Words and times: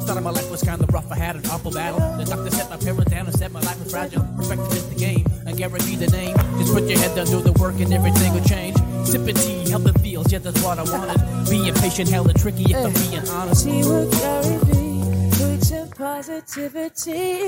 Started 0.00 0.22
my 0.22 0.30
life 0.30 0.48
was 0.50 0.62
kind 0.62 0.80
of 0.80 0.88
rough. 0.94 1.10
I 1.10 1.16
had 1.16 1.34
an 1.34 1.44
awful 1.50 1.72
battle. 1.72 1.98
The 2.16 2.24
doctor 2.24 2.50
set 2.50 2.70
my 2.70 2.76
parents 2.76 3.10
down 3.10 3.26
and 3.26 3.34
said 3.36 3.52
my 3.52 3.60
life 3.60 3.78
was 3.82 3.90
fragile. 3.90 4.22
Respect 4.36 4.62
is 4.72 4.88
the 4.88 4.94
game. 4.94 5.26
I 5.46 5.52
guarantee 5.52 5.96
the 5.96 6.06
name. 6.06 6.36
Just 6.58 6.72
put 6.72 6.84
your 6.84 6.98
head 7.00 7.16
down, 7.16 7.26
do 7.26 7.40
the 7.42 7.52
work, 7.58 7.80
and 7.80 7.92
everything 7.92 8.32
will 8.32 8.44
change. 8.44 8.76
Sipping 9.04 9.34
tea, 9.34 9.68
help 9.68 9.82
the 9.82 9.92
feels. 9.98 10.30
Yeah, 10.30 10.38
that's 10.38 10.62
what 10.62 10.78
I 10.78 10.84
wanted. 10.84 11.50
Being 11.50 11.74
patient, 11.74 12.08
hella 12.08 12.32
tricky, 12.34 12.70
if 12.70 12.76
I'm 12.76 12.92
being 12.92 13.28
honest. 13.28 13.66
Gary 13.66 14.85
Positivity. 15.96 17.40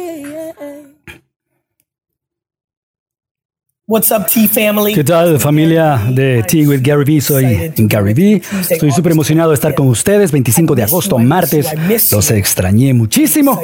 What's 3.87 4.11
up, 4.11 4.27
T 4.27 4.47
Family? 4.49 4.95
¿Qué 4.95 5.03
tal, 5.03 5.39
familia 5.41 5.99
de 6.11 6.43
Tea 6.47 6.67
with 6.69 6.81
Gary 6.83 7.05
Vee? 7.05 7.21
Soy 7.21 7.73
Gary 7.77 8.15
Vee. 8.15 8.43
Estoy 8.69 8.93
súper 8.93 9.13
emocionado 9.13 9.51
de 9.51 9.55
estar 9.55 9.75
con 9.75 9.89
ustedes. 9.89 10.31
25 10.31 10.75
de 10.75 10.83
agosto, 10.83 11.19
martes. 11.19 11.67
Los 12.13 12.31
extrañé 12.31 12.93
muchísimo 12.93 13.61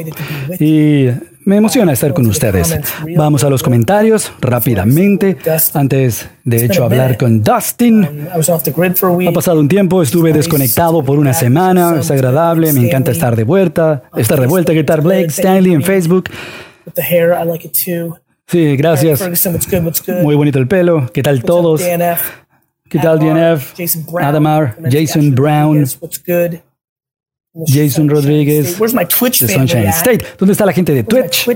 y 0.59 1.09
me 1.45 1.57
emociona 1.57 1.93
estar 1.93 2.13
con 2.15 2.27
ustedes. 2.27 2.79
Vamos 3.17 3.45
a 3.45 3.51
los 3.51 3.63
comentarios 3.63 4.33
rápidamente. 4.41 5.37
Antes, 5.75 6.29
de 6.45 6.65
hecho, 6.65 6.85
hablar 6.85 7.17
con 7.17 7.43
Dustin. 7.43 8.29
Ha 9.29 9.33
pasado 9.33 9.61
un 9.61 9.69
tiempo, 9.69 10.03
estuve 10.03 10.33
desconectado 10.33 11.05
por 11.05 11.19
una 11.19 11.33
semana. 11.35 12.01
Es 12.01 12.11
agradable, 12.11 12.73
me 12.73 12.87
encanta 12.87 13.11
estar 13.11 13.37
de 13.37 13.45
vuelta. 13.45 14.05
Estar 14.17 14.41
de 14.41 14.47
vuelta, 14.47 14.73
¿qué 14.73 14.85
tal, 14.85 15.01
Blake 15.01 15.27
Stanley 15.27 15.73
en 15.75 15.83
Facebook? 15.83 16.31
Sí, 18.47 18.77
gracias. 18.77 19.23
Muy 20.23 20.35
bonito 20.35 20.59
el 20.59 20.69
pelo. 20.69 21.11
¿Qué 21.13 21.23
tal 21.23 21.43
todos? 21.43 21.81
¿Qué 22.89 22.99
tal 22.99 23.19
DNF? 23.19 23.75
Adamar, 24.21 24.77
Jason 24.91 25.35
Brown. 25.35 25.85
Jason 27.55 28.09
Rodríguez 28.09 28.79
de 28.79 29.49
Sunshine 29.49 29.87
State. 29.89 30.25
¿Dónde 30.39 30.53
está 30.53 30.67
la 30.67 30.73
gente 30.73 30.93
de 30.93 31.05
Twitch? 31.05 31.47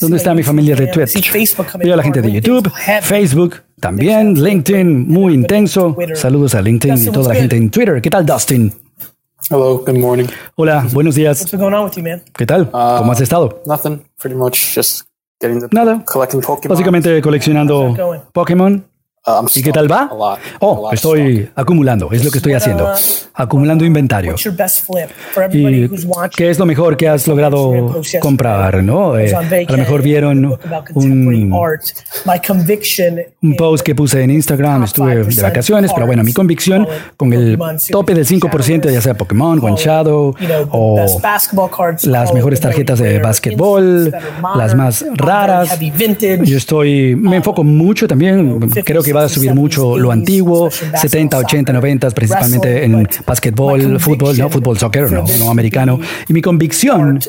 ¿Dónde 0.00 0.16
está 0.16 0.34
mi 0.34 0.42
familia 0.42 0.74
de 0.74 0.86
Twitch? 0.86 1.32
Veo 1.78 1.94
a 1.94 1.96
la 1.96 2.02
gente 2.02 2.22
de 2.22 2.32
YouTube, 2.32 2.72
Facebook, 3.02 3.56
también 3.78 4.42
LinkedIn, 4.42 5.06
muy 5.08 5.34
intenso. 5.34 5.94
Saludos 6.14 6.54
a 6.54 6.62
LinkedIn 6.62 7.08
y 7.08 7.10
toda 7.10 7.34
la 7.34 7.40
gente 7.40 7.56
en 7.56 7.70
Twitter. 7.70 8.00
¿Qué 8.00 8.08
tal, 8.08 8.24
Dustin? 8.24 8.72
Hello, 9.50 9.78
good 9.84 9.98
morning. 9.98 10.26
Hola, 10.54 10.86
buenos 10.92 11.14
días. 11.14 11.44
¿Qué 12.34 12.46
tal? 12.46 12.70
¿Cómo 12.70 13.12
has 13.12 13.20
estado? 13.20 13.60
Nothing, 13.66 14.02
pretty 14.18 14.36
much 14.36 14.74
just 14.74 15.02
Nada. 15.72 16.04
Básicamente 16.68 17.20
coleccionando 17.20 18.22
Pokémon 18.32 18.74
Uh, 18.74 18.91
¿Y 19.54 19.62
qué 19.62 19.70
tal 19.70 19.90
va? 19.90 20.10
Oh, 20.58 20.90
estoy 20.92 21.48
acumulando, 21.54 22.10
es 22.10 22.24
lo 22.24 22.30
que 22.32 22.38
estoy 22.38 22.54
haciendo, 22.54 22.92
acumulando 23.34 23.84
inventario. 23.84 24.34
¿Y 25.52 25.88
qué 26.34 26.50
es 26.50 26.58
lo 26.58 26.66
mejor 26.66 26.96
que 26.96 27.08
has 27.08 27.28
logrado 27.28 28.00
comprar? 28.20 28.82
¿no? 28.82 29.16
Eh, 29.16 29.32
a 29.32 29.42
lo 29.70 29.78
mejor 29.78 30.02
vieron 30.02 30.58
un, 30.94 31.52
un 33.42 33.56
post 33.56 33.82
que 33.82 33.94
puse 33.94 34.22
en 34.24 34.30
Instagram, 34.32 34.82
estuve 34.84 35.24
de 35.24 35.42
vacaciones, 35.42 35.92
pero 35.94 36.06
bueno, 36.06 36.24
mi 36.24 36.32
convicción 36.32 36.88
con 37.16 37.32
el 37.32 37.56
tope 37.92 38.14
del 38.14 38.26
5%, 38.26 38.90
ya 38.90 39.00
sea 39.00 39.14
Pokémon, 39.14 39.64
One 39.64 39.76
Shadow 39.76 40.34
o 40.70 40.96
las 42.02 42.34
mejores 42.34 42.58
tarjetas 42.60 42.98
de 42.98 43.20
básquetbol, 43.20 44.12
las 44.56 44.74
más 44.74 45.04
raras. 45.14 45.78
Yo 46.44 46.56
estoy, 46.56 47.14
me 47.14 47.36
enfoco 47.36 47.62
mucho 47.62 48.08
también, 48.08 48.58
creo 48.84 49.00
que 49.02 49.11
va 49.12 49.24
a 49.24 49.28
subir 49.28 49.54
mucho 49.54 49.98
lo 49.98 50.10
antiguo, 50.10 50.70
70, 50.70 51.38
80, 51.38 51.72
90, 51.72 52.10
principalmente 52.10 52.84
en 52.84 53.08
básquetbol, 53.26 54.00
fútbol, 54.00 54.38
no 54.38 54.50
fútbol, 54.50 54.78
soccer, 54.78 55.10
no, 55.10 55.24
no 55.38 55.50
americano. 55.50 55.98
Y 56.28 56.32
mi 56.32 56.42
convicción 56.42 57.20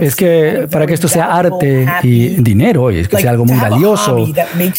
es 0.00 0.16
que 0.16 0.68
para 0.70 0.86
que 0.86 0.94
esto 0.94 1.08
sea 1.08 1.36
arte 1.36 1.86
y 2.02 2.28
dinero, 2.42 2.90
y 2.90 3.04
que 3.06 3.18
sea 3.18 3.30
algo 3.30 3.44
muy 3.44 3.58
valioso, 3.58 4.26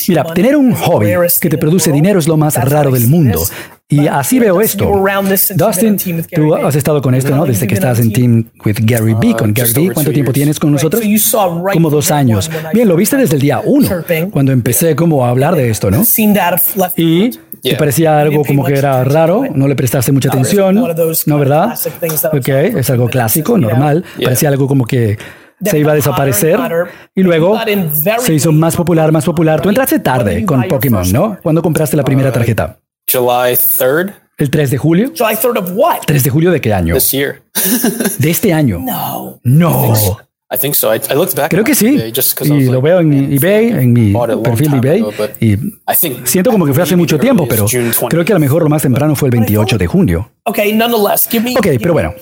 mira, 0.08 0.24
tener 0.34 0.56
un 0.56 0.74
hobby 0.74 1.12
que 1.40 1.50
te 1.50 1.58
produce 1.58 1.92
dinero 1.92 2.20
es 2.20 2.28
lo 2.28 2.38
más 2.38 2.56
raro 2.56 2.92
del 2.92 3.08
mundo. 3.08 3.44
Y 3.92 4.06
así 4.06 4.38
veo 4.38 4.62
esto. 4.62 4.86
Dustin, 5.56 5.98
tú 6.36 6.54
has 6.54 6.76
estado 6.76 7.02
con 7.02 7.16
esto, 7.16 7.36
¿no? 7.36 7.44
Desde 7.46 7.66
que 7.66 7.74
estás 7.74 8.00
en 8.00 8.14
Team 8.14 8.46
with 8.64 8.78
Gary 8.84 9.16
B, 9.20 9.34
con 9.36 9.52
Gary 9.52 9.74
B. 9.74 9.94
¿Cuánto 9.94 10.12
tiempo 10.12 10.32
tienes 10.32 10.60
con 10.60 10.72
nosotros? 10.72 11.02
Como 11.74 11.90
dos 11.90 12.12
años. 12.12 12.52
Bien, 12.72 12.88
lo 12.88 12.96
viste 12.96 13.18
desde 13.18 13.36
el 13.36 13.42
día 13.42 13.62
uno, 13.64 13.90
cuando 14.32 14.52
empecé 14.52 14.96
como 14.96 15.26
a 15.26 15.30
hablar 15.30 15.56
de 15.56 15.72
esto, 15.72 15.90
¿no? 15.90 16.04
Y 16.96 17.32
te 17.64 17.76
parecía 17.78 18.20
algo 18.20 18.44
como 18.46 18.64
que 18.64 18.74
era 18.76 19.04
raro, 19.04 19.44
no 19.56 19.68
le 19.68 19.76
prestaste 19.76 20.12
mucha 20.12 20.30
atención, 20.30 20.76
¿no 21.26 21.38
verdad? 21.40 21.74
Ok, 22.32 22.48
es 22.48 22.90
algo 22.92 23.10
clásico, 23.10 23.58
normal. 23.58 24.06
Parecía 24.24 24.50
algo 24.50 24.68
como 24.68 24.86
que 24.86 25.18
se 25.64 25.80
iba 25.80 25.94
a 25.94 25.96
desaparecer 25.96 26.60
y 27.16 27.24
luego 27.24 27.60
se 28.20 28.36
hizo 28.36 28.52
más 28.52 28.76
popular, 28.76 29.12
más 29.12 29.26
popular. 29.26 29.62
Tú 29.62 29.70
entraste 29.70 29.98
tarde 29.98 30.46
con 30.46 30.64
Pokémon, 30.68 31.12
¿no? 31.12 31.38
¿Cuándo 31.42 31.64
compraste 31.64 31.98
la 31.98 32.04
primera 32.04 32.32
tarjeta? 32.32 32.78
July 33.12 33.54
3rd. 33.54 34.14
¿El 34.38 34.52
3 34.52 34.70
de 34.70 34.78
julio? 34.78 35.12
July 35.18 35.36
3rd 35.36 35.58
of 35.58 35.72
what? 35.74 36.02
¿3 36.06 36.22
de 36.22 36.30
julio 36.30 36.52
de 36.52 36.62
qué 36.62 36.74
año? 36.74 36.94
This 36.94 37.12
year. 37.12 37.42
de 38.20 38.30
este 38.30 38.54
año. 38.54 38.80
No. 38.80 39.40
No. 39.44 40.20
Creo 41.50 41.64
que 41.64 41.76
sí. 41.76 42.00
Y 42.44 42.64
lo 42.66 42.82
veo 42.82 43.02
en 43.02 43.34
eBay, 43.34 43.68
en 43.70 43.94
mi 43.94 44.14
perfil 44.44 44.72
de 44.72 44.78
eBay. 44.78 45.06
Y 45.40 45.58
siento 46.24 46.52
como 46.52 46.66
que 46.66 46.74
fue 46.74 46.82
hace 46.84 46.96
mucho 46.96 47.20
tiempo, 47.20 47.48
pero 47.48 47.66
creo 48.10 48.26
que 48.26 48.32
a 48.34 48.36
lo 48.36 48.40
mejor 48.40 48.64
lo 48.64 48.70
más 48.70 48.82
temprano 48.82 49.16
fue 49.16 49.28
el 49.28 49.32
28 49.32 49.78
de 49.78 49.86
junio. 49.88 50.32
Ok, 51.60 51.68
pero 51.80 51.94
bueno, 51.94 52.14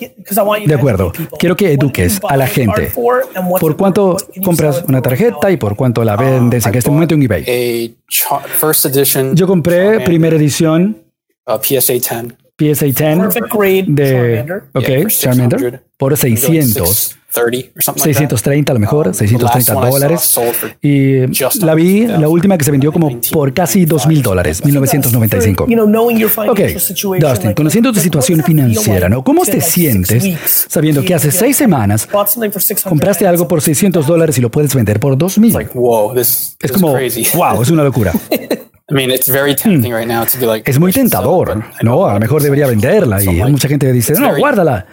de 0.66 0.74
acuerdo. 0.74 1.12
Quiero 1.38 1.56
que 1.56 1.72
eduques 1.72 2.20
a 2.28 2.36
la 2.36 2.46
gente 2.46 2.92
por 2.94 3.76
cuánto 3.76 4.18
compras 4.44 4.84
una 4.86 5.00
tarjeta 5.00 5.50
y 5.50 5.56
por 5.56 5.74
cuánto 5.74 6.04
la 6.04 6.16
vendes 6.16 6.66
en 6.66 6.74
este 6.74 6.90
momento 6.90 7.14
en 7.14 7.22
eBay. 7.22 7.96
Yo 9.34 9.46
compré 9.46 10.00
primera 10.00 10.36
edición 10.36 10.98
PSA 11.46 11.94
10. 11.94 12.47
PSA 12.58 12.86
10 12.86 12.96
de 13.86 14.62
okay, 14.74 15.06
Charmander 15.06 15.82
por 15.96 16.16
600 16.16 17.18
630 17.30 18.72
a 18.72 18.74
lo 18.74 18.80
mejor, 18.80 19.14
630 19.14 19.74
dólares. 19.74 20.40
Y 20.80 21.26
la 21.60 21.74
vi, 21.74 22.06
la 22.06 22.28
última 22.28 22.56
que 22.56 22.64
se 22.64 22.70
vendió 22.70 22.90
como 22.92 23.20
por 23.30 23.52
casi 23.52 23.84
2 23.84 24.06
mil 24.06 24.22
dólares, 24.22 24.64
1995. 24.64 25.66
Ok, 26.48 26.60
Dustin, 27.20 27.52
conociendo 27.52 27.92
tu 27.92 28.00
situación 28.00 28.42
financiera, 28.42 29.08
¿no? 29.08 29.22
¿Cómo 29.22 29.44
te 29.44 29.60
sientes 29.60 30.66
sabiendo 30.68 31.02
que 31.02 31.14
hace 31.14 31.30
seis 31.30 31.56
semanas 31.56 32.08
compraste 32.88 33.26
algo 33.26 33.46
por 33.46 33.60
600 33.60 34.06
dólares 34.06 34.38
y 34.38 34.40
lo 34.40 34.50
puedes 34.50 34.74
vender 34.74 34.98
por 34.98 35.16
2 35.16 35.38
mil? 35.38 35.52
Es 36.60 36.72
como, 36.72 36.92
wow, 37.34 37.62
es 37.62 37.70
una 37.70 37.84
locura. 37.84 38.12
Es 40.64 40.78
muy 40.78 40.92
tentador, 40.92 41.62
¿no? 41.82 42.06
A 42.06 42.14
lo 42.14 42.20
mejor 42.20 42.42
debería 42.42 42.66
venderla 42.66 43.22
y 43.22 43.28
mucha 43.50 43.68
gente 43.68 43.92
dice, 43.92 44.14
no, 44.14 44.36
guárdala. 44.36 44.86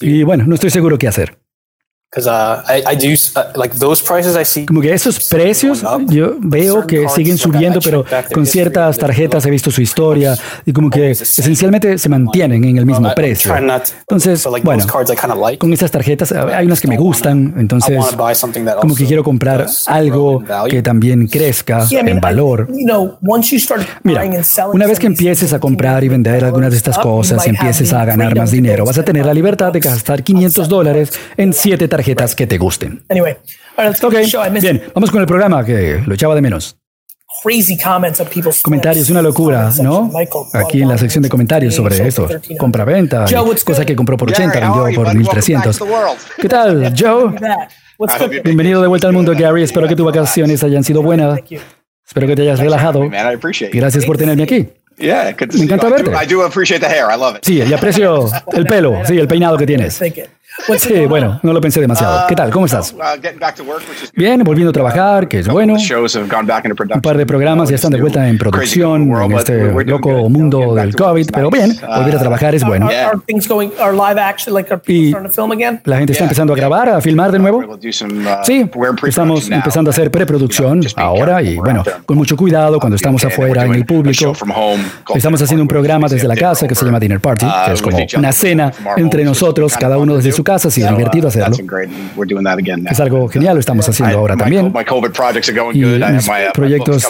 Y 0.00 0.22
bueno, 0.24 0.44
no 0.46 0.54
estoy 0.56 0.70
seguro 0.70 0.98
qué 0.98 1.06
hacer. 1.08 1.38
Como 4.66 4.82
que 4.82 4.92
esos 4.92 5.28
precios 5.30 5.82
yo 6.08 6.36
veo 6.40 6.86
que 6.86 7.08
siguen 7.08 7.38
subiendo, 7.38 7.80
pero 7.80 8.04
con 8.34 8.44
ciertas 8.44 8.98
tarjetas 8.98 9.46
he 9.46 9.50
visto 9.50 9.70
su 9.70 9.80
historia 9.80 10.36
y 10.66 10.74
como 10.74 10.90
que 10.90 11.12
esencialmente 11.12 11.96
se 11.96 12.10
mantienen 12.10 12.64
en 12.64 12.76
el 12.76 12.84
mismo 12.84 13.14
precio. 13.14 13.56
Entonces, 13.56 14.46
bueno, 14.62 14.84
con 15.58 15.72
esas 15.72 15.90
tarjetas 15.90 16.32
hay 16.32 16.66
unas 16.66 16.82
que 16.82 16.88
me 16.88 16.98
gustan, 16.98 17.54
entonces 17.56 17.98
como 18.78 18.94
que 18.94 19.06
quiero 19.06 19.24
comprar 19.24 19.66
algo 19.86 20.44
que 20.68 20.82
también 20.82 21.26
crezca 21.28 21.86
en 21.90 22.20
valor. 22.20 22.68
Mira, 24.02 24.22
una 24.74 24.86
vez 24.86 24.98
que 24.98 25.06
empieces 25.06 25.54
a 25.54 25.58
comprar 25.58 26.04
y 26.04 26.08
vender 26.08 26.44
algunas 26.44 26.72
de 26.72 26.76
estas 26.76 26.98
cosas, 26.98 27.46
empieces 27.46 27.90
a 27.94 28.04
ganar 28.04 28.36
más 28.36 28.50
dinero, 28.50 28.84
vas 28.84 28.98
a 28.98 29.02
tener 29.02 29.24
la 29.24 29.32
libertad 29.32 29.72
de 29.72 29.80
gastar 29.80 30.22
500 30.22 30.68
dólares 30.68 31.10
en 31.38 31.54
siete 31.54 31.88
tarjetas 31.88 32.01
tarjetas 32.02 32.34
que 32.34 32.46
te 32.48 32.58
gusten. 32.58 33.04
Anyway, 33.08 33.36
Bien, 34.60 34.82
vamos 34.92 35.10
con 35.10 35.20
el 35.20 35.26
programa 35.26 35.64
que 35.64 36.02
lo 36.04 36.14
echaba 36.14 36.34
de 36.34 36.42
menos. 36.42 36.76
Comentarios, 38.62 39.08
una 39.08 39.22
locura, 39.22 39.70
¿no? 39.80 40.10
Aquí 40.52 40.82
en 40.82 40.88
la 40.88 40.98
sección 40.98 41.22
de 41.22 41.28
comentarios 41.28 41.74
sobre 41.74 42.06
esto. 42.06 42.28
Compra-venta, 42.58 43.24
cosa 43.64 43.84
que 43.86 43.96
compró 43.96 44.16
por 44.16 44.30
80, 44.30 44.60
vendió 44.60 44.88
por 44.94 45.14
1300. 45.14 45.80
¿Qué 46.40 46.48
tal, 46.48 46.92
Joe? 46.98 47.32
Bienvenido 48.42 48.82
de 48.82 48.88
vuelta 48.88 49.06
al 49.06 49.12
mundo, 49.12 49.32
Gary. 49.36 49.62
Espero 49.62 49.86
que 49.86 49.94
tus 49.96 50.04
vacaciones 50.04 50.62
hayan 50.64 50.82
sido 50.84 51.02
buenas. 51.02 51.40
Espero 52.04 52.26
que 52.26 52.34
te 52.36 52.42
hayas 52.42 52.58
relajado. 52.58 53.08
Gracias 53.72 54.04
por 54.04 54.18
tenerme 54.18 54.42
aquí. 54.42 54.68
Me 55.56 55.64
encanta 55.64 55.88
verte. 55.88 56.10
Sí, 57.42 57.62
y 57.62 57.72
aprecio 57.72 58.28
el 58.52 58.66
pelo, 58.66 59.00
sí, 59.06 59.18
el 59.18 59.26
peinado 59.26 59.56
que 59.56 59.66
tienes. 59.66 59.94
Sí, 60.78 61.06
bueno, 61.06 61.40
no 61.42 61.52
lo 61.52 61.60
pensé 61.60 61.80
demasiado. 61.80 62.26
¿Qué 62.28 62.36
tal? 62.36 62.50
¿Cómo 62.50 62.66
estás? 62.66 62.92
Uh, 62.92 62.98
Bien, 64.14 64.42
volviendo 64.44 64.70
a 64.70 64.72
trabajar, 64.72 65.26
que 65.26 65.40
es 65.40 65.48
bueno. 65.48 65.74
Un 65.74 67.00
par 67.00 67.16
de 67.16 67.26
programas 67.26 67.68
ya 67.68 67.76
están 67.76 67.92
de 67.92 68.00
vuelta 68.00 68.28
en 68.28 68.38
producción 68.38 69.10
en 69.10 69.32
este 69.32 69.84
loco 69.84 70.28
mundo 70.28 70.74
del 70.74 70.94
COVID, 70.94 71.30
pero 71.32 71.50
bien, 71.50 71.76
volver 71.80 72.16
a 72.16 72.18
trabajar 72.18 72.54
es 72.54 72.64
bueno. 72.64 72.88
Y 74.86 75.12
la 75.84 75.96
gente 75.98 76.12
está 76.12 76.24
empezando 76.24 76.52
a 76.52 76.56
grabar, 76.56 76.88
a 76.90 77.00
filmar 77.00 77.32
de 77.32 77.38
nuevo. 77.38 77.58
Uh, 77.58 77.78
sí, 78.44 78.70
estamos 79.06 79.50
empezando 79.50 79.90
a 79.90 79.92
hacer 79.92 80.10
preproducción 80.10 80.80
ahora 80.96 81.42
y 81.42 81.56
bueno, 81.56 81.82
con 82.04 82.18
mucho 82.18 82.36
cuidado 82.36 82.78
cuando 82.78 82.96
estamos 82.96 83.24
afuera 83.24 83.64
en 83.64 83.74
el 83.74 83.86
público. 83.86 84.32
Estamos 85.14 85.40
haciendo 85.42 85.62
un 85.62 85.68
programa 85.68 86.08
desde 86.08 86.28
la 86.28 86.36
casa 86.36 86.68
que 86.68 86.74
se 86.74 86.84
llama 86.84 87.00
Dinner 87.00 87.20
Party, 87.20 87.46
que 87.66 87.72
es 87.72 87.80
uh, 87.80 87.84
como 87.84 87.98
una 88.16 88.32
cena 88.32 88.72
entre 88.96 89.24
nosotros, 89.24 89.76
cada 89.76 89.98
uno 89.98 90.16
desde 90.16 90.32
su 90.32 90.41
casa, 90.42 90.70
sí, 90.70 90.82
es 90.82 90.88
divertido 90.88 91.28
hacerlo. 91.28 91.56
Es 92.90 93.00
algo 93.00 93.28
genial, 93.28 93.54
lo 93.54 93.60
estamos 93.60 93.88
haciendo 93.88 94.18
ahora 94.18 94.36
también. 94.36 94.72
Y 95.72 95.84
mis 95.84 96.30
proyectos 96.52 97.08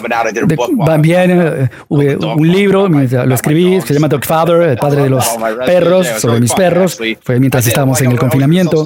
van 0.73 1.03
bien. 1.03 1.31
Eh, 1.31 1.69
un 1.89 2.49
libro, 2.49 2.89
lo 2.89 3.35
escribí, 3.35 3.81
se 3.81 3.95
llama 3.95 4.09
Dog 4.09 4.25
Father, 4.25 4.63
el 4.63 4.79
padre 4.79 5.03
de 5.03 5.11
los 5.11 5.27
perros, 5.65 6.07
sobre 6.19 6.41
mis 6.41 6.53
perros. 6.53 6.99
Fue 7.23 7.39
mientras 7.39 7.67
estábamos 7.67 8.01
en 8.03 8.13
el 8.13 8.19
confinamiento. 8.19 8.85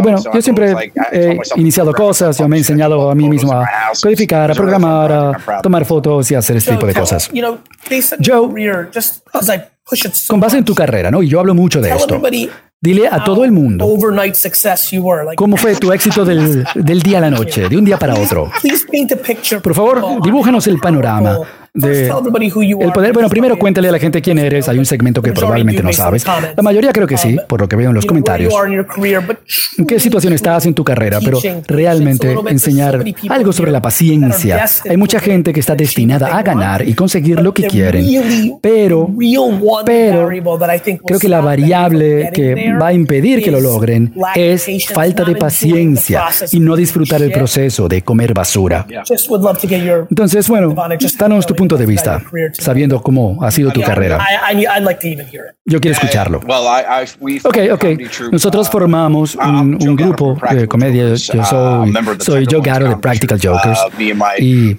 bueno, 0.00 0.22
yo 0.32 0.42
siempre 0.42 0.92
he 1.12 1.38
iniciado 1.56 1.92
cosas, 1.92 2.38
yo 2.38 2.48
me 2.48 2.56
he 2.56 2.58
enseñado 2.58 3.10
a 3.10 3.14
mí 3.14 3.28
mismo 3.28 3.52
a 3.52 3.66
codificar, 4.00 4.50
a 4.50 4.54
programar, 4.54 5.12
a 5.12 5.62
tomar 5.62 5.84
fotos 5.84 6.30
y 6.30 6.34
hacer 6.34 6.56
este 6.56 6.72
tipo 6.72 6.86
de 6.86 6.94
cosas. 6.94 7.30
Joe, 8.24 8.48
con 10.28 10.40
base 10.40 10.58
en 10.58 10.64
tu 10.64 10.74
carrera, 10.74 11.10
¿no? 11.10 11.22
Y 11.22 11.28
yo 11.28 11.40
hablo 11.40 11.54
mucho 11.54 11.80
de 11.80 11.90
esto. 11.90 12.20
Dile 12.80 13.08
a 13.08 13.24
todo 13.24 13.44
el 13.44 13.50
mundo. 13.50 13.84
cómo 15.36 15.56
fue 15.56 15.74
tu 15.74 15.92
éxito 15.92 16.24
del, 16.24 16.64
del, 16.76 17.02
día 17.02 17.18
a 17.18 17.22
la 17.22 17.30
noche, 17.30 17.68
de 17.68 17.76
un 17.76 17.84
día 17.84 17.98
para 17.98 18.14
otro. 18.14 18.52
Por 19.60 19.74
favor, 19.74 20.22
dibújanos 20.22 20.66
el 20.68 20.78
panorama 20.78 21.40
el 21.86 22.92
poder. 22.92 23.12
Bueno, 23.12 23.28
primero 23.28 23.58
cuéntale 23.58 23.88
a 23.88 23.92
la 23.92 23.98
gente 23.98 24.20
quién 24.22 24.38
eres. 24.38 24.68
Hay 24.68 24.78
un 24.78 24.86
segmento 24.86 25.22
que 25.22 25.32
probablemente 25.32 25.82
no 25.82 25.92
sabes. 25.92 26.24
La 26.24 26.62
mayoría 26.62 26.92
creo 26.92 27.06
que 27.06 27.16
sí, 27.16 27.36
por 27.48 27.60
lo 27.60 27.68
que 27.68 27.76
veo 27.76 27.90
en 27.90 27.94
los 27.94 28.06
comentarios. 28.06 28.52
¿En 29.78 29.86
qué 29.86 30.00
situación 30.00 30.32
estás 30.32 30.66
en 30.66 30.74
tu 30.74 30.84
carrera? 30.84 31.18
Pero 31.24 31.38
realmente 31.66 32.36
enseñar 32.48 33.04
algo 33.28 33.52
sobre 33.52 33.70
la 33.70 33.82
paciencia. 33.82 34.64
Hay 34.88 34.96
mucha 34.96 35.20
gente 35.20 35.52
que 35.52 35.60
está 35.60 35.74
destinada 35.74 36.36
a 36.36 36.42
ganar 36.42 36.86
y 36.86 36.94
conseguir 36.94 37.40
lo 37.40 37.52
que 37.52 37.64
quieren. 37.64 38.58
Pero, 38.60 39.08
pero, 39.84 40.28
creo 41.04 41.18
que 41.18 41.28
la 41.28 41.40
variable 41.40 42.30
que 42.32 42.72
va 42.80 42.88
a 42.88 42.92
impedir 42.92 43.42
que 43.42 43.50
lo 43.50 43.60
logren 43.60 44.12
es 44.34 44.66
falta 44.92 45.24
de 45.24 45.36
paciencia 45.36 46.24
y 46.52 46.60
no 46.60 46.76
disfrutar 46.76 47.22
el 47.22 47.32
proceso 47.32 47.88
de 47.88 48.02
comer 48.02 48.34
basura. 48.34 48.86
Entonces, 50.10 50.48
bueno, 50.48 50.74
danos 51.18 51.46
tu 51.46 51.54
punto 51.54 51.67
de 51.76 51.86
vista, 51.86 52.22
sabiendo 52.52 53.02
cómo 53.02 53.42
ha 53.42 53.50
sido 53.50 53.70
tu 53.70 53.82
carrera. 53.82 54.18
Yo 55.64 55.80
quiero 55.80 55.94
escucharlo. 55.94 56.40
Ok, 57.44 57.58
ok. 57.72 57.84
Nosotros 58.32 58.68
formamos 58.70 59.36
un, 59.36 59.96
grupo 59.96 60.38
de 60.50 60.66
comedia. 60.66 61.14
Yo 61.14 61.44
soy, 61.44 61.92
soy 62.20 62.46
Joe 62.50 62.60
Garo 62.62 62.88
de 62.88 62.96
Practical 62.96 63.40
Jokers 63.42 63.80
y 64.38 64.74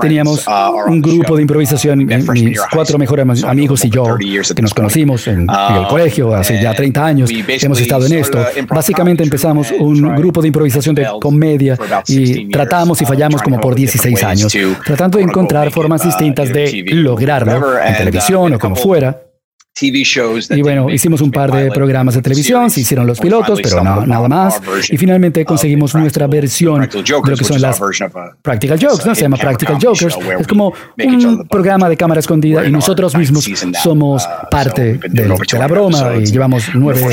teníamos 0.00 0.44
un 0.86 1.00
grupo 1.00 1.36
de 1.36 1.42
improvisación, 1.42 2.04
mis 2.04 2.60
cuatro 2.72 2.98
mejores 2.98 3.44
amigos 3.44 3.84
y 3.84 3.90
yo, 3.90 4.16
que 4.54 4.62
nos 4.62 4.74
conocimos 4.74 5.26
en, 5.28 5.46
el 5.48 5.86
colegio 5.88 6.34
hace 6.34 6.60
ya 6.60 6.74
30 6.74 7.06
años. 7.06 7.30
Hemos 7.30 7.80
estado 7.80 8.06
en 8.06 8.14
esto. 8.14 8.44
Básicamente 8.68 9.22
empezamos 9.22 9.72
un 9.78 10.14
grupo 10.16 10.42
de 10.42 10.48
improvisación 10.48 10.94
de 10.94 11.06
comedia 11.20 11.78
y 12.06 12.48
tratamos 12.48 13.00
y 13.02 13.06
fallamos 13.06 13.42
como 13.42 13.60
por 13.60 13.74
16 13.74 14.24
años, 14.24 14.56
tratando 14.84 15.18
de 15.18 15.24
encontrar 15.24 15.70
formas 15.70 16.02
distintas 16.02 16.33
de 16.34 16.84
lograrlo 16.92 17.78
en 17.80 17.96
televisión 17.96 18.54
o 18.54 18.58
como 18.58 18.76
fuera. 18.76 19.20
Y 19.80 20.62
bueno, 20.62 20.88
hicimos 20.88 21.20
un 21.20 21.32
par 21.32 21.50
de 21.50 21.68
programas 21.72 22.14
de 22.14 22.22
televisión, 22.22 22.70
se 22.70 22.82
hicieron 22.82 23.08
los 23.08 23.18
pilotos, 23.18 23.60
pero 23.60 23.82
no, 23.82 24.06
nada 24.06 24.28
más. 24.28 24.60
Y 24.88 24.96
finalmente 24.96 25.44
conseguimos 25.44 25.92
nuestra 25.96 26.28
versión 26.28 26.82
de 26.82 27.30
lo 27.30 27.36
que 27.36 27.44
son 27.44 27.60
las 27.60 27.80
Practical 28.40 28.78
Jokes, 28.80 29.04
¿no? 29.04 29.14
Se 29.16 29.22
llama 29.22 29.36
Practical 29.36 29.78
Jokers. 29.82 30.16
Es 30.38 30.46
como 30.46 30.72
un 31.04 31.48
programa 31.48 31.88
de 31.88 31.96
cámara 31.96 32.20
escondida 32.20 32.64
y 32.64 32.70
nosotros 32.70 33.16
mismos 33.16 33.48
somos 33.82 34.24
uh, 34.24 34.48
parte 34.48 35.00
de, 35.08 35.36
la 35.58 35.66
broma 35.66 36.14
y 36.20 36.26
llevamos 36.26 36.68
nueve 36.74 37.08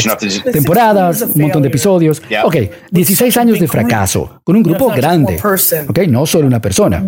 temporadas, 0.54 1.24
un 1.34 1.42
montón 1.42 1.63
de 1.63 1.70
episodios. 1.70 2.22
Ok, 2.44 2.58
16 2.92 3.38
años 3.38 3.60
de 3.60 3.68
fracaso 3.68 4.42
con 4.44 4.56
un 4.56 4.62
grupo 4.62 4.90
grande. 4.90 5.40
Ok, 5.88 6.00
no 6.08 6.28
solo 6.28 6.46
una 6.46 6.62
persona. 6.62 7.04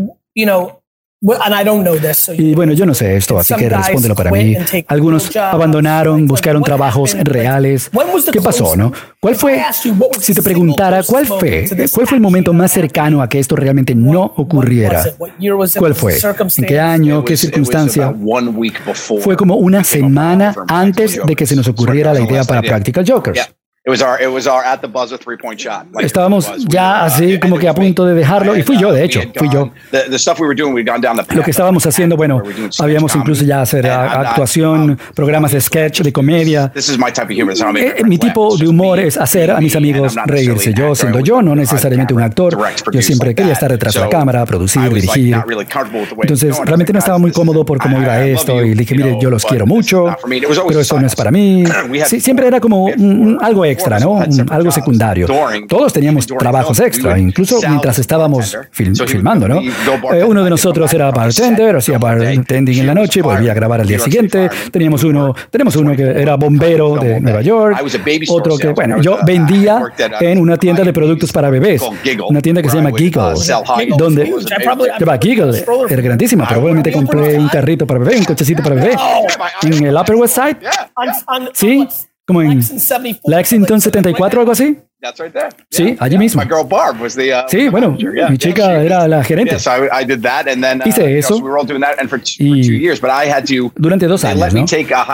Y 2.38 2.54
bueno, 2.54 2.74
yo 2.74 2.86
no 2.86 2.94
sé 2.94 3.16
esto, 3.16 3.40
así 3.40 3.54
que 3.56 3.70
respóndelo 3.70 4.14
para 4.16 4.30
mí. 4.32 4.58
Algunos 4.88 5.34
abandonaron, 5.36 6.28
buscaron 6.28 6.62
trabajos 6.64 7.16
reales. 7.24 7.90
¿Qué 8.32 8.42
pasó, 8.42 8.76
no? 8.76 8.92
¿Cuál 9.22 9.36
fue, 9.36 9.62
si 10.20 10.34
te 10.34 10.42
preguntara, 10.42 11.02
cuál 11.04 11.26
fue, 11.26 11.66
cuál 11.94 12.08
fue 12.08 12.18
el 12.18 12.22
momento 12.22 12.52
más 12.52 12.72
cercano 12.74 13.22
a 13.22 13.30
que 13.30 13.40
esto 13.40 13.56
realmente 13.56 13.96
no 13.96 14.34
ocurriera? 14.36 15.02
¿Cuál 15.80 15.96
fue? 15.96 16.18
¿En 16.58 16.66
qué 16.66 16.80
año? 16.80 17.24
¿Qué 17.24 17.38
circunstancia? 17.38 18.14
Fue 19.22 19.38
como 19.38 19.56
una 19.56 19.84
semana 19.86 20.54
antes 20.68 21.20
de 21.26 21.36
que 21.38 21.46
se 21.46 21.56
nos 21.56 21.68
ocurriera 21.70 22.14
la 22.14 22.20
idea 22.22 22.44
para 22.44 22.62
Practical 22.62 23.06
Jokers. 23.08 23.40
Estábamos 26.00 26.50
ya 26.68 27.04
así 27.04 27.38
como 27.38 27.58
que 27.60 27.68
a 27.68 27.74
punto 27.74 28.06
de 28.06 28.14
dejarlo 28.14 28.56
y 28.56 28.64
fui 28.64 28.78
yo, 28.78 28.94
de 28.94 29.04
hecho, 29.04 29.20
fui 29.36 29.50
yo. 29.50 29.72
Lo 31.36 31.44
que 31.44 31.52
estábamos 31.52 31.86
haciendo, 31.86 32.16
bueno, 32.16 32.42
habíamos 32.80 33.14
incluso 33.14 33.44
ya 33.44 33.62
hacer 33.62 33.86
actuación, 33.90 34.98
programas 35.14 35.52
de 35.52 35.60
sketch, 35.60 36.00
de 36.02 36.14
comedia. 36.14 36.72
Eh, 36.76 37.94
eh, 37.98 38.04
mi 38.06 38.18
tipo 38.18 38.56
de 38.56 38.70
humor 38.70 39.00
es 39.00 39.18
hacer 39.18 39.52
a 39.52 39.60
mis 39.60 39.76
amigos 39.76 40.16
reírse. 40.28 40.74
Yo 40.74 40.96
siendo 40.96 41.20
yo, 41.20 41.42
no 41.42 41.54
necesariamente 41.54 42.14
un 42.14 42.22
actor, 42.22 42.58
yo 42.90 43.02
siempre 43.02 43.36
quería 43.36 43.52
estar 43.52 43.70
detrás 43.70 43.94
de 43.96 44.00
la 44.00 44.08
cámara, 44.10 44.46
producir, 44.46 44.82
dirigir. 44.94 45.36
Entonces, 46.22 46.58
realmente 46.64 46.94
no 46.94 47.00
estaba 47.00 47.18
muy 47.18 47.32
cómodo 47.34 47.66
por 47.66 47.80
cómo 47.80 48.02
iba 48.02 48.24
esto 48.24 48.64
y 48.64 48.76
dije, 48.76 48.96
mire, 48.96 49.18
yo 49.20 49.30
los 49.30 49.44
quiero 49.44 49.66
mucho, 49.66 50.06
pero 50.70 50.80
eso 50.80 50.98
no 51.02 51.06
es 51.08 51.16
para 51.18 51.32
mí. 51.32 51.66
siempre 52.06 52.48
era 52.48 52.62
como 52.62 52.88
algo 53.42 53.66
extra, 53.74 54.00
¿no? 54.00 54.24
algo 54.50 54.72
secundario. 54.72 55.28
Todos 55.68 55.94
teníamos 55.94 56.26
trabajos 56.28 56.80
extra, 56.80 57.18
incluso 57.20 57.60
mientras 57.68 58.00
estábamos 58.00 58.58
filmando, 58.72 59.48
¿no? 59.48 59.62
Eh, 60.14 60.24
uno 60.24 60.44
de 60.44 60.50
nosotros 60.50 60.92
era 60.94 61.12
bartender, 61.12 61.76
hacía 61.76 61.98
bartending 61.98 62.80
en 62.80 62.88
la 62.88 62.94
noche, 62.94 63.22
volvía 63.22 63.52
a 63.52 63.56
grabar 63.56 63.82
al 63.82 63.88
día 63.88 64.00
siguiente. 64.00 64.50
Teníamos 64.72 65.04
uno, 65.04 65.36
tenemos 65.50 65.76
uno 65.76 65.96
que 65.96 66.04
era 66.04 66.36
bombero 66.36 66.96
de 66.96 67.20
Nueva 67.20 67.42
York, 67.42 67.78
otro 68.30 68.58
que, 68.58 68.70
bueno, 68.70 69.02
yo 69.02 69.20
vendía 69.26 69.82
en 70.20 70.40
una 70.40 70.58
tienda 70.58 70.84
de 70.84 70.94
productos 70.94 71.32
para 71.32 71.50
bebés, 71.50 71.82
una 72.28 72.42
tienda 72.42 72.62
que 72.62 72.70
se 72.70 72.78
llama 72.78 72.92
Giggle, 72.96 73.34
donde 73.98 74.34
va 75.08 75.18
Giggle, 75.18 75.66
era 75.90 76.02
grandísima, 76.02 76.48
pero 76.48 76.62
obviamente 76.62 76.92
compré 76.92 77.38
un 77.38 77.50
carrito 77.50 77.86
para 77.86 78.00
bebé, 78.00 78.18
un 78.18 78.26
cochecito 78.26 78.62
para 78.64 78.76
bebé 78.76 78.96
en 79.64 79.86
el 79.86 79.96
Upper 79.96 80.16
West 80.16 80.36
Side. 80.36 80.58
Sí, 81.54 81.88
como 82.26 82.42
en 82.42 82.62
Lexington 83.26 83.82
74 83.82 84.40
o 84.40 84.42
algo 84.42 84.52
así. 84.52 84.78
Sí, 85.70 85.98
allí 86.00 86.18
mismo. 86.18 86.42
Sí, 87.48 87.68
bueno, 87.68 87.98
mi 88.30 88.38
chica 88.38 88.82
era 88.82 89.08
la 89.08 89.24
gerente. 89.24 89.58
Hice 90.86 91.20
eso 91.20 91.38
y 91.38 91.42
durante 93.76 94.08
dos 94.08 94.24
años, 94.24 94.54
¿no? 94.54 94.66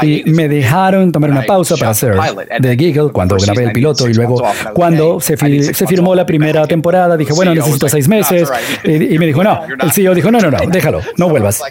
Y 0.01 0.23
me 0.25 0.47
dejaron 0.47 1.11
tomar 1.11 1.31
una 1.31 1.41
pausa 1.43 1.75
para 1.75 1.91
hacer 1.91 2.15
The 2.61 2.75
Giggle 2.77 3.11
cuando 3.11 3.35
grabé 3.37 3.65
el 3.65 3.71
piloto 3.71 4.07
y 4.07 4.13
luego 4.13 4.43
cuando 4.73 5.19
se, 5.19 5.35
se 5.37 5.87
firmó 5.87 6.13
la 6.13 6.25
primera 6.25 6.67
temporada 6.67 7.17
dije, 7.17 7.33
bueno, 7.33 7.55
necesito 7.55 7.89
seis 7.89 8.07
meses. 8.07 8.49
Y, 8.83 9.17
me 9.17 9.25
dijo, 9.25 9.43
no, 9.43 9.61
el 9.81 9.91
CEO 9.91 10.13
dijo, 10.13 10.31
no, 10.31 10.39
no, 10.39 10.51
no, 10.51 10.57
déjalo, 10.67 11.01
no 11.17 11.29
vuelvas. 11.29 11.61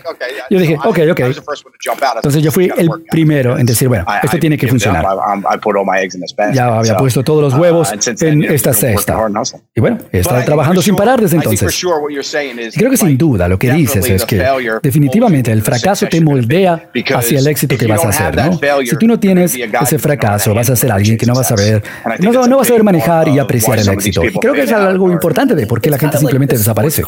Yo 0.50 0.58
dije, 0.58 0.76
ok, 0.76 0.98
ok. 1.12 1.20
Entonces 2.16 2.42
yo 2.42 2.50
fui 2.50 2.70
el 2.76 2.90
primero 3.10 3.58
en 3.58 3.66
decir, 3.66 3.88
bueno, 3.88 4.04
esto 4.22 4.38
tiene 4.38 4.58
que 4.58 4.66
funcionar. 4.66 5.06
Ya 6.52 6.78
había 6.78 6.96
puesto 6.96 7.22
todos 7.22 7.42
los 7.42 7.54
huevos 7.54 7.92
en 8.20 8.44
esta 8.44 8.72
cesta. 8.72 9.18
Y 9.74 9.80
bueno, 9.80 9.98
he 10.12 10.20
estado 10.20 10.44
trabajando 10.44 10.82
sin 10.82 10.96
parar 10.96 11.20
desde 11.20 11.36
entonces. 11.36 11.84
creo 12.74 12.90
que 12.90 12.96
sin 12.96 13.18
duda 13.18 13.48
lo 13.48 13.58
que 13.58 13.72
dices 13.72 14.08
es 14.08 14.24
que 14.24 14.44
definitivamente 14.82 15.52
el 15.52 15.62
fracaso 15.62 16.06
te 16.06 16.20
moldea 16.20 16.90
hacia 17.14 17.38
el 17.38 17.46
éxito 17.46 17.76
que 17.76 17.86
vas 17.86 18.04
a 18.04 18.08
hacer. 18.08 18.36
¿no? 18.36 18.58
Si 18.84 18.96
tú 18.96 19.06
no 19.06 19.18
tienes 19.18 19.54
ese 19.54 19.98
fracaso, 19.98 20.54
vas 20.54 20.70
a 20.70 20.76
ser 20.76 20.92
alguien 20.92 21.16
que 21.16 21.26
no 21.26 21.34
vas 21.34 21.50
a 21.52 21.56
saber, 21.56 21.82
no, 22.20 22.46
no 22.46 22.56
vas 22.56 22.66
a 22.66 22.68
saber 22.68 22.84
manejar 22.84 23.28
y 23.28 23.38
apreciar 23.38 23.78
el 23.78 23.88
éxito. 23.88 24.24
Y 24.24 24.32
creo 24.32 24.54
que 24.54 24.62
es 24.62 24.72
algo 24.72 25.10
importante 25.10 25.54
de 25.54 25.66
por 25.66 25.80
qué 25.80 25.90
la 25.90 25.98
gente 25.98 26.18
simplemente 26.18 26.56
desaparece. 26.56 27.02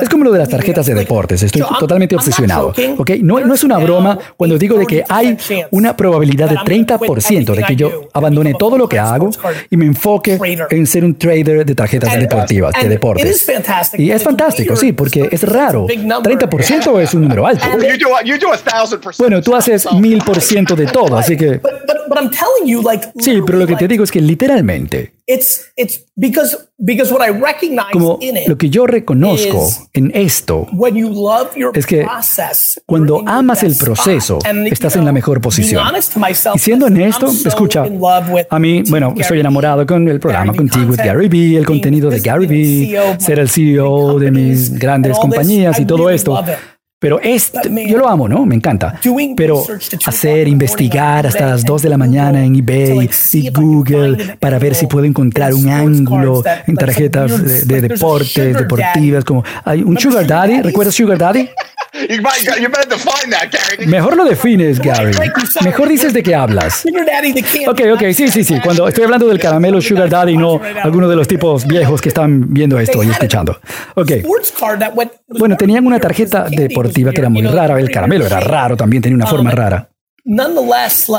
Es 0.00 0.08
como 0.08 0.24
lo 0.24 0.32
de 0.32 0.38
las 0.38 0.48
tarjetas 0.48 0.86
de 0.86 0.94
deportes. 0.94 1.42
Estoy 1.42 1.62
totalmente 1.78 2.14
obsesionado. 2.14 2.72
¿okay? 2.98 3.22
No, 3.22 3.40
no 3.40 3.54
es 3.54 3.64
una 3.64 3.78
broma 3.78 4.18
cuando 4.36 4.58
digo 4.58 4.78
de 4.78 4.86
que 4.86 5.04
hay 5.08 5.36
una 5.70 5.96
probabilidad 5.96 6.48
de 6.48 6.56
30% 6.56 7.54
de 7.54 7.62
que 7.62 7.76
yo 7.76 8.08
abandone 8.12 8.54
todo 8.58 8.78
lo 8.78 8.88
que 8.88 8.98
hago 8.98 9.30
y 9.68 9.76
me 9.76 9.86
enfoque 9.86 10.19
en 10.70 10.86
ser 10.86 11.04
un 11.04 11.14
trader 11.16 11.64
de 11.64 11.74
tarjetas 11.74 12.18
deportivas, 12.18 12.74
de 12.74 12.88
deportes. 12.88 13.24
Y 14.02 14.10
es 14.10 14.22
fantástico, 14.22 14.76
sí, 14.76 14.92
porque 14.92 15.28
es 15.30 15.42
raro. 15.42 15.86
30% 15.86 17.00
es 17.00 17.14
un 17.14 17.22
número 17.22 17.46
alto. 17.46 17.64
Bueno, 19.18 19.40
tú 19.42 19.54
haces 19.54 19.86
mil 19.92 20.22
por 20.22 20.40
ciento 20.40 20.74
de 20.76 20.86
todo, 20.86 21.16
así 21.16 21.36
que... 21.36 21.60
Sí, 23.18 23.40
pero 23.46 23.58
lo 23.58 23.66
que 23.66 23.76
te 23.76 23.86
digo 23.88 24.04
es 24.04 24.10
que 24.10 24.20
literalmente 24.20 25.12
como 27.92 28.18
lo 28.46 28.58
que 28.58 28.70
yo 28.70 28.86
reconozco 28.86 29.68
en 29.92 30.10
esto 30.14 30.66
es 31.74 31.86
que 31.86 32.06
cuando 32.86 33.22
amas 33.26 33.62
el 33.62 33.76
proceso, 33.76 34.38
estás 34.66 34.96
en 34.96 35.04
la 35.04 35.12
mejor 35.12 35.40
posición. 35.40 35.84
Y 36.54 36.58
siendo 36.58 36.86
honesto, 36.86 37.26
escucha, 37.44 37.84
a 38.50 38.58
mí, 38.58 38.82
bueno, 38.88 39.14
estoy 39.16 39.40
enamorado 39.40 39.86
con 39.86 40.08
el 40.08 40.20
programa 40.20 40.54
contigo 40.54 40.96
de 40.96 41.04
Gary 41.04 41.28
Vee, 41.28 41.56
el 41.56 41.66
contenido 41.66 42.10
de 42.10 42.20
Gary 42.20 42.46
Vee, 42.46 42.98
ser 43.18 43.38
el 43.38 43.48
CEO 43.48 44.18
de 44.18 44.30
mis 44.30 44.72
grandes 44.78 45.18
compañías 45.18 45.78
y 45.78 45.84
todo 45.84 46.10
esto. 46.10 46.42
Pero 47.00 47.18
esto, 47.18 47.58
yo 47.88 47.96
lo 47.96 48.10
amo, 48.10 48.28
¿no? 48.28 48.44
Me 48.44 48.54
encanta. 48.54 49.00
Pero 49.34 49.64
hacer, 50.04 50.46
investigar 50.46 51.26
hasta 51.26 51.46
las 51.46 51.64
2 51.64 51.80
de 51.80 51.88
la 51.88 51.96
mañana 51.96 52.44
en 52.44 52.54
eBay 52.54 53.08
y 53.32 53.48
Google 53.48 54.36
para 54.38 54.58
ver 54.58 54.74
si 54.74 54.86
puedo 54.86 55.06
encontrar 55.06 55.54
un 55.54 55.66
ángulo 55.66 56.42
en 56.66 56.76
tarjetas 56.76 57.66
de, 57.66 57.80
deportes, 57.80 58.54
deportivas, 58.54 59.24
como 59.24 59.42
hay 59.64 59.82
un 59.82 59.98
Sugar 59.98 60.26
Daddy. 60.26 60.60
¿Recuerdas 60.60 60.94
Sugar 60.94 61.16
Daddy? 61.16 61.48
Mejor 63.86 64.16
lo 64.16 64.24
defines, 64.24 64.80
Gary. 64.80 65.12
Mejor 65.64 65.88
dices 65.88 66.12
de 66.12 66.22
qué 66.22 66.34
hablas. 66.34 66.84
Ok, 67.68 67.80
ok, 67.94 68.02
sí, 68.12 68.28
sí, 68.28 68.44
sí. 68.44 68.60
Cuando 68.62 68.88
estoy 68.88 69.04
hablando 69.04 69.26
del 69.26 69.38
caramelo 69.40 69.80
Sugar 69.80 70.08
Daddy, 70.08 70.36
no 70.36 70.60
alguno 70.82 71.08
de 71.08 71.16
los 71.16 71.26
tipos 71.26 71.66
viejos 71.66 72.00
que 72.00 72.08
están 72.08 72.52
viendo 72.52 72.78
esto 72.78 73.02
y 73.02 73.10
escuchando. 73.10 73.58
Ok. 73.94 74.12
Bueno, 75.28 75.56
tenían 75.56 75.86
una 75.86 75.98
tarjeta 75.98 76.46
deportiva 76.48 77.12
que 77.12 77.20
era 77.20 77.28
muy 77.28 77.42
rara. 77.42 77.78
El 77.78 77.90
caramelo 77.90 78.26
era 78.26 78.40
raro, 78.40 78.76
también 78.76 79.02
tenía 79.02 79.16
una 79.16 79.26
forma 79.26 79.50
rara. 79.50 79.88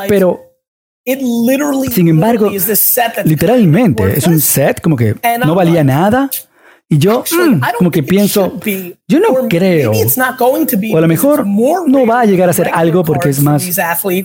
Pero 0.07 0.39
sin 1.91 2.07
embargo, 2.07 2.51
literalmente 3.25 4.17
es 4.17 4.27
un 4.27 4.39
set 4.39 4.79
como 4.81 4.95
que 4.95 5.15
no 5.45 5.55
valía 5.55 5.83
nada 5.83 6.29
y 6.91 6.97
yo 6.97 7.23
como 7.77 7.89
que 7.89 8.03
pienso, 8.03 8.59
yo 9.07 9.19
no 9.21 9.47
creo, 9.47 9.93
o 9.93 10.97
a 10.97 11.01
lo 11.01 11.07
mejor 11.07 11.47
no 11.47 12.05
va 12.05 12.19
a 12.19 12.25
llegar 12.25 12.49
a 12.49 12.53
ser 12.53 12.69
algo 12.73 13.05
porque 13.05 13.29
es 13.29 13.41
más 13.41 13.65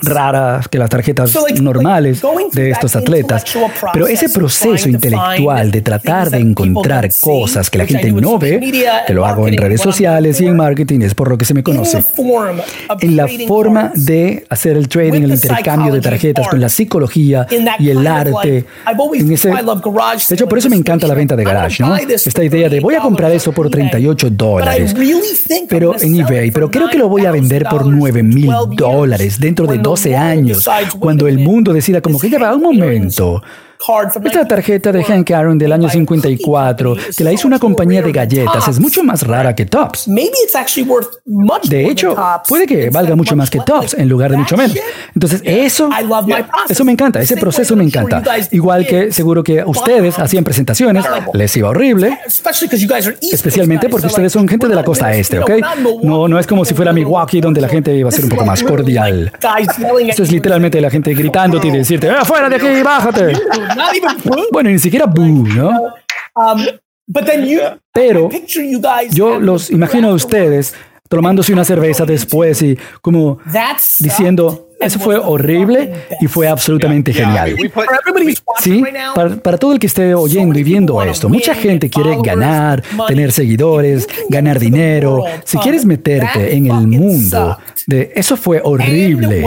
rara 0.03 0.61
que 0.69 0.77
las 0.77 0.91
tarjetas 0.91 1.33
normales 1.61 2.21
de 2.51 2.71
estos 2.71 2.97
atletas, 2.97 3.45
pero 3.93 4.09
ese 4.09 4.29
proceso 4.31 4.89
intelectual 4.89 5.71
de 5.71 5.81
tratar 5.81 6.29
de 6.29 6.39
encontrar 6.39 7.09
cosas 7.21 7.71
que 7.71 7.79
la 7.79 7.87
gente 7.87 8.11
no 8.11 8.37
ve, 8.37 8.59
que 9.07 9.15
lo 9.15 9.25
hago 9.25 9.47
en 9.47 9.57
redes 9.57 9.81
sociales 9.81 10.41
y 10.41 10.47
en 10.47 10.57
marketing, 10.57 11.03
es 11.03 11.15
por 11.15 11.31
lo 11.31 11.39
que 11.39 11.45
se 11.45 11.55
me 11.55 11.63
conoce, 11.63 12.03
en 13.01 13.17
la 13.17 13.29
forma 13.47 13.93
de 13.95 14.45
hacer 14.51 14.77
el 14.77 14.89
trading, 14.89 15.23
el 15.23 15.35
intercambio 15.35 15.93
de 15.93 16.01
tarjetas 16.01 16.49
con 16.49 16.61
la 16.61 16.69
psicología 16.69 17.47
y 17.79 17.91
el 17.91 18.05
arte, 18.05 18.65
en 19.15 19.33
ese, 19.33 19.51
de 19.51 20.35
hecho 20.35 20.49
por 20.49 20.59
eso 20.59 20.69
me 20.69 20.75
encanta 20.75 21.07
la 21.07 21.15
venta 21.15 21.37
de 21.37 21.45
garage, 21.45 21.85
¿no? 21.85 21.95
Esta 21.95 22.43
idea 22.43 22.56
de 22.57 22.81
voy 22.81 22.95
a 22.95 23.01
comprar 23.01 23.31
eso 23.33 23.53
por 23.53 23.71
38 23.71 24.31
dólares, 24.31 24.95
pero 25.69 25.95
en 26.01 26.21
eBay, 26.21 26.51
pero 26.51 26.71
creo 26.71 26.89
que 26.89 26.99
lo 26.99 27.09
voy 27.09 27.27
a 27.27 27.31
vender 27.31 27.65
por 27.69 27.87
9 27.87 28.23
mil 28.23 28.51
dólares 28.77 29.39
dentro 29.39 29.67
de 29.67 29.79
12 29.79 30.17
años, 30.17 30.69
cuando 30.99 31.27
el 31.29 31.39
mundo 31.39 31.73
decida 31.73 32.01
como 32.01 32.19
que 32.19 32.31
ya 32.31 32.39
va 32.39 32.55
un 32.55 32.63
momento. 32.63 33.43
Esta 34.25 34.47
tarjeta 34.49 34.92
de 34.92 35.04
Hank 35.04 35.30
Aaron 35.30 35.59
del 35.59 35.73
año 35.73 35.88
54, 35.88 36.97
que 37.16 37.25
la 37.25 37.33
hizo 37.33 37.47
una 37.47 37.59
compañía 37.59 38.02
de 38.02 38.12
galletas, 38.12 38.68
es 38.68 38.80
mucho 38.80 39.02
más 39.04 39.23
rara 39.26 39.54
que 39.54 39.66
Tops. 39.66 40.09
De 41.68 41.87
hecho, 41.87 42.16
puede 42.49 42.66
que 42.66 42.90
valga 42.90 43.14
mucho 43.16 43.37
más 43.37 43.50
que 43.50 43.61
Tops 43.61 43.95
en 43.95 44.09
lugar 44.09 44.30
de 44.30 44.37
mucho 44.38 44.56
menos. 44.56 44.76
Entonces, 45.14 45.40
eso, 45.45 45.88
eso 46.68 46.85
me 46.85 46.92
encanta, 46.92 47.21
ese 47.21 47.37
proceso 47.37 47.76
me 47.76 47.85
encanta. 47.85 48.23
Igual 48.50 48.87
que 48.87 49.12
seguro 49.12 49.42
que 49.45 49.62
ustedes 49.64 50.18
hacían 50.18 50.45
presentaciones, 50.45 51.04
les 51.35 51.56
iba 51.56 51.68
horrible, 51.68 52.18
especialmente 53.33 53.88
porque 53.88 54.06
ustedes 54.06 54.33
son 54.33 54.49
gente 54.49 54.68
de 54.68 54.75
la 54.75 54.85
costa 54.85 55.12
este, 55.14 55.38
¿ok? 55.38 55.50
No, 56.02 56.28
no 56.28 56.38
es 56.38 56.47
como 56.47 56.64
si 56.64 56.75
fuera 56.75 56.92
Milwaukee 56.92 57.40
donde 57.40 57.61
la 57.61 57.68
gente 57.68 57.95
iba 57.95 58.09
a 58.09 58.12
ser 58.12 58.25
un 58.25 58.30
poco 58.30 58.45
más 58.45 58.62
cordial. 58.62 59.33
Esto 60.09 60.23
es 60.23 60.33
literalmente 60.33 60.80
la 60.80 60.90
gente 60.90 61.14
gritándote 61.14 61.68
y 61.68 61.71
decirte, 61.71 62.11
¡fuera 62.25 62.49
de 62.49 62.56
aquí, 62.56 62.83
bájate! 62.83 63.33
Bueno, 64.53 64.71
ni 64.71 64.79
siquiera 64.79 65.07
boo, 65.07 65.25
¿no? 65.25 65.71
Um, 66.35 66.67
Pero 67.93 68.29
yo 69.11 69.39
los 69.39 69.71
imagino 69.71 70.09
a 70.11 70.15
ustedes 70.15 70.75
tomándose 71.09 71.53
una 71.53 71.65
cerveza 71.65 72.05
después 72.05 72.63
y 72.63 72.77
como 73.01 73.39
diciendo, 74.01 74.66
Eso 74.80 74.99
fue 74.99 75.16
horrible 75.16 75.92
y 76.21 76.26
fue 76.26 76.49
absolutamente 76.49 77.12
genial. 77.12 77.56
Sí, 78.61 78.83
para, 79.14 79.37
para, 79.37 79.59
todo 79.59 79.73
el 79.73 79.78
que 79.78 79.87
esté 79.87 80.14
oyendo 80.14 80.59
y 80.59 80.62
viendo 80.62 81.00
esto, 81.02 81.28
mucha 81.28 81.54
gente 81.54 81.88
quiere 81.88 82.16
ganar, 82.23 82.83
tener 83.09 83.33
seguidores, 83.33 84.09
ganar 84.28 84.59
dinero. 84.59 85.25
Si 85.45 85.59
quieres 85.59 85.85
meterte 85.85 86.54
en 86.54 86.66
el 86.66 86.87
mundo 86.87 87.59
de 87.87 88.12
eso 88.16 88.37
fue 88.37 88.61
horrible 88.62 89.45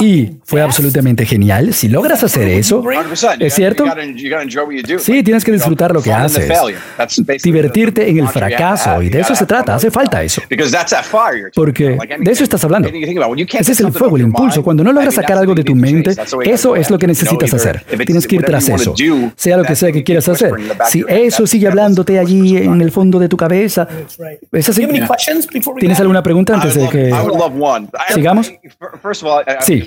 y 0.00 0.32
fue 0.44 0.60
absolutamente 0.60 1.24
genial. 1.24 1.72
Si 1.72 1.88
logras 1.88 2.22
hacer 2.24 2.48
eso, 2.48 2.82
¿es 3.38 3.54
cierto? 3.54 3.84
Sí, 4.98 5.22
tienes 5.22 5.44
que 5.44 5.52
disfrutar 5.52 5.92
lo 5.92 6.02
que 6.02 6.12
haces, 6.12 6.50
divertirte 7.42 8.08
en 8.08 8.18
el 8.18 8.28
fracaso 8.28 9.02
y 9.02 9.08
de 9.08 9.20
eso 9.20 9.34
se 9.34 9.46
trata. 9.46 9.74
Hace 9.74 9.90
falta 9.90 10.22
eso. 10.22 10.42
Porque 11.54 11.96
de 12.18 12.30
eso 12.30 12.42
estás 12.42 12.64
hablando. 12.64 12.88
Ese 12.88 13.72
es 13.72 13.80
el 13.80 13.92
fuego, 13.92 14.16
el 14.16 14.22
impulso. 14.22 14.62
Cuando 14.66 14.82
no 14.82 14.92
logras 14.92 15.14
sacar 15.14 15.38
algo 15.38 15.54
de 15.54 15.62
tu 15.62 15.76
mente, 15.76 16.10
eso 16.44 16.74
es 16.74 16.90
lo 16.90 16.98
que 16.98 17.06
necesitas 17.06 17.54
hacer. 17.54 17.84
Tienes 18.04 18.26
que 18.26 18.34
ir 18.34 18.42
tras 18.42 18.68
eso, 18.68 18.96
sea 19.36 19.56
lo 19.56 19.62
que 19.62 19.76
sea 19.76 19.92
que 19.92 20.02
quieras 20.02 20.28
hacer. 20.28 20.50
Si 20.90 21.04
eso 21.06 21.46
sigue 21.46 21.68
hablándote 21.68 22.18
allí 22.18 22.56
en 22.56 22.80
el 22.80 22.90
fondo 22.90 23.20
de 23.20 23.28
tu 23.28 23.36
cabeza, 23.36 23.86
es 24.50 24.68
así. 24.68 24.88
¿Tienes 25.78 26.00
alguna 26.00 26.20
pregunta 26.20 26.54
antes 26.54 26.74
de 26.74 26.88
que... 26.88 27.14
Sigamos. 28.12 28.52
Sí. 29.60 29.86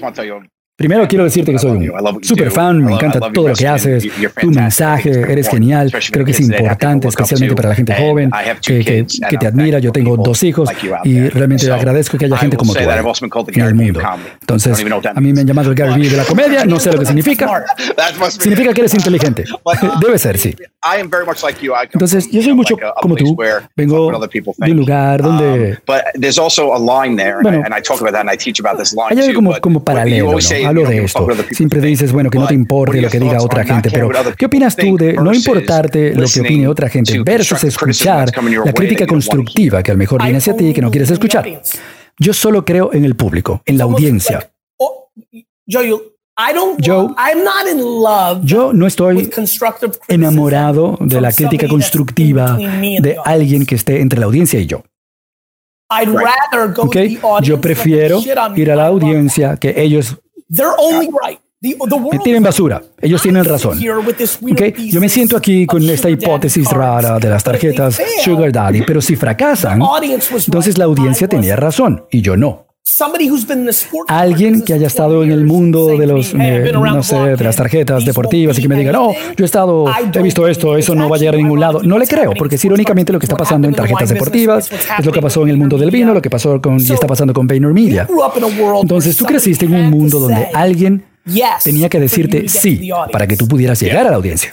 Primero 0.79 1.05
quiero 1.09 1.25
decirte 1.25 1.51
que 1.51 1.59
soy 1.59 1.89
un 1.89 2.23
super 2.23 2.49
fan, 2.51 2.81
me 2.81 2.93
encanta 2.93 3.19
todo 3.33 3.49
lo 3.49 3.53
que 3.53 3.67
haces, 3.67 4.07
tu 4.39 4.49
mensaje, 4.49 5.09
eres 5.09 5.49
genial, 5.49 5.91
creo 6.09 6.23
que 6.23 6.31
es 6.31 6.39
importante, 6.39 7.09
especialmente 7.09 7.53
para 7.53 7.67
la 7.67 7.75
gente 7.75 7.93
joven 7.93 8.31
que, 8.61 9.05
que, 9.29 9.37
te 9.37 9.45
admira. 9.45 9.79
Yo 9.79 9.91
tengo 9.91 10.15
dos 10.15 10.41
hijos 10.41 10.69
y 11.03 11.27
realmente 11.27 11.69
agradezco 11.69 12.17
que 12.17 12.25
haya 12.25 12.37
gente 12.37 12.55
como 12.55 12.73
tú 12.73 12.79
en 12.79 13.61
el 13.61 13.75
mundo. 13.75 13.99
Entonces, 14.39 14.79
a 15.13 15.19
mí 15.19 15.33
me 15.33 15.41
han 15.41 15.47
llamado 15.47 15.69
el 15.69 15.75
Gary 15.75 15.99
Vee 15.99 16.09
de 16.11 16.15
la 16.15 16.23
comedia, 16.23 16.63
no 16.63 16.79
sé 16.79 16.93
lo 16.93 16.99
que 16.99 17.05
significa. 17.07 17.65
Significa 18.29 18.73
que 18.73 18.79
eres 18.79 18.93
inteligente. 18.99 19.43
Debe 20.01 20.17
ser, 20.17 20.37
sí. 20.37 20.55
Entonces, 21.91 22.31
yo 22.31 22.41
soy 22.41 22.53
mucho 22.53 22.77
como 23.01 23.17
tú, 23.17 23.37
vengo 23.75 24.11
de 24.57 24.71
un 24.71 24.77
lugar 24.77 25.21
donde... 25.21 25.79
Bueno, 27.41 27.63
hay 29.09 29.19
algo 29.19 29.33
como, 29.33 29.59
como 29.59 29.83
paralelo, 29.83 30.31
¿no? 30.31 30.68
Hablo 30.69 30.87
de 30.87 31.03
esto. 31.03 31.27
Siempre 31.51 31.81
dices, 31.81 32.11
bueno, 32.11 32.29
que 32.29 32.39
no 32.39 32.47
te 32.47 32.53
importe 32.53 33.01
lo 33.01 33.09
que 33.09 33.19
diga 33.19 33.41
otra 33.41 33.63
gente, 33.63 33.89
pero 33.91 34.09
¿qué 34.37 34.45
opinas 34.45 34.75
tú 34.75 34.97
de 34.97 35.13
no 35.13 35.33
importarte 35.33 36.13
lo 36.15 36.27
que 36.27 36.41
opine 36.41 36.67
otra 36.67 36.89
gente 36.89 37.21
versus 37.23 37.63
escuchar 37.63 38.31
la 38.65 38.73
crítica 38.73 39.05
constructiva 39.05 39.83
que 39.83 39.91
a 39.91 39.93
lo 39.93 39.99
mejor 39.99 40.23
viene 40.23 40.37
hacia 40.37 40.55
ti 40.55 40.67
y 40.67 40.73
que 40.73 40.81
no 40.81 40.91
quieres 40.91 41.11
escuchar? 41.11 41.61
Yo 42.17 42.33
solo 42.33 42.65
creo 42.65 42.91
en 42.93 43.05
el 43.05 43.15
público, 43.15 43.61
en 43.65 43.77
la 43.77 43.85
audiencia. 43.85 44.51
Yo, 45.65 45.91
yo 48.43 48.73
no 48.73 48.87
estoy 48.87 49.29
enamorado 50.07 50.97
de 51.01 51.21
la 51.21 51.31
crítica 51.31 51.67
constructiva 51.67 52.57
de 52.57 53.17
alguien 53.23 53.65
que 53.65 53.75
esté 53.75 54.01
entre 54.01 54.19
la 54.19 54.25
audiencia 54.25 54.59
y 54.59 54.65
yo. 54.65 54.83
Okay. 56.77 57.19
Yo 57.41 57.59
prefiero 57.59 58.21
ir 58.55 58.71
a 58.71 58.75
la 58.75 58.85
audiencia 58.85 59.57
que 59.57 59.73
ellos 59.81 60.17
tienen 62.23 62.43
basura. 62.43 62.81
Ellos 63.01 63.21
tienen 63.21 63.43
razón. 63.43 63.77
Okay. 64.51 64.73
Yo 64.89 65.01
me 65.01 65.09
siento 65.09 65.35
aquí 65.35 65.65
con 65.65 65.87
esta 65.89 66.09
hipótesis 66.09 66.69
rara 66.69 67.19
de 67.19 67.29
las 67.29 67.43
tarjetas 67.43 68.01
Sugar 68.23 68.51
Daddy, 68.51 68.83
pero 68.83 69.01
si 69.01 69.15
fracasan, 69.15 69.81
entonces 70.47 70.77
la 70.77 70.85
audiencia 70.85 71.27
tenía 71.27 71.55
razón 71.55 72.05
y 72.11 72.21
yo 72.21 72.37
no. 72.37 72.68
Alguien 74.07 74.63
que 74.63 74.73
haya 74.73 74.87
estado 74.87 75.23
en 75.23 75.31
el 75.31 75.45
mundo 75.45 75.97
de 75.97 76.07
los, 76.07 76.33
eh, 76.33 76.71
no 76.73 77.03
sé, 77.03 77.17
de 77.17 77.43
las 77.43 77.55
tarjetas 77.55 78.03
deportivas 78.03 78.57
y 78.57 78.61
que 78.63 78.67
me 78.67 78.75
diga, 78.75 78.91
no, 78.91 79.11
yo 79.13 79.43
he 79.43 79.45
estado, 79.45 79.85
he 80.13 80.21
visto 80.23 80.47
esto, 80.47 80.75
eso 80.75 80.95
no 80.95 81.07
va 81.07 81.15
a 81.15 81.19
llegar 81.19 81.35
a 81.35 81.37
ningún 81.37 81.59
lado. 81.59 81.81
No 81.83 81.97
le 81.97 82.07
creo, 82.07 82.33
porque 82.37 82.55
es 82.55 82.65
irónicamente 82.65 83.13
lo 83.13 83.19
que 83.19 83.25
está 83.25 83.37
pasando 83.37 83.67
en 83.67 83.75
tarjetas 83.75 84.09
deportivas, 84.09 84.69
es 84.99 85.05
lo 85.05 85.11
que 85.11 85.21
pasó 85.21 85.43
en 85.43 85.49
el 85.49 85.57
mundo 85.57 85.77
del 85.77 85.91
vino, 85.91 86.13
lo 86.13 86.21
que 86.21 86.29
pasó 86.29 86.59
con, 86.61 86.79
y 86.79 86.91
está 86.91 87.07
pasando 87.07 87.33
con 87.33 87.47
VaynerMedia. 87.47 88.07
Entonces 88.81 89.15
tú 89.15 89.25
creciste 89.25 89.65
en 89.65 89.73
un 89.75 89.89
mundo 89.91 90.19
donde 90.19 90.47
alguien 90.53 91.03
tenía 91.63 91.89
que 91.89 91.99
decirte 91.99 92.47
sí 92.47 92.89
para 93.11 93.27
que 93.27 93.37
tú 93.37 93.47
pudieras 93.47 93.79
llegar 93.79 94.07
a 94.07 94.11
la 94.11 94.15
audiencia. 94.17 94.51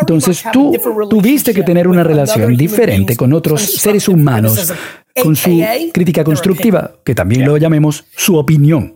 Entonces 0.00 0.44
tú 0.52 0.72
tuviste 1.08 1.54
que 1.54 1.62
tener 1.62 1.88
una 1.88 2.04
relación 2.04 2.56
diferente 2.56 3.16
con 3.16 3.32
otros 3.32 3.62
seres 3.62 4.08
humanos 4.08 4.72
con 5.20 5.36
su 5.36 5.62
crítica 5.92 6.24
constructiva, 6.24 6.92
que 7.04 7.14
también 7.14 7.44
lo 7.44 7.56
llamemos 7.56 8.04
su 8.16 8.36
opinión. 8.36 8.94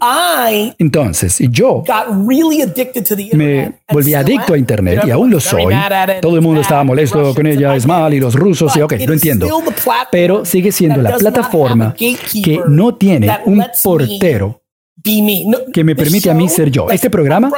Entonces, 0.78 1.38
yo 1.50 1.82
me 3.32 3.72
volví 3.90 4.14
adicto 4.14 4.54
a 4.54 4.58
Internet 4.58 5.02
y 5.06 5.10
aún 5.10 5.30
lo 5.30 5.40
soy. 5.40 5.74
Todo 6.20 6.36
el 6.36 6.42
mundo 6.42 6.60
estaba 6.60 6.84
molesto 6.84 7.34
con 7.34 7.46
ella, 7.46 7.74
es 7.76 7.86
mal, 7.86 8.14
y 8.14 8.20
los 8.20 8.34
rusos, 8.34 8.74
y 8.76 8.82
ok, 8.82 8.94
lo 9.06 9.12
entiendo. 9.12 9.62
Pero 10.10 10.44
sigue 10.44 10.72
siendo 10.72 11.02
la 11.02 11.16
plataforma 11.16 11.94
que 11.94 12.60
no 12.68 12.94
tiene 12.94 13.30
un 13.44 13.64
portero 13.82 14.62
que 15.72 15.84
me 15.84 15.94
permite 15.94 16.30
a 16.30 16.34
mí 16.34 16.48
ser 16.48 16.70
yo. 16.70 16.90
Este 16.90 17.10
programa, 17.10 17.50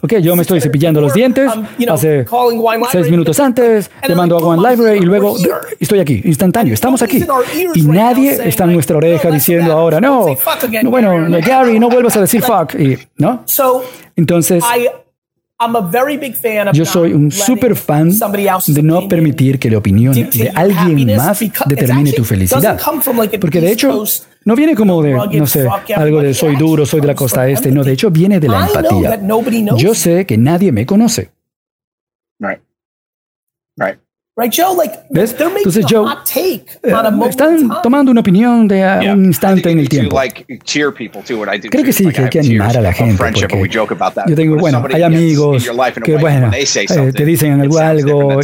ok, 0.00 0.14
yo 0.20 0.36
me 0.36 0.42
estoy 0.42 0.60
cepillando 0.60 1.00
los 1.00 1.14
dientes 1.14 1.50
hace 1.88 2.26
seis 2.92 3.10
minutos 3.10 3.40
antes, 3.40 3.90
le 4.06 4.14
mando 4.14 4.36
a 4.36 4.40
One 4.40 4.70
Library 4.70 4.98
y 4.98 5.02
luego 5.02 5.36
estoy 5.78 6.00
aquí, 6.00 6.20
instantáneo, 6.24 6.74
estamos 6.74 7.02
aquí. 7.02 7.24
Y 7.74 7.82
nadie 7.82 8.48
está 8.48 8.64
en 8.64 8.72
nuestra 8.72 8.96
oreja 8.96 9.30
diciendo 9.30 9.72
ahora, 9.72 10.00
no, 10.00 10.26
no 10.82 10.90
bueno, 10.90 11.38
Gary, 11.44 11.78
no 11.78 11.88
vuelvas 11.88 12.16
a 12.16 12.20
decir 12.20 12.42
fuck, 12.42 12.74
y, 12.74 12.98
¿no? 13.16 13.44
Entonces, 14.16 14.62
yo 16.72 16.84
soy 16.84 17.14
un 17.14 17.30
super 17.30 17.74
fan 17.76 18.10
de 18.10 18.82
no 18.82 19.08
permitir 19.08 19.58
que 19.58 19.70
la 19.70 19.78
opinión 19.78 20.12
de 20.14 20.52
alguien 20.54 21.16
más 21.16 21.40
determine 21.66 22.12
tu 22.12 22.24
felicidad. 22.24 22.78
Porque 23.40 23.60
de 23.60 23.72
hecho, 23.72 24.04
no 24.44 24.54
viene 24.54 24.74
como 24.74 25.02
de, 25.02 25.12
no 25.12 25.46
sé, 25.46 25.66
algo 25.94 26.20
de 26.20 26.34
soy 26.34 26.56
duro, 26.56 26.84
soy 26.84 27.00
de 27.00 27.06
la 27.06 27.14
costa 27.14 27.48
este. 27.48 27.70
No, 27.70 27.82
de 27.82 27.92
hecho 27.92 28.10
viene 28.10 28.38
de 28.38 28.48
la 28.48 28.66
empatía. 28.66 29.20
Yo 29.76 29.94
sé 29.94 30.26
que 30.26 30.36
nadie 30.36 30.72
me 30.72 30.84
conoce. 30.84 31.30
Right. 32.38 32.60
Right. 33.76 33.98
¿Ves? 35.08 35.34
Entonces 35.56 35.86
Joe, 35.88 36.12
eh, 36.36 36.62
están 37.30 37.70
tomando 37.82 38.10
una 38.10 38.20
opinión 38.20 38.68
de 38.68 38.84
un 39.10 39.24
instante 39.24 39.70
en 39.70 39.78
el 39.78 39.88
tiempo. 39.88 40.14
Creo 41.70 41.82
que 41.82 41.92
sí, 41.92 42.06
que 42.12 42.20
hay 42.20 42.28
que 42.28 42.40
animar 42.40 42.76
a 42.76 42.82
la 42.82 42.92
gente. 42.92 43.16
Porque 43.16 43.70
yo 44.26 44.36
tengo, 44.36 44.56
bueno, 44.56 44.84
hay 44.92 45.02
amigos 45.02 45.66
que, 46.04 46.16
bueno, 46.18 46.50
eh, 46.52 47.12
te 47.14 47.24
dicen 47.24 47.58
algo, 47.62 47.78
algo 47.78 48.40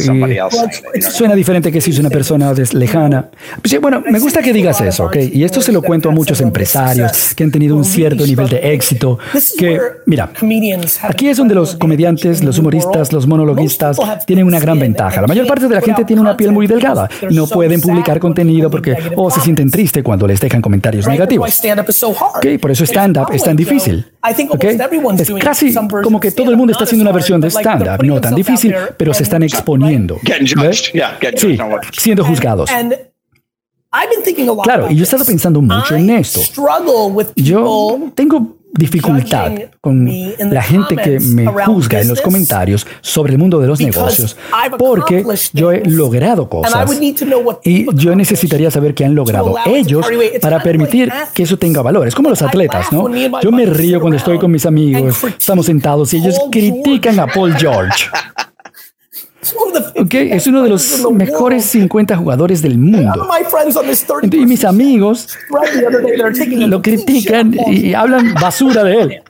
y 0.95 1.01
suena 1.03 1.35
diferente 1.35 1.71
que 1.71 1.79
si 1.79 1.91
es 1.91 1.99
una 1.99 2.09
persona 2.09 2.53
lejana. 2.73 3.29
Pues, 3.61 3.79
bueno, 3.79 4.01
me 4.09 4.17
gusta 4.17 4.41
que 4.41 4.51
digas 4.51 4.81
eso, 4.81 5.05
¿ok? 5.05 5.17
Y 5.31 5.43
esto 5.43 5.61
se 5.61 5.71
lo 5.71 5.83
cuento 5.83 6.09
a 6.09 6.11
muchos 6.11 6.41
empresarios 6.41 7.35
que 7.35 7.43
han 7.43 7.51
tenido 7.51 7.75
un 7.75 7.85
cierto 7.85 8.25
nivel 8.25 8.49
de 8.49 8.73
éxito. 8.73 9.19
Que, 9.59 9.79
mira, 10.07 10.31
aquí 11.03 11.27
es 11.29 11.37
donde 11.37 11.53
los 11.53 11.75
comediantes, 11.75 12.43
los 12.43 12.57
humoristas, 12.57 13.13
los 13.13 13.27
monologuistas 13.27 13.99
tienen 14.25 14.47
una 14.47 14.59
gran 14.59 14.79
ventaja. 14.79 15.21
La 15.21 15.27
mayor 15.27 15.45
parte 15.45 15.67
de 15.67 15.75
la 15.75 15.82
gente 15.83 16.05
tiene 16.05 16.21
una 16.21 16.35
piel 16.35 16.51
muy 16.51 16.67
delgada. 16.67 17.09
No 17.29 17.47
pueden 17.47 17.81
publicar 17.81 18.19
contenido 18.19 18.71
porque 18.71 18.95
o 19.15 19.29
se 19.29 19.41
sienten 19.41 19.69
tristes 19.69 20.03
cuando 20.03 20.25
les 20.27 20.39
dejan 20.39 20.61
comentarios 20.61 21.07
negativos. 21.07 21.61
Okay, 22.37 22.57
por 22.57 22.71
eso 22.71 22.83
stand-up 22.85 23.27
es 23.31 23.43
tan 23.43 23.55
difícil. 23.55 24.05
Okay? 24.49 24.77
Es 25.19 25.31
casi 25.43 25.73
como 26.03 26.19
que 26.19 26.31
todo 26.31 26.49
el 26.49 26.57
mundo 26.57 26.71
está 26.71 26.85
haciendo 26.85 27.03
una 27.03 27.11
versión 27.11 27.39
de 27.41 27.49
stand-up. 27.49 28.03
No 28.03 28.19
tan 28.19 28.35
difícil, 28.35 28.73
pero 28.97 29.13
se 29.13 29.23
están 29.23 29.43
exponiendo. 29.43 30.19
Sí, 31.35 31.57
siendo 31.97 32.25
juzgados. 32.25 32.69
Claro, 34.63 34.87
y 34.89 34.95
yo 34.95 35.01
he 35.01 35.03
estado 35.03 35.23
pensando 35.23 35.61
mucho 35.61 35.95
en 35.95 36.09
esto. 36.09 36.41
Yo 37.35 38.11
tengo 38.15 38.57
dificultad 38.73 39.51
con 39.79 40.09
la 40.39 40.61
gente 40.61 40.95
que 40.95 41.19
me 41.19 41.45
juzga 41.45 42.01
en 42.01 42.07
los 42.07 42.21
comentarios 42.21 42.87
sobre 43.01 43.33
el 43.33 43.39
mundo 43.39 43.59
de 43.59 43.67
los 43.67 43.79
negocios 43.79 44.35
porque 44.77 45.23
yo 45.53 45.71
he 45.71 45.85
logrado 45.85 46.49
cosas 46.49 46.89
y 47.63 47.85
yo 47.95 48.15
necesitaría 48.15 48.71
saber 48.71 48.93
qué 48.93 49.05
han 49.05 49.15
logrado 49.15 49.55
ellos 49.65 50.05
para 50.41 50.61
permitir 50.61 51.11
que 51.33 51.43
eso 51.43 51.57
tenga 51.57 51.81
valor. 51.81 52.07
Es 52.07 52.15
como 52.15 52.29
los 52.29 52.41
atletas, 52.41 52.91
¿no? 52.91 53.09
Yo 53.41 53.51
me 53.51 53.65
río 53.65 53.99
cuando 53.99 54.17
estoy 54.17 54.39
con 54.39 54.51
mis 54.51 54.65
amigos, 54.65 55.23
estamos 55.23 55.65
sentados 55.65 56.13
y 56.13 56.17
ellos 56.17 56.39
critican 56.51 57.19
a 57.19 57.27
Paul 57.27 57.53
George. 57.55 58.05
Okay, 59.99 60.31
es 60.31 60.47
uno 60.47 60.63
de 60.63 60.69
los 60.69 61.11
mejores 61.11 61.65
50 61.65 62.17
jugadores 62.17 62.61
del 62.61 62.77
mundo. 62.77 63.27
Y 64.31 64.45
mis 64.45 64.63
amigos 64.65 65.37
lo 66.49 66.81
critican 66.81 67.55
y 67.67 67.93
hablan 67.93 68.33
basura 68.35 68.83
de 68.83 69.01
él. 69.01 69.23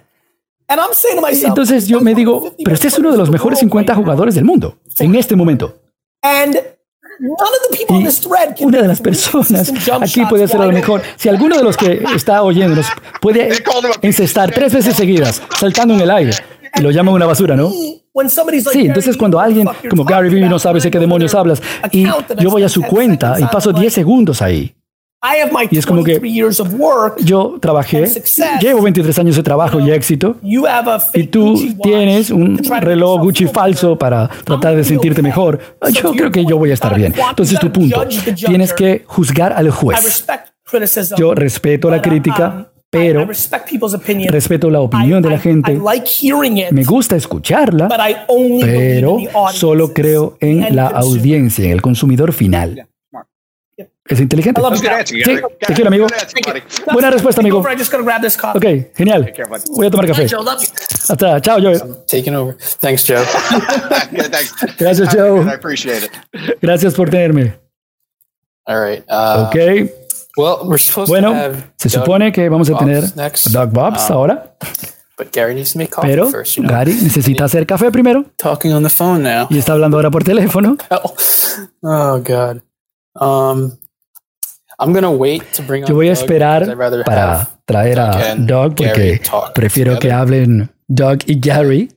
Entonces 1.43 1.88
yo 1.88 2.02
me 2.02 2.15
digo, 2.15 2.56
pero 2.63 2.73
este 2.73 2.88
es 2.88 2.97
uno 2.97 3.12
de 3.12 3.17
los 3.17 3.30
mejores 3.30 3.60
50 3.60 3.95
jugadores 3.95 4.36
del 4.36 4.45
mundo 4.45 4.80
en 4.99 5.15
este 5.15 5.36
momento. 5.36 5.80
Y 7.19 8.63
una 8.65 8.82
de 8.82 8.88
las 8.88 9.02
personas 9.02 9.71
aquí 10.02 10.26
puede 10.26 10.47
ser 10.47 10.62
a 10.62 10.65
lo 10.65 10.71
mejor, 10.71 11.02
si 11.15 11.30
alguno 11.30 11.58
de 11.58 11.63
los 11.63 11.78
que 11.78 12.04
está 12.15 12.41
oyéndonos 12.41 12.88
puede 13.21 13.49
encestar 14.02 14.52
tres 14.52 14.73
veces 14.73 14.95
seguidas, 14.95 15.41
saltando 15.58 15.93
en 15.93 16.02
el 16.02 16.10
aire, 16.10 16.34
y 16.76 16.82
lo 16.82 16.89
llaman 16.91 17.13
una 17.13 17.28
basura, 17.28 17.56
¿no? 17.56 17.71
Sí, 18.71 18.86
entonces 18.88 19.17
cuando 19.17 19.39
alguien 19.39 19.67
como 19.89 20.04
Gary 20.04 20.30
Vee 20.30 20.47
no 20.47 20.60
sabe 20.60 20.80
de 20.80 20.91
qué 20.91 20.99
demonios 20.99 21.34
hablas, 21.34 21.62
y 21.91 22.06
yo 22.39 22.49
voy 22.52 22.63
a 22.63 22.69
su 22.69 22.82
cuenta 22.84 23.39
y 23.39 23.45
paso 23.45 23.71
10 23.73 23.91
segundos 23.93 24.41
ahí. 24.41 24.76
Y 25.71 25.78
es 25.78 25.86
como 25.86 26.04
que 26.04 26.19
yo 27.23 27.58
trabajé, 27.62 28.06
llevo 28.60 28.82
23 28.82 29.19
años 29.19 29.38
de 29.38 29.43
trabajo 29.43 29.80
y 29.80 29.89
éxito, 29.89 30.36
y 31.13 31.23
tú 31.28 31.56
tienes 31.82 32.30
un 32.30 32.58
reloj 32.82 33.21
Gucci 33.21 33.47
falso 33.47 33.97
para 33.97 34.28
tratar 34.43 34.76
de 34.76 34.84
sentirte 34.84 35.21
mejor. 35.21 35.60
Yo 35.93 36.12
creo 36.12 36.30
que 36.30 36.45
yo 36.45 36.58
voy 36.58 36.71
a 36.71 36.73
estar 36.73 36.93
bien. 36.95 37.13
Entonces 37.30 37.58
tu 37.58 37.71
punto, 37.71 38.06
tienes 38.36 38.73
que 38.73 39.04
juzgar 39.08 39.54
al 39.54 39.71
juez. 39.71 40.26
Yo 41.17 41.34
respeto 41.36 41.89
la 41.89 42.02
crítica, 42.02 42.49
um, 42.58 42.72
pero 42.93 43.27
respeto 44.29 44.69
la 44.69 44.79
opinión 44.82 45.21
de 45.21 45.29
la 45.29 45.39
gente. 45.39 45.79
Me 46.71 46.84
gusta 46.84 47.15
escucharla, 47.15 47.88
pero 48.62 49.17
solo 49.53 49.93
creo 49.93 50.38
en 50.39 50.75
la 50.75 50.88
audiencia, 50.88 51.65
en 51.65 51.71
el 51.71 51.82
consumidor 51.82 52.32
final. 52.34 52.88
Es 54.06 54.19
inteligente. 54.19 54.62
Sí, 55.06 55.23
te 55.65 55.73
quiero, 55.73 55.88
amigo. 55.88 56.08
Buena 56.91 57.10
respuesta, 57.10 57.39
amigo. 57.41 57.63
Ok, 58.53 58.65
genial. 58.95 59.34
Voy 59.71 59.88
a 59.88 59.89
tomar 59.91 60.06
café. 60.08 60.27
Hasta, 61.10 61.39
chao, 61.41 61.58
Joe. 61.62 61.79
Taking 62.06 62.36
over. 62.36 62.58
Thanks, 62.82 63.06
Joe. 63.08 63.23
Gracias, 64.77 65.10
Joe. 65.15 65.39
Gracias 66.62 66.93
por 66.93 67.10
tenerme. 67.10 67.58
All 68.65 68.86
right. 68.86 69.03
Uh, 70.36 70.41
ok. 70.41 71.08
bueno, 71.08 71.36
se 71.78 71.89
supone 71.89 72.32
que 72.32 72.50
vamos 72.50 72.69
a 72.69 72.78
tener 72.78 73.04
Doug 73.52 73.69
Bobs 73.69 74.10
um, 74.10 74.15
ahora. 74.15 74.56
Pero 76.02 76.32
Gary 76.58 76.93
necesita 76.96 77.46
hacer 77.46 77.67
café 77.67 77.91
primero. 77.91 78.26
Talking 78.38 78.74
on 78.74 78.84
the 78.84 78.89
phone 78.89 79.24
now. 79.24 79.48
Y 79.50 79.60
está 79.60 79.74
hablando 79.74 79.98
ahora 79.98 80.10
por 80.10 80.24
teléfono. 80.24 80.78
Oh, 80.89 81.13
oh 81.84 82.19
God. 82.19 82.62
Um, 83.15 83.72
yo 85.88 85.96
voy 85.96 86.10
a 86.10 86.13
esperar 86.13 86.76
para 87.06 87.48
traer 87.65 88.00
a 88.00 88.36
Doug 88.36 88.76
porque 88.76 89.22
prefiero 89.54 90.00
que 90.00 90.12
hablen 90.12 90.72
Doug 90.88 91.19
y 91.28 91.39
Gary. 91.39 91.96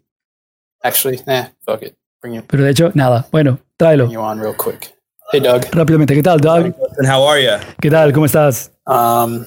Pero 2.47 2.65
de 2.65 2.71
hecho, 2.71 2.91
nada. 2.95 3.27
Bueno, 3.33 3.59
tráelo. 3.77 4.09
Hey, 5.33 5.41
Doug. 5.41 5.63
Rápidamente, 5.73 6.15
¿qué 6.15 6.23
tal, 6.23 6.39
Doug? 6.41 6.73
¿Qué 7.81 7.91
tal? 7.91 8.13
¿Cómo 8.13 8.27
estás? 8.27 8.71
Um, 8.87 9.45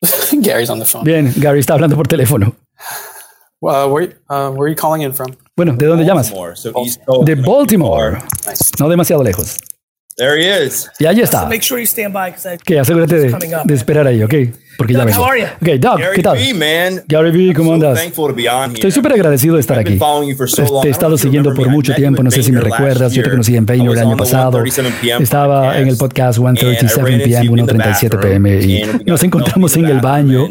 Gary's 0.42 0.68
on 0.68 0.80
the 0.80 0.84
phone. 0.84 1.04
Bien, 1.04 1.32
Gary 1.36 1.60
está 1.60 1.74
hablando 1.74 1.96
por 1.96 2.08
teléfono. 2.08 2.54
Uh, 3.60 3.86
where, 3.88 4.16
uh, 4.28 4.50
where 4.50 4.66
are 4.66 4.68
you 4.68 4.74
calling 4.76 5.02
in 5.02 5.12
from? 5.12 5.28
Bueno, 5.56 5.74
¿de 5.74 5.86
dónde 5.86 6.04
llamas? 6.04 6.32
de 7.24 7.34
Baltimore. 7.36 8.18
No 8.80 8.88
demasiado 8.88 9.22
lejos. 9.22 9.56
There 10.16 10.40
he 10.40 10.66
is. 10.66 10.88
Y 11.00 11.06
ahí 11.06 11.20
está. 11.20 11.48
Que 12.64 12.78
asegúrate 12.78 13.18
de, 13.18 13.36
de, 13.64 13.74
esperar 13.74 14.06
ahí, 14.06 14.22
¿ok? 14.22 14.34
Porque 14.76 14.92
ya 14.92 15.04
vengo. 15.04 15.24
Ok, 15.24 15.68
Doug, 15.78 16.00
¿qué 16.14 16.22
tal? 16.22 16.38
Gary 17.08 17.30
Vee, 17.30 17.52
¿cómo 17.54 17.74
andas? 17.74 18.00
Estoy 18.74 18.90
súper 18.92 19.12
agradecido 19.12 19.54
de 19.54 19.60
estar 19.60 19.78
aquí. 19.78 19.98
Te 20.82 20.88
he 20.88 20.90
estado 20.90 21.18
siguiendo 21.18 21.52
por 21.54 21.68
mucho 21.68 21.94
tiempo, 21.94 22.22
no 22.22 22.30
sé 22.30 22.42
si 22.42 22.52
me 22.52 22.60
recuerdas. 22.60 23.12
Yo 23.12 23.22
te 23.22 23.30
conocí 23.30 23.56
en 23.56 23.66
Vayner 23.66 23.92
el 23.92 23.98
año 23.98 24.16
pasado. 24.16 24.62
Estaba 25.18 25.78
en 25.78 25.88
el 25.88 25.96
podcast 25.96 26.38
137 26.38 27.18
PM, 27.18 27.44
137 27.44 28.18
PM 28.18 28.60
y 28.62 28.82
nos 29.06 29.22
encontramos 29.22 29.76
en 29.76 29.86
el 29.86 30.00
baño. 30.00 30.48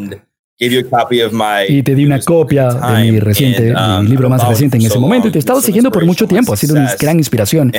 Y 1.69 1.83
te 1.83 1.95
di 1.95 2.05
una 2.05 2.19
copia 2.19 2.69
de 2.69 3.11
mi 3.11 3.19
reciente, 3.19 3.73
mi 3.73 3.99
um, 3.99 4.05
libro 4.05 4.29
más 4.29 4.47
reciente 4.47 4.77
en 4.77 4.85
ese 4.85 4.99
momento 4.99 5.27
y 5.27 5.31
te 5.31 5.37
he 5.37 5.39
estado 5.39 5.61
siguiendo 5.61 5.91
por 5.91 6.05
mucho 6.05 6.27
tiempo. 6.27 6.53
Ha 6.53 6.57
sido 6.57 6.75
una 6.75 6.95
gran 6.95 7.17
inspiración 7.17 7.71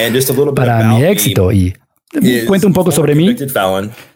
para 0.54 0.84
mi 0.88 1.04
éxito 1.04 1.52
y 1.52 1.74
cuento 2.46 2.66
un 2.66 2.72
poco 2.72 2.90
sobre 2.90 3.14
mí. 3.14 3.34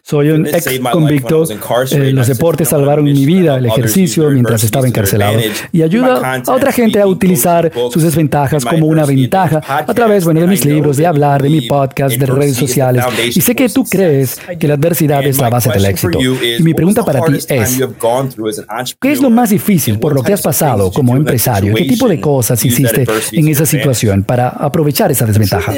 Soy 0.08 0.30
un 0.30 0.46
ex 0.46 0.66
convicto. 0.90 1.44
Eh, 1.90 2.12
los 2.12 2.28
deportes 2.28 2.70
salvaron 2.70 3.04
mi 3.04 3.26
vida, 3.26 3.58
el 3.58 3.66
ejercicio 3.66 4.30
mientras 4.30 4.64
estaba 4.64 4.86
encarcelado. 4.86 5.38
Y 5.70 5.82
ayuda 5.82 6.40
a 6.46 6.52
otra 6.52 6.72
gente 6.72 6.98
a 6.98 7.06
utilizar 7.06 7.70
sus 7.92 8.02
desventajas 8.02 8.64
como 8.64 8.86
una 8.86 9.04
ventaja 9.04 9.60
a 9.66 9.92
través 9.92 10.24
bueno, 10.24 10.40
de 10.40 10.46
mis 10.46 10.64
libros, 10.64 10.96
de 10.96 11.06
hablar, 11.06 11.42
de 11.42 11.50
mi 11.50 11.60
podcast, 11.60 12.16
de 12.16 12.24
redes 12.24 12.56
sociales. 12.56 13.04
Y 13.34 13.42
sé 13.42 13.54
que 13.54 13.68
tú 13.68 13.84
crees 13.84 14.40
que 14.58 14.66
la 14.66 14.74
adversidad 14.74 15.22
es 15.26 15.36
la 15.36 15.50
base 15.50 15.68
del 15.68 15.84
éxito. 15.84 16.18
Y 16.18 16.62
mi 16.62 16.72
pregunta 16.72 17.04
para 17.04 17.20
ti 17.26 17.34
es, 17.46 17.78
¿qué 18.98 19.12
es 19.12 19.20
lo 19.20 19.28
más 19.28 19.50
difícil 19.50 19.98
por 19.98 20.14
lo 20.14 20.22
que 20.22 20.32
has 20.32 20.40
pasado 20.40 20.90
como 20.90 21.16
empresario? 21.16 21.74
¿Qué 21.74 21.84
tipo 21.84 22.08
de 22.08 22.18
cosas 22.18 22.64
hiciste 22.64 23.04
en 23.32 23.48
esa 23.48 23.66
situación 23.66 24.22
para 24.22 24.48
aprovechar 24.48 25.10
esa 25.10 25.26
desventaja? 25.26 25.70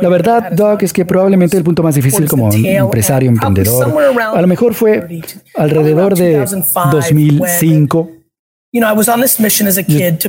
La 0.00 0.08
verdad, 0.08 0.50
Doug, 0.50 0.82
es 0.82 0.92
que 0.92 1.04
probablemente 1.04 1.56
el 1.56 1.62
punto 1.62 1.84
más 1.84 1.94
difícil 1.94 2.26
como 2.26 2.50
empresario, 2.80 3.28
emprendedor. 3.30 3.94
A 4.34 4.40
lo 4.40 4.46
mejor 4.46 4.74
fue 4.74 5.06
alrededor 5.56 6.16
de 6.16 6.44
2005. 6.90 8.10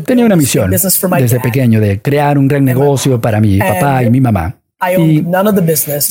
tenía 0.05 0.25
una 0.25 0.35
misión 0.35 0.71
desde 0.71 1.39
pequeño 1.39 1.79
de 1.79 2.01
crear 2.01 2.37
un 2.37 2.47
gran 2.47 2.65
negocio 2.65 3.19
para 3.21 3.39
mi 3.39 3.59
papá 3.59 4.03
y 4.03 4.09
mi 4.09 4.21
mamá. 4.21 4.57
Y 4.97 5.23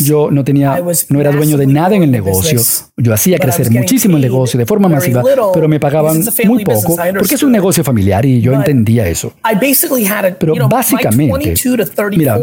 yo 0.04 0.30
no 0.30 0.44
tenía, 0.44 0.80
no 1.08 1.20
era 1.20 1.32
dueño 1.32 1.56
de 1.56 1.66
nada 1.66 1.96
en 1.96 2.04
el 2.04 2.10
negocio. 2.12 2.60
Yo 2.96 3.12
hacía 3.12 3.36
crecer 3.40 3.68
muchísimo 3.70 4.16
el 4.16 4.22
negocio 4.22 4.58
de 4.58 4.64
forma 4.66 4.88
masiva, 4.88 5.24
pero 5.52 5.66
me 5.66 5.80
pagaban 5.80 6.22
muy 6.44 6.64
poco 6.64 6.96
porque 7.18 7.34
es 7.34 7.42
un 7.42 7.50
negocio 7.50 7.82
familiar 7.82 8.24
y 8.24 8.40
yo 8.40 8.52
entendía 8.52 9.08
eso. 9.08 9.32
Pero 10.38 10.68
básicamente, 10.68 11.54
mira, 12.16 12.38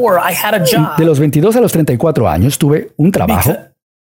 de 0.97 1.05
los 1.05 1.19
22 1.19 1.55
a 1.55 1.61
los 1.61 1.71
34 1.71 2.27
años 2.27 2.57
tuve 2.57 2.89
un 2.97 3.09
trabajo 3.09 3.55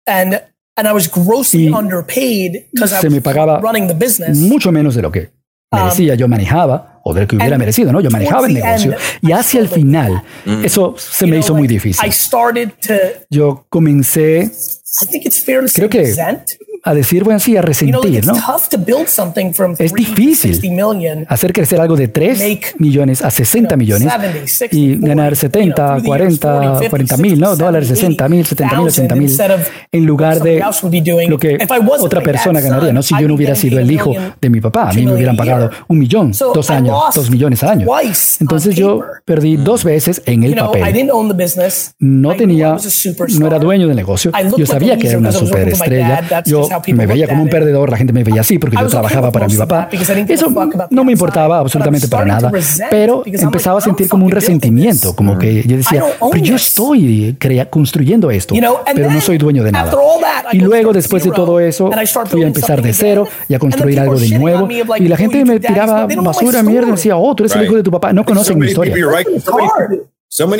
And 0.05 0.41
and 0.75 0.87
I 0.87 0.93
was 0.93 1.07
grossly 1.07 1.67
underpaid 1.67 2.67
because 2.71 2.99
se 2.99 3.09
me 3.09 3.21
pagaba 3.21 3.61
mucho 4.33 4.71
menos 4.71 4.95
de 4.95 5.01
lo 5.01 5.11
que 5.11 5.29
merecía. 5.71 6.13
Um, 6.13 6.19
yo 6.19 6.27
manejaba, 6.27 7.01
o 7.03 7.13
de 7.13 7.21
lo 7.21 7.27
que 7.27 7.35
hubiera 7.35 7.57
merecido, 7.57 7.91
¿no? 7.91 8.01
Yo 8.01 8.09
manejaba 8.09 8.47
el 8.47 8.53
negocio. 8.53 8.95
Y 9.21 9.31
hacia 9.31 9.59
el 9.59 9.67
final, 9.67 10.23
mm. 10.45 10.65
eso 10.65 10.95
se 10.97 11.27
me 11.27 11.37
hizo 11.37 11.53
muy 11.53 11.67
difícil. 11.67 12.03
Yo 13.29 13.65
comencé, 13.69 14.51
creo 15.73 15.89
que 15.89 16.15
a 16.85 16.93
decir, 16.93 17.23
bueno, 17.23 17.39
sí, 17.39 17.55
a 17.55 17.61
resentir, 17.61 18.25
¿no? 18.25 18.33
Es 19.79 19.93
difícil 19.93 20.59
hacer 21.27 21.53
crecer 21.53 21.79
algo 21.79 21.95
de 21.95 22.09
3 22.09 22.75
millones 22.77 23.21
a 23.21 23.31
60 23.31 23.77
millones 23.77 24.07
y 24.71 24.97
ganar 24.97 25.35
70, 25.35 26.01
40, 26.05 26.79
40 26.89 27.17
mil, 27.17 27.39
¿no? 27.39 27.55
Dólares, 27.55 27.87
60 27.87 28.27
mil, 28.29 28.45
70 28.45 28.75
mil, 28.77 28.87
80 28.87 29.15
mil, 29.15 29.37
en 29.91 30.05
lugar 30.05 30.39
de 30.41 30.61
lo 31.29 31.37
que 31.39 31.57
otra 31.99 32.21
persona 32.21 32.59
ganaría, 32.59 32.91
¿no? 32.93 33.01
Si 33.01 33.15
yo 33.19 33.27
no 33.27 33.35
hubiera 33.35 33.55
sido 33.55 33.79
el 33.79 33.89
hijo 33.91 34.13
de 34.41 34.49
mi 34.49 34.59
papá, 34.59 34.89
a 34.89 34.93
mí 34.93 35.05
me 35.05 35.13
hubieran 35.13 35.37
pagado 35.37 35.69
un 35.87 35.99
millón, 35.99 36.31
dos 36.53 36.69
años, 36.69 36.95
dos 37.15 37.29
millones 37.29 37.63
al 37.63 37.69
año. 37.69 37.87
Entonces 38.41 38.75
yo 38.75 39.01
perdí 39.25 39.55
dos 39.55 39.83
veces 39.83 40.21
en 40.25 40.43
el 40.43 40.55
papel. 40.55 40.83
No 41.99 42.35
tenía, 42.35 42.75
no 43.39 43.47
era 43.47 43.59
dueño 43.59 43.87
del 43.87 43.95
negocio. 43.95 44.31
Yo 44.57 44.65
sabía 44.65 44.97
que 44.97 45.07
era 45.07 45.17
una 45.17 45.31
superestrella. 45.31 46.43
Yo 46.45 46.67
me 46.93 47.05
veía 47.05 47.27
como 47.27 47.43
un 47.43 47.49
perdedor, 47.49 47.89
la 47.89 47.97
gente 47.97 48.13
me 48.13 48.23
veía 48.23 48.41
así 48.41 48.57
porque 48.59 48.77
yo 48.79 48.87
trabajaba 48.87 49.31
para 49.31 49.47
mi 49.47 49.57
papá. 49.57 49.89
Eso 50.27 50.49
no 50.89 51.03
me 51.03 51.11
importaba 51.11 51.59
absolutamente 51.59 52.07
para 52.07 52.25
nada, 52.25 52.51
pero 52.89 53.23
empezaba 53.25 53.79
a 53.79 53.81
sentir 53.81 54.07
como 54.07 54.25
un 54.25 54.31
resentimiento, 54.31 55.15
como 55.15 55.37
que 55.37 55.63
yo 55.63 55.77
decía, 55.77 56.03
pero 56.31 56.43
yo 56.43 56.55
estoy 56.55 57.37
construyendo 57.69 58.31
esto, 58.31 58.55
pero 58.93 59.11
no 59.11 59.21
soy 59.21 59.37
dueño 59.37 59.63
de 59.63 59.71
nada. 59.71 59.93
Y 60.51 60.59
luego, 60.59 60.93
después 60.93 61.23
de 61.23 61.31
todo 61.31 61.59
eso, 61.59 61.89
fui 62.25 62.43
a 62.43 62.47
empezar 62.47 62.81
de 62.81 62.93
cero 62.93 63.27
y 63.47 63.53
a 63.53 63.59
construir 63.59 63.99
algo 63.99 64.17
de 64.17 64.37
nuevo. 64.37 64.67
Y 64.97 65.07
la 65.07 65.17
gente 65.17 65.43
me 65.45 65.59
tiraba 65.59 66.07
basura, 66.07 66.63
mierda, 66.63 66.89
y 66.89 66.91
decía, 66.91 67.17
oh, 67.17 67.35
tú 67.35 67.43
eres 67.43 67.55
el 67.55 67.65
hijo 67.65 67.75
de 67.75 67.83
tu 67.83 67.91
papá. 67.91 68.13
No 68.13 68.23
conocen 68.25 68.57
mi 68.59 68.67
historia. 68.67 68.95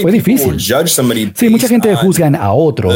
Fue 0.03 0.11
difícil. 0.11 0.59
Sí, 1.35 1.49
mucha 1.49 1.67
gente 1.67 1.89
juzga 1.95 2.27
a 2.39 2.53
otros 2.53 2.93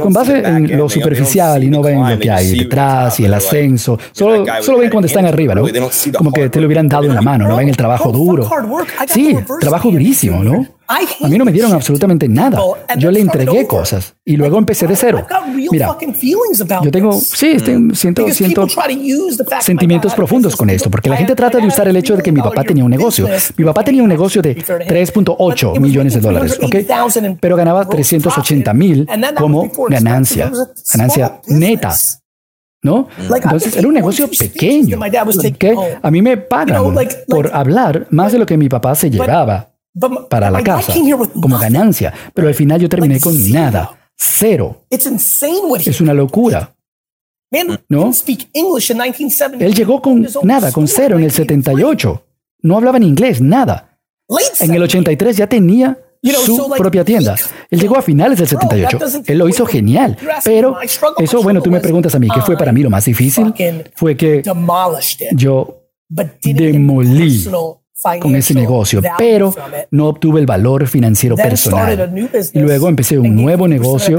con 0.00 0.12
base 0.12 0.38
en 0.38 0.76
lo 0.78 0.88
superficial 0.88 1.62
y 1.64 1.68
no 1.70 1.82
ven 1.82 1.98
lo 2.08 2.18
que 2.18 2.30
hay 2.30 2.46
detrás 2.64 3.20
y 3.20 3.24
el 3.26 3.34
ascenso. 3.34 3.98
Solo, 4.12 4.36
solo 4.62 4.78
ven 4.78 4.90
cuando 4.90 5.06
están 5.06 5.26
arriba, 5.26 5.54
¿no? 5.54 5.62
Como 6.16 6.32
que 6.32 6.48
te 6.48 6.60
lo 6.60 6.66
hubieran 6.66 6.88
dado 6.88 7.04
en 7.04 7.14
la 7.14 7.20
mano, 7.20 7.46
no 7.46 7.56
ven 7.56 7.68
el 7.68 7.76
trabajo 7.76 8.10
duro. 8.10 8.44
Sí, 9.06 9.36
trabajo 9.60 9.90
durísimo, 9.90 10.42
¿no? 10.42 10.66
A 10.88 11.28
mí 11.28 11.38
no 11.38 11.44
me 11.44 11.52
dieron 11.52 11.72
absolutamente 11.72 12.28
nada. 12.28 12.60
Yo 12.96 13.10
le 13.10 13.20
entregué 13.20 13.66
cosas 13.66 14.14
y 14.24 14.36
luego 14.36 14.58
empecé 14.58 14.86
de 14.86 14.96
cero. 14.96 15.26
Mira, 15.70 15.96
yo 16.82 16.90
tengo, 16.90 17.12
sí, 17.12 17.58
siento, 17.94 18.32
siento 18.32 18.66
sentimientos 19.60 20.14
profundos 20.14 20.56
con 20.56 20.70
esto, 20.70 20.90
porque 20.90 21.08
la 21.08 21.16
gente 21.16 21.34
trata 21.34 21.58
de 21.58 21.66
usar 21.66 21.88
el 21.88 21.96
hecho 21.96 22.16
de 22.16 22.22
que 22.22 22.32
mi 22.32 22.40
papá 22.40 22.62
tenía 22.62 22.84
un 22.84 22.90
negocio. 22.90 23.28
Mi 23.56 23.64
papá 23.64 23.82
tenía 23.84 24.02
un 24.02 24.08
negocio 24.08 24.42
de 24.42 24.56
3.8 24.56 25.80
millones 25.80 26.14
de 26.14 26.20
dólares, 26.20 26.58
¿ok? 26.62 26.76
Pero 27.40 27.56
ganaba 27.56 27.88
380 27.88 28.74
mil 28.74 29.08
como 29.36 29.70
ganancia, 29.88 30.50
ganancia 30.92 31.40
neta. 31.46 31.94
¿no? 32.82 33.08
Entonces 33.18 33.76
era 33.76 33.88
un 33.88 33.94
negocio 33.94 34.28
pequeño. 34.30 35.00
A 36.02 36.10
mí 36.10 36.22
me 36.22 36.36
pagan 36.36 36.94
por 37.26 37.50
hablar 37.52 38.06
más 38.10 38.32
de 38.32 38.38
lo 38.38 38.46
que 38.46 38.56
mi 38.56 38.68
papá 38.68 38.94
se 38.94 39.10
llevaba 39.10 39.75
para 40.28 40.50
la 40.50 40.62
casa 40.62 40.92
como 41.40 41.58
ganancia, 41.58 42.12
pero 42.34 42.48
al 42.48 42.54
final 42.54 42.80
yo 42.80 42.88
terminé 42.88 43.20
con 43.20 43.50
nada, 43.50 44.10
cero. 44.16 44.84
Es 45.90 46.00
una 46.00 46.14
locura. 46.14 46.74
¿No? 47.88 48.10
Él 49.58 49.74
llegó 49.74 50.02
con 50.02 50.26
nada, 50.42 50.72
con 50.72 50.88
cero 50.88 51.16
en 51.16 51.24
el 51.24 51.30
78. 51.30 52.22
No 52.62 52.76
hablaba 52.76 52.96
en 52.96 53.04
inglés, 53.04 53.40
nada. 53.40 53.98
En 54.60 54.74
el 54.74 54.82
83 54.82 55.36
ya 55.36 55.46
tenía 55.46 55.96
su 56.44 56.68
propia 56.76 57.04
tienda. 57.04 57.36
Él 57.70 57.80
llegó 57.80 57.96
a 57.96 58.02
finales 58.02 58.38
del 58.38 58.48
78. 58.48 58.98
Él 59.26 59.38
lo 59.38 59.48
hizo 59.48 59.64
genial. 59.64 60.18
Pero 60.44 60.76
eso, 61.18 61.42
bueno, 61.42 61.62
tú 61.62 61.70
me 61.70 61.80
preguntas 61.80 62.14
a 62.14 62.18
mí, 62.18 62.28
¿qué 62.34 62.40
fue 62.42 62.56
para 62.56 62.72
mí 62.72 62.82
lo 62.82 62.90
más 62.90 63.04
difícil? 63.04 63.54
Fue 63.94 64.16
que 64.16 64.42
yo 65.32 65.84
demolí 66.42 67.46
con 68.20 68.36
ese 68.36 68.54
negocio, 68.54 69.00
pero 69.16 69.54
no 69.90 70.08
obtuve 70.08 70.40
el 70.40 70.46
valor 70.46 70.86
financiero 70.86 71.34
personal. 71.34 72.12
Y 72.52 72.58
luego 72.60 72.88
empecé 72.88 73.18
un 73.18 73.34
nuevo 73.34 73.66
negocio, 73.66 74.18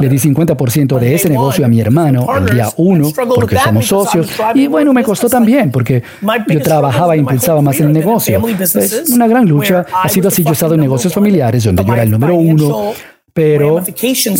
le 0.00 0.08
di 0.08 0.16
50% 0.16 0.98
de 0.98 1.14
ese 1.14 1.28
negocio 1.28 1.64
a 1.64 1.68
mi 1.68 1.80
hermano 1.80 2.26
el 2.36 2.46
día 2.46 2.68
uno, 2.76 3.10
porque 3.34 3.56
somos 3.58 3.86
socios, 3.86 4.28
y 4.54 4.66
bueno, 4.66 4.92
me 4.92 5.04
costó 5.04 5.28
también, 5.28 5.70
porque 5.70 6.02
yo 6.48 6.60
trabajaba 6.60 7.14
e 7.14 7.18
impulsaba 7.18 7.62
más 7.62 7.78
el 7.80 7.92
negocio. 7.92 8.42
Es 8.48 9.10
una 9.10 9.28
gran 9.28 9.46
lucha, 9.46 9.86
ha 10.02 10.08
sido 10.08 10.28
así, 10.28 10.42
yo 10.42 10.50
he 10.50 10.52
estado 10.52 10.74
en 10.74 10.80
negocios 10.80 11.12
familiares 11.12 11.64
donde 11.64 11.84
yo 11.84 11.92
era 11.92 12.02
el 12.02 12.10
número 12.10 12.34
uno, 12.34 12.92
pero 13.32 13.82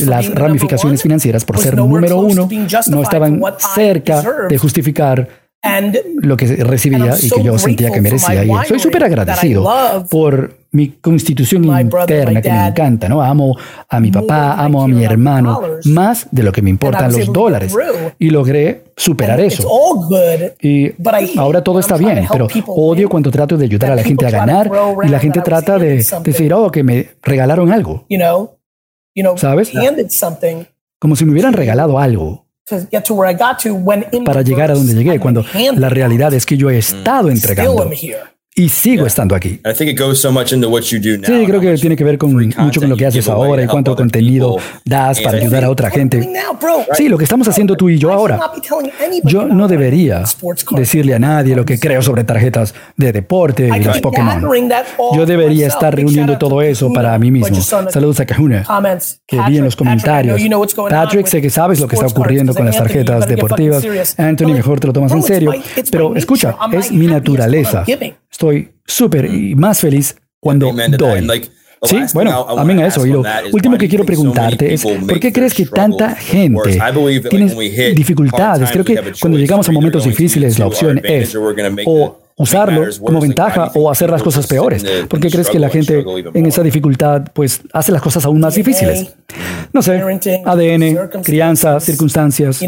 las 0.06 0.34
ramificaciones 0.34 1.02
financieras 1.02 1.44
por 1.44 1.58
ser 1.58 1.76
número 1.76 2.18
uno 2.18 2.48
no 2.88 3.02
estaban 3.02 3.40
cerca 3.74 4.22
de 4.48 4.58
justificar 4.58 5.43
lo 6.22 6.36
que 6.36 6.46
recibía 6.56 7.14
y 7.20 7.30
que 7.30 7.42
yo 7.42 7.58
sentía 7.58 7.90
que 7.90 8.00
merecía. 8.00 8.44
Y 8.44 8.50
soy 8.68 8.78
súper 8.78 9.04
agradecido 9.04 9.64
por 10.10 10.64
mi 10.72 10.88
constitución 10.88 11.64
interna 11.64 12.42
que 12.42 12.50
me 12.50 12.66
encanta, 12.66 13.08
¿no? 13.08 13.22
Amo 13.22 13.56
a 13.88 14.00
mi 14.00 14.10
papá, 14.10 14.54
amo 14.54 14.82
a 14.82 14.88
mi 14.88 15.04
hermano, 15.04 15.62
más 15.84 16.26
de 16.30 16.42
lo 16.42 16.52
que 16.52 16.62
me 16.62 16.70
importan 16.70 17.12
los 17.12 17.32
dólares. 17.32 17.74
Y 18.18 18.30
logré 18.30 18.84
superar 18.96 19.40
eso. 19.40 19.68
Y 20.60 20.92
ahora 21.38 21.62
todo 21.62 21.80
está 21.80 21.96
bien, 21.96 22.26
pero 22.30 22.48
odio 22.66 23.08
cuando 23.08 23.30
trato 23.30 23.56
de 23.56 23.64
ayudar 23.64 23.92
a 23.92 23.96
la 23.96 24.02
gente 24.02 24.26
a 24.26 24.30
ganar 24.30 24.70
y 25.04 25.08
la 25.08 25.18
gente 25.18 25.40
trata 25.40 25.78
de 25.78 26.04
decir, 26.24 26.52
oh, 26.52 26.70
que 26.70 26.82
me 26.82 27.08
regalaron 27.22 27.72
algo. 27.72 28.06
¿Sabes? 29.36 29.72
Como 30.98 31.16
si 31.16 31.24
me 31.24 31.32
hubieran 31.32 31.52
regalado 31.52 31.98
algo 31.98 32.43
para 34.24 34.42
llegar 34.42 34.70
a 34.70 34.74
donde 34.74 34.94
llegué, 34.94 35.20
cuando 35.20 35.44
la 35.76 35.88
realidad 35.88 36.32
es 36.32 36.46
que 36.46 36.56
yo 36.56 36.70
he 36.70 36.78
estado 36.78 37.30
entregando 37.30 37.90
y 38.56 38.68
sigo 38.68 39.04
estando 39.04 39.34
aquí. 39.34 39.60
Sí, 39.74 41.44
creo 41.46 41.60
que 41.60 41.74
tiene 41.74 41.96
que 41.96 42.04
ver 42.04 42.18
con 42.18 42.32
mucho 42.32 42.80
con 42.80 42.88
lo 42.88 42.96
que 42.96 43.06
haces 43.06 43.28
ahora 43.28 43.64
y 43.64 43.66
cuánto 43.66 43.96
contenido 43.96 44.56
das 44.84 45.20
para 45.20 45.38
ayudar 45.38 45.64
a 45.64 45.70
otra 45.70 45.90
gente. 45.90 46.28
Sí, 46.92 47.08
lo 47.08 47.18
que 47.18 47.24
estamos 47.24 47.48
haciendo 47.48 47.76
tú 47.76 47.88
y 47.88 47.98
yo 47.98 48.12
ahora. 48.12 48.38
Yo 49.24 49.46
no 49.46 49.66
debería 49.66 50.22
decirle 50.70 51.14
a 51.14 51.18
nadie 51.18 51.56
lo 51.56 51.64
que 51.64 51.80
creo 51.80 52.00
sobre 52.00 52.22
tarjetas 52.22 52.74
de 52.96 53.12
deporte 53.12 53.68
y 53.76 53.82
los 53.82 54.00
Pokémon. 54.00 54.40
Yo 55.16 55.26
debería 55.26 55.66
estar 55.66 55.94
reuniendo 55.94 56.38
todo 56.38 56.62
eso 56.62 56.92
para 56.92 57.18
mí 57.18 57.32
mismo. 57.32 57.60
Saludos 57.60 58.20
a 58.20 58.26
Kahuna, 58.26 58.64
que 59.26 59.40
vi 59.48 59.58
en 59.58 59.64
los 59.64 59.74
comentarios. 59.74 60.40
Patrick, 60.88 61.26
sé 61.26 61.42
que 61.42 61.50
sabes 61.50 61.80
lo 61.80 61.88
que 61.88 61.96
está 61.96 62.06
ocurriendo 62.06 62.54
con 62.54 62.66
las 62.66 62.78
tarjetas 62.78 63.26
deportivas. 63.26 63.84
Anthony, 64.16 64.52
mejor 64.52 64.78
te 64.78 64.86
lo 64.86 64.92
tomas 64.92 65.10
en 65.10 65.22
serio. 65.24 65.52
Pero 65.90 66.14
escucha, 66.14 66.56
es 66.72 66.92
mi 66.92 67.08
naturaleza. 67.08 67.84
Estoy 68.30 68.43
súper 68.86 69.26
y 69.26 69.54
más 69.54 69.80
feliz 69.80 70.16
cuando 70.40 70.72
doy. 70.98 71.50
Sí, 71.82 71.98
bueno, 72.14 72.46
amén 72.48 72.78
a 72.78 72.86
eso. 72.86 73.04
Y 73.06 73.10
lo 73.10 73.22
último 73.52 73.76
que 73.76 73.88
quiero 73.88 74.04
preguntarte 74.04 74.74
es, 74.74 74.82
¿por 74.82 75.20
qué 75.20 75.32
crees 75.32 75.54
que 75.54 75.66
tanta 75.66 76.14
gente 76.14 76.78
tiene 77.28 77.54
dificultades? 77.94 78.70
Creo 78.70 78.84
que 78.84 79.12
cuando 79.20 79.38
llegamos 79.38 79.68
a 79.68 79.72
momentos 79.72 80.04
difíciles, 80.04 80.58
la 80.58 80.66
opción 80.66 81.00
es 81.04 81.36
o 81.86 82.20
usarlo 82.36 82.86
como 83.00 83.20
ventaja 83.20 83.70
o 83.74 83.90
hacer 83.90 84.10
las 84.10 84.22
cosas 84.22 84.46
peores. 84.46 84.84
¿Por 85.08 85.20
qué 85.20 85.30
crees 85.30 85.48
que 85.48 85.58
la 85.58 85.68
gente 85.68 86.04
en 86.34 86.46
esa 86.46 86.62
dificultad 86.62 87.24
pues 87.32 87.60
hace 87.72 87.92
las 87.92 88.02
cosas 88.02 88.24
aún 88.24 88.40
más 88.40 88.54
difíciles? 88.54 89.14
No 89.72 89.82
sé, 89.82 90.00
ADN, 90.44 91.22
crianza, 91.22 91.80
circunstancias 91.80 92.60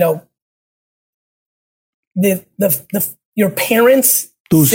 tus 4.49 4.75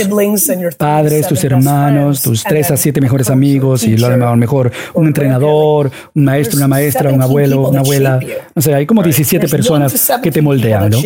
padres, 0.76 1.26
tus 1.26 1.44
hermanos, 1.44 2.22
tus 2.22 2.42
tres 2.44 2.70
a 2.70 2.76
siete 2.76 3.00
mejores 3.00 3.30
amigos 3.30 3.84
y 3.84 3.96
lo 3.96 4.08
demás 4.08 4.36
mejor, 4.36 4.70
un 4.94 5.06
entrenador, 5.06 5.90
un 6.14 6.24
maestro, 6.24 6.58
una 6.58 6.68
maestra, 6.68 7.10
un 7.10 7.22
abuelo, 7.22 7.68
una 7.68 7.80
abuela. 7.80 8.20
O 8.54 8.60
sea, 8.60 8.76
hay 8.76 8.86
como 8.86 9.02
17 9.02 9.48
personas 9.48 10.12
que 10.22 10.30
te 10.30 10.42
moldean, 10.42 10.90
¿no? 10.90 10.98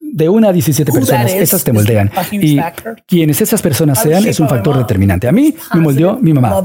De 0.00 0.28
una 0.28 0.48
a 0.48 0.52
17 0.52 0.92
personas, 0.92 1.32
esas 1.32 1.64
te 1.64 1.72
moldean. 1.72 2.10
Y 2.32 2.58
quienes 3.06 3.40
esas 3.40 3.62
personas 3.62 4.02
sean 4.02 4.26
es 4.26 4.40
un 4.40 4.48
factor 4.48 4.76
determinante. 4.76 5.28
A 5.28 5.32
mí 5.32 5.54
me 5.74 5.80
moldeó 5.80 6.18
mi 6.20 6.32
mamá 6.32 6.62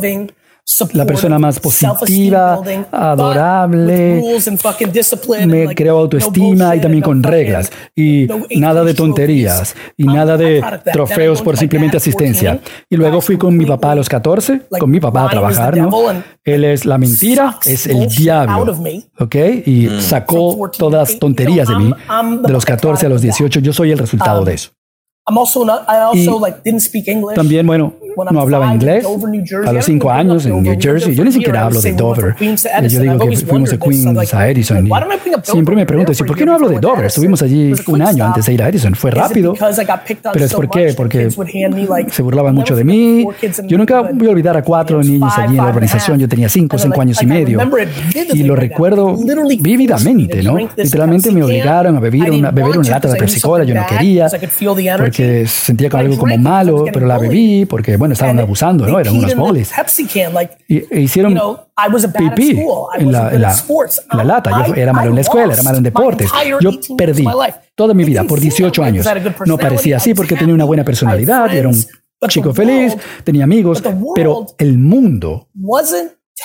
la 0.93 1.05
persona 1.05 1.39
más 1.39 1.59
positiva, 1.59 2.59
adorable, 2.91 4.21
me 5.45 5.73
creó 5.73 5.99
autoestima 5.99 6.75
y 6.75 6.81
también 6.81 7.03
con 7.03 7.23
reglas 7.23 7.71
y 7.95 8.27
nada 8.57 8.83
de 8.83 8.93
tonterías 8.93 9.75
y 9.95 10.03
nada 10.03 10.35
de 10.37 10.61
trofeos 10.91 11.41
por 11.41 11.57
simplemente 11.57 11.97
asistencia. 11.97 12.59
Y 12.89 12.97
luego 12.97 13.21
fui 13.21 13.37
con 13.37 13.55
mi 13.55 13.65
papá 13.65 13.93
a 13.93 13.95
los 13.95 14.09
14, 14.09 14.63
con 14.79 14.91
mi 14.91 14.99
papá 14.99 15.25
a 15.25 15.29
trabajar, 15.29 15.77
¿no? 15.77 15.91
Él 16.43 16.63
es 16.63 16.85
la 16.85 16.97
mentira, 16.97 17.59
es 17.65 17.87
el 17.87 18.07
diablo, 18.07 18.77
¿ok? 19.19 19.35
Y 19.65 19.87
mm. 19.87 20.01
sacó 20.01 20.69
todas 20.77 21.09
las 21.09 21.19
tonterías 21.19 21.67
de 21.67 21.75
mí 21.75 21.93
de 22.43 22.51
los 22.51 22.65
14 22.65 23.05
a 23.05 23.09
los 23.09 23.21
18. 23.21 23.61
Yo 23.61 23.73
soy 23.73 23.91
el 23.91 23.97
resultado 23.97 24.43
de 24.43 24.53
eso. 24.53 24.71
También, 27.35 27.67
bueno, 27.67 27.93
no 28.31 28.39
hablaba 28.41 28.73
inglés 28.73 29.05
a 29.65 29.73
los 29.73 29.85
cinco 29.85 30.11
años 30.11 30.45
en 30.45 30.61
New 30.63 30.77
Jersey. 30.79 31.15
Yo 31.15 31.23
ni 31.23 31.31
siquiera 31.31 31.65
hablo 31.65 31.81
de 31.81 31.93
Dover. 31.93 32.35
Yo 32.87 33.01
digo 33.01 33.19
que 33.19 33.37
fuimos 33.37 33.71
de 33.71 33.79
Queens 33.79 34.33
a 34.33 34.49
Edison. 34.49 34.89
siempre 35.43 35.75
me 35.75 35.85
pregunto, 35.85 36.13
¿por 36.25 36.37
qué 36.37 36.45
no 36.45 36.53
hablo 36.53 36.69
de 36.69 36.79
Dover? 36.79 37.05
Estuvimos 37.05 37.41
allí 37.41 37.73
un 37.87 38.01
año 38.01 38.25
antes 38.25 38.45
de 38.45 38.53
ir 38.53 38.63
a 38.63 38.69
Edison. 38.69 38.95
Fue 38.95 39.11
rápido. 39.11 39.53
Pero 40.33 40.45
es 40.45 40.53
por 40.53 40.69
qué, 40.69 40.93
porque 40.95 41.29
se 42.11 42.21
burlaban 42.21 42.55
mucho 42.55 42.75
de 42.75 42.83
mí. 42.83 43.25
Yo 43.65 43.77
nunca 43.77 44.01
voy 44.01 44.27
a 44.27 44.31
olvidar 44.31 44.57
a 44.57 44.63
cuatro 44.63 45.01
niños 45.01 45.33
allí 45.37 45.57
en 45.57 45.63
la 45.63 45.69
organización. 45.69 46.19
Yo 46.19 46.27
tenía 46.27 46.49
cinco, 46.49 46.77
cinco 46.77 47.01
años 47.01 47.21
y 47.21 47.25
medio. 47.25 47.59
Y 48.33 48.43
lo 48.43 48.55
recuerdo 48.55 49.15
vívidamente, 49.59 50.43
¿no? 50.43 50.57
Literalmente 50.75 51.31
me 51.31 51.43
obligaron 51.43 51.95
a 51.95 51.99
beber 51.99 52.31
una, 52.31 52.51
beber 52.51 52.77
una 52.77 52.89
lata 52.89 53.09
de 53.09 53.19
Pepsi 53.19 53.41
Cola. 53.41 53.63
Yo 53.63 53.75
no 53.75 53.85
quería 53.85 54.27
que 55.11 55.47
sentía 55.47 55.89
algo 55.93 56.17
como 56.17 56.37
malo, 56.37 56.85
pero 56.91 57.05
la 57.05 57.17
bebí 57.17 57.65
porque, 57.65 57.97
bueno, 57.97 58.06
estaban 58.13 58.39
abusando, 58.39 58.87
¿no? 58.87 58.99
Eran 58.99 59.15
unos 59.15 59.35
boles. 59.35 59.71
Y 60.67 60.77
e 60.93 61.01
hicieron 61.01 61.39
pipí 62.13 62.51
en 62.97 63.11
la, 63.11 63.33
en, 63.33 63.41
la, 63.41 63.55
en 64.11 64.17
la, 64.17 64.23
lata. 64.23 64.65
Yo 64.67 64.73
era 64.73 64.93
malo 64.93 65.09
en 65.09 65.15
la 65.15 65.21
escuela, 65.21 65.53
era 65.53 65.63
malo 65.63 65.77
en 65.77 65.83
deportes. 65.83 66.29
Yo 66.59 66.71
perdí 66.97 67.25
toda 67.75 67.93
mi 67.93 68.03
vida 68.03 68.23
por 68.23 68.39
18 68.39 68.83
años. 68.83 69.07
No 69.45 69.57
parecía 69.57 69.97
así 69.97 70.13
porque 70.13 70.35
tenía 70.35 70.53
una 70.53 70.65
buena 70.65 70.83
personalidad, 70.83 71.53
era 71.53 71.69
un 71.69 71.85
chico 72.27 72.53
feliz, 72.53 72.95
tenía 73.23 73.43
amigos, 73.43 73.83
pero 74.15 74.47
el 74.57 74.77
mundo 74.77 75.49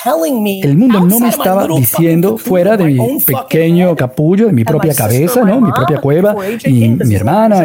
el 0.04 0.76
mundo 0.76 1.00
no 1.00 1.20
me 1.20 1.28
estaba 1.28 1.66
diciendo 1.66 2.36
fuera 2.38 2.76
de 2.76 2.84
mi 2.84 3.20
pequeño 3.20 3.94
capullo, 3.94 4.46
de 4.46 4.52
mi 4.52 4.64
propia 4.64 4.94
cabeza, 4.94 5.44
¿no? 5.44 5.60
Mi 5.60 5.70
propia 5.70 6.00
cueva, 6.00 6.34
y 6.64 6.88
mi 6.88 7.14
hermana 7.14 7.64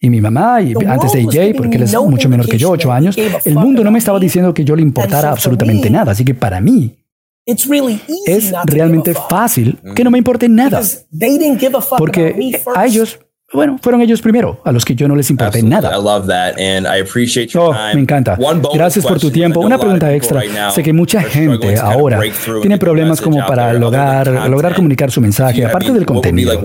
y, 0.00 0.10
mi 0.10 0.20
mamá, 0.20 0.60
y 0.60 0.74
antes 0.86 1.12
de 1.12 1.20
AJ, 1.20 1.56
porque 1.56 1.76
él 1.76 1.82
es 1.82 1.94
mucho 1.94 2.28
menor 2.28 2.48
que 2.48 2.58
yo, 2.58 2.70
ocho 2.70 2.90
años. 2.90 3.16
El 3.44 3.54
mundo 3.54 3.84
no 3.84 3.90
me 3.90 3.98
estaba 3.98 4.18
diciendo 4.18 4.52
que 4.54 4.64
yo 4.64 4.74
le 4.74 4.82
importara 4.82 5.30
absolutamente 5.30 5.90
nada. 5.90 6.12
Así 6.12 6.24
que 6.24 6.34
para 6.34 6.60
mí, 6.60 6.96
es 7.46 8.52
realmente 8.66 9.14
fácil 9.14 9.78
que 9.94 10.04
no 10.04 10.10
me 10.10 10.18
importe 10.18 10.48
nada. 10.48 10.82
Porque 11.96 12.60
a 12.74 12.86
ellos 12.86 13.20
bueno, 13.52 13.78
fueron 13.80 14.02
ellos 14.02 14.20
primero, 14.20 14.60
a 14.64 14.72
los 14.72 14.84
que 14.84 14.94
yo 14.94 15.08
no 15.08 15.16
les 15.16 15.30
importé 15.30 15.62
nada. 15.62 15.98
Oh, 15.98 17.74
me 17.94 18.00
encanta. 18.00 18.38
Gracias 18.74 19.06
por 19.06 19.18
tu 19.18 19.30
tiempo. 19.30 19.60
Una 19.60 19.78
pregunta 19.78 20.12
extra. 20.12 20.42
Sé 20.70 20.82
que 20.82 20.92
mucha 20.92 21.22
gente 21.22 21.76
ahora 21.78 22.20
tiene 22.60 22.78
problemas 22.78 23.20
como 23.20 23.46
para 23.46 23.72
lograr, 23.72 24.48
lograr 24.48 24.74
comunicar 24.74 25.10
su 25.10 25.20
mensaje, 25.20 25.64
aparte 25.64 25.92
del 25.92 26.04
contenido. 26.04 26.60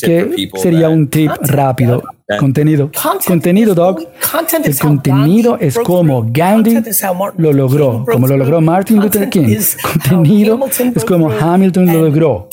¿Qué 0.00 0.50
sería 0.56 0.88
un 0.88 1.08
tip 1.08 1.30
rápido 1.40 2.02
Contenido. 2.38 2.90
Contenido, 3.26 3.74
Doc. 3.74 4.00
El 4.64 4.78
contenido 4.78 5.58
es 5.60 5.78
como 5.78 6.26
Gandhi 6.30 6.80
lo 7.36 7.52
logró, 7.52 8.04
como 8.10 8.26
lo 8.26 8.38
logró 8.38 8.62
Martin 8.62 8.98
Luther 8.98 9.28
King. 9.28 9.58
Contenido 10.08 10.58
es 10.94 11.04
como 11.04 11.30
Hamilton 11.30 11.86
lo 11.86 12.04
logró. 12.04 12.48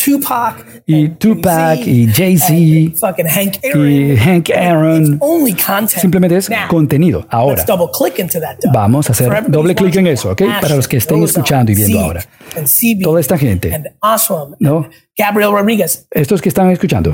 Y 0.86 1.10
Tupac 1.10 1.88
y 1.88 2.08
Jay-Z 2.08 2.54
y 2.54 2.94
Hank 4.18 4.50
Aaron. 4.50 5.20
Simplemente 5.88 6.36
es 6.36 6.50
contenido. 6.70 7.26
Ahora, 7.30 7.64
vamos 8.74 9.08
a 9.10 9.14
hacer 9.14 9.50
doble 9.50 9.74
clic 9.74 9.96
en 9.96 10.08
eso, 10.08 10.32
¿ok? 10.32 10.42
Para 10.60 10.76
los 10.76 10.88
que 10.88 10.98
estén 10.98 11.24
escuchando 11.24 11.72
y 11.72 11.76
viendo 11.76 11.98
ahora. 12.00 12.26
Toda 13.02 13.22
esta 13.22 13.38
gente. 13.38 13.72
¿No? 14.60 14.90
Gabriel 15.18 15.52
Rodriguez. 15.52 16.08
Estos 16.10 16.42
que 16.42 16.50
están 16.50 16.72
escuchando, 16.72 17.12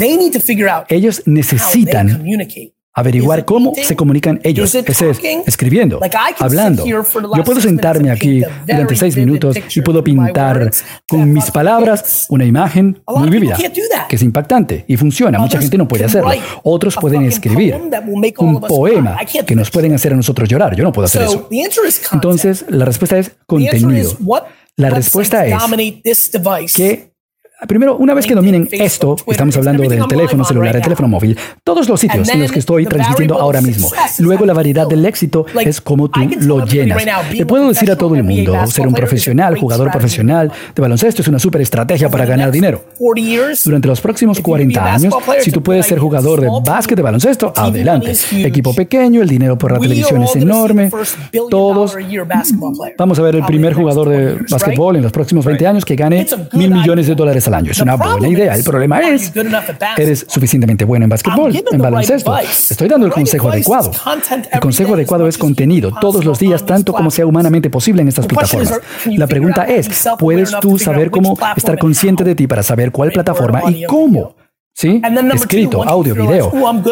ellos 0.90 1.24
necesitan 1.26 2.24
averiguar 2.98 3.46
cómo 3.46 3.74
se 3.76 3.96
comunican 3.96 4.40
ellos. 4.44 4.74
Es 4.74 5.12
escribiendo, 5.46 6.00
hablando. 6.40 6.84
Yo 6.86 7.04
puedo 7.46 7.62
sentarme 7.62 8.10
aquí 8.10 8.42
durante 8.66 8.96
seis 8.96 9.16
minutos 9.16 9.56
y 9.76 9.82
puedo 9.82 10.04
pintar 10.04 10.72
con 11.08 11.32
mis 11.32 11.52
palabras 11.52 12.26
una 12.30 12.44
imagen 12.44 13.00
muy 13.08 13.30
vívida, 13.30 13.56
que 14.10 14.16
es 14.16 14.22
impactante 14.24 14.84
y 14.88 14.98
funciona. 14.98 15.38
Mucha 15.38 15.60
gente 15.60 15.78
no 15.78 15.88
puede 15.88 16.06
hacerlo. 16.06 16.32
Otros 16.64 16.96
pueden 16.96 17.24
escribir 17.24 17.76
un 18.40 18.62
poema 18.62 19.18
que 19.46 19.56
nos 19.56 19.70
pueden 19.70 19.94
hacer 19.94 20.14
a 20.14 20.16
nosotros 20.16 20.50
llorar. 20.50 20.76
Yo 20.76 20.84
no 20.84 20.92
puedo 20.92 21.06
hacer 21.06 21.22
eso. 21.22 21.48
Entonces, 22.12 22.66
la 22.70 22.86
respuesta 22.86 23.20
es 23.20 23.32
contenido. 23.46 24.18
La 24.76 24.90
respuesta 24.90 25.46
es 25.46 26.32
que 26.76 27.17
Primero, 27.66 27.98
una 27.98 28.14
vez 28.14 28.28
que 28.28 28.36
dominen 28.36 28.68
esto, 28.72 29.16
estamos 29.26 29.58
hablando 29.58 29.82
del 29.82 30.06
teléfono 30.08 30.44
celular, 30.44 30.76
el 30.76 30.82
teléfono 30.84 31.08
móvil, 31.08 31.36
todos 31.64 31.90
los 31.90 32.00
sitios 32.00 32.30
en 32.30 32.42
los 32.42 32.52
que 32.52 32.60
estoy 32.60 32.86
transmitiendo 32.86 33.40
ahora 33.40 33.62
mismo. 33.62 33.90
Luego, 34.20 34.46
la 34.46 34.54
variedad 34.54 34.88
del 34.88 35.04
éxito 35.06 35.44
es 35.60 35.82
como 35.82 36.08
tú 36.08 36.20
lo 36.42 36.66
llenas. 36.66 37.04
Le 37.34 37.48
puedo 37.48 37.68
decir 37.70 37.90
a 37.90 37.98
todo 37.98 38.14
el 38.14 38.24
mundo, 38.24 38.68
ser 38.68 38.88
un 38.88 38.94
profesional, 38.94 39.58
jugador 39.58 39.92
profesional 39.92 40.52
de 40.76 40.82
baloncesto 40.82 41.24
es 41.24 41.28
una 41.28 41.40
súper 41.40 41.62
estrategia 41.62 42.10
para 42.10 42.26
ganar 42.26 42.52
dinero. 42.52 42.86
Durante 43.66 43.88
los 43.88 44.02
próximos 44.02 44.40
40 44.40 44.94
años, 44.94 45.16
si 45.42 45.52
tú 45.52 45.64
puedes 45.64 45.88
ser 45.88 45.98
jugador 45.98 46.42
de 46.42 46.50
básquet, 46.64 46.96
de 46.96 47.02
baloncesto, 47.02 47.54
adelante. 47.56 48.14
Equipo 48.34 48.76
pequeño, 48.76 49.24
el 49.24 49.30
dinero 49.30 49.58
por 49.58 49.72
la 49.72 49.80
televisión 49.80 50.22
es 50.22 50.36
enorme. 50.36 50.92
Todos 51.50 51.96
vamos 52.98 53.18
a 53.18 53.22
ver 53.24 53.36
el 53.36 53.46
primer 53.46 53.74
jugador 53.74 54.10
de 54.10 54.38
básquetbol 54.48 54.98
en 54.98 55.02
los 55.02 55.12
próximos 55.12 55.44
20 55.44 55.66
años 55.66 55.86
que 55.86 55.96
gane 55.96 56.28
mil 56.54 56.70
millones 56.70 57.08
de 57.08 57.16
dólares 57.16 57.47
al 57.48 57.54
año. 57.56 57.72
Es 57.72 57.80
una 57.82 57.96
buena 57.96 58.28
idea. 58.28 58.56
El 58.56 58.64
problema 58.64 59.00
es, 59.02 59.32
eres 59.98 60.26
suficientemente 60.28 60.86
bueno 60.86 61.06
en 61.06 61.10
básquetbol, 61.10 61.56
en 61.72 61.82
baloncesto. 61.82 62.38
Estoy 62.38 62.88
dando 62.88 63.06
el 63.06 63.12
consejo 63.12 63.50
adecuado. 63.50 63.92
El 64.52 64.60
consejo 64.60 64.94
adecuado 64.94 65.28
es 65.28 65.38
contenido 65.38 65.92
todos 66.00 66.26
los 66.26 66.40
días, 66.40 66.66
tanto 66.66 66.94
como 66.94 67.12
sea 67.12 67.26
humanamente 67.26 67.70
posible 67.70 68.02
en 68.02 68.08
estas 68.10 68.26
plataformas. 68.28 68.80
La 69.06 69.28
pregunta 69.28 69.64
es, 69.64 69.90
¿puedes 70.20 70.52
tú 70.60 70.78
saber 70.78 71.10
cómo 71.10 71.38
estar 71.56 71.78
consciente 71.78 72.24
de 72.24 72.36
ti 72.36 72.48
para 72.48 72.64
saber 72.64 72.92
cuál 72.92 73.12
plataforma 73.12 73.62
y 73.72 73.86
cómo? 73.86 74.37
¿Sí? 74.78 75.02
Escrito, 75.34 75.84
audio, 75.84 76.14
video. 76.14 76.52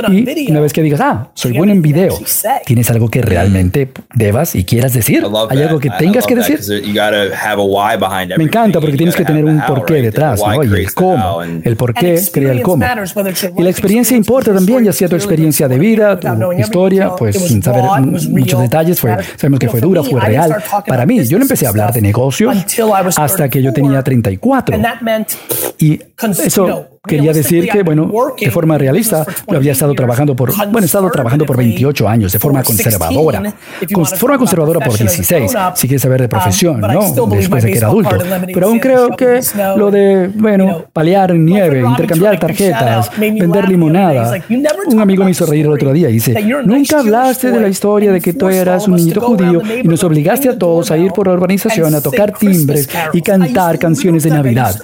Y 0.10 0.50
una 0.50 0.60
vez 0.60 0.74
que 0.74 0.82
digas, 0.82 1.00
ah, 1.02 1.30
soy 1.36 1.52
bueno 1.54 1.71
en 1.71 1.84
video, 1.84 2.17
¿tienes 2.65 2.89
algo 2.89 3.10
que 3.10 3.21
realmente 3.21 3.91
debas 4.15 4.56
y 4.56 4.63
quieras 4.63 4.93
decir? 4.93 5.24
¿Hay 5.50 5.62
algo 5.62 5.80
que 5.80 5.91
tengas 5.91 6.26
que 6.26 6.36
decir? 6.36 6.60
Me 8.38 8.43
encanta 8.43 8.82
porque 8.82 8.98
tienes 8.98 9.15
que 9.15 9.24
tener 9.24 9.45
un 9.45 9.62
porqué 9.67 10.02
detrás, 10.02 10.39
¿no? 10.39 10.63
Y 10.63 10.67
el 10.67 10.93
cómo. 10.93 11.43
El 11.43 11.76
porqué 11.76 12.19
crea 12.34 12.54
el 12.54 12.63
cómo. 12.63 12.84
Y 13.56 13.62
la 13.62 13.69
experiencia 13.69 14.17
importa 14.17 14.52
también, 14.54 14.84
ya 14.84 14.91
sea 14.91 15.08
tu 15.08 15.15
experiencia 15.15 15.67
de 15.67 15.78
vida, 15.78 16.19
tu 16.19 16.54
historia, 16.54 17.12
pues 17.15 17.38
sin 17.38 17.62
saber 17.62 17.84
muchos 18.30 18.62
detalles, 18.62 19.00
fue, 19.00 19.15
sabemos 19.36 19.60
que 19.60 19.69
fue 19.69 19.80
dura, 19.80 20.02
fue 20.02 20.19
real. 20.19 20.56
Para 20.88 21.06
mí, 21.06 21.24
yo 21.26 21.38
no 21.38 21.43
empecé 21.43 21.67
a 21.67 21.69
hablar 21.69 21.93
de 21.93 22.02
negocios 22.02 22.56
hasta 23.15 23.48
que 23.48 23.62
yo 23.62 23.71
tenía 23.71 24.02
34. 24.02 24.76
Y 25.78 26.00
eso 26.43 26.94
quería 27.08 27.34
decir 27.34 27.70
que, 27.70 27.84
bueno, 27.84 28.12
de 28.39 28.52
forma 28.52 28.78
realista, 28.78 29.26
lo 29.48 29.58
había 29.58 29.72
estado 29.72 29.94
trabajando 29.94 30.36
por, 30.36 30.56
bueno, 30.56 30.80
he 30.82 30.86
estado 30.86 31.10
trabajando 31.10 31.46
por 31.46 31.58
28 31.58 32.08
años 32.08 32.32
de 32.32 32.39
forma 32.39 32.63
conservadora. 32.63 33.56
Con 33.94 34.06
forma 34.06 34.38
conservadora 34.38 34.80
por 34.80 34.98
16, 34.98 35.56
si 35.76 35.88
quieres 35.88 36.02
saber 36.02 36.22
de 36.22 36.28
profesión, 36.28 36.82
¿no? 36.82 37.28
Después 37.28 37.63
de 37.63 37.72
que 37.72 37.78
era 37.78 37.88
adulto. 37.88 38.18
Pero 38.46 38.68
aún 38.68 38.80
creo 38.80 39.15
que 39.15 39.39
lo 39.76 39.91
de, 39.91 40.30
bueno, 40.34 40.86
paliar 40.91 41.34
nieve, 41.34 41.82
intercambiar 41.82 42.39
tarjetas, 42.39 43.12
vender 43.18 43.70
limonada. 43.70 44.39
Un 44.88 45.00
amigo 45.00 45.24
me 45.24 45.32
hizo 45.32 45.46
reír 45.46 45.65
el 45.65 45.72
otro 45.72 45.94
día 45.94 46.10
y 46.10 46.13
dice, 46.13 46.36
nunca 46.63 47.00
hablaste 47.00 47.52
de 47.52 47.60
la 47.60 47.68
historia 47.68 48.12
de 48.12 48.22
que 48.22 48.34
tú 48.34 48.50
eras 48.50 48.88
un 48.88 48.96
niñito 48.96 49.22
judío 49.22 49.62
y 49.84 49.88
nos 49.88 50.04
obligaste 50.04 50.50
a 50.50 50.58
todos 50.58 50.91
a 50.91 50.98
ir 50.98 51.12
por 51.12 51.28
la 51.28 51.34
urbanización 51.34 51.94
a 51.96 52.02
tocar 52.02 52.34
timbres 52.38 52.89
y 53.13 53.22
cantar 53.22 53.80
canciones 53.80 54.24
de 54.24 54.30
Navidad. 54.32 54.76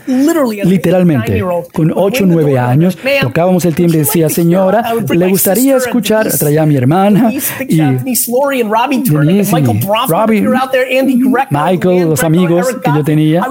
Literalmente, 0.63 1.43
con 1.73 1.91
8 2.11 2.23
o 2.23 2.27
9 2.27 2.59
años, 2.59 2.97
tocábamos 3.21 3.65
el 3.65 3.75
timbre 3.75 3.97
y 3.97 3.99
decía, 4.01 4.29
señora, 4.29 4.93
¿le 5.09 5.27
gustaría 5.27 5.77
escuchar? 5.77 6.29
Traía 6.31 6.63
a 6.63 6.65
mi 6.65 6.75
hermana 6.75 7.31
y 7.67 7.77
Denise 7.77 8.31
Robbie, 10.07 10.41
Michael, 11.49 12.09
los 12.09 12.23
amigos 12.23 12.67
que 12.83 12.91
yo 12.93 13.03
tenía. 13.03 13.45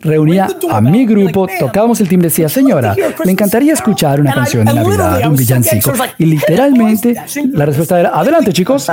Reunía 0.00 0.48
a 0.70 0.80
mi 0.80 1.06
grupo, 1.06 1.46
tocábamos 1.58 2.00
el 2.00 2.08
timbre 2.08 2.28
y 2.28 2.30
decía, 2.30 2.48
señora, 2.48 2.94
le 3.24 3.30
encantaría 3.32 3.72
escuchar 3.72 4.20
una 4.20 4.32
canción 4.34 4.64
de 4.66 4.74
Navidad, 4.74 5.28
un 5.28 5.36
villancico. 5.36 5.92
Y 6.18 6.24
literalmente 6.26 7.14
la 7.52 7.66
respuesta 7.66 8.00
era, 8.00 8.10
adelante 8.18 8.52
chicos. 8.52 8.88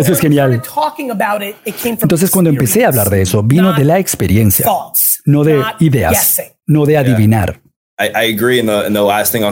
Eso 0.00 0.12
es 0.12 0.20
genial. 0.20 0.62
Entonces, 2.02 2.30
cuando 2.30 2.50
empecé 2.50 2.84
a 2.84 2.88
hablar 2.88 3.10
de 3.10 3.22
eso, 3.22 3.42
vino 3.42 3.72
de 3.72 3.84
la 3.84 3.98
experiencia, 3.98 4.66
no 5.24 5.42
de 5.44 5.62
ideas, 5.80 6.40
no 6.66 6.86
de 6.86 6.96
adivinar. 6.98 7.60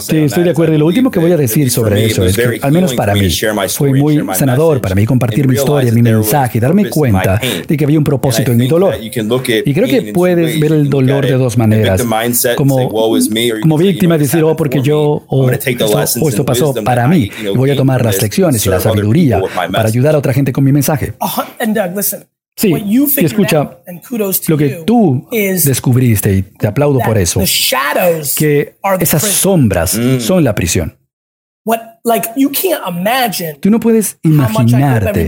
Sí, 0.02 0.18
estoy 0.18 0.44
de 0.44 0.50
acuerdo. 0.50 0.74
Y 0.74 0.78
lo 0.78 0.84
último 0.86 1.10
que 1.10 1.18
voy 1.18 1.32
a 1.32 1.36
decir 1.38 1.70
sobre 1.70 2.04
eso 2.04 2.24
es 2.24 2.36
que, 2.36 2.58
al 2.60 2.72
menos 2.72 2.92
para 2.94 3.14
mí, 3.14 3.30
fue 3.68 3.88
muy 3.94 4.16
sanador 4.34 4.80
para 4.82 4.94
mí 4.94 5.06
compartir 5.06 5.48
mi 5.48 5.54
historia, 5.54 5.90
mi 5.92 6.02
mensaje, 6.02 6.60
darme 6.60 6.90
cuenta 6.90 7.40
de 7.66 7.76
que 7.76 7.84
había 7.84 7.98
un 7.98 8.04
propósito 8.04 8.50
en 8.52 8.58
mi 8.58 8.68
dolor. 8.68 8.96
Y 9.64 9.72
creo 9.72 9.86
que 9.88 10.12
puedes 10.12 10.60
ver 10.60 10.72
el 10.72 10.90
dolor 10.90 11.24
de 11.24 11.32
dos 11.32 11.56
maneras. 11.56 12.00
Como, 12.54 12.76
como 13.62 13.78
víctima, 13.78 14.18
decir, 14.18 14.42
oh, 14.44 14.54
porque 14.56 14.82
yo, 14.82 15.22
o 15.26 15.50
esto, 15.50 16.44
pasó 16.44 16.74
para 16.84 17.08
mí. 17.08 17.30
Voy 17.56 17.70
a 17.70 17.76
tomar 17.76 18.04
las 18.04 18.20
lecciones 18.20 18.64
y 18.66 18.68
la 18.68 18.78
sabiduría 18.80 19.40
para 19.72 19.88
ayudar 19.88 20.14
a 20.14 20.18
otra 20.18 20.32
gente 20.34 20.52
con 20.52 20.64
mi 20.64 20.72
mensaje. 20.72 21.14
Sí, 22.56 22.72
y 22.72 23.24
escucha, 23.24 23.78
lo 24.46 24.56
que 24.56 24.84
tú 24.86 25.28
descubriste, 25.30 26.34
y 26.34 26.42
te 26.42 26.68
aplaudo 26.68 27.00
por 27.00 27.18
eso, 27.18 27.40
que 28.36 28.76
esas 29.00 29.22
sombras 29.22 29.98
mm. 29.98 30.20
son 30.20 30.44
la 30.44 30.54
prisión. 30.54 30.96
Tú 33.60 33.70
no 33.70 33.80
puedes 33.80 34.18
imaginarte 34.22 35.26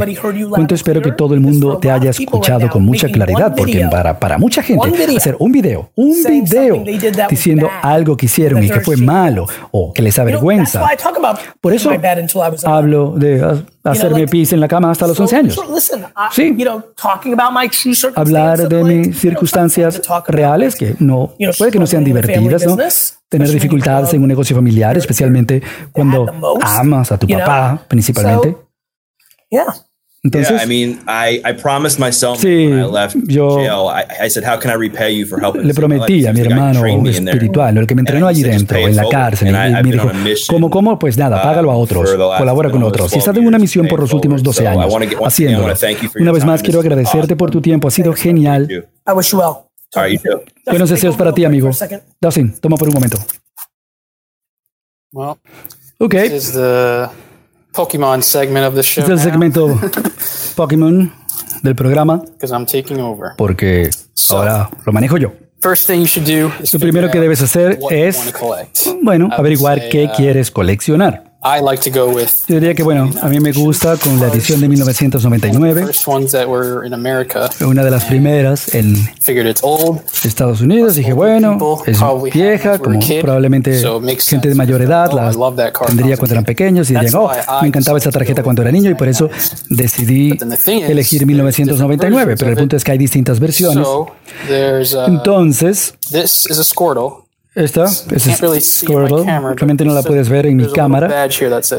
cuánto 0.51 0.75
espero 0.75 1.01
que 1.01 1.11
todo 1.13 1.33
el 1.33 1.41
mundo 1.41 1.79
te 1.79 1.91
haya 1.91 2.11
escuchado 2.11 2.69
con 2.69 2.85
mucha 2.85 3.09
claridad, 3.09 3.55
porque 3.57 3.89
para, 3.91 4.19
para 4.21 4.37
mucha 4.37 4.63
gente 4.63 4.87
hacer 5.17 5.37
un 5.39 5.53
video, 5.53 5.91
un 5.95 6.13
video 6.43 6.85
diciendo 7.31 7.69
algo 7.83 8.15
que 8.17 8.27
hicieron 8.27 8.63
y 8.63 8.69
que 8.69 8.81
fue 8.81 8.97
malo 8.99 9.47
o 9.71 9.91
que 9.93 10.03
les 10.03 10.19
avergüenza. 10.19 10.81
Por 11.63 11.73
eso 11.73 11.91
hablo 12.67 13.15
de 13.17 13.63
hacerme 13.83 14.27
pis 14.29 14.53
en 14.53 14.61
la 14.61 14.69
cama 14.69 14.91
hasta 14.91 15.07
los 15.07 15.19
11 15.19 15.37
años. 15.37 15.55
Sí. 16.33 16.55
Hablar 18.15 18.69
de 18.69 18.85
mis 18.85 19.19
circunstancias 19.19 20.03
reales 20.29 20.75
que 20.77 20.95
no 20.99 21.33
puede 21.57 21.71
que 21.71 21.79
no 21.79 21.87
sean 21.87 22.05
divertidas, 22.05 22.67
¿no? 22.67 22.77
Tener 23.29 23.49
dificultades 23.51 24.15
en 24.15 24.23
un 24.23 24.29
negocio 24.29 24.55
familiar, 24.55 24.97
especialmente 24.97 25.61
cuando 25.93 26.27
amas 26.67 27.13
a 27.13 27.19
tu 27.19 27.27
papá 27.27 27.85
principalmente. 27.89 28.57
Entonces, 30.23 30.61
sí, 32.41 32.69
yo 33.29 33.59
le 35.63 35.73
prometí 35.75 36.27
a 36.27 36.33
mi 36.33 36.41
hermano 36.41 36.85
espiritual, 37.07 37.79
el 37.79 37.87
que 37.87 37.95
me 37.95 38.01
entrenó 38.01 38.27
allí 38.27 38.43
dentro, 38.43 38.77
en 38.79 38.97
la 38.97 39.09
cárcel, 39.09 39.49
y 39.51 39.53
me 39.85 39.93
dijo, 39.93 40.11
¿cómo, 40.49 40.69
cómo? 40.69 40.99
Pues 40.99 41.17
nada, 41.17 41.41
págalo 41.43 41.71
a 41.71 41.77
otros, 41.77 42.11
colabora 42.39 42.71
con 42.71 42.83
otros. 42.83 43.13
Y 43.13 43.17
he 43.17 43.19
estado 43.19 43.39
en 43.39 43.47
una 43.47 43.59
misión 43.59 43.87
por 43.87 44.01
los 44.01 44.13
últimos 44.13 44.43
12 44.43 44.67
años, 44.67 44.93
haciéndolo. 45.25 45.73
Una 46.19 46.33
vez 46.33 46.45
más, 46.45 46.61
quiero 46.63 46.81
agradecerte 46.81 47.37
por 47.37 47.53
tu 47.53 47.61
tiempo, 47.61 47.87
ha 47.87 47.93
sido 47.93 48.13
genial. 48.13 48.89
Buenos 50.67 50.91
deseos 50.91 51.15
para 51.17 51.33
ti, 51.33 51.45
amigo. 51.45 51.71
Dustin, 52.21 52.53
toma 52.61 52.77
por 52.77 52.89
un 52.89 52.95
momento. 52.95 53.19
Well, 55.99 56.07
Ok. 56.07 56.15
this 56.29 56.49
is 56.49 56.53
the 56.53 57.09
Pokemon 57.73 58.23
segment 58.23 58.67
of 58.67 58.75
the 58.75 58.83
show 58.83 59.03
Este 59.03 59.15
es 59.15 59.25
el 59.25 59.31
segmento 59.33 59.79
Pokémon 60.57 61.13
del 61.63 61.75
programa 61.75 62.23
because 62.35 62.53
I'm 62.53 62.67
taking 62.67 63.01
over. 63.01 63.31
porque 63.37 63.91
ahora 64.31 64.71
lo 64.85 64.93
manejo 64.93 65.17
yo. 65.17 65.33
First 65.61 65.87
thing 65.87 66.01
you 66.01 66.07
should 66.07 66.27
do 66.29 66.53
is 66.63 66.73
Lo 66.75 66.81
primero 66.81 67.11
que 67.11 67.19
debes 67.19 67.41
hacer 67.43 67.79
es, 67.91 68.33
bueno, 69.03 69.31
averiguar 69.33 69.79
say, 69.79 69.89
qué 69.91 70.05
uh, 70.05 70.15
quieres 70.15 70.51
coleccionar. 70.51 71.26
I 71.43 71.61
like 71.61 71.89
to 71.89 71.97
go 71.97 72.13
with 72.13 72.29
Yo 72.49 72.57
diría 72.57 72.75
que, 72.75 72.83
bueno, 72.83 73.11
a 73.23 73.29
mí 73.29 73.39
me 73.41 73.53
gusta 73.53 73.97
con 73.97 74.19
la 74.19 74.29
edición 74.29 74.61
de 74.61 74.69
1999, 74.69 75.87
first 75.87 76.09
ones 76.09 76.33
that 76.33 76.49
were 76.49 76.85
in 76.87 76.93
America. 76.93 77.51
una 77.61 77.85
de 77.85 77.91
las 77.91 78.05
primeras 78.05 78.75
en. 78.75 78.97
Estados 80.25 80.61
Unidos. 80.61 80.97
Dije, 80.97 81.13
bueno, 81.13 81.59
es 81.87 82.01
vieja, 82.33 82.79
como 82.79 82.99
probablemente 83.21 83.81
gente 84.19 84.49
de 84.49 84.55
mayor 84.55 84.83
edad 84.83 85.13
la 85.13 85.31
tendría 85.87 86.17
cuando 86.17 86.35
eran 86.35 86.45
pequeños 86.45 86.91
y 86.91 86.95
dirían, 86.95 87.15
oh, 87.15 87.31
me 87.63 87.69
encantaba 87.69 87.99
esa 87.99 88.11
tarjeta 88.11 88.43
cuando 88.43 88.63
era 88.63 88.73
niño 88.73 88.91
y 88.91 88.95
por 88.95 89.09
eso 89.09 89.29
decidí 89.69 90.37
elegir 90.67 91.27
1999. 91.27 92.37
Pero 92.39 92.51
el 92.51 92.57
punto 92.57 92.77
es 92.77 92.85
que 92.85 92.93
hay 92.93 92.99
distintas 92.99 93.39
versiones. 93.39 93.87
Uh, 93.87 94.07
Entonces, 95.07 95.95
esta 97.57 97.85
es 97.87 98.65
Squirtle. 98.65 99.25
Realmente 99.25 99.85
no 99.85 99.95
la 99.95 100.03
puedes 100.03 100.29
ver 100.29 100.47
en 100.47 100.57
mi 100.59 100.71
cámara, 100.71 101.29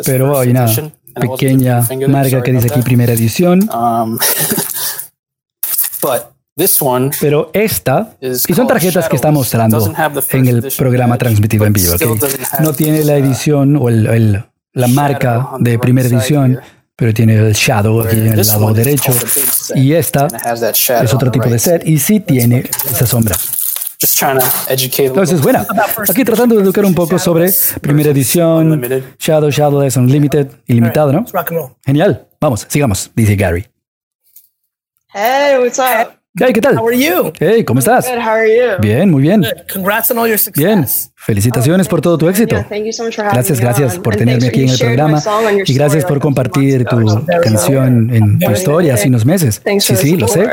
pero 0.03 0.39
hay 0.39 0.49
una 0.49 0.65
pequeña 1.13 1.87
marca 2.07 2.41
que 2.41 2.51
dice 2.51 2.67
aquí 2.71 2.81
primera 2.81 3.13
edición. 3.13 3.69
Um, 3.73 4.17
but 6.01 6.23
this 6.57 6.81
one 6.81 7.11
Pero 7.21 7.51
esta, 7.53 8.15
y 8.19 8.53
son 8.53 8.65
tarjetas 8.67 9.07
que 9.07 9.15
está 9.15 9.31
mostrando 9.31 9.93
en 10.31 10.47
el 10.47 10.67
programa 10.75 11.17
transmitido 11.17 11.65
en 11.65 11.73
vivo. 11.73 11.93
still 11.93 12.09
¿ok? 12.09 12.19
doesn't 12.19 12.45
have 12.51 12.63
No 12.63 12.73
tiene 12.73 13.03
la 13.03 13.13
uh, 13.13 13.17
edición 13.17 13.77
o 13.77 13.89
el- 13.89 14.07
el- 14.07 14.43
la 14.73 14.87
marca 14.87 15.49
de 15.59 15.77
primera 15.79 16.07
edición, 16.07 16.59
pero 16.95 17.13
tiene 17.13 17.35
el 17.35 17.53
shadow 17.53 18.01
aquí 18.01 18.15
en 18.17 18.39
el 18.39 18.47
lado 18.47 18.73
derecho. 18.73 19.11
Y 19.75 19.93
esta 19.93 20.27
es 21.01 21.13
otro 21.13 21.29
tipo 21.31 21.49
de 21.49 21.59
set 21.59 21.87
y 21.87 21.99
sí 21.99 22.19
tiene 22.19 22.67
esa 22.89 23.05
sombra. 23.05 23.35
Just 23.99 24.19
trying 24.19 24.37
to 24.37 24.45
educate 24.69 25.05
a 25.05 25.07
Entonces, 25.07 25.41
bueno, 25.41 25.65
aquí 26.07 26.23
tratando 26.23 26.55
de 26.55 26.61
educar 26.61 26.85
un 26.85 26.93
poco 26.93 27.17
sobre 27.17 27.49
primera 27.81 28.11
edición. 28.11 28.79
Shadow, 29.17 29.49
Shadow 29.49 29.81
es 29.81 29.97
Unlimited, 29.97 30.47
ilimitado, 30.67 31.11
¿no? 31.11 31.25
Genial. 31.83 32.27
Vamos, 32.39 32.67
sigamos, 32.69 33.09
dice 33.15 33.35
Gary. 33.35 33.65
Hey, 35.11 35.57
what's 35.59 35.79
up? 35.79 36.17
Hey, 36.39 36.53
¿qué 36.53 36.61
tal? 36.61 36.77
How 36.77 36.87
are 36.87 36.95
you? 36.95 37.33
Hey, 37.39 37.63
¿cómo 37.63 37.79
estás? 37.79 38.05
Good. 38.07 38.19
How 38.19 38.33
are 38.33 38.47
you? 38.47 38.79
Bien, 38.79 39.09
muy 39.09 39.23
bien. 39.23 39.41
Good. 39.41 39.73
Congrats 39.73 40.11
on 40.11 40.19
all 40.19 40.27
your 40.27 40.39
Bien. 40.55 40.85
success. 40.85 41.11
Felicitaciones 41.15 41.87
por 41.87 41.99
todo 41.99 42.19
tu 42.19 42.29
éxito. 42.29 42.57
Yeah, 42.57 42.67
thank 42.69 42.85
you 42.85 42.93
so 42.93 43.03
much 43.03 43.15
for 43.15 43.25
having 43.25 43.33
Gracias, 43.33 43.59
gracias 43.59 43.97
por 43.97 44.15
tenerme 44.15 44.47
aquí 44.47 44.63
en 44.63 44.69
el 44.69 44.77
programa 44.77 45.19
y 45.65 45.73
gracias 45.73 46.05
por 46.05 46.19
compartir 46.19 46.85
tu 46.85 47.25
canción 47.41 48.13
en 48.13 48.37
tu 48.37 48.51
historia 48.51 48.93
hace 48.93 49.07
unos 49.07 49.25
meses. 49.25 49.59
Sí, 49.79 49.95
sí, 49.95 50.17
lo 50.17 50.27
sé. 50.27 50.51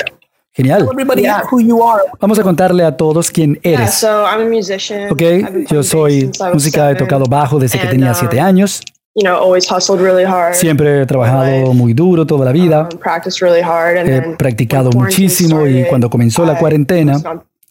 Genial. 0.56 0.78
Tell 0.82 0.90
everybody 0.92 1.22
Yeah. 1.22 1.42
who 1.50 1.60
you 1.60 1.82
are. 1.82 2.02
Vamos 2.20 2.38
a 2.38 2.42
contarle 2.42 2.84
a 2.84 2.96
todos 2.96 3.30
quién 3.30 3.58
Yeah, 3.62 3.80
eres. 3.80 3.94
so 3.94 4.24
I'm 4.24 4.42
a 4.42 4.44
musician. 4.48 5.10
Ok, 5.10 5.20
I've 5.22 5.50
been 5.52 5.66
yo 5.68 5.82
soy 5.82 6.30
música, 6.52 6.90
he 6.90 6.94
tocado 6.94 7.24
bajo 7.26 7.58
desde 7.58 7.78
que 7.78 7.86
tenía 7.88 8.10
um, 8.10 8.14
siete 8.14 8.40
años. 8.40 8.80
You 9.16 9.22
know, 9.24 9.36
always 9.36 9.70
hustled 9.70 10.00
really 10.00 10.24
hard. 10.24 10.54
Siempre 10.54 11.02
he 11.02 11.06
trabajado 11.06 11.72
muy 11.72 11.92
duro 11.92 12.24
toda 12.26 12.44
la 12.44 12.52
vida. 12.52 12.88
um, 12.92 12.98
really 13.40 13.62
hard. 13.62 13.96
And 13.98 14.08
He 14.08 14.36
practicado 14.36 14.90
muchísimo 14.90 15.66
y 15.66 15.70
started, 15.70 15.88
cuando 15.88 16.10
comenzó 16.10 16.44
la 16.44 16.58
cuarentena, 16.58 17.20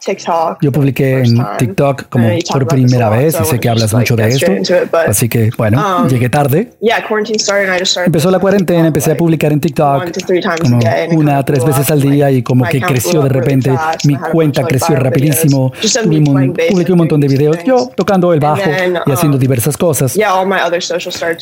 TikTok 0.06 0.58
Yo 0.62 0.72
publiqué 0.72 1.22
en. 1.22 1.44
TikTok 1.58 2.10
como 2.10 2.30
I 2.30 2.42
por 2.52 2.68
primera 2.68 3.10
vez 3.10 3.38
y 3.40 3.46
sé 3.46 3.60
que 3.60 3.70
hablas 3.70 3.92
just, 3.92 3.94
like, 3.94 4.14
mucho 4.14 4.16
de 4.16 4.30
esto. 4.30 4.52
it, 4.52 4.92
but, 4.92 5.08
Así 5.08 5.30
que, 5.30 5.52
bueno, 5.58 6.02
um, 6.02 6.08
llegué 6.08 6.30
tarde. 6.30 6.72
Yeah, 6.82 7.06
quarantine 7.08 7.40
started 7.40 7.70
and 7.70 7.76
I 7.76 7.80
just 7.80 7.92
started 7.92 8.08
Empezó 8.08 8.32
la 8.32 8.40
cuarentena, 8.40 8.80
TikTok, 8.80 8.88
empecé 8.88 9.12
a 9.12 9.18
publicar 9.18 9.52
en 9.52 9.60
TikTok 9.60 10.12
como 10.62 10.80
day, 10.80 11.10
una 11.12 11.44
tres 11.44 11.64
veces 11.66 11.90
up, 11.90 11.94
al 11.94 12.02
día 12.02 12.26
like, 12.26 12.40
y 12.40 12.44
como 12.44 12.66
que 12.66 12.82
creció 12.82 13.22
de 13.22 13.30
really 13.30 13.40
repente, 13.40 13.72
fast, 13.72 14.06
mi 14.06 14.16
cuenta 14.16 14.64
creció 14.64 14.96
rapidísimo, 14.96 15.72
publiqué 15.72 16.92
un 16.92 16.98
montón 16.98 17.22
de 17.22 17.28
videos, 17.28 17.58
yo 17.66 17.90
tocando 17.96 18.34
el 18.34 18.40
bajo 18.40 18.62
then, 18.64 19.00
y 19.06 19.12
haciendo 19.12 19.38
um, 19.38 19.42
diversas 19.42 19.78
cosas. 19.78 20.14
Yeah, 20.14 20.34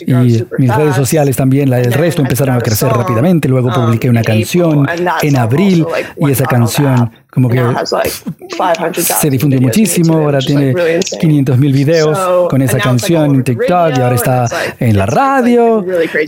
Y 0.06 0.46
mis 0.58 0.76
redes 0.76 0.96
sociales 0.96 1.36
también, 1.36 1.70
then 1.70 1.92
resto, 1.94 2.22
empezaron 2.22 2.56
a 2.56 2.62
crecer 2.62 2.90
rápidamente. 2.90 3.48
Luego 3.48 3.70
um, 3.70 3.74
publiqué 3.74 4.10
una 4.10 4.22
in 4.22 4.26
canción 4.26 4.88
en 5.22 5.38
abril 5.38 5.86
y 6.18 6.32
esa 6.32 6.46
canción. 6.46 7.12
Como 7.32 7.50
que 7.50 7.60
has, 7.60 7.92
like, 7.94 8.12
500,000 8.50 9.04
se 9.04 9.30
difundió 9.30 9.62
muchísimo, 9.62 10.16
ahora 10.18 10.40
tiene 10.40 10.66
like, 10.66 10.78
really 10.78 10.96
insane. 10.98 11.22
500 11.22 11.58
mil 11.58 11.74
videos 11.74 12.48
con 12.50 12.62
esa 12.62 12.78
canción 12.78 13.36
en 13.36 13.44
TikTok 13.44 13.98
y 13.98 14.02
ahora 14.02 14.16
está 14.16 14.48
en 14.80 14.98
la 14.98 15.06
radio 15.06 15.84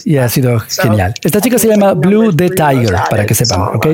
y 0.05 0.17
ha 0.17 0.29
sido 0.29 0.59
genial. 0.59 1.13
Esta 1.21 1.41
chica 1.41 1.59
se 1.59 1.67
llama 1.67 1.93
Blue 1.93 2.33
the 2.33 2.49
Tiger, 2.49 2.95
para 3.09 3.25
que 3.25 3.35
sepan, 3.35 3.75
¿ok? 3.75 3.87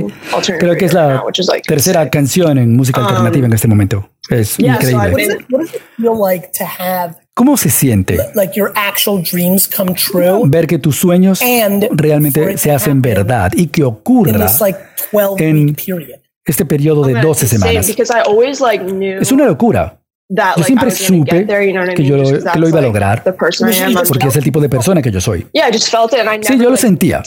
Creo 0.60 0.78
que 0.78 0.86
es 0.86 0.94
la 0.94 1.24
tercera 1.68 2.10
canción 2.10 2.58
en 2.58 2.76
música 2.76 3.00
Um, 3.00 3.08
alternativa 3.08 3.48
en 3.48 3.54
este 3.54 3.68
momento. 3.68 4.10
Es 4.30 4.60
increíble. 4.60 5.10
What 5.10 5.18
does, 5.18 5.30
it, 5.30 5.46
what 5.50 5.60
does 5.62 5.74
it 5.74 5.82
feel 5.98 6.16
like 6.16 6.52
to 6.58 6.66
have 6.66 7.16
¿Cómo 7.40 7.56
se 7.56 7.70
siente 7.70 8.18
ver 10.46 10.68
que 10.68 10.78
tus 10.78 10.98
sueños 10.98 11.40
realmente 11.92 12.58
se 12.58 12.70
hacen 12.70 13.02
verdad 13.02 13.54
y 13.56 13.68
que 13.68 13.86
ocurra 13.86 14.46
this 14.46 14.60
like 14.60 14.78
12 15.14 15.50
en? 15.50 15.76
Este 16.52 16.66
periodo 16.66 17.04
de 17.06 17.14
Man, 17.14 17.24
12 17.24 17.46
it's 17.46 17.54
insane 17.54 17.84
semanas? 17.84 19.22
Es 19.22 19.32
una 19.32 19.46
locura. 19.46 19.96
Yo 20.32 20.64
siempre 20.64 20.92
supe 20.92 21.48
que 21.96 22.04
yo 22.04 22.18
que 22.54 22.60
lo 22.60 22.70
iba 22.70 22.78
a 22.78 22.82
lograr. 22.84 23.24
Porque 23.36 24.28
es 24.28 24.36
el 24.36 24.44
tipo 24.44 24.62
de 24.62 24.70
persona 24.70 25.02
que 25.02 25.10
yo 25.10 25.20
soy. 25.20 25.48
Sí, 26.44 26.58
yo 26.60 26.70
lo 26.70 26.78
sentía. 26.78 27.24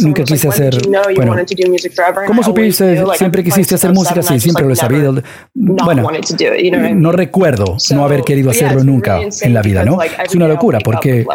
Nunca 0.00 0.24
quise 0.24 0.48
"When 0.48 0.56
did 0.58 0.64
hacer- 0.64 0.88
bueno, 1.14 1.32
wanted 1.32 1.46
to 1.46 1.54
do 1.62 1.70
music 1.70 1.92
forever?" 1.94 2.18
And 2.20 2.26
¿Cómo 2.26 2.42
supiste? 2.42 3.04
Siempre 3.16 3.44
quisiste 3.44 3.74
hacer 3.74 3.92
música, 3.92 4.22
sí, 4.22 4.40
siempre 4.40 4.64
lo 4.64 4.72
he 4.72 4.76
sabido. 4.76 5.22
Bueno, 5.54 6.08
no 6.94 7.12
recuerdo 7.12 7.76
no 7.90 8.04
haber 8.04 8.22
querido 8.22 8.50
hacerlo 8.50 8.82
nunca 8.82 9.20
en 9.42 9.52
la 9.52 9.60
vida, 9.60 9.84
¿no? 9.84 9.98
Es 10.02 10.34
una 10.34 10.48
locura 10.48 10.78
porque 10.82 11.26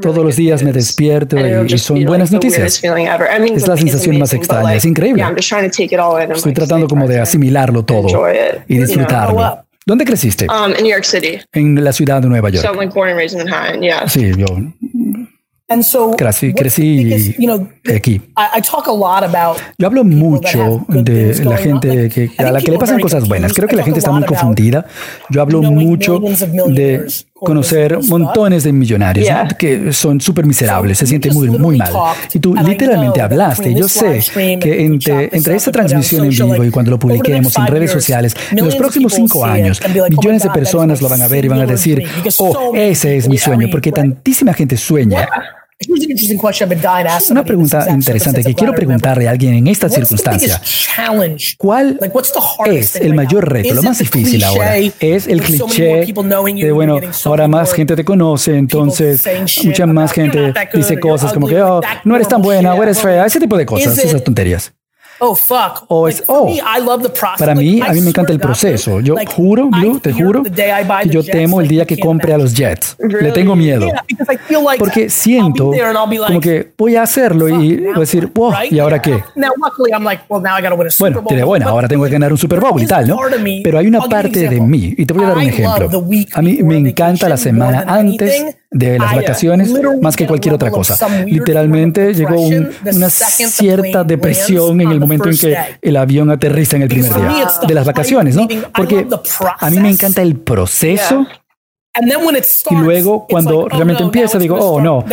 todos 0.00 0.24
los 0.24 0.36
días 0.36 0.62
me 0.62 0.72
despierto 0.72 1.36
y, 1.38 1.74
y 1.74 1.78
son 1.78 2.04
buenas 2.04 2.30
noticias. 2.30 2.82
Es 2.82 3.68
la 3.68 3.76
sensación 3.76 4.18
más 4.18 4.32
extraña, 4.32 4.74
es 4.74 4.84
increíble. 4.84 5.20
Yeah, 5.20 5.28
I'm 5.28 5.36
just 5.36 5.48
trying 5.48 5.68
to 5.68 5.76
take 5.76 5.94
it 5.94 6.00
all 6.00 6.16
in 6.22 6.30
and, 6.30 6.36
Estoy 6.36 6.52
tratando 6.52 6.86
como 6.86 7.08
de 7.08 7.20
asimilarlo 7.20 7.84
todo 7.84 8.08
y 8.68 8.78
disfrutarlo. 8.78 9.64
¿Dónde 9.86 10.04
creciste? 10.04 10.46
Um, 10.50 10.72
in 10.72 10.82
New 10.82 10.92
York 10.92 11.04
City. 11.04 11.38
En 11.52 11.82
la 11.82 11.92
ciudad 11.94 12.20
de 12.20 12.28
Nueva 12.28 12.50
York. 12.50 12.66
Sí, 14.06 14.32
yo 14.36 14.46
And 15.70 15.82
so 15.82 16.12
crecí, 16.16 16.54
crecí 16.54 16.96
the 16.96 17.04
biggest- 17.04 17.38
you 17.38 17.46
know, 17.46 17.68
aquí. 17.94 18.22
I, 18.38 18.58
I 18.58 18.62
talk 18.62 18.86
a 18.86 18.92
lot 18.92 19.22
about 19.22 19.58
Yo 19.76 19.86
hablo 19.86 20.02
mucho 20.02 20.82
de 20.88 21.44
la 21.44 21.58
gente 21.58 22.08
que, 22.08 22.30
a 22.38 22.50
la 22.52 22.60
que 22.62 22.70
le 22.70 22.78
pasan 22.78 22.98
cosas 23.00 23.28
buenas. 23.28 23.52
Creo 23.52 23.68
que 23.68 23.76
la 23.76 23.82
gente 23.82 23.98
está 23.98 24.10
muy 24.10 24.24
confundida. 24.24 24.86
Yo 25.28 25.42
hablo 25.42 25.60
mucho 25.60 26.20
de 26.68 27.06
conocer 27.40 27.98
montones 28.08 28.64
de 28.64 28.72
millonarios 28.72 29.28
que 29.58 29.92
son 29.92 30.20
súper 30.20 30.46
miserables, 30.46 30.98
se 30.98 31.06
sienten 31.06 31.34
muy, 31.34 31.48
muy 31.50 31.78
mal. 31.78 31.92
Y 32.32 32.38
tú 32.38 32.54
literalmente 32.54 33.20
hablaste. 33.20 33.74
Yo 33.74 33.88
sé 33.88 34.22
que 34.60 34.84
entre, 34.84 35.30
entre 35.32 35.56
esta 35.56 35.72
transmisión 35.72 36.24
en 36.24 36.30
vivo 36.30 36.64
y 36.64 36.70
cuando 36.70 36.90
lo 36.92 36.98
publiquemos 36.98 37.56
en 37.56 37.66
redes 37.66 37.90
sociales, 37.90 38.34
en 38.50 38.64
los 38.64 38.76
próximos 38.76 39.12
cinco 39.12 39.44
años, 39.44 39.80
millones 40.10 40.42
de 40.42 40.50
personas 40.50 41.00
lo 41.00 41.08
van 41.08 41.22
a 41.22 41.28
ver 41.28 41.44
y 41.44 41.48
van 41.48 41.60
a 41.60 41.66
decir, 41.66 42.04
oh, 42.38 42.72
ese 42.74 43.16
es 43.16 43.28
mi 43.28 43.38
sueño, 43.38 43.68
porque 43.70 43.92
tantísima 43.92 44.52
gente 44.52 44.76
sueña. 44.76 45.28
Una 47.30 47.44
pregunta 47.44 47.86
interesante 47.90 48.42
que 48.42 48.54
quiero 48.54 48.74
preguntarle 48.74 49.28
a 49.28 49.30
alguien 49.30 49.54
en 49.54 49.66
esta 49.68 49.88
circunstancia. 49.88 50.60
¿Cuál 51.56 51.96
Like, 52.00 52.14
what's 52.14 52.32
the 52.32 52.40
hardest 52.40 52.96
es 52.96 53.02
el 53.02 53.14
mayor 53.14 53.48
reto, 53.48 53.74
lo 53.74 53.82
más 53.82 53.98
difícil 53.98 54.42
ahora? 54.42 54.76
Es 54.78 55.28
el 55.28 55.40
cliché 55.40 56.04
de, 56.56 56.72
bueno, 56.72 56.98
ahora 57.24 57.46
más 57.46 57.72
gente 57.72 57.94
te 57.94 58.04
conoce, 58.04 58.56
entonces 58.56 59.22
mucha 59.64 59.86
más 59.86 60.10
about, 60.10 60.16
"You're 60.16 60.32
gente 60.32 60.46
not 60.48 60.54
that 60.54 60.66
good", 60.72 60.78
dice 60.78 61.00
cosas 61.00 61.30
"You're 61.30 61.34
como 61.34 61.46
que, 61.46 61.54
ugly", 61.54 61.70
oh, 61.70 61.80
no 62.04 62.16
eres 62.16 62.28
tan 62.28 62.42
buena, 62.42 62.74
o 62.74 62.82
eres 62.82 63.00
fea, 63.00 63.24
ese 63.26 63.38
tipo 63.38 63.56
de 63.56 63.64
cosas, 63.66 63.96
esas 63.98 64.24
tonterías. 64.24 64.72
Oh, 65.20 65.34
fuck. 65.34 65.84
O 65.88 66.06
Like, 66.06 66.22
es, 66.22 66.28
oh, 66.28 66.46
me, 66.46 66.56
I 66.56 66.80
love 66.84 67.02
the 67.02 67.08
process. 67.08 67.38
Para 67.38 67.54
mí, 67.54 67.80
a 67.80 67.92
mí 67.92 68.00
me 68.00 68.10
encanta 68.10 68.32
el 68.32 68.38
proceso. 68.38 69.00
Yo 69.00 69.16
juro, 69.34 69.68
Blue, 69.68 69.98
te 70.00 70.12
juro, 70.12 70.42
que 70.42 71.08
yo 71.08 71.24
temo 71.24 71.60
el 71.60 71.68
día 71.68 71.84
que 71.84 71.98
compre 71.98 72.32
a 72.32 72.38
los 72.38 72.54
Jets. 72.54 72.96
Le 72.98 73.32
tengo 73.32 73.56
miedo. 73.56 73.88
Porque 74.78 75.10
siento 75.10 75.72
como 76.26 76.40
que 76.40 76.72
voy 76.76 76.96
a 76.96 77.02
hacerlo 77.02 77.48
y 77.48 77.76
voy 77.78 77.96
a 77.96 78.00
decir, 78.00 78.30
wow? 78.34 78.52
¿y 78.70 78.78
ahora 78.78 79.00
qué? 79.02 79.22
Bueno, 80.98 81.22
bueno, 81.22 81.46
But 81.46 81.62
ahora 81.62 81.88
tengo 81.88 82.04
que 82.04 82.10
ganar 82.10 82.32
un 82.32 82.38
Super 82.38 82.60
Bowl 82.60 82.80
y 82.80 82.86
tal, 82.86 83.08
¿no? 83.08 83.18
Pero 83.64 83.78
hay 83.78 83.86
una 83.86 84.00
parte 84.00 84.48
de 84.48 84.60
mí, 84.60 84.94
y 84.96 85.04
te 85.06 85.14
voy 85.14 85.24
a 85.24 85.28
dar 85.28 85.36
un 85.36 85.42
ejemplo. 85.42 85.90
A 86.34 86.42
mí 86.42 86.58
me 86.62 86.76
encanta 86.76 87.28
la 87.28 87.36
semana 87.36 87.84
antes 87.86 88.56
de 88.70 88.98
las 88.98 89.14
vacaciones 89.14 89.72
más 90.00 90.16
que 90.16 90.26
cualquier 90.26 90.54
otra 90.54 90.70
cosa. 90.70 90.96
Literalmente 91.24 92.12
llegó 92.12 92.40
una 92.40 93.10
cierta 93.10 94.04
depresión 94.04 94.80
en 94.80 94.90
el 94.90 95.00
momento 95.00 95.30
en 95.30 95.38
que 95.38 95.56
el 95.80 95.96
avión 95.96 96.30
aterriza 96.30 96.76
en 96.76 96.82
el 96.82 96.88
primer 96.88 97.14
día 97.14 97.48
de 97.66 97.74
las 97.74 97.86
vacaciones, 97.86 98.36
¿no? 98.36 98.46
Porque 98.74 99.06
a 99.58 99.70
mí 99.70 99.80
me 99.80 99.90
encanta 99.90 100.22
el 100.22 100.36
proceso 100.36 101.26
y 102.70 102.74
luego 102.76 103.26
cuando 103.28 103.60
oh, 103.60 103.68
realmente 103.68 104.02
empieza 104.02 104.38
digo, 104.38 104.56
oh 104.56 104.80
no, 104.80 105.04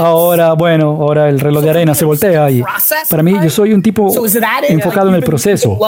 ahora 0.00 0.52
bueno, 0.54 0.90
ahora 1.00 1.28
el 1.28 1.40
reloj 1.40 1.62
de 1.64 1.70
arena 1.70 1.94
se 1.94 2.04
voltea 2.04 2.50
y 2.50 2.62
para 3.10 3.22
mí 3.22 3.34
yo 3.42 3.50
soy 3.50 3.72
un 3.72 3.82
tipo 3.82 4.10
enfocado 4.68 5.08
en 5.08 5.14
el 5.16 5.22
proceso. 5.22 5.78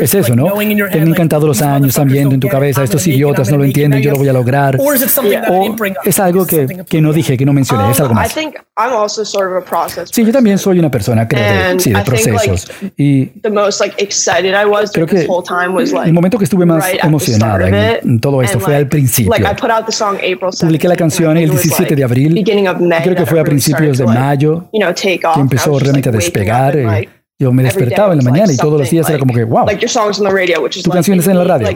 Es 0.00 0.14
eso, 0.14 0.34
¿no? 0.36 0.52
Te 0.90 1.00
han 1.00 1.08
encantado 1.08 1.46
los 1.46 1.62
años, 1.62 1.88
están 1.90 2.08
viendo 2.08 2.34
en 2.34 2.40
tu 2.40 2.48
cabeza, 2.48 2.82
estos 2.82 3.06
idiotas 3.06 3.50
no 3.50 3.58
lo 3.58 3.64
entienden, 3.64 4.00
yo 4.02 4.10
lo 4.12 4.18
voy 4.18 4.28
a 4.28 4.32
lograr. 4.32 4.78
O 4.80 4.92
es 6.04 6.18
algo 6.20 6.46
que, 6.46 6.84
que 6.88 7.00
no 7.00 7.12
dije, 7.12 7.36
que 7.36 7.44
no 7.44 7.52
mencioné, 7.52 7.90
es 7.90 8.00
algo 8.00 8.06
Um, 8.12 8.14
más. 8.16 8.34
Sí, 10.12 10.24
yo 10.24 10.32
también 10.32 10.58
soy 10.58 10.78
una 10.78 10.90
persona, 10.90 11.26
creo, 11.26 11.42
de, 11.42 11.80
sí, 11.80 11.92
de 11.92 12.02
procesos. 12.02 12.70
Y 12.96 13.26
creo 14.92 15.06
que 15.06 15.26
el 16.04 16.12
momento 16.12 16.38
que 16.38 16.44
estuve 16.44 16.66
más 16.66 16.84
emocionada 17.02 17.68
en 18.02 18.20
todo 18.20 18.42
esto 18.42 18.60
fue 18.60 18.76
al 18.76 18.86
principio. 18.88 19.05
Publiqué 20.66 20.88
la 20.88 20.96
canción 20.96 21.36
el 21.36 21.50
17 21.50 21.94
de 21.96 22.04
abril. 22.04 22.38
Creo 23.02 23.14
que 23.16 23.26
fue 23.26 23.40
a 23.40 23.44
principios 23.44 23.98
de 23.98 24.04
mayo 24.20 24.68
que 25.34 25.40
empezó 25.40 25.78
realmente 25.78 26.08
a 26.08 26.12
despegar. 26.12 26.76
eh, 26.76 27.08
Yo 27.38 27.52
me 27.52 27.62
despertaba 27.64 28.12
en 28.14 28.18
la 28.18 28.30
mañana 28.30 28.50
y 28.50 28.56
todos 28.56 28.78
los 28.80 28.88
días 28.88 29.06
era 29.10 29.18
como 29.18 29.34
que, 29.34 29.44
wow, 29.44 29.66
tu 30.82 30.90
canción 30.90 31.18
está 31.18 31.32
en 31.32 31.36
la 31.38 31.44
radio. 31.44 31.66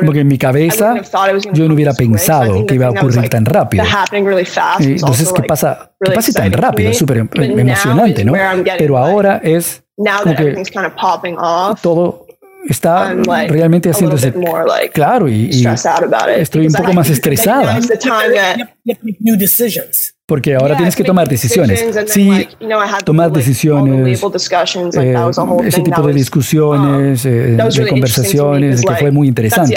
Como 0.00 0.12
que 0.12 0.20
en 0.20 0.28
mi 0.28 0.36
cabeza 0.36 0.94
yo 1.54 1.66
no 1.66 1.72
hubiera 1.74 1.94
pensado 1.94 2.66
que 2.66 2.74
iba 2.74 2.86
a 2.88 2.90
ocurrir 2.90 3.28
tan 3.30 3.46
rápido. 3.46 3.84
Y 4.82 4.92
entonces, 4.92 5.32
¿qué 5.32 5.42
pasa? 5.48 5.92
Que 5.98 6.10
pase 6.14 6.32
tan 6.34 6.52
rápido, 6.52 6.90
es 6.90 6.98
súper 6.98 7.16
em- 7.18 7.28
emocionante, 7.58 8.22
¿no? 8.24 8.32
Pero 8.78 8.98
ahora 8.98 9.40
es 9.42 9.82
como 10.24 10.34
que 10.36 10.60
todo 11.80 12.26
está 12.68 13.14
realmente 13.48 13.90
haciéndose 13.90 14.32
claro 14.92 15.28
y, 15.28 15.50
y 15.50 15.66
estoy 16.36 16.66
un 16.66 16.72
poco 16.72 16.92
más 16.92 17.10
estresada 17.10 17.80
porque 20.32 20.54
ahora 20.54 20.76
tienes 20.76 20.96
que 20.96 21.04
tomar 21.04 21.28
decisiones. 21.28 21.84
Sí, 22.06 22.48
tomar 23.04 23.30
decisiones, 23.30 24.22
eh, 24.96 25.14
ese 25.64 25.82
tipo 25.82 26.02
de 26.06 26.14
discusiones, 26.14 27.26
eh, 27.26 27.56
de 27.56 27.86
conversaciones, 27.86 28.80
que 28.80 28.94
fue 28.94 29.10
muy 29.10 29.28
interesante. 29.28 29.74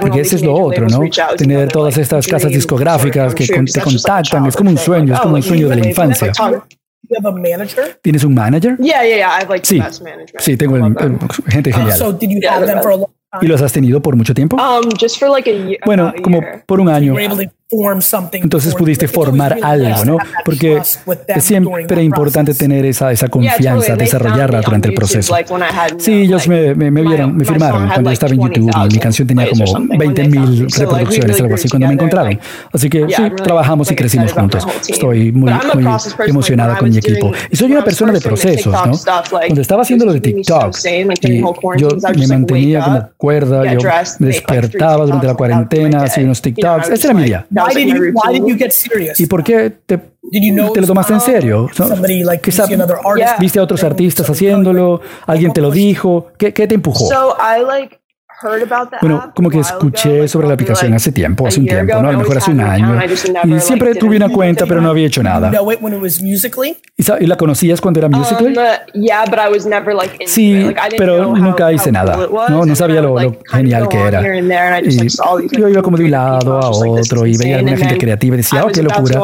Porque 0.00 0.20
ese 0.20 0.36
es 0.36 0.42
lo 0.42 0.54
otro, 0.54 0.86
¿no? 0.86 1.00
Tener 1.38 1.68
todas 1.68 1.96
estas 1.96 2.26
casas 2.26 2.50
discográficas 2.50 3.34
que 3.34 3.46
te 3.46 3.80
contactan, 3.80 4.44
es 4.44 4.54
como 4.54 4.68
un 4.68 4.78
sueño, 4.78 5.14
es 5.14 5.20
como 5.20 5.36
un 5.36 5.42
sueño 5.42 5.68
de 5.68 5.76
la 5.76 5.88
infancia. 5.88 6.30
¿Tienes 8.02 8.24
un 8.24 8.34
manager? 8.34 8.76
Sí, 9.62 9.80
sí, 10.38 10.56
tengo 10.56 10.76
el- 10.76 10.82
el- 10.84 11.18
gente 11.50 11.72
genial. 11.72 11.96
So 11.96 12.12
did 12.12 12.30
you 12.30 12.48
have 12.48 12.66
them 12.66 12.80
for 12.82 12.92
a 12.92 12.96
long 12.96 13.06
time? 13.32 13.42
¿Y 13.42 13.46
los 13.48 13.60
has 13.62 13.72
tenido 13.72 14.00
por 14.00 14.16
mucho 14.16 14.32
tiempo? 14.34 14.56
Um, 14.56 14.90
just 15.00 15.18
for 15.18 15.28
like 15.30 15.50
a 15.50 15.52
year. 15.52 15.78
Bueno, 15.84 16.12
como 16.22 16.40
por 16.66 16.80
un 16.80 16.88
año. 16.88 17.14
Were 17.70 17.92
able 17.92 18.00
to 18.00 18.00
form 18.00 18.00
something 18.00 18.42
Entonces 18.42 18.74
pudiste 18.74 19.08
formar 19.08 19.58
algo, 19.62 20.04
¿no? 20.04 20.18
Porque 20.44 20.78
es 20.78 21.44
siempre 21.44 22.02
importante 22.02 22.54
tener 22.54 22.84
esa, 22.84 23.12
esa 23.12 23.28
confianza, 23.28 23.96
desarrollarla 23.96 24.60
durante 24.60 24.88
el 24.88 24.94
proceso. 24.94 25.34
Sí, 25.98 26.12
ellos 26.12 26.46
me, 26.48 26.74
me, 26.74 26.90
me 26.90 27.02
vieron, 27.02 27.36
me 27.36 27.44
firmaron 27.44 27.88
cuando 27.88 28.10
estaba 28.10 28.32
en 28.32 28.40
YouTube 28.40 28.56
y 28.56 28.96
mi 28.96 28.98
20,000 28.98 29.00
canción 29.00 29.28
tenía 29.28 29.48
como 29.48 29.62
or 29.62 29.68
something 29.68 29.98
when 29.98 30.14
20 30.14 30.22
they 30.22 30.32
found 30.32 30.48
mil 30.48 30.68
reproducciones, 30.68 31.40
algo 31.40 31.54
así, 31.54 31.68
cuando 31.68 31.86
me 31.88 31.94
encontraron. 31.94 32.40
Así 32.72 32.88
que 32.88 33.06
sí, 33.08 33.22
trabajamos 33.42 33.90
y 33.90 33.96
crecimos 33.96 34.32
juntos. 34.32 34.66
Estoy 34.88 35.32
muy, 35.32 35.52
muy 35.74 35.86
emocionada 36.26 36.76
con 36.78 36.90
mi 36.90 36.98
equipo. 36.98 37.32
Y 37.50 37.56
soy 37.56 37.72
una 37.72 37.84
persona 37.84 38.12
de 38.12 38.20
procesos, 38.20 38.72
¿no? 38.72 38.92
Cuando 39.30 39.60
estaba 39.60 39.82
haciendo 39.82 40.04
lo 40.06 40.12
de 40.12 40.20
TikTok, 40.20 40.76
y 41.22 41.40
yo 41.78 41.88
me 42.16 42.26
mantenía 42.26 42.84
como 42.84 43.08
cuerda, 43.16 43.72
yo 43.72 43.80
me 44.18 44.28
despertaba 44.28 45.04
durante 45.04 45.26
la 45.26 45.34
cuarentena, 45.34 46.02
hacía 46.04 46.24
unos 46.24 46.42
TikToks. 46.42 46.90
Ese 46.90 47.06
era 47.06 47.14
mi 47.14 47.24
día. 47.24 47.46
That 47.56 47.62
Why 47.62 47.66
was, 47.68 47.74
did 47.74 47.88
like, 47.88 47.98
my 47.98 48.06
you 48.06 48.12
Why 48.12 48.32
did 48.32 48.40
routine. 48.42 48.48
you 48.48 48.56
get 48.58 48.72
serious? 48.72 49.18
¿Y 49.20 49.26
por 49.26 49.42
qué 49.42 49.70
te, 49.84 49.96
Did 50.30 50.42
you 50.44 50.52
know 50.54 50.72
te 50.72 50.80
lo 50.80 50.86
tomaste 50.86 51.12
en 51.14 51.20
serio? 51.20 51.68
¿no? 51.78 51.86
Somebody 51.88 52.22
like 52.22 52.42
Quizá 52.42 52.62
you 52.64 52.68
see 52.68 52.74
another 52.74 52.96
artist. 53.04 53.26
Yeah. 53.28 53.36
viste 53.38 53.58
a 53.58 53.62
otros 53.62 53.82
artistas 53.84 54.28
haciéndolo, 54.28 55.00
alguien 55.26 55.52
te 55.52 55.60
lo 55.60 55.70
dijo, 55.70 56.28
¿qué, 56.38 56.52
qué 56.52 56.66
te 56.66 56.74
empujó? 56.76 57.08
So 57.08 57.36
I 57.40 57.62
like 57.62 57.98
Bueno, 59.00 59.32
como 59.34 59.50
que 59.50 59.60
escuché 59.60 60.28
sobre 60.28 60.48
la 60.48 60.54
aplicación 60.54 60.92
hace 60.94 61.12
tiempo, 61.12 61.46
hace 61.46 61.60
un 61.60 61.66
tiempo, 61.66 62.00
¿no? 62.02 62.08
A 62.08 62.12
lo 62.12 62.18
mejor 62.18 62.38
hace 62.38 62.50
un 62.50 62.60
año. 62.60 62.98
Y 63.44 63.60
siempre 63.60 63.94
tuve 63.94 64.16
una 64.16 64.28
cuenta, 64.28 64.66
pero 64.66 64.80
no 64.80 64.90
había 64.90 65.06
hecho 65.06 65.22
nada. 65.22 65.50
¿Y, 66.96 67.26
la 67.26 67.36
conocías 67.36 67.80
cuando 67.80 68.00
era 68.00 68.08
Musical.ly? 68.08 68.56
Um, 68.56 69.54
into 69.54 70.26
Sí, 70.26 70.74
pero 70.96 71.34
nunca 71.34 71.72
hice 71.72 71.92
nada. 71.92 72.16
No, 72.48 72.64
no 72.64 72.76
sabía 72.76 73.00
lo, 73.00 73.20
lo 73.20 73.38
genial 73.50 73.88
que 73.88 73.98
era. 73.98 74.80
Y 74.80 75.08
yo 75.52 75.68
iba 75.68 75.82
como 75.82 75.96
de 75.96 76.04
un 76.04 76.10
lado 76.10 76.58
a 76.58 76.70
otro 76.70 77.26
y 77.26 77.36
veía 77.36 77.56
a 77.56 77.58
alguna 77.58 77.76
gente 77.76 77.98
creativa 77.98 78.34
y 78.34 78.38
decía, 78.38 78.64
oh, 78.64 78.68
qué 78.68 78.82
locura. 78.82 79.20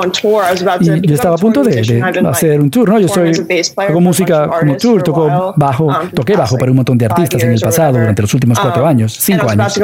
Y 0.81 1.07
yo 1.07 1.15
estaba 1.15 1.35
a 1.35 1.39
punto 1.39 1.63
de, 1.63 1.83
de 1.83 2.03
hacer 2.29 2.61
un 2.61 2.71
tour, 2.71 2.89
¿no? 2.89 2.99
Yo 2.99 3.09
soy 3.09 3.33
hago 3.77 4.01
música 4.01 4.49
como 4.49 4.77
tour, 4.77 5.03
toco 5.03 5.55
bajo, 5.57 5.87
um, 5.87 6.11
toqué 6.15 6.37
bajo 6.37 6.57
para 6.57 6.71
un 6.71 6.77
montón 6.77 6.99
de 6.99 7.07
artistas 7.07 7.43
en 7.43 7.53
el 7.53 7.61
pasado 7.61 7.99
durante 7.99 8.23
los 8.23 8.33
últimos 8.35 8.59
cuatro 8.59 8.83
Um, 8.83 9.02
años, 9.03 9.17
cinco 9.19 9.49
años. 9.49 9.79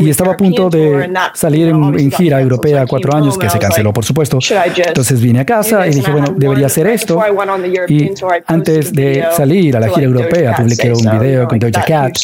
Y 0.00 0.10
estaba 0.10 0.32
a 0.32 0.36
punto 0.36 0.70
de 0.70 1.10
salir 1.34 1.68
en, 1.68 1.98
en 1.98 2.10
gira 2.10 2.40
europea 2.40 2.86
cuatro 2.86 3.14
años, 3.14 3.38
que 3.38 3.48
se 3.50 3.58
canceló, 3.58 3.92
por 3.92 4.04
supuesto. 4.04 4.38
Entonces 4.76 5.20
vine 5.20 5.40
a 5.40 5.44
casa 5.44 5.86
y 5.86 5.94
dije, 5.94 6.10
bueno, 6.10 6.34
debería 6.36 6.66
hacer 6.66 6.86
esto. 6.86 7.20
Y 7.88 8.10
antes 8.46 8.92
de 8.92 9.24
salir 9.36 9.76
a 9.76 9.80
la 9.80 9.88
gira 9.88 10.04
europea, 10.04 10.56
publiqué 10.56 10.92
un 10.92 11.18
video 11.18 11.48
con 11.48 11.58
Doja 11.58 11.84
Cat 11.84 12.18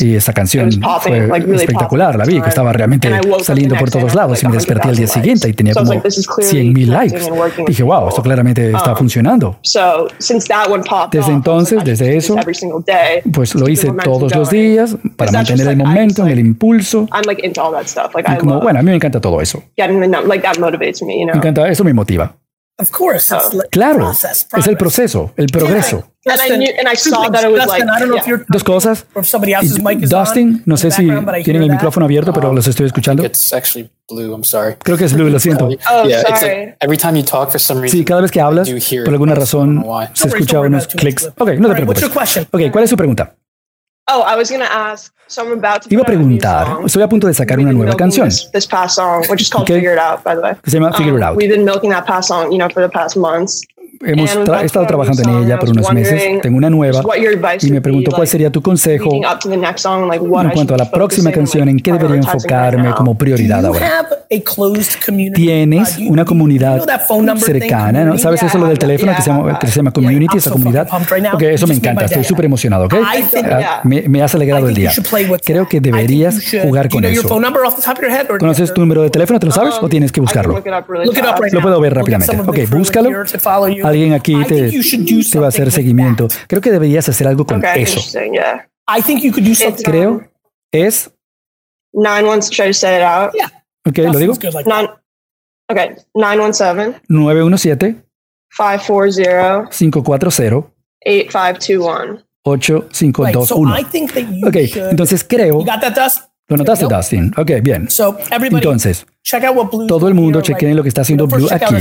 y 0.00 0.14
esa 0.14 0.32
canción 0.32 0.70
fue 1.00 1.28
espectacular. 1.54 2.16
La 2.16 2.24
vi, 2.24 2.40
que 2.40 2.48
estaba 2.48 2.72
realmente 2.72 3.10
saliendo 3.42 3.76
por 3.76 3.90
todos 3.90 4.14
lados 4.14 4.42
y 4.42 4.46
me 4.46 4.54
desperté 4.54 4.88
al 4.88 4.96
día 4.96 5.06
100,000 5.06 5.16
siguiente 5.16 5.48
y 5.48 5.52
tenía 5.52 5.74
como 5.74 5.92
like, 5.92 6.02
this 6.06 6.18
is 6.18 6.26
clearly 6.26 6.50
100 6.50 6.72
mil 6.72 6.90
likes. 6.90 7.20
Dije, 7.66 7.82
wow, 7.82 8.08
esto 8.08 8.22
claramente 8.22 8.70
está 8.70 8.92
Um, 8.92 8.96
funcionando. 8.98 9.56
So 9.62 10.08
since 10.18 10.46
that 10.48 10.68
one 10.70 10.82
popped 10.82 11.18
Desde 11.18 11.32
entonces, 11.32 11.82
desde 11.84 12.16
eso, 12.16 12.36
Pues 13.32 13.54
lo 13.54 13.68
hice 13.68 13.92
todos 14.04 14.34
los 14.34 14.50
días 14.50 14.96
para 15.16 15.32
mantener 15.32 15.65
just, 15.66 15.80
el 15.80 15.86
momento, 15.86 16.22
just, 16.22 16.32
el 16.32 16.38
impulso. 16.38 17.08
I'm 17.12 17.22
like 17.26 17.44
into 17.46 17.60
all 17.62 17.72
that 17.72 17.86
stuff. 17.86 18.14
Like 18.14 18.30
Y 18.30 18.36
como, 18.38 18.60
bueno, 18.60 18.78
a 18.78 18.82
mí 18.82 18.90
me 18.90 18.96
encanta 18.96 19.20
todo 19.20 19.40
eso. 19.40 19.62
me, 21.04 21.18
you 21.18 21.24
know. 21.26 21.32
Me 21.34 21.38
encanta, 21.38 21.68
eso 21.68 21.84
me 21.84 21.92
motiva. 21.92 22.36
Of 22.78 22.90
course, 22.90 23.34
it's 23.34 23.44
Oh. 23.54 23.56
like 23.56 23.70
Claro, 23.70 24.00
process, 24.00 24.42
es 24.42 24.42
el 24.42 24.76
progress. 24.76 24.76
proceso, 24.76 25.32
el 25.38 25.46
progreso. 25.46 26.10
And 26.26 26.38
I 26.44 26.56
knew- 26.58 26.74
and 26.78 26.86
I 26.86 26.94
two 26.94 27.08
saw 27.08 27.22
things. 27.22 27.32
that 27.32 27.44
it 27.44 27.50
was 27.50 27.64
Dustin, 27.64 27.86
like- 27.86 27.96
I 27.96 28.00
don't 28.00 28.08
know 28.10 28.18
if 28.18 28.26
yeah. 28.26 28.30
you're 28.34 28.44
Dos 28.48 28.64
cosas. 28.64 29.06
Dustin, 30.08 30.62
no 30.66 30.76
sé 30.76 30.90
si 30.90 31.06
tienen 31.44 31.62
el 31.62 31.70
micrófono 31.70 32.04
abierto, 32.06 32.32
pero 32.34 32.52
los 32.52 32.66
estoy 32.66 32.86
escuchando. 32.86 33.24
It's 33.24 33.52
actually 33.54 33.90
blue. 34.10 34.32
I'm 34.34 34.44
sorry. 34.44 34.74
Creo 34.82 34.98
que 34.98 35.04
es 35.06 35.14
Blue, 35.14 35.30
lo 35.30 35.38
siento. 35.38 35.70
Yeah, 35.70 36.20
it's 36.20 36.40
sorry. 36.40 36.56
like 36.66 36.76
every 36.80 36.98
time 36.98 37.16
you 37.18 37.24
talk, 37.24 37.50
for 37.50 37.60
some 37.60 37.80
reason, 37.80 37.98
Sí, 37.98 38.04
cada 38.04 38.20
vez 38.20 38.30
que 38.30 38.40
hablas, 38.42 38.68
por 38.68 39.08
alguna 39.14 39.34
razón, 39.34 39.82
se 40.12 40.28
escucha 40.28 40.60
unos 40.60 40.86
clics. 40.88 41.30
Ok, 41.38 41.52
no 41.58 41.68
te 41.68 41.74
preocupes. 41.76 42.02
your 42.02 42.10
question? 42.12 42.46
Ok, 42.52 42.60
¿cuál 42.70 42.84
es 42.84 42.90
su 42.90 42.96
pregunta? 42.96 43.34
Oh, 44.08 44.22
I 44.30 44.36
was 44.36 44.50
gonna 44.50 44.92
ask. 44.92 45.12
Iba 45.88 46.02
a 46.02 46.04
preguntar, 46.04 46.66
estoy 46.84 47.02
a 47.02 47.08
punto 47.08 47.26
de 47.26 47.34
sacar 47.34 47.58
We've 47.58 47.64
una 47.64 47.70
been 47.70 47.78
nueva 47.78 47.90
milking 47.96 47.98
canción 47.98 48.28
que 50.62 50.70
se 50.70 50.78
llama 50.78 50.92
Figure 50.92 51.16
It 51.16 51.22
Um, 51.22 51.28
Out. 51.28 51.36
We've 51.36 51.48
been 51.52 51.64
milking 51.64 51.90
that 51.90 52.06
past 52.06 52.28
song, 52.28 52.50
you 52.50 52.58
know, 52.58 52.68
for 52.70 52.82
the 52.82 52.88
past 52.88 53.16
months. 53.16 53.62
Hemos 54.04 54.30
tra- 54.44 54.62
estado 54.62 54.82
what 54.84 54.88
trabajando 54.88 55.22
en 55.22 55.44
ella 55.46 55.58
por 55.58 55.70
unos 55.70 55.90
meses. 55.90 56.22
Tengo 56.42 56.58
una 56.58 56.68
nueva 56.68 57.00
y 57.62 57.70
me 57.70 57.80
pregunto 57.80 58.10
cuál 58.10 58.20
like, 58.20 58.30
sería 58.30 58.50
tu 58.50 58.60
consejo 58.60 59.10
en 59.10 60.50
cuanto 60.50 60.74
a 60.74 60.76
la 60.76 60.90
próxima 60.90 61.32
canción, 61.32 61.66
en 61.70 61.78
qué 61.78 61.92
debería 61.92 62.16
enfocarme 62.16 62.90
como 62.94 63.12
Do 63.12 63.18
prioridad 63.18 63.62
you 63.62 63.68
ahora. 63.68 63.86
have 64.00 64.08
a 64.30 64.40
closed 64.44 65.02
community? 65.04 65.32
Tienes 65.46 65.96
una 65.98 66.26
comunidad 66.26 66.84
cercana, 67.38 68.04
¿no? 68.04 68.18
¿Sabes 68.18 68.42
eso 68.42 68.58
lo 68.58 68.66
del 68.66 68.78
teléfono 68.78 69.14
que 69.16 69.22
se 69.22 69.30
llama, 69.30 69.58
que 69.58 69.66
se 69.66 69.76
llama 69.76 69.92
community, 69.92 70.36
esa 70.36 70.50
comunidad? 70.50 70.88
Ok, 71.32 71.42
eso 71.42 71.66
me 71.66 71.74
encanta, 71.74 72.04
estoy 72.04 72.24
súper 72.24 72.44
emocionado, 72.44 72.84
¿ok? 72.84 72.94
Ah, 73.02 73.80
Me, 73.84 74.02
me 74.02 74.22
has 74.22 74.34
alegrado 74.34 74.68
el 74.68 74.74
día. 74.74 74.90
Creo 75.44 75.68
que 75.68 75.80
deberías 75.80 76.40
jugar 76.62 76.88
con 76.88 77.04
eso. 77.04 77.28
¿Conoces 78.38 78.72
tu 78.74 78.80
número 78.80 79.02
de 79.02 79.10
teléfono? 79.10 79.38
¿Te 79.38 79.46
lo 79.46 79.52
sabes 79.52 79.74
o 79.80 79.88
tienes 79.88 80.12
que 80.12 80.20
buscarlo? 80.20 80.62
Lo 81.52 81.60
puedo 81.62 81.80
ver 81.80 81.94
rápidamente. 81.94 82.40
Ok, 82.40 82.58
búscalo. 82.70 83.10
Alguien 83.84 84.12
aquí 84.12 84.34
te, 84.44 84.70
te 85.30 85.38
va 85.38 85.46
a 85.46 85.48
hacer 85.48 85.70
seguimiento. 85.72 86.28
Creo 86.48 86.60
que 86.60 86.70
deberías 86.70 87.08
hacer 87.08 87.26
algo 87.28 87.46
con 87.46 87.62
eso. 87.64 88.00
Creo 89.84 90.22
es... 90.72 91.10
Ok, 93.86 93.98
lo 93.98 94.18
digo. 94.18 94.34
917. 96.08 97.02
917. 97.08 97.96
540. 99.70 99.70
540. 99.70 100.66
8521. 101.04 102.25
8521. 102.46 103.80
I 103.80 103.84
think 103.84 104.12
that 104.12 104.22
you 104.22 104.46
Ok, 104.46 104.56
entonces 104.90 105.24
creo? 105.24 105.64
Lo 106.48 106.56
notaste, 106.56 106.86
Dustin. 106.86 107.32
Ok, 107.36 107.50
bien. 107.60 107.88
Entonces, 108.40 109.04
todo 109.88 110.06
el 110.06 110.14
mundo 110.14 110.40
chequeen 110.40 110.76
lo 110.76 110.84
que 110.84 110.88
está 110.88 111.00
haciendo 111.00 111.26
Blue 111.26 111.48
aquí. 111.50 111.74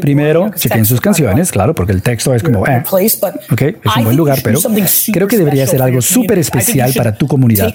Primero, 0.00 0.52
chequen 0.54 0.84
sus 0.84 1.00
canciones, 1.00 1.50
claro, 1.50 1.74
porque 1.74 1.92
el 1.92 2.00
texto 2.00 2.32
es 2.32 2.42
como, 2.44 2.64
eh, 2.64 2.84
ok, 3.50 3.62
es 3.62 3.96
un 3.96 4.04
buen 4.04 4.16
lugar, 4.16 4.38
pero 4.44 4.60
creo 5.12 5.26
que 5.26 5.36
debería 5.36 5.66
ser 5.66 5.82
algo 5.82 6.00
súper 6.00 6.38
especial 6.38 6.92
para 6.94 7.16
tu 7.16 7.26
comunidad. 7.26 7.74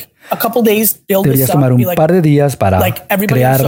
Deberías 1.24 1.50
tomar 1.50 1.74
un 1.74 1.84
par 1.96 2.12
de 2.12 2.22
días 2.22 2.56
para 2.56 2.80
crear 3.28 3.62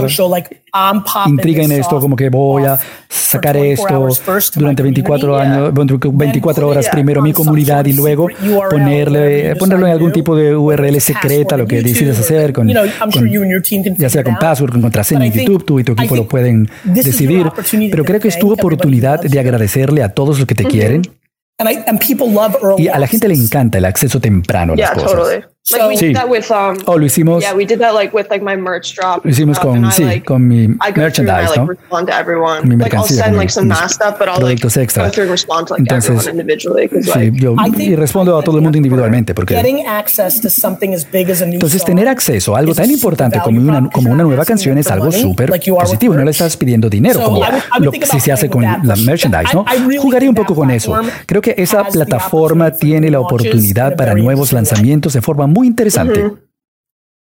intriga 1.26 1.62
en 1.64 1.72
esto, 1.72 2.00
como 2.00 2.16
que 2.16 2.30
voy 2.30 2.64
a 2.64 2.78
sacar 3.08 3.56
esto 3.56 4.08
durante 4.54 4.82
24 4.82 5.36
años, 5.36 5.72
24 5.74 6.68
horas 6.68 6.88
primero 6.90 7.20
mi 7.22 7.32
comunidad 7.32 7.84
y 7.86 7.92
luego 7.92 8.28
ponerle, 8.70 9.56
ponerlo 9.56 9.86
en 9.86 9.92
algún 9.92 10.12
tipo 10.12 10.34
de 10.36 10.56
URL 10.56 11.00
secreta, 11.00 11.56
lo 11.56 11.66
que 11.66 11.82
decides 11.82 12.18
hacer, 12.18 12.52
con, 12.52 12.68
ya 12.68 14.08
sea 14.08 14.24
con 14.24 14.36
password, 14.36 14.72
con 14.72 14.82
contraseña 14.82 15.26
en 15.26 15.32
YouTube, 15.32 15.64
tú 15.64 15.80
y 15.80 15.84
tu 15.84 15.92
equipo 15.92 16.16
lo 16.16 16.26
pueden 16.28 16.68
decidir. 16.84 17.46
Pero 17.90 18.04
creo 18.04 18.20
que 18.20 18.28
es 18.28 18.38
tu 18.38 18.52
oportunidad 18.52 19.20
de 19.20 19.40
agradecerle 19.40 20.02
a 20.02 20.10
todos 20.10 20.38
los 20.38 20.46
que 20.46 20.54
te 20.54 20.64
quieren. 20.64 21.02
Y 22.78 22.88
a 22.88 22.98
la 22.98 23.06
gente 23.06 23.28
le 23.28 23.34
encanta 23.34 23.78
el 23.78 23.84
acceso 23.84 24.20
temprano 24.20 24.72
a 24.72 24.76
las 24.76 24.90
cosas. 24.90 25.44
Like 25.70 25.88
we 25.88 25.96
sí. 25.96 26.06
did 26.08 26.16
that 26.16 26.28
with 26.28 26.50
um 26.50 26.76
oh, 26.86 26.96
lo 26.96 27.06
hicimos. 27.06 27.40
Yeah, 27.40 27.54
we 27.54 27.64
did 27.64 27.78
that 27.78 27.94
like 27.94 28.12
with 28.12 28.28
like 28.30 28.42
my 28.42 28.56
merch 28.56 28.96
drop. 28.96 29.24
Lo 29.24 29.30
hicimos 29.30 29.60
con 29.60 29.84
I, 29.84 29.92
sí, 29.92 30.04
like, 30.04 30.24
con 30.24 30.48
mi 30.48 30.64
I 30.64 30.88
I, 30.88 30.92
merchandise, 30.96 31.50
like, 31.50 31.60
¿no? 31.60 31.66
respond 31.66 32.08
to 32.08 32.14
everyone. 32.14 32.68
Mi 32.68 32.74
like 32.74 32.92
I'll 32.92 33.04
mercancía, 33.04 33.22
send 33.22 33.26
con 33.26 33.36
like 33.36 33.50
some 33.50 33.68
mis 33.68 33.78
mass 33.78 33.94
stuff, 33.94 34.18
but 34.18 34.28
I'll 34.28 34.42
like 34.42 34.58
productos 34.58 34.76
extra. 34.76 35.04
go 35.04 35.10
through 35.10 35.22
and 35.22 35.30
respond 35.30 35.68
to 35.68 35.74
like 35.74 35.82
Entonces, 35.82 36.10
everyone 36.10 36.40
individually. 36.40 36.88
Sí, 36.88 37.10
like, 37.14 37.38
yo 37.38 37.54
y 37.78 37.94
respondo 37.94 38.36
a 38.36 38.42
todo 38.42 38.56
el 38.56 38.62
mundo 38.62 38.76
individualmente 38.76 39.34
porque 39.36 39.56
entonces 41.52 41.84
tener 41.84 42.08
acceso 42.08 42.56
a 42.56 42.58
algo 42.58 42.74
tan 42.74 42.90
importante 42.90 43.38
como 43.38 43.60
una, 43.60 43.88
como 43.88 44.10
una 44.10 44.24
nueva 44.24 44.44
canción 44.44 44.78
es 44.78 44.90
algo 44.90 45.12
súper 45.12 45.48
positivo. 45.48 46.14
No 46.14 46.24
le 46.24 46.32
estás 46.32 46.56
pidiendo 46.56 46.90
dinero 46.90 47.22
como 47.22 47.40
lo 47.78 47.92
que 47.92 48.04
se 48.04 48.32
hace 48.32 48.50
con 48.50 48.64
la 48.64 48.96
merchandise, 48.96 49.54
¿no? 49.54 49.64
Jugaría 50.00 50.28
un 50.28 50.34
poco 50.34 50.56
con 50.56 50.72
eso. 50.72 51.00
Creo 51.26 51.40
que 51.40 51.54
esa 51.56 51.84
plataforma 51.84 52.72
tiene 52.72 53.12
la 53.12 53.20
oportunidad 53.20 53.94
para 53.94 54.16
nuevos 54.16 54.52
lanzamientos 54.52 55.12
de 55.12 55.22
forma 55.22 55.46
muy 55.52 55.66
interesante. 55.66 56.32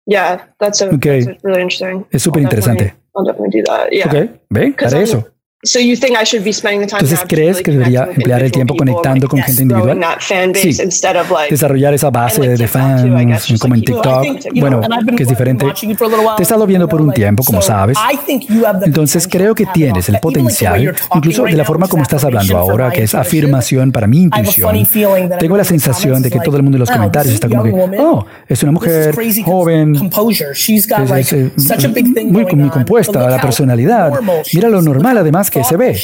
Yeah, 0.07 0.49
that's, 0.59 0.83
a, 0.83 0.87
Okay. 0.95 1.25
that's 1.25 1.43
really 1.45 1.63
interesting. 1.63 2.07
Es 2.11 2.23
súper 2.23 2.43
interesante. 2.43 2.97
I'll 3.15 3.25
definitely 3.25 3.61
do 3.61 3.65
that. 3.71 3.93
Yeah. 3.93 4.07
Ok, 4.07 4.41
ve, 4.51 4.75
haré 4.79 5.03
eso. 5.03 5.32
So 5.65 5.79
you 5.79 5.95
think 5.95 6.17
I 6.21 6.25
should 6.25 6.43
be 6.43 6.53
spending 6.53 6.81
the 6.81 6.89
time 6.89 7.03
Entonces, 7.03 7.25
¿crees 7.29 7.63
que 7.63 7.71
debería 7.71 8.09
emplear 8.13 8.43
el 8.43 8.51
tiempo 8.51 8.75
conectando 8.75 9.29
con 9.29 9.41
gente 9.41 9.63
individual? 9.63 9.97
Sí. 10.55 10.77
Desarrollar 11.49 11.95
esa 11.95 12.11
base 12.11 12.41
de 12.41 12.67
fans 12.67 13.03
como 13.61 13.77
en 13.77 13.83
TikTok. 13.83 14.27
Bueno, 14.57 14.81
que 15.17 15.23
es 15.23 15.29
diferente. 15.29 15.67
Te 15.67 15.87
he 15.87 16.43
estado 16.43 16.67
viendo 16.67 16.89
por 16.89 17.01
un 17.01 17.13
tiempo, 17.13 17.45
como 17.45 17.63
sabes. 17.63 17.97
Entonces 18.83 19.29
creo 19.29 19.55
que 19.55 19.67
tienes 19.67 20.09
el 20.09 20.19
potencial, 20.19 20.97
incluso 21.15 21.45
de 21.45 21.53
la 21.53 21.65
forma 21.65 21.87
como 21.87 22.03
estás 22.03 22.25
hablando 22.25 22.59
ahora, 22.59 22.91
que 22.91 23.05
es 23.05 23.15
afirmación 23.15 23.93
para 23.93 24.09
mi 24.09 24.23
intuición. 24.23 24.85
Tengo 25.39 25.57
la 25.57 25.65
sensación 25.65 26.23
de 26.23 26.31
que 26.31 26.41
todo 26.41 26.57
el 26.57 26.65
mundo 26.65 26.75
en 26.77 26.81
los 26.81 26.91
comentarios 26.91 27.35
está 27.35 27.49
como 27.49 27.63
que, 27.63 27.71
oh, 28.01 28.27
es 28.49 28.61
una 28.65 28.73
mujer 28.73 29.15
joven, 29.45 29.95
es, 29.95 30.53
es, 30.53 31.33
eh, 31.33 31.51
muy, 32.25 32.45
muy 32.47 32.71
compuesta, 32.71 33.31
la 33.31 33.41
personalidad. 33.41 34.13
Mira 34.53 34.69
lo 34.69 34.83
normal 34.83 35.19
además 35.19 35.52
que 35.53 35.65
se 35.65 35.77
ve, 35.77 35.97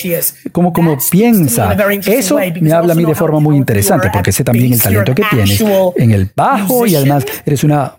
como, 0.52 0.72
como 0.72 0.96
piensa. 1.10 1.76
Eso 2.06 2.38
me 2.60 2.72
habla 2.72 2.92
a 2.92 2.96
mí 2.96 3.04
de 3.04 3.14
forma 3.14 3.40
muy 3.40 3.56
interesante, 3.56 4.10
porque 4.12 4.32
sé 4.32 4.44
también 4.44 4.72
el 4.72 4.82
talento 4.82 5.14
que 5.14 5.24
tienes 5.30 5.62
en 5.96 6.10
el 6.10 6.30
bajo 6.34 6.86
y 6.86 6.94
además 6.94 7.24
eres 7.44 7.64
una 7.64 7.94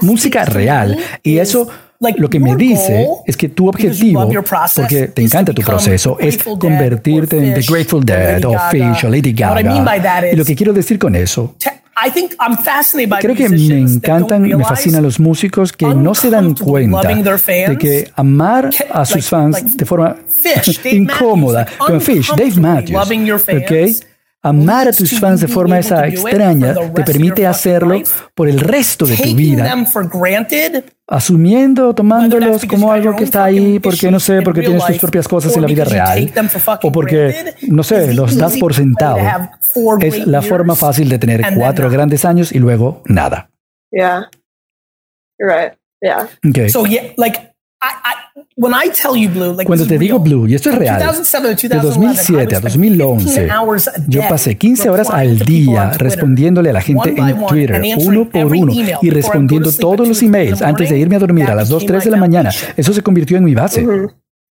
música 0.00 0.44
real. 0.44 0.96
Y 1.22 1.38
eso 1.38 1.68
lo 2.16 2.28
que 2.28 2.38
me 2.38 2.54
dice 2.56 3.08
es 3.26 3.36
que 3.36 3.48
tu 3.48 3.68
objetivo, 3.68 4.28
porque 4.76 5.08
te 5.08 5.22
encanta 5.22 5.52
tu 5.52 5.62
proceso, 5.62 6.18
es 6.18 6.38
convertirte 6.38 7.38
en 7.38 7.54
The 7.54 7.62
Grateful 7.66 8.04
Dead 8.04 8.44
o 8.44 8.56
Fish 8.70 9.04
o 9.04 9.08
Lady 9.08 9.32
Gaga. 9.32 10.30
Y 10.32 10.36
lo 10.36 10.44
que 10.44 10.54
quiero 10.54 10.72
decir 10.72 10.98
con 10.98 11.14
eso 11.16 11.54
Creo 13.20 13.34
que 13.36 13.48
me 13.48 13.56
encantan, 13.96 14.42
me 14.42 14.64
fascinan 14.64 15.02
los 15.02 15.20
músicos 15.20 15.72
que 15.72 15.86
no 15.86 16.14
se 16.14 16.30
dan 16.30 16.54
cuenta 16.54 17.02
de 17.68 17.78
que 17.78 18.10
amar 18.16 18.70
a 18.92 19.04
sus 19.04 19.28
fans 19.28 19.76
de 19.76 19.84
forma 19.84 20.16
incómoda, 20.90 21.66
con 21.78 22.00
Fish, 22.00 22.30
Dave 22.36 22.54
Matthews, 22.56 23.08
¿ok? 23.62 24.13
Amar 24.46 24.88
a 24.88 24.92
tus 24.92 25.18
fans 25.18 25.40
de 25.40 25.48
forma 25.48 25.78
esa 25.78 26.06
extraña 26.06 26.74
te 26.94 27.02
permite 27.02 27.46
hacerlo 27.46 28.02
por 28.34 28.46
el 28.46 28.60
resto 28.60 29.06
de 29.06 29.16
tu 29.16 29.34
vida, 29.34 29.74
asumiendo, 31.06 31.94
tomándolos 31.94 32.66
como 32.66 32.92
algo 32.92 33.16
que 33.16 33.24
está 33.24 33.44
ahí 33.44 33.78
porque 33.78 34.10
no 34.10 34.20
sé, 34.20 34.42
porque 34.42 34.60
tienes 34.60 34.84
tus 34.84 34.98
propias 34.98 35.26
cosas 35.26 35.56
en 35.56 35.62
la 35.62 35.68
vida 35.68 35.84
real, 35.84 36.30
o 36.82 36.92
porque, 36.92 37.54
no 37.68 37.82
sé, 37.82 38.12
los 38.12 38.36
das 38.36 38.58
por 38.58 38.74
sentado. 38.74 39.18
Es 40.00 40.26
la 40.26 40.42
forma 40.42 40.74
fácil 40.74 41.08
de 41.08 41.18
tener 41.18 41.42
cuatro 41.56 41.88
grandes 41.88 42.26
años 42.26 42.52
y 42.52 42.58
luego 42.58 43.02
nada. 43.06 43.48
Yeah. 43.90 44.28
You're 45.38 45.50
right. 45.50 45.72
Yeah. 46.02 46.28
Okay. 46.46 46.68
Cuando 49.64 49.86
te 49.86 49.98
digo 49.98 50.18
Blue, 50.18 50.48
y 50.48 50.54
esto 50.54 50.70
es 50.70 50.78
real, 50.78 51.00
de 51.00 51.78
2007 51.78 52.56
a 52.56 52.60
2011, 52.60 53.48
yo 54.08 54.22
pasé 54.28 54.56
15 54.56 54.90
horas 54.90 55.10
al 55.10 55.38
día 55.38 55.90
respondiéndole 55.90 56.70
a 56.70 56.72
la 56.72 56.80
gente 56.80 57.14
en 57.16 57.46
Twitter, 57.46 57.82
uno 57.98 58.28
por 58.28 58.46
uno, 58.46 58.72
y 59.02 59.10
respondiendo 59.10 59.72
todos 59.72 60.08
los 60.08 60.22
emails 60.22 60.62
antes 60.62 60.90
de 60.90 60.98
irme 60.98 61.16
a 61.16 61.18
dormir 61.20 61.46
a 61.46 61.54
las 61.54 61.68
2, 61.68 61.86
3 61.86 62.04
de 62.04 62.10
la 62.10 62.16
mañana. 62.16 62.50
Eso 62.76 62.92
se 62.92 63.02
convirtió 63.02 63.36
en 63.36 63.44
mi 63.44 63.54
base. 63.54 63.86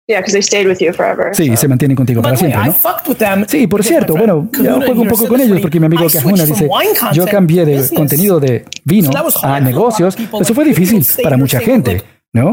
Yeah, 0.09 0.21
because 0.21 0.35
they 0.35 0.43
stayed 0.43 0.69
with 0.69 0.79
you 0.79 0.93
forever. 0.93 1.35
Sí, 1.35 1.49
so. 1.49 1.57
se 1.57 1.67
mantienen 1.69 1.97
contigo 1.97 2.23
para 2.23 2.37
siempre, 2.37 2.61
¿no? 2.65 3.45
Sí, 3.49 3.67
por 3.67 3.83
cierto, 3.83 4.15
bueno, 4.15 4.49
yo 4.53 4.77
juego 4.77 5.03
un 5.03 5.09
poco 5.09 5.27
con 5.27 5.41
ellos 5.41 5.61
porque 5.61 5.81
mi 5.81 5.87
amigo 5.87 6.07
Kahuna 6.09 6.45
dice, 6.45 6.69
yo 7.13 7.27
cambié 7.27 7.65
de 7.65 7.89
contenido 7.93 8.39
de 8.39 8.65
vino 8.85 9.11
a 9.43 9.59
negocios. 9.59 10.17
Eso 10.41 10.55
fue 10.55 10.65
difícil 10.65 11.05
para 11.25 11.37
mucha 11.37 11.59
gente. 11.59 12.16
¿No? 12.37 12.51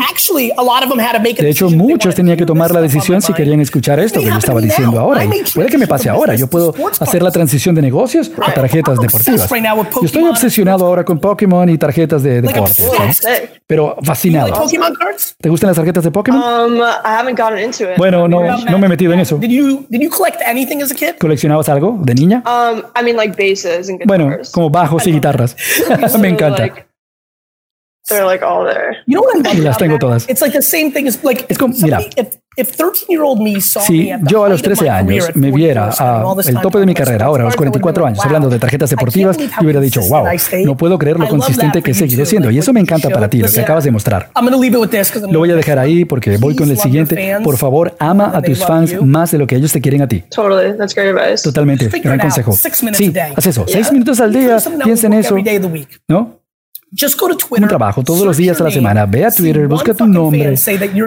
De 1.44 1.50
hecho, 1.50 1.70
muchos 1.70 2.16
tenían 2.16 2.38
que 2.38 2.46
tomar 2.46 2.72
la 2.72 2.80
decisión 2.80 3.22
si 3.22 3.34
querían 3.34 3.60
escuchar 3.60 4.00
esto 4.00 4.22
que 4.22 4.28
yo 4.28 4.38
estaba 4.38 4.62
diciendo 4.62 4.98
ahora. 4.98 5.26
Y 5.26 5.44
puede 5.54 5.68
que 5.68 5.78
me 5.78 5.88
pase 5.88 6.10
ahora. 6.10 6.36
Yo 6.36 6.48
puedo 6.48 6.74
hacer 7.02 7.22
la 7.22 7.32
transición 7.32 7.76
de 7.76 7.82
negocios 7.82 8.32
a 8.42 8.54
tarjetas 8.54 8.98
deportivas. 8.98 9.50
Yo 9.50 10.06
estoy 10.06 10.24
obsesionado 10.24 10.86
ahora 10.86 11.04
con 11.04 11.20
Pokémon 11.20 11.68
y 11.68 11.78
tarjetas 11.78 12.24
de 12.24 12.42
deportes. 12.42 12.80
¿no? 12.80 13.28
Pero 13.68 13.98
fascinado. 14.04 14.54
¿Te 15.42 15.50
gustan 15.50 15.70
las 15.70 15.76
tarjetas 15.76 16.04
de 16.06 16.12
Pokémon? 16.12 16.42
Um, 16.42 16.78
I 16.78 17.18
haven't 17.20 17.38
gotten 17.38 17.60
into 17.60 17.84
it. 17.84 17.98
Bueno, 17.98 18.28
no, 18.30 18.42
no 18.58 18.78
me 18.78 18.86
he 18.86 18.90
metido 18.90 19.12
en 19.12 19.20
eso. 19.20 19.38
¿Coleccionabas 21.20 21.68
algo 21.68 21.98
de 22.02 22.14
niña? 22.16 22.44
Um, 22.46 22.80
I 22.98 23.04
mean, 23.04 23.18
like 23.18 23.36
bases 23.36 23.90
and 23.90 24.02
Bueno, 24.06 24.38
como 24.52 24.70
bajos 24.70 25.06
y 25.08 25.12
guitarras. 25.12 25.58
me 26.20 26.30
encanta. 26.30 26.72
They're 28.10 28.26
like 28.26 28.44
all 28.44 28.66
there. 28.66 28.98
You 29.06 29.16
know 29.16 29.24
what 29.24 29.48
I 29.48 29.60
Las 29.60 29.78
tengo 29.78 29.98
todas. 29.98 30.28
It's 30.28 30.42
like 30.42 30.54
the 30.54 30.62
same 30.62 30.92
thing 30.92 31.08
as 31.08 31.24
like 31.24 31.46
es 31.48 31.58
como, 31.58 31.74
mira, 31.82 32.02
if, 32.18 32.36
if 32.58 32.76
13 32.76 33.06
year 33.08 33.22
old 33.22 33.40
me 33.42 33.62
saw 33.62 33.82
si 33.82 34.12
yo 34.24 34.44
a 34.44 34.50
los 34.50 34.62
13 34.62 34.90
años 34.90 35.34
me 35.36 35.52
viera 35.52 35.90
a 35.98 36.36
el 36.46 36.60
tope 36.60 36.80
de 36.80 36.86
mi 36.86 36.94
carrera 36.94 37.26
ahora 37.26 37.44
a 37.44 37.46
los 37.46 37.56
44 37.56 38.06
años 38.06 38.20
hablando 38.24 38.50
de 38.50 38.60
tarjetas 38.60 38.90
deportivas, 38.90 39.38
yo 39.38 39.48
hubiera 39.62 39.80
dicho, 39.80 40.02
wow, 40.02 40.26
no 40.66 40.76
puedo 40.76 40.98
creer 40.98 41.18
lo 41.18 41.30
consistente 41.30 41.82
que 41.82 41.92
he 41.92 41.94
seguido 41.94 42.26
siendo. 42.26 42.52
Y 42.52 42.58
eso 42.58 42.74
me 42.74 42.82
encanta 42.82 43.10
para 43.10 43.30
ti, 43.30 43.40
lo 43.40 43.50
que 43.50 43.62
acabas 43.62 43.86
de 43.86 43.92
mostrar. 43.92 44.32
Lo 45.30 45.40
voy 45.40 45.52
a 45.52 45.56
dejar 45.56 45.80
ahí 45.80 46.04
porque 46.04 46.38
voy 46.38 46.56
con 46.56 46.70
el 46.70 46.78
siguiente. 46.78 47.38
Por 47.42 47.58
favor, 47.58 47.96
ama 48.00 48.32
a 48.36 48.42
tus 48.42 48.66
fans 48.66 49.02
más 49.02 49.32
de 49.32 49.38
lo 49.38 49.48
que 49.48 49.56
ellos 49.56 49.72
te 49.72 49.80
quieren 49.80 50.02
a 50.02 50.08
ti. 50.08 50.24
Totally. 50.30 50.78
That's 50.78 50.94
great 50.94 51.16
advice. 51.16 51.44
Totalmente. 51.44 51.88
Gran 52.00 52.20
consejo. 52.20 52.52
Sí, 52.52 53.14
haz 53.36 53.48
eso. 53.48 53.66
Seis 53.68 53.92
minutos 53.94 54.20
al 54.20 54.34
día. 54.34 54.58
Piensa 54.84 55.08
en 55.08 55.14
eso. 55.14 55.38
¿No? 56.08 56.43
Un 57.50 57.68
trabajo 57.68 58.04
todos 58.04 58.26
los 58.26 58.38
días 58.38 58.58
de 58.58 58.64
la 58.64 58.72
semana. 58.72 59.06
Ve 59.06 59.26
a 59.26 59.32
Twitter, 59.32 59.68
busca 59.68 59.94
tu 59.94 60.06
nombre, 60.06 60.56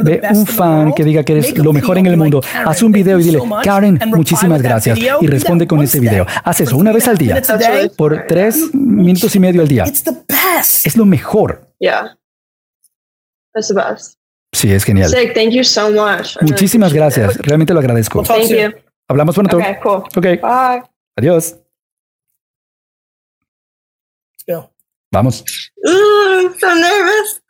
ve 0.03 0.23
un 0.33 0.47
fan 0.47 0.93
que 0.93 1.05
diga 1.05 1.23
que 1.23 1.35
eres 1.35 1.57
lo 1.59 1.73
mejor 1.73 1.99
en 1.99 2.07
el 2.07 2.17
mundo. 2.17 2.41
Haz 2.65 2.83
un 2.83 2.93
video 2.93 3.21
y 3.21 3.25
dile, 3.25 3.41
Karen, 3.63 4.01
muchísimas 4.07 4.61
gracias. 4.63 4.99
Y 4.99 5.27
responde 5.27 5.67
con 5.67 5.81
ese 5.83 6.01
video. 6.01 6.27
Haz 6.45 6.61
eso 6.61 6.77
una 6.77 6.93
vez 6.93 7.09
al 7.09 7.19
día, 7.19 7.41
por 7.97 8.27
tres 8.27 8.75
minutos 8.75 9.35
y 9.35 9.41
medio 9.41 9.63
al 9.63 9.69
día. 9.69 9.85
Es 9.85 10.97
lo 10.97 11.05
mejor. 11.05 11.69
Yeah. 11.79 12.17
That's 13.55 13.69
the 13.69 13.75
best. 13.75 14.17
Sí, 14.53 14.73
es 14.73 14.85
genial. 14.85 15.13
Muchísimas 16.41 16.93
gracias. 16.93 17.37
Realmente 17.39 17.75
lo 17.75 17.81
agradezco. 17.81 18.23
Thank 18.23 18.49
you. 18.49 18.73
Hablamos 19.09 19.35
pronto. 19.35 19.59
Okay, 19.59 19.77
cool. 19.83 20.03
Ok. 20.17 20.41
Bye. 20.43 20.83
Adiós. 21.17 21.57
Vamos. 25.17 25.43
So 26.61 26.75
nervous. 26.75 27.41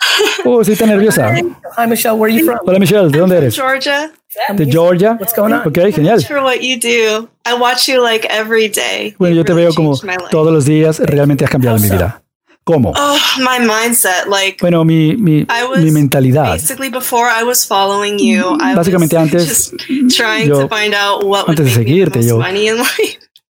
Oh, 0.45 0.63
sí, 0.63 0.73
está 0.73 0.87
nerviosa. 0.87 1.35
Hi, 1.77 1.87
Michelle. 1.87 2.17
Where 2.17 2.33
are 2.33 2.39
you 2.39 2.45
from? 2.45 2.61
Hola, 2.65 2.79
Michelle. 2.79 3.11
¿De 3.11 3.19
dónde 3.19 3.39
eres? 3.39 3.57
Georgia. 3.57 4.13
De 4.55 4.67
Georgia. 4.67 5.17
What's 5.19 5.35
going 5.35 5.53
on? 5.53 5.67
Ok, 5.67 5.93
genial. 5.93 6.21
For 6.23 6.43
what 6.43 6.63
you 6.63 6.79
do. 6.79 7.29
I 7.45 7.55
watch 7.55 7.89
you 7.89 8.01
like 8.01 8.25
every 8.31 8.69
day. 8.69 9.17
Bueno, 9.19 9.35
yo 9.35 9.45
te 9.45 9.53
veo 9.53 9.75
como 9.75 9.99
todos 10.31 10.53
los 10.53 10.65
días. 10.65 11.01
Realmente 11.01 11.45
has 11.45 11.51
cambiado 11.51 11.77
mi 11.81 11.91
vida. 11.91 12.23
¿Cómo? 12.63 12.93
Oh, 12.97 13.19
my 13.39 13.65
mindset, 13.65 14.27
like 14.29 14.59
bueno, 14.61 14.85
mi, 14.85 15.17
mi, 15.17 15.47
mi 15.79 15.91
mentalidad. 15.93 16.53
Basically, 16.53 16.91
before 16.91 17.29
I 17.29 17.45
was 17.45 17.65
following 17.65 18.19
you, 18.19 18.57
I 18.61 18.75
Básicamente 18.75 19.17
was 19.17 19.23
antes, 19.23 19.73
trying 20.17 20.49
yo, 20.49 20.67
to 20.67 20.69
find 20.69 20.93
out 20.93 21.25
what 21.25 21.49
antes 21.49 21.65
de 21.65 21.71
seguirte, 21.71 22.25
yo 22.25 22.41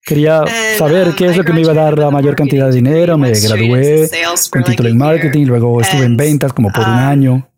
quería 0.07 0.44
saber 0.78 1.14
qué 1.16 1.26
es 1.26 1.36
lo 1.36 1.44
que 1.44 1.52
me 1.52 1.61
iba 1.61 1.72
a 1.72 1.74
dar 1.74 1.98
la 1.98 2.11
mayor 2.11 2.36
cantidad 2.36 2.68
de 2.68 2.76
dinero. 2.76 3.18
Me 3.18 3.32
gradué 3.32 4.09
con 4.50 4.62
título 4.62 4.88
en 4.88 4.96
marketing, 4.96 5.46
luego 5.46 5.80
estuve 5.80 6.04
en 6.04 6.16
ventas 6.16 6.52
como 6.52 6.70
por 6.70 6.82
un 6.82 6.94
año. 6.94 7.48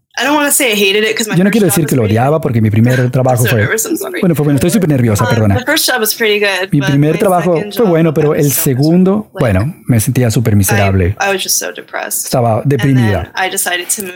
Yo 1.36 1.44
no 1.44 1.50
quiero 1.50 1.66
decir 1.66 1.86
que 1.86 1.96
lo 1.96 2.02
odiaba 2.04 2.40
porque 2.40 2.60
mi 2.60 2.70
primer 2.70 3.10
trabajo 3.12 3.44
fue... 3.44 3.66
Bueno, 4.20 4.34
fue 4.34 4.44
bueno, 4.44 4.56
estoy 4.56 4.70
súper 4.70 4.88
nerviosa, 4.88 5.24
Um, 5.24 5.30
perdona. 5.30 5.54
Mi 6.72 6.80
primer 6.80 7.18
trabajo 7.18 7.54
fue 7.76 7.86
bueno, 7.86 8.14
pero 8.14 8.34
el 8.34 8.50
segundo, 8.52 9.30
bueno, 9.38 9.74
me 9.86 10.00
sentía 10.00 10.30
súper 10.30 10.54
miserable. 10.56 11.16
Estaba 12.24 12.62
deprimida. 12.64 13.32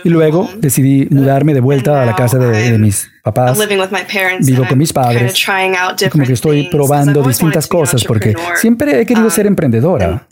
Y 0.05 0.09
luego 0.09 0.49
decidí 0.57 1.07
mudarme 1.11 1.55
de 1.55 1.61
vuelta 1.61 2.03
a 2.03 2.07
la 2.07 2.15
casa 2.17 2.39
de, 2.39 2.71
de 2.73 2.79
mis 2.79 3.09
papás. 3.23 3.59
Vivo 4.47 4.67
con 4.69 4.79
mis 4.79 4.93
padres. 4.93 5.35
Y 6.07 6.11
como 6.11 6.25
que 6.27 6.33
estoy 6.35 6.69
probando 6.71 7.23
distintas 7.29 7.67
cosas 7.69 8.05
porque 8.05 8.35
siempre 8.57 9.01
he 9.01 9.07
querido 9.07 9.31
ser 9.31 9.47
emprendedora. 9.47 10.27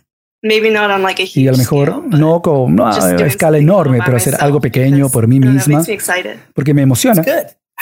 Y 1.35 1.49
a 1.49 1.53
lo 1.53 1.59
mejor 1.59 2.05
no 2.09 2.41
con 2.41 2.75
no 2.75 2.87
a 2.87 3.15
escala 3.27 3.59
enorme, 3.59 3.99
pero 4.05 4.17
hacer 4.17 4.37
algo 4.41 4.61
pequeño 4.61 5.09
por 5.11 5.27
mí 5.27 5.41
misma, 5.41 5.83
porque 6.55 6.75
me 6.75 6.83
emociona. 6.83 7.23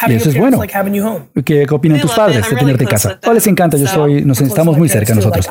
Y 0.06 0.12
eso 0.12 0.30
es 0.30 0.38
bueno. 0.38 0.60
¿Qué 1.44 1.66
opinan 1.70 2.00
tus 2.00 2.12
padres 2.12 2.48
de 2.48 2.56
tenerte 2.56 2.84
en 2.84 2.90
casa? 2.90 3.18
Oh, 3.26 3.32
les 3.32 3.46
encanta. 3.48 3.76
Yo 3.76 3.86
soy, 3.88 4.24
nos 4.24 4.40
estamos 4.40 4.78
muy 4.78 4.88
cerca 4.88 5.14
nosotros. 5.14 5.48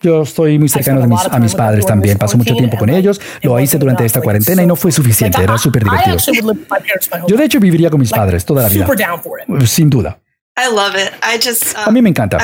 Yo 0.00 0.22
estoy 0.22 0.58
muy 0.58 0.68
cercano 0.70 1.02
a 1.02 1.06
mis, 1.06 1.20
a 1.30 1.38
mis 1.38 1.54
padres 1.54 1.84
también. 1.84 2.16
Paso 2.16 2.38
mucho 2.38 2.54
tiempo 2.54 2.78
con 2.78 2.88
ellos. 2.88 3.20
Lo 3.42 3.60
hice 3.60 3.78
durante 3.78 4.04
esta 4.06 4.20
cuarentena 4.22 4.62
y 4.62 4.66
no 4.66 4.76
fue 4.76 4.90
suficiente. 4.90 5.42
Era 5.42 5.58
súper 5.58 5.84
divertido. 5.84 6.16
Yo 7.28 7.36
de 7.36 7.44
hecho 7.44 7.60
viviría 7.60 7.90
con 7.90 8.00
mis 8.00 8.10
padres 8.10 8.44
toda 8.44 8.62
la 8.62 8.68
vida. 8.70 8.86
Sin 9.66 9.90
duda. 9.90 10.18
A 11.86 11.90
mí 11.90 12.02
me 12.02 12.10
encanta. 12.10 12.38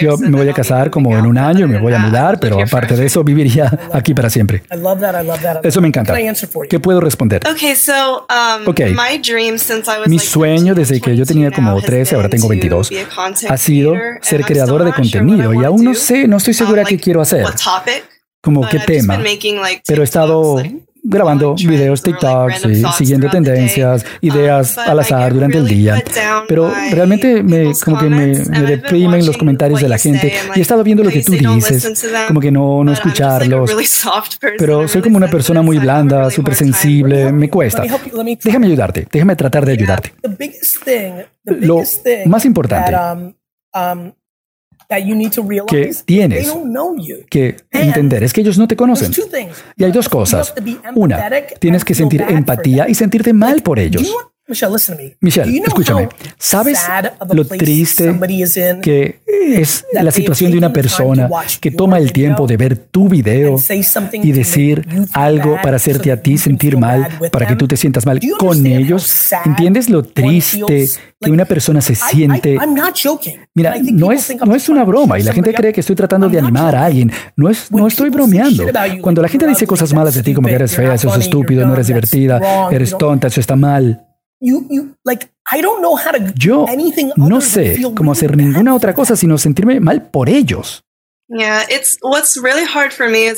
Yo 0.00 0.16
me 0.18 0.36
voy 0.38 0.48
a 0.48 0.52
casar 0.52 0.90
como 0.90 1.16
en 1.16 1.26
un 1.26 1.38
año, 1.38 1.66
me 1.68 1.78
voy 1.78 1.92
a 1.94 1.98
mudar, 2.06 2.38
pero 2.40 2.60
aparte 2.60 2.96
de 2.96 3.06
eso 3.06 3.22
viviría 3.24 3.70
aquí 3.92 4.14
para 4.14 4.28
siempre. 4.30 4.62
Eso 5.62 5.80
me 5.80 5.88
encanta. 5.88 6.12
¿Qué 6.68 6.80
puedo 6.80 7.00
responder? 7.00 7.40
Ok. 8.66 8.80
Mi 10.08 10.18
sueño 10.18 10.74
desde 10.74 11.00
que 11.00 11.16
yo 11.16 11.24
tenía 11.24 11.50
como 11.50 11.80
13, 11.80 12.14
ahora 12.16 12.28
tengo 12.28 12.48
22, 12.48 12.90
ha 13.48 13.56
sido 13.56 13.94
ser 14.20 14.42
creadora 14.44 14.84
de 14.84 14.92
contenido 14.92 15.54
y 15.54 15.64
aún 15.64 15.84
no 15.84 15.94
sé, 15.94 16.26
no 16.28 16.36
estoy 16.38 16.54
segura 16.54 16.84
qué 16.84 16.98
quiero 16.98 17.20
hacer. 17.20 17.44
Como 18.40 18.68
qué 18.68 18.78
tema. 18.80 19.16
Pero 19.86 20.02
he 20.02 20.04
estado 20.04 20.62
grabando 21.02 21.54
videos 21.54 22.02
TikToks 22.02 22.64
y 22.66 22.84
siguiendo 22.96 23.28
tendencias, 23.28 24.04
ideas 24.20 24.78
al 24.78 25.00
azar 25.00 25.34
durante 25.34 25.58
el 25.58 25.66
día. 25.66 26.02
Pero 26.48 26.72
realmente 26.90 27.42
me, 27.42 27.72
como 27.84 27.98
que 27.98 28.06
me, 28.06 28.26
me 28.26 28.62
deprimen 28.62 29.26
los 29.26 29.36
comentarios 29.36 29.80
de 29.80 29.88
la 29.88 29.98
gente 29.98 30.32
y 30.54 30.58
he 30.58 30.62
estado 30.62 30.84
viendo 30.84 31.02
lo 31.02 31.10
que 31.10 31.22
tú 31.22 31.32
dices, 31.32 32.08
como 32.28 32.40
que 32.40 32.50
no, 32.50 32.84
no 32.84 32.92
escucharlos. 32.92 33.70
Pero 34.58 34.88
soy 34.88 35.02
como 35.02 35.16
una 35.16 35.28
persona 35.28 35.62
muy 35.62 35.78
blanda, 35.78 36.30
súper 36.30 36.54
sensible, 36.54 37.32
me 37.32 37.48
cuesta. 37.48 37.82
Déjame 38.42 38.66
ayudarte, 38.66 39.08
déjame 39.10 39.36
tratar 39.36 39.66
de 39.66 39.72
ayudarte. 39.72 40.12
Lo 41.44 41.82
más 42.26 42.44
importante 42.44 42.94
que 45.66 45.92
tienes 46.04 46.52
que 47.30 47.56
entender 47.70 48.24
es 48.24 48.32
que 48.32 48.40
ellos 48.40 48.58
no 48.58 48.68
te 48.68 48.76
conocen. 48.76 49.12
Y 49.76 49.84
hay 49.84 49.92
dos 49.92 50.08
cosas. 50.08 50.54
Una, 50.94 51.30
tienes 51.58 51.84
que 51.84 51.94
sentir 51.94 52.24
empatía 52.28 52.88
y 52.88 52.94
sentirte 52.94 53.32
mal 53.32 53.62
por 53.62 53.78
ellos. 53.78 54.14
Michelle, 55.20 55.62
escúchame. 55.64 56.08
¿Sabes 56.36 56.82
lo 57.32 57.44
triste 57.44 58.12
que 58.82 59.20
es 59.56 59.84
la 59.92 60.10
situación 60.10 60.50
de 60.50 60.58
una 60.58 60.72
persona 60.72 61.28
que 61.60 61.70
toma 61.70 61.98
el 61.98 62.12
tiempo 62.12 62.46
de 62.46 62.56
ver 62.56 62.76
tu 62.76 63.08
video 63.08 63.56
y 64.12 64.32
decir 64.32 64.86
algo 65.12 65.56
para 65.62 65.76
hacerte 65.76 66.10
a 66.12 66.20
ti 66.20 66.38
sentir 66.38 66.76
mal, 66.76 67.08
para 67.30 67.46
que 67.46 67.56
tú 67.56 67.68
te 67.68 67.76
sientas 67.76 68.04
mal 68.04 68.20
con 68.38 68.66
ellos? 68.66 69.30
¿Entiendes 69.46 69.88
lo 69.88 70.02
triste 70.02 70.88
que 71.20 71.30
una 71.30 71.44
persona 71.44 71.80
se 71.80 71.94
siente? 71.94 72.58
Mira, 73.54 73.76
no 73.80 74.10
es, 74.12 74.36
no 74.44 74.54
es 74.56 74.68
una 74.68 74.84
broma 74.84 75.18
y 75.18 75.22
la 75.22 75.32
gente 75.32 75.54
cree 75.54 75.72
que 75.72 75.80
estoy 75.80 75.94
tratando 75.96 76.28
de 76.28 76.38
animar 76.38 76.74
a 76.74 76.84
alguien. 76.86 77.10
No, 77.36 77.48
es, 77.48 77.70
no 77.70 77.86
estoy 77.86 78.10
bromeando. 78.10 78.66
Cuando 79.00 79.22
la 79.22 79.28
gente 79.28 79.46
dice 79.46 79.66
cosas 79.66 79.94
malas 79.94 80.14
de 80.14 80.22
ti, 80.22 80.34
como 80.34 80.48
que 80.48 80.54
eres 80.54 80.74
fea, 80.74 80.94
eso 80.94 81.08
es 81.14 81.24
estúpido, 81.24 81.64
no 81.66 81.74
eres 81.74 81.86
divertida, 81.86 82.68
eres 82.70 82.98
tonta, 82.98 83.28
eso 83.28 83.40
está 83.40 83.56
mal. 83.56 84.08
Yo 86.34 86.66
no 87.16 87.40
sé 87.40 87.80
cómo 87.96 88.12
hacer 88.12 88.36
ninguna 88.36 88.74
otra 88.74 88.94
cosa 88.94 89.16
sino 89.16 89.38
sentirme 89.38 89.80
mal 89.80 90.10
por 90.10 90.28
ellos. 90.28 90.84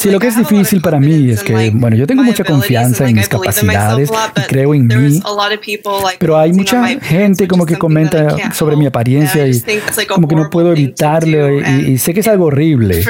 Sí, 0.00 0.10
lo 0.10 0.18
que 0.18 0.26
es 0.28 0.36
difícil 0.36 0.80
para 0.82 0.98
mí 1.00 1.30
es 1.30 1.42
que, 1.42 1.52
bueno, 1.74 1.96
yo 1.96 2.06
tengo 2.06 2.22
mucha 2.22 2.42
confianza 2.44 3.04
en 3.08 3.14
mis 3.16 3.28
capacidades 3.28 4.10
y 4.36 4.40
creo 4.48 4.74
en 4.74 4.86
mí, 4.86 5.20
pero 6.18 6.36
hay 6.36 6.52
mucha 6.52 6.82
gente 7.00 7.46
como 7.48 7.64
que 7.66 7.76
comenta 7.78 8.52
sobre 8.52 8.76
mi 8.76 8.86
apariencia 8.86 9.46
y 9.46 9.60
como 10.08 10.26
que 10.28 10.34
no 10.34 10.50
puedo 10.50 10.72
evitarlo 10.72 11.60
y, 11.60 11.92
y 11.92 11.98
sé 11.98 12.12
que 12.14 12.20
es 12.20 12.28
algo 12.28 12.46
horrible. 12.46 13.02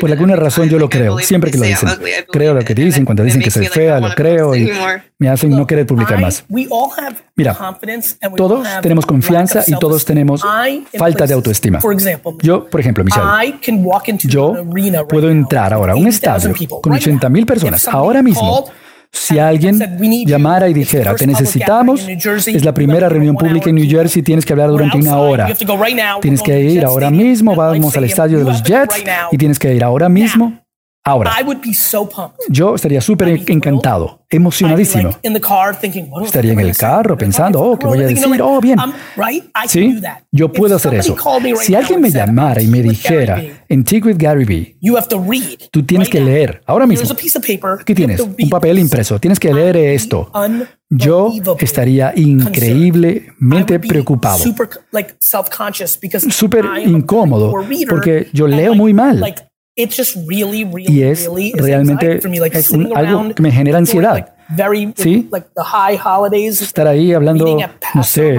Por 0.00 0.10
alguna 0.10 0.36
razón 0.36 0.68
yo 0.68 0.78
lo 0.78 0.88
creo, 0.88 1.18
siempre 1.26 1.50
que 1.50 1.58
lo 1.58 1.64
dicen. 1.64 1.88
Creo 2.32 2.54
lo 2.54 2.60
que 2.64 2.74
dicen, 2.74 3.04
cuando 3.04 3.22
dicen 3.22 3.42
que 3.42 3.50
soy 3.50 3.66
fea, 3.66 4.00
lo 4.00 4.14
creo 4.14 4.54
y 4.54 4.70
me 5.18 5.28
hacen 5.28 5.50
no 5.50 5.66
querer 5.66 5.86
publicar 5.86 6.18
más. 6.20 6.44
Mira, 7.36 7.52
todos 8.36 8.66
tenemos 8.82 9.04
confianza 9.06 9.62
y 9.66 9.78
todos 9.78 10.04
tenemos 10.04 10.42
falta 10.98 11.26
de 11.26 11.34
autoestima. 11.34 11.78
Yo, 12.42 12.66
por 12.66 12.80
ejemplo, 12.80 13.04
Michelle, 13.04 13.24
yo 14.24 14.54
puedo 15.08 15.30
entrar 15.30 15.72
ahora 15.72 15.92
a 15.92 15.96
un 15.96 16.06
estadio 16.06 16.54
con 16.82 16.92
80 16.92 17.28
mil 17.28 17.46
personas 17.46 17.88
ahora 17.88 18.22
mismo. 18.22 18.66
Si 19.12 19.38
alguien 19.40 19.76
llamara 20.24 20.68
y 20.68 20.74
dijera, 20.74 21.16
te 21.16 21.26
necesitamos, 21.26 22.06
es 22.08 22.64
la 22.64 22.72
primera 22.72 23.08
reunión 23.08 23.36
pública 23.36 23.68
en 23.68 23.74
New 23.76 23.88
Jersey, 23.88 24.22
tienes 24.22 24.44
que 24.44 24.52
hablar 24.52 24.70
durante 24.70 24.98
una 24.98 25.18
hora. 25.18 25.48
Tienes 26.20 26.42
que 26.42 26.60
ir 26.60 26.84
ahora 26.84 27.10
mismo, 27.10 27.56
vamos 27.56 27.96
al 27.96 28.04
estadio 28.04 28.38
de 28.38 28.44
los 28.44 28.62
Jets 28.62 29.02
y 29.32 29.36
tienes 29.36 29.58
que 29.58 29.74
ir 29.74 29.82
ahora 29.82 30.08
mismo. 30.08 30.60
Ahora, 31.02 31.34
yo 32.50 32.74
estaría 32.74 33.00
súper 33.00 33.28
encantado, 33.48 34.22
emocionadísimo. 34.28 35.10
Estaría 36.22 36.52
en 36.52 36.60
el 36.60 36.76
carro 36.76 37.16
pensando, 37.16 37.58
oh, 37.60 37.78
¿qué 37.78 37.86
voy 37.86 38.02
a 38.02 38.06
decir? 38.06 38.42
Oh, 38.42 38.60
bien. 38.60 38.78
Sí, 39.66 39.98
yo 40.30 40.52
puedo 40.52 40.76
hacer 40.76 40.94
eso. 40.94 41.16
Si 41.62 41.74
alguien 41.74 42.02
me 42.02 42.10
llamara 42.10 42.60
y 42.60 42.66
me 42.66 42.82
dijera, 42.82 43.42
en 43.68 43.82
Tig 43.82 44.04
with 44.04 44.16
Gary 44.18 44.44
Vee, 44.44 44.76
tú 45.70 45.82
tienes 45.84 46.08
que 46.10 46.20
leer 46.20 46.62
ahora 46.66 46.86
mismo. 46.86 47.08
¿Qué 47.86 47.94
tienes? 47.94 48.20
Un 48.20 48.50
papel 48.50 48.78
impreso. 48.78 49.18
Tienes 49.18 49.40
que 49.40 49.54
leer 49.54 49.76
esto. 49.78 50.30
Yo 50.90 51.32
estaría 51.60 52.12
increíblemente 52.14 53.78
preocupado, 53.78 54.44
súper 56.30 56.64
incómodo, 56.84 57.54
porque 57.88 58.28
yo 58.34 58.46
leo 58.46 58.74
muy 58.74 58.92
mal. 58.92 59.18
Y 60.90 61.02
es 61.02 61.26
realmente 61.54 62.20
es 62.58 62.70
un, 62.70 62.92
algo 62.96 63.34
que 63.34 63.42
me 63.42 63.50
genera 63.52 63.78
ansiedad. 63.78 64.34
¿Sí? 64.96 65.28
Estar 66.64 66.86
ahí 66.86 67.12
hablando, 67.12 67.56
no 67.94 68.02
sé, 68.02 68.34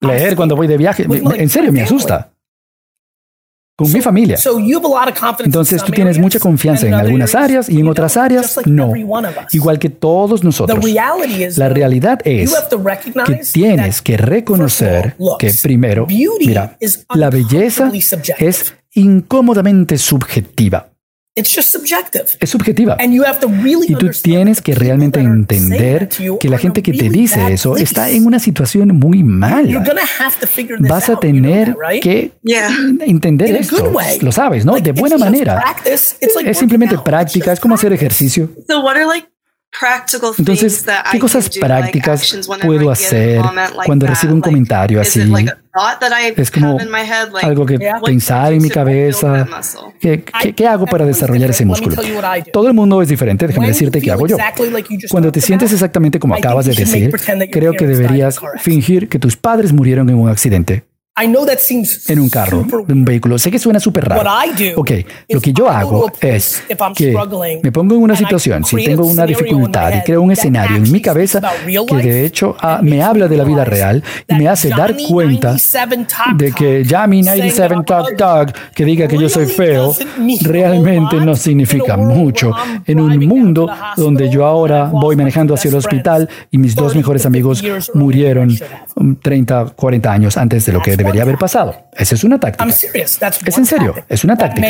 leer 0.00 0.36
cuando 0.36 0.56
voy 0.56 0.66
de 0.66 0.76
viaje, 0.76 1.06
en 1.36 1.48
serio 1.48 1.72
me 1.72 1.82
asusta. 1.82 2.32
Con 3.74 3.90
mi 3.90 4.00
familia. 4.02 4.38
Entonces 5.44 5.82
tú 5.82 5.92
tienes 5.92 6.18
mucha 6.18 6.38
confianza 6.38 6.86
en 6.86 6.94
algunas 6.94 7.34
áreas 7.34 7.68
y 7.68 7.80
en 7.80 7.88
otras 7.88 8.16
áreas 8.16 8.60
no. 8.66 8.92
Igual 9.52 9.78
que 9.78 9.88
todos 9.88 10.44
nosotros. 10.44 10.78
La 11.56 11.68
realidad 11.68 12.20
es 12.24 12.54
que 13.26 13.34
tienes 13.52 14.02
que 14.02 14.16
reconocer 14.16 15.16
que 15.38 15.52
primero, 15.62 16.06
mira, 16.06 16.76
la 17.14 17.30
belleza 17.30 17.90
es 18.38 18.74
incómodamente 18.92 19.96
subjetiva. 19.96 20.91
Es 22.40 22.50
subjetiva. 22.50 22.96
Y 23.88 23.94
tú 23.94 24.10
tienes 24.22 24.60
que 24.60 24.74
realmente 24.74 25.18
entender 25.20 26.08
que 26.38 26.48
la 26.48 26.58
gente 26.58 26.82
que 26.82 26.92
te 26.92 27.08
dice 27.08 27.52
eso 27.52 27.76
está 27.76 28.10
en 28.10 28.26
una 28.26 28.38
situación 28.38 28.88
muy 28.98 29.22
mala. 29.24 29.82
Vas 30.88 31.08
a 31.08 31.18
tener 31.18 31.74
que 32.02 32.32
entender 33.00 33.56
esto. 33.56 33.92
Lo 34.20 34.32
sabes, 34.32 34.64
¿no? 34.66 34.74
De 34.76 34.92
buena 34.92 35.16
manera. 35.16 35.76
Es 35.86 36.58
simplemente 36.58 36.98
práctica, 36.98 37.52
es 37.52 37.60
como 37.60 37.74
hacer 37.76 37.92
ejercicio. 37.92 38.50
Entonces, 40.38 40.84
¿qué 41.10 41.18
cosas 41.18 41.48
prácticas 41.58 42.36
puedo 42.62 42.90
hacer 42.90 43.40
cuando 43.84 44.06
recibo 44.06 44.34
un 44.34 44.40
comentario 44.40 45.00
así? 45.00 45.22
Es 46.36 46.50
como 46.50 46.78
algo 47.42 47.66
que 47.66 47.78
pensar 48.04 48.52
en 48.52 48.62
mi 48.62 48.68
cabeza. 48.68 49.46
¿Qué, 50.00 50.24
qué, 50.54 50.66
hago 50.66 50.86
para 50.86 51.06
desarrollar 51.06 51.50
ese 51.50 51.64
músculo? 51.64 51.96
Todo 52.52 52.68
el 52.68 52.74
mundo 52.74 53.00
es 53.02 53.08
diferente. 53.08 53.46
Déjame 53.46 53.68
decirte 53.68 54.00
qué 54.00 54.10
hago 54.10 54.26
yo. 54.26 54.36
Cuando 55.10 55.32
te 55.32 55.40
sientes 55.40 55.72
exactamente 55.72 56.18
como 56.18 56.34
acabas 56.34 56.66
de 56.66 56.74
decir, 56.74 57.10
creo 57.50 57.72
que 57.72 57.86
deberías 57.86 58.38
fingir 58.58 59.08
que 59.08 59.18
tus 59.18 59.36
padres 59.36 59.72
murieron 59.72 60.08
en 60.10 60.16
un 60.16 60.28
accidente 60.28 60.84
en 62.08 62.18
un 62.20 62.30
carro, 62.30 62.66
en 62.88 62.98
un 62.98 63.04
vehículo. 63.04 63.38
Sé 63.38 63.50
que 63.50 63.58
suena 63.58 63.78
súper 63.78 64.08
raro. 64.08 64.22
Ok, 64.76 64.90
lo 65.28 65.40
que 65.42 65.52
yo 65.52 65.68
hago 65.68 66.10
es 66.20 66.62
que 66.96 67.14
me 67.62 67.70
pongo 67.70 67.96
en 67.96 68.02
una 68.02 68.16
situación, 68.16 68.64
si 68.64 68.82
tengo 68.82 69.04
una 69.04 69.26
dificultad 69.26 69.92
y 69.94 70.00
creo 70.02 70.22
un 70.22 70.32
escenario 70.32 70.78
en 70.78 70.90
mi 70.90 71.02
cabeza 71.02 71.40
que 71.86 71.96
de 71.96 72.24
hecho 72.24 72.56
ah, 72.60 72.80
me 72.82 73.02
habla 73.02 73.28
de 73.28 73.36
la 73.36 73.44
vida 73.44 73.64
real 73.64 74.02
y 74.26 74.34
me 74.36 74.48
hace 74.48 74.70
dar 74.70 74.96
cuenta 75.06 75.56
de 76.34 76.52
que 76.52 76.82
Yami 76.82 77.22
97 77.22 77.74
Top 77.86 78.06
Dog, 78.16 78.52
que 78.74 78.84
diga 78.84 79.06
que 79.06 79.18
yo 79.18 79.28
soy 79.28 79.46
feo, 79.46 79.94
realmente 80.40 81.16
no 81.16 81.36
significa 81.36 81.98
mucho 81.98 82.52
en 82.86 83.00
un 83.00 83.18
mundo 83.26 83.68
donde 83.96 84.30
yo 84.30 84.46
ahora 84.46 84.84
voy 84.84 85.14
manejando 85.16 85.52
hacia 85.52 85.68
el 85.68 85.74
hospital 85.74 86.28
y 86.50 86.56
mis 86.56 86.74
dos 86.74 86.96
mejores 86.96 87.26
amigos 87.26 87.62
murieron 87.92 88.56
30, 89.20 89.66
40 89.76 90.10
años 90.10 90.36
antes 90.38 90.64
de 90.64 90.72
lo 90.72 90.80
que 90.80 91.01
debería 91.02 91.22
haber 91.22 91.38
pasado. 91.38 91.86
Esa 91.96 92.14
es 92.14 92.24
una 92.24 92.38
táctica. 92.38 92.68
Es 92.68 93.58
en 93.58 93.66
serio, 93.66 93.94
es 94.08 94.24
una 94.24 94.36
táctica. 94.36 94.68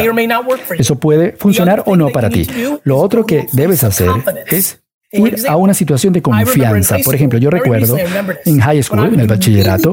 Eso 0.78 0.96
puede 0.96 1.32
funcionar 1.32 1.82
o 1.86 1.96
no 1.96 2.10
para 2.10 2.30
ti. 2.30 2.46
Lo 2.84 2.98
otro 2.98 3.24
que 3.24 3.46
debes 3.52 3.84
hacer 3.84 4.10
es 4.50 4.81
ir 5.12 5.36
a 5.46 5.56
una 5.56 5.74
situación 5.74 6.12
de 6.12 6.22
confianza. 6.22 6.96
Por 7.04 7.14
ejemplo, 7.14 7.38
yo 7.38 7.50
recuerdo 7.50 7.96
en 8.44 8.60
high 8.60 8.82
school, 8.82 9.12
en 9.12 9.20
el 9.20 9.26
bachillerato, 9.26 9.92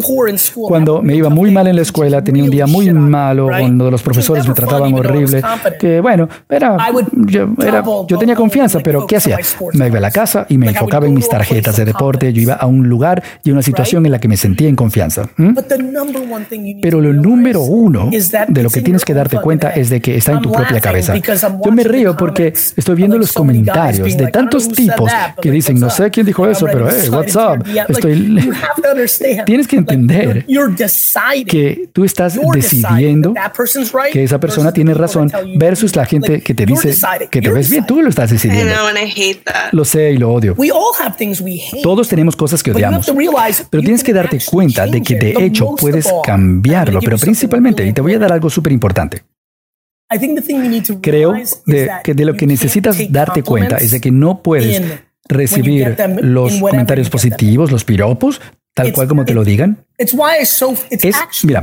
cuando 0.54 1.02
me 1.02 1.16
iba 1.16 1.30
muy 1.30 1.52
mal 1.52 1.68
en 1.68 1.76
la 1.76 1.82
escuela, 1.82 2.24
tenía 2.24 2.44
un 2.44 2.50
día 2.50 2.66
muy 2.66 2.92
malo, 2.92 3.48
cuando 3.48 3.92
los 3.92 4.02
profesores 4.02 4.48
me 4.48 4.54
trataban 4.54 4.94
horrible, 4.94 5.42
que 5.80 6.00
bueno, 6.00 6.30
era, 6.48 6.78
yo, 7.12 7.50
era, 7.62 7.84
yo 8.08 8.18
tenía 8.18 8.36
confianza, 8.36 8.80
pero 8.80 9.06
¿qué 9.06 9.18
hacía? 9.18 9.38
Me 9.74 9.88
iba 9.88 9.98
a 9.98 10.02
la 10.02 10.12
casa 10.12 10.46
y 10.48 10.58
me 10.58 10.70
enfocaba 10.70 11.06
en 11.06 11.14
mis 11.14 11.28
tarjetas 11.28 11.76
de 11.76 11.86
deporte, 11.86 12.32
yo 12.32 12.42
iba 12.42 12.54
a 12.54 12.66
un 12.66 12.88
lugar 12.88 13.22
y 13.44 13.52
una 13.52 13.62
situación 13.62 14.06
en 14.06 14.14
la 14.14 14.20
que 14.20 14.28
me 14.28 14.38
sentía 14.38 14.70
en 14.70 14.76
confianza. 14.76 15.30
Pero 16.82 17.02
lo 17.02 17.14
número 17.14 17.62
uno 17.62 18.10
de 18.10 18.64
lo 18.64 18.70
que 18.70 18.82
tienes 18.82 19.04
que 19.04 19.14
darte 19.14 19.38
cuenta 19.42 19.72
es 19.72 19.90
de 19.90 20.00
que 20.00 20.16
está 20.16 20.32
en 20.32 20.42
tu 20.42 20.52
propia 20.52 20.80
cabeza. 20.80 21.14
Yo 21.18 21.72
me 21.72 21.84
río 21.84 22.16
porque 22.16 22.48
estoy 22.48 22.96
viendo 22.96 23.18
los 23.18 23.34
comentarios 23.34 24.16
de 24.16 24.28
tantos 24.28 24.70
tipos 24.70 25.09
que 25.42 25.52
dicen, 25.52 25.80
no 25.80 25.90
sé 25.90 26.10
quién 26.12 26.26
dijo 26.26 26.48
eso, 26.48 26.66
pero 26.72 26.88
hey, 26.90 27.10
what's 27.10 27.36
up? 27.36 27.64
Estoy... 27.88 28.52
Tienes 29.46 29.68
que 29.68 29.76
entender 29.78 30.46
que 31.48 31.90
tú 31.94 32.04
estás 32.06 32.38
decidiendo 32.54 33.34
que 34.12 34.24
esa 34.24 34.40
persona 34.40 34.72
tiene 34.72 34.94
razón 34.94 35.32
versus 35.58 35.96
la 35.96 36.06
gente 36.06 36.42
que 36.42 36.54
te 36.54 36.66
dice 36.66 36.96
que 37.30 37.42
te 37.42 37.52
ves 37.52 37.70
bien. 37.70 37.86
Tú 37.86 38.02
lo 38.02 38.10
estás 38.10 38.30
decidiendo. 38.32 38.74
Lo 39.72 39.86
sé 39.86 40.12
y 40.12 40.18
lo 40.18 40.32
odio. 40.32 40.56
Todos 41.84 42.08
tenemos 42.08 42.36
cosas 42.36 42.62
que 42.64 42.72
odiamos, 42.72 43.06
pero 43.70 43.84
tienes 43.84 44.04
que 44.04 44.14
darte 44.14 44.40
cuenta 44.46 44.86
de 44.88 45.02
que 45.02 45.16
de 45.16 45.36
hecho 45.46 45.76
puedes 45.76 46.12
cambiarlo, 46.24 47.00
pero 47.02 47.18
principalmente, 47.18 47.86
y 47.86 47.94
te 47.94 48.02
voy 48.02 48.14
a 48.14 48.20
dar 48.20 48.34
algo 48.34 48.50
súper 48.50 48.72
importante. 48.74 49.24
Creo 51.02 51.34
que 52.04 52.14
de 52.14 52.26
lo 52.26 52.34
que 52.36 52.48
necesitas 52.48 52.98
darte 53.12 53.44
cuenta 53.44 53.78
es 53.78 53.92
de 53.92 54.02
que 54.02 54.12
no 54.12 54.42
puedes 54.42 54.82
recibir 55.28 55.96
los 56.22 56.60
comentarios 56.60 57.10
positivos, 57.10 57.72
los 57.72 57.84
piropos, 57.84 58.42
tal 58.84 58.94
cual 58.94 59.08
como 59.08 59.26
te 59.26 59.34
lo 59.34 59.44
digan. 59.44 59.86
Es, 59.98 60.16
mira, 61.44 61.62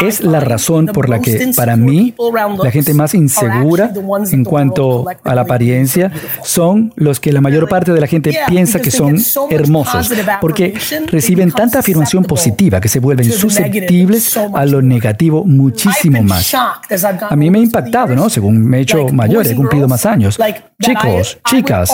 es 0.00 0.20
la 0.20 0.40
razón 0.40 0.86
por 0.86 1.08
la 1.08 1.20
que 1.20 1.52
para 1.54 1.76
mí 1.76 2.12
la 2.60 2.72
gente 2.72 2.92
más 2.92 3.14
insegura 3.14 3.92
en 4.32 4.44
cuanto 4.44 5.06
a 5.22 5.34
la 5.34 5.42
apariencia 5.42 6.10
son 6.42 6.92
los 6.96 7.20
que 7.20 7.32
la 7.32 7.40
mayor 7.40 7.68
parte 7.68 7.92
de 7.92 8.00
la 8.00 8.08
gente 8.08 8.36
piensa 8.48 8.80
que 8.80 8.90
son 8.90 9.16
hermosos, 9.50 10.10
porque 10.40 10.74
reciben 11.06 11.52
tanta 11.52 11.78
afirmación 11.78 12.24
positiva 12.24 12.80
que 12.80 12.88
se 12.88 12.98
vuelven 12.98 13.30
susceptibles 13.30 14.36
a 14.36 14.66
lo 14.66 14.82
negativo 14.82 15.44
muchísimo 15.44 16.22
más. 16.24 16.52
A 16.54 17.36
mí 17.36 17.48
me 17.48 17.60
ha 17.60 17.62
impactado, 17.62 18.14
¿no? 18.16 18.28
Según 18.28 18.66
me 18.66 18.78
he 18.78 18.80
hecho 18.80 19.06
mayor, 19.08 19.46
he 19.46 19.54
cumplido 19.54 19.86
más 19.86 20.04
años. 20.04 20.36
Chicos, 20.82 21.38
chicas, 21.48 21.92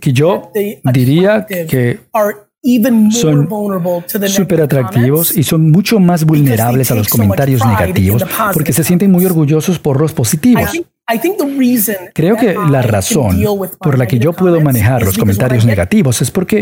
que 0.00 0.12
yo 0.12 0.50
diría 0.84 1.44
que 1.46 2.00
son 3.10 3.48
súper 4.26 4.62
atractivos 4.62 5.36
y 5.36 5.42
son 5.42 5.70
mucho 5.70 6.00
más 6.00 6.24
vulnerables 6.24 6.90
a 6.90 6.94
los 6.94 7.08
comentarios 7.08 7.64
negativos 7.64 8.24
porque 8.52 8.72
se 8.72 8.84
sienten 8.84 9.10
muy 9.10 9.24
orgullosos 9.24 9.78
por 9.78 10.00
los 10.00 10.12
positivos. 10.12 10.70
Creo 12.12 12.36
que 12.36 12.54
la 12.70 12.82
razón 12.82 13.42
por 13.80 13.96
la 13.96 14.06
que 14.06 14.18
yo 14.18 14.34
puedo 14.34 14.60
manejar 14.60 15.02
los 15.02 15.16
comentarios 15.16 15.64
negativos 15.64 16.20
es 16.20 16.30
porque 16.30 16.60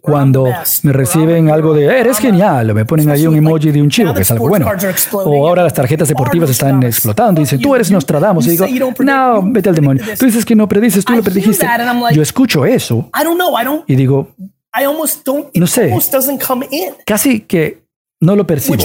cuando 0.00 0.46
me 0.82 0.92
reciben 0.92 1.50
algo 1.50 1.74
de 1.74 1.84
eres 1.84 2.18
genial, 2.18 2.70
o 2.70 2.74
me 2.74 2.86
ponen 2.86 3.10
ahí 3.10 3.26
un 3.26 3.36
emoji 3.36 3.70
de 3.70 3.82
un 3.82 3.90
chivo, 3.90 4.14
que 4.14 4.22
es 4.22 4.30
algo 4.30 4.48
bueno, 4.48 4.66
o 5.12 5.46
ahora 5.46 5.62
las 5.62 5.74
tarjetas 5.74 6.08
deportivas 6.08 6.48
están 6.48 6.82
explotando 6.84 7.42
y 7.42 7.44
dicen 7.44 7.60
tú 7.60 7.74
eres 7.74 7.90
Nostradamus, 7.90 8.46
y 8.46 8.50
digo, 8.50 8.66
no, 9.00 9.42
vete 9.44 9.68
al 9.68 9.74
demonio. 9.74 10.02
Tú 10.18 10.24
dices 10.24 10.46
que 10.46 10.54
no 10.54 10.66
predices, 10.66 11.04
tú 11.04 11.12
lo 11.12 11.22
predijiste. 11.22 11.66
Yo 12.14 12.22
escucho 12.22 12.64
eso 12.64 13.10
y 13.86 13.94
digo, 13.94 14.34
no 15.54 15.66
sé, 15.66 15.88
casi 17.04 17.40
que 17.40 17.83
no 18.20 18.36
lo 18.36 18.46
percibo. 18.46 18.76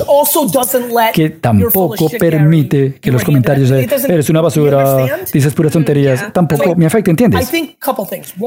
Que 1.13 1.29
tampoco 1.29 2.09
permite 2.19 2.95
que 2.99 3.11
los 3.11 3.23
comentarios 3.23 3.69
de 3.69 3.83
eres 4.07 4.29
una 4.29 4.41
basura, 4.41 5.19
dices 5.31 5.53
puras 5.53 5.71
tonterías, 5.71 6.33
tampoco 6.33 6.75
me 6.75 6.85
afecta, 6.85 7.11
¿entiendes? 7.11 7.49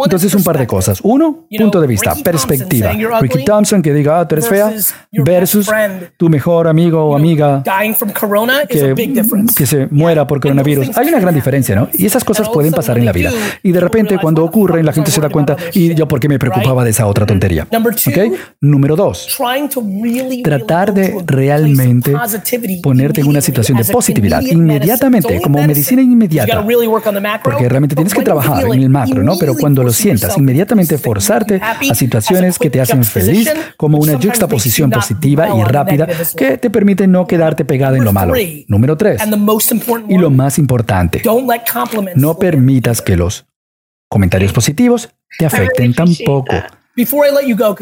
Entonces 0.04 0.34
un 0.34 0.44
par 0.44 0.58
de 0.58 0.66
cosas. 0.66 1.00
Uno, 1.02 1.46
punto 1.56 1.80
de 1.80 1.86
vista, 1.86 2.14
perspectiva. 2.22 2.92
Ricky 3.20 3.44
Thompson 3.44 3.82
que 3.82 3.92
diga, 3.94 4.20
ah, 4.20 4.28
tú 4.28 4.34
eres 4.34 4.48
fea, 4.48 4.72
versus 5.12 5.70
tu 6.16 6.28
mejor 6.28 6.68
amigo 6.68 7.04
o 7.04 7.16
amiga 7.16 7.62
que, 8.68 8.94
que 9.56 9.66
se 9.66 9.86
muera 9.90 10.26
por 10.26 10.40
coronavirus. 10.40 10.96
Hay 10.96 11.08
una 11.08 11.20
gran 11.20 11.34
diferencia, 11.34 11.74
¿no? 11.74 11.88
Y 11.92 12.06
esas 12.06 12.24
cosas 12.24 12.48
pueden 12.48 12.72
pasar 12.72 12.98
en 12.98 13.06
la 13.06 13.12
vida. 13.12 13.30
Y 13.62 13.72
de 13.72 13.80
repente 13.80 14.18
cuando 14.18 14.44
ocurren, 14.44 14.84
la 14.84 14.92
gente 14.92 15.10
se 15.10 15.20
da 15.20 15.30
cuenta, 15.30 15.56
y 15.72 15.94
yo 15.94 16.06
por 16.06 16.20
qué 16.20 16.28
me 16.28 16.38
preocupaba 16.38 16.84
de 16.84 16.90
esa 16.90 17.06
otra 17.06 17.24
tontería. 17.24 17.66
¿Ok? 17.70 18.38
Número 18.60 18.96
dos, 18.96 19.38
tratar 20.42 20.71
de 20.72 21.22
realmente 21.26 22.14
ponerte 22.82 23.20
en 23.20 23.26
una 23.26 23.40
situación 23.40 23.78
de 23.78 23.84
positividad 23.84 24.40
inmediatamente, 24.42 25.40
como 25.40 25.62
medicina 25.62 26.02
inmediata. 26.02 26.64
Porque 27.42 27.68
realmente 27.68 27.94
tienes 27.94 28.14
que 28.14 28.22
trabajar 28.22 28.64
en 28.64 28.82
el 28.82 28.88
macro, 28.88 29.22
¿no? 29.22 29.36
Pero 29.38 29.54
cuando 29.54 29.82
lo 29.82 29.92
sientas, 29.92 30.36
inmediatamente 30.38 30.98
forzarte 30.98 31.60
a 31.62 31.94
situaciones 31.94 32.58
que 32.58 32.70
te 32.70 32.80
hacen 32.80 33.04
feliz, 33.04 33.50
como 33.76 33.98
una 33.98 34.14
juxtaposición 34.18 34.90
positiva 34.90 35.48
y 35.56 35.62
rápida 35.62 36.08
que 36.36 36.58
te 36.58 36.70
permite 36.70 37.06
no 37.06 37.26
quedarte 37.26 37.64
pegada 37.64 37.96
en 37.96 38.04
lo 38.04 38.12
malo. 38.12 38.34
Número 38.68 38.96
tres. 38.96 39.20
Y 40.08 40.18
lo 40.18 40.30
más 40.30 40.58
importante, 40.58 41.22
no 42.16 42.38
permitas 42.38 43.02
que 43.02 43.16
los 43.16 43.46
comentarios 44.08 44.52
positivos 44.52 45.10
te 45.38 45.46
afecten 45.46 45.94
tampoco. 45.94 46.54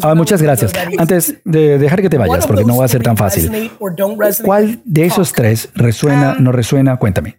Ah, 0.02 0.14
muchas 0.14 0.40
gracias. 0.40 0.72
Antes 0.98 1.34
de 1.44 1.78
dejar 1.78 2.00
que 2.00 2.08
te 2.08 2.18
vayas, 2.18 2.46
porque 2.46 2.64
no 2.64 2.76
va 2.76 2.84
a 2.84 2.88
ser 2.88 3.02
tan 3.02 3.16
fácil. 3.16 3.70
¿Cuál 4.44 4.80
de 4.84 5.06
esos 5.06 5.32
tres 5.32 5.68
resuena, 5.74 6.36
um, 6.38 6.44
no 6.44 6.52
resuena? 6.52 6.96
Cuéntame. 6.96 7.38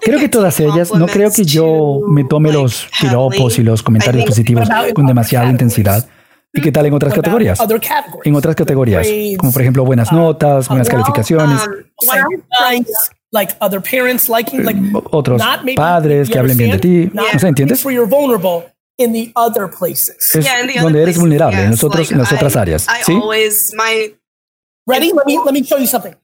Creo 0.00 0.18
que 0.18 0.28
todas 0.28 0.58
ellas, 0.60 0.92
no 0.94 1.06
creo 1.06 1.30
que 1.30 1.44
yo 1.44 2.00
me 2.08 2.24
tome 2.24 2.52
los 2.52 2.88
piropos 3.00 3.58
y 3.58 3.62
los 3.62 3.82
comentarios 3.82 4.24
positivos 4.24 4.68
con 4.94 5.06
demasiada 5.06 5.48
intensidad. 5.50 6.06
¿Y 6.54 6.60
qué 6.60 6.70
tal 6.70 6.84
en 6.84 6.92
otras 6.92 7.14
categorías? 7.14 7.58
En 8.24 8.34
otras 8.34 8.54
categorías, 8.54 9.06
como 9.38 9.52
por 9.52 9.62
ejemplo 9.62 9.84
buenas 9.86 10.12
uh, 10.12 10.16
notas, 10.16 10.68
buenas 10.68 10.88
calificaciones. 10.88 11.60
Um, 11.66 11.74
otros 15.10 15.42
padres 15.74 16.28
que 16.28 16.38
hablen 16.38 16.56
bien 16.58 16.70
de 16.72 16.78
ti. 16.78 17.10
¿No 17.14 17.38
se 17.38 17.48
entiendes? 17.48 17.80
In 19.02 19.12
the 19.12 19.32
other 19.34 19.68
places. 19.68 20.34
Es 20.34 20.44
yeah, 20.44 20.66
the 20.66 20.80
donde 20.80 21.02
eres 21.02 21.18
vulnerable, 21.18 21.56
yes. 21.56 21.64
en, 21.64 21.70
los 21.70 21.84
otros, 21.84 22.00
like, 22.00 22.14
en 22.14 22.18
las 22.20 22.32
otras 22.32 22.56
áreas. 22.56 22.86
I 22.88 23.04
¿sí? 23.04 23.12
Always, 23.12 23.72
my... 23.74 24.14
Ready? 24.86 25.12
Let 25.12 25.26
me, 25.26 25.38
let 25.44 25.52
me 25.52 25.62
show 25.62 25.78
you 25.78 25.86
something. 25.86 26.14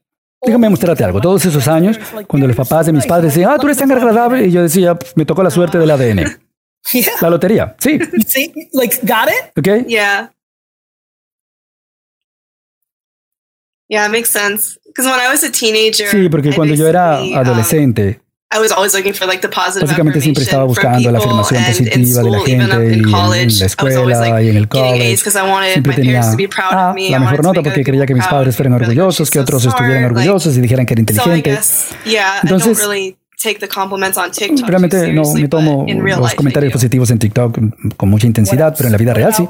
Déjame 0.41 0.69
mostrarte 0.69 1.03
algo. 1.03 1.19
Todos 1.19 1.45
esos 1.45 1.67
años, 1.67 1.99
cuando 2.27 2.47
los 2.47 2.55
papás 2.55 2.85
de 2.85 2.93
mis 2.93 3.05
padres 3.05 3.33
decían, 3.33 3.51
ah, 3.51 3.57
tú 3.57 3.67
eres 3.67 3.77
tan 3.77 3.91
agradable, 3.91 4.47
y 4.47 4.51
yo 4.51 4.61
decía, 4.61 4.97
me 5.15 5.25
tocó 5.25 5.43
la 5.43 5.51
suerte 5.51 5.77
del 5.77 5.91
ADN. 5.91 6.41
Yeah. 6.93 7.11
La 7.21 7.29
lotería, 7.29 7.75
sí. 7.77 7.99
See, 8.25 8.53
like, 8.73 8.97
got 9.03 9.27
it? 9.27 9.51
Okay. 9.59 9.83
Yeah. 9.85 10.29
Yeah, 13.89 14.05
it 14.05 14.11
makes 14.11 14.29
sense. 14.29 14.79
Because 14.85 15.05
when 15.05 15.19
I 15.19 15.29
was 15.29 15.43
a 15.43 15.51
teenager, 15.51 16.07
sí, 16.07 16.29
porque 16.29 16.53
cuando 16.55 16.73
yo 16.75 16.87
era 16.87 17.17
adolescente, 17.17 18.21
Básicamente 19.85 20.21
siempre 20.21 20.43
estaba 20.43 20.63
buscando 20.63 21.11
la 21.11 21.19
afirmación 21.19 21.63
positiva 21.65 22.23
de 22.23 22.31
la 22.31 22.39
gente 22.39 22.97
y 22.97 22.99
en 22.99 23.59
la 23.59 23.65
escuela 23.65 24.41
y 24.41 24.49
en 24.49 24.57
el 24.57 24.67
college. 24.67 25.17
Siempre 25.73 25.93
tenía 25.95 26.21
ah, 26.71 26.95
la 27.11 27.19
mejor 27.19 27.43
nota 27.43 27.61
porque 27.61 27.83
quería 27.83 28.05
que 28.07 28.15
mis 28.15 28.25
padres 28.25 28.55
fueran 28.55 28.73
orgullosos, 28.73 29.29
que 29.29 29.39
otros 29.39 29.65
estuvieran 29.65 30.05
orgullosos 30.05 30.57
y 30.57 30.61
dijeran 30.61 30.85
que 30.87 30.93
era 30.95 31.01
inteligente. 31.01 31.59
Entonces, 32.43 32.79
Realmente 34.67 35.13
no 35.13 35.31
me 35.35 35.47
tomo 35.47 35.85
los 35.87 36.33
comentarios 36.33 36.73
positivos 36.73 37.09
en 37.11 37.19
TikTok 37.19 37.57
con 37.95 38.09
mucha 38.09 38.25
intensidad, 38.27 38.73
pero 38.75 38.87
en 38.87 38.91
la 38.93 38.97
vida 38.97 39.13
real 39.13 39.33
sí. 39.33 39.47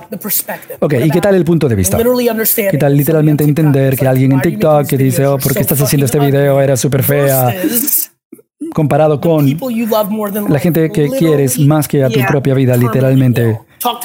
Ok, 0.79 0.93
¿y 1.05 1.09
qué 1.09 1.21
tal 1.21 1.35
el 1.35 1.45
punto 1.45 1.67
de 1.69 1.75
vista? 1.75 1.97
¿Qué 1.97 2.77
tal 2.77 2.95
literalmente 2.97 3.45
entender 3.45 3.95
que 3.95 4.07
alguien 4.07 4.33
en 4.33 4.41
TikTok 4.41 4.85
que 4.87 4.97
dice, 4.97 5.25
oh, 5.25 5.37
¿por 5.37 5.53
qué 5.53 5.61
estás 5.61 5.79
haciendo 5.81 6.05
este 6.05 6.19
video? 6.19 6.61
Era 6.61 6.75
súper 6.75 7.01
fea 7.01 7.55
comparado 8.73 9.19
con 9.19 9.57
la 10.49 10.59
gente 10.59 10.91
que 10.91 11.09
quieres 11.09 11.59
más 11.59 11.87
que 11.87 12.03
a 12.03 12.09
tu 12.09 12.19
propia 12.27 12.53
vida, 12.53 12.75
literalmente 12.77 13.59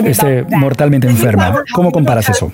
esté 0.05 0.45
mortalmente 0.51 1.09
enferma. 1.09 1.63
¿Cómo 1.73 1.91
comparas 1.91 2.29
eso? 2.29 2.53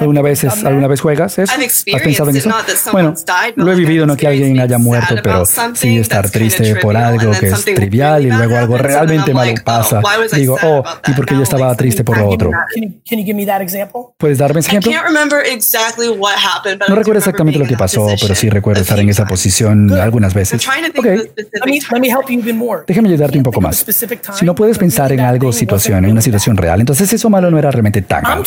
¿Alguna 0.00 0.22
vez, 0.22 0.44
¿Alguna 0.44 0.86
vez 0.86 1.00
juegas 1.00 1.38
eso? 1.38 1.52
¿Has 1.52 2.02
pensado 2.02 2.30
en 2.30 2.36
eso? 2.36 2.50
Bueno, 2.92 3.14
lo 3.56 3.72
he 3.72 3.74
vivido, 3.74 4.06
no 4.06 4.16
que 4.16 4.26
alguien 4.26 4.58
haya 4.60 4.78
muerto, 4.78 5.16
pero 5.22 5.44
sí 5.74 5.98
estar 5.98 6.30
triste 6.30 6.76
por 6.76 6.96
algo 6.96 7.32
que 7.32 7.48
es 7.48 7.64
trivial 7.64 8.26
y 8.26 8.30
luego 8.30 8.56
algo 8.56 8.78
realmente 8.78 9.32
malo 9.32 9.52
pasa. 9.64 10.00
Digo, 10.32 10.56
oh, 10.62 10.82
¿y 11.06 11.12
por 11.12 11.26
qué 11.26 11.34
yo 11.34 11.42
estaba 11.42 11.74
triste 11.74 12.04
por 12.04 12.18
lo 12.18 12.28
otro? 12.28 12.50
¿Puedes 14.16 14.38
darme 14.38 14.60
ese 14.60 14.68
ejemplo? 14.68 14.92
No 16.88 16.94
recuerdo 16.94 17.18
exactamente 17.18 17.58
lo 17.58 17.66
que 17.66 17.76
pasó, 17.76 18.06
pero 18.20 18.34
sí 18.34 18.48
recuerdo 18.48 18.82
estar 18.82 18.98
en 18.98 19.08
esa 19.08 19.26
posición 19.26 19.92
algunas 19.92 20.34
veces. 20.34 20.66
Ok, 20.96 21.06
déjame 22.86 23.08
ayudarte 23.08 23.38
un 23.38 23.44
poco 23.44 23.60
más. 23.60 23.84
Si 24.34 24.44
no 24.44 24.54
puedes 24.54 24.78
pensar 24.78 25.12
en 25.12 25.20
algo, 25.20 25.52
situación, 25.52 25.91
en 25.96 26.06
una 26.06 26.22
situación 26.22 26.56
real. 26.56 26.80
Entonces 26.80 27.12
eso 27.12 27.30
malo 27.30 27.50
no 27.50 27.58
era 27.58 27.70
realmente 27.70 28.02
tan 28.02 28.22
malo. 28.22 28.42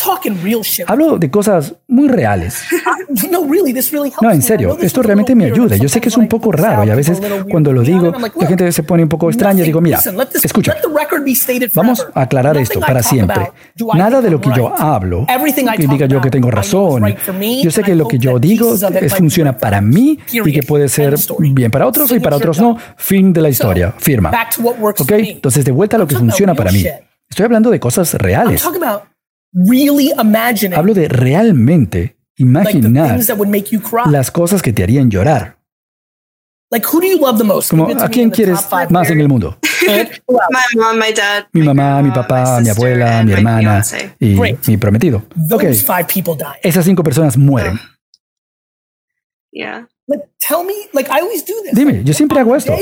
Hablo 0.87 1.17
de 1.17 1.29
cosas 1.29 1.73
muy 1.87 2.07
reales. 2.07 2.63
No, 4.21 4.31
en 4.31 4.41
serio, 4.41 4.77
esto 4.81 5.01
realmente 5.01 5.35
me 5.35 5.45
ayuda. 5.45 5.75
Yo 5.77 5.87
sé 5.87 6.01
que 6.01 6.09
es 6.09 6.17
un 6.17 6.27
poco 6.27 6.51
raro 6.51 6.83
y 6.83 6.89
a 6.89 6.95
veces 6.95 7.21
cuando 7.49 7.71
lo 7.71 7.81
digo, 7.81 8.11
la 8.35 8.47
gente 8.47 8.71
se 8.71 8.83
pone 8.83 9.03
un 9.03 9.09
poco 9.09 9.29
extraña. 9.29 9.63
Digo, 9.63 9.79
mira, 9.81 9.99
escucha, 10.43 10.75
vamos 11.73 12.05
a 12.13 12.21
aclarar 12.21 12.57
esto 12.57 12.79
para 12.79 13.03
siempre. 13.03 13.51
Nada 13.93 14.21
de 14.21 14.29
lo 14.29 14.41
que 14.41 14.49
yo 14.55 14.73
hablo, 14.77 15.25
que 15.77 15.87
diga 15.87 16.05
yo 16.07 16.21
que 16.21 16.29
tengo 16.29 16.51
razón. 16.51 17.15
Yo 17.63 17.71
sé 17.71 17.83
que 17.83 17.95
lo 17.95 18.07
que 18.07 18.17
yo 18.17 18.39
digo 18.39 18.73
es, 18.73 19.13
funciona 19.13 19.57
para 19.57 19.81
mí 19.81 20.19
y 20.31 20.51
que 20.51 20.63
puede 20.63 20.89
ser 20.89 21.15
bien 21.39 21.71
para 21.71 21.87
otros 21.87 22.11
y 22.11 22.19
para 22.19 22.35
otros 22.37 22.59
no. 22.59 22.77
Fin 22.97 23.31
de 23.33 23.41
la 23.41 23.49
historia. 23.49 23.93
Firma. 23.97 24.31
¿Ok? 24.99 25.11
Entonces, 25.11 25.65
de 25.65 25.71
vuelta 25.71 25.95
a 25.95 25.99
lo 25.99 26.07
que 26.07 26.15
funciona 26.15 26.53
para 26.53 26.71
mí. 26.71 26.85
Estoy 27.29 27.45
hablando 27.45 27.69
de 27.69 27.79
cosas 27.79 28.13
reales. 28.13 28.63
Hablo 30.75 30.93
de 30.93 31.07
realmente 31.07 32.17
imaginar 32.37 33.19
las 34.07 34.31
cosas 34.31 34.61
que 34.61 34.73
te 34.73 34.83
harían 34.83 35.09
llorar. 35.09 35.57
Como, 37.69 37.87
¿A 37.87 38.09
quién 38.09 38.29
quieres 38.31 38.59
más 38.89 39.09
en 39.09 39.19
el 39.19 39.29
mundo? 39.29 39.57
mi 41.53 41.61
mamá, 41.61 42.01
mi 42.01 42.11
papá, 42.11 42.59
mi 42.59 42.69
abuela, 42.69 43.23
mi 43.23 43.33
hermana 43.33 43.83
y 44.19 44.35
mi 44.67 44.77
prometido. 44.77 45.23
Okay. 45.51 45.73
Esas 46.63 46.85
cinco 46.85 47.03
personas 47.03 47.37
mueren. 47.37 47.79
Dime, 51.71 52.03
yo 52.03 52.13
siempre 52.13 52.39
hago 52.39 52.55
esto. 52.55 52.73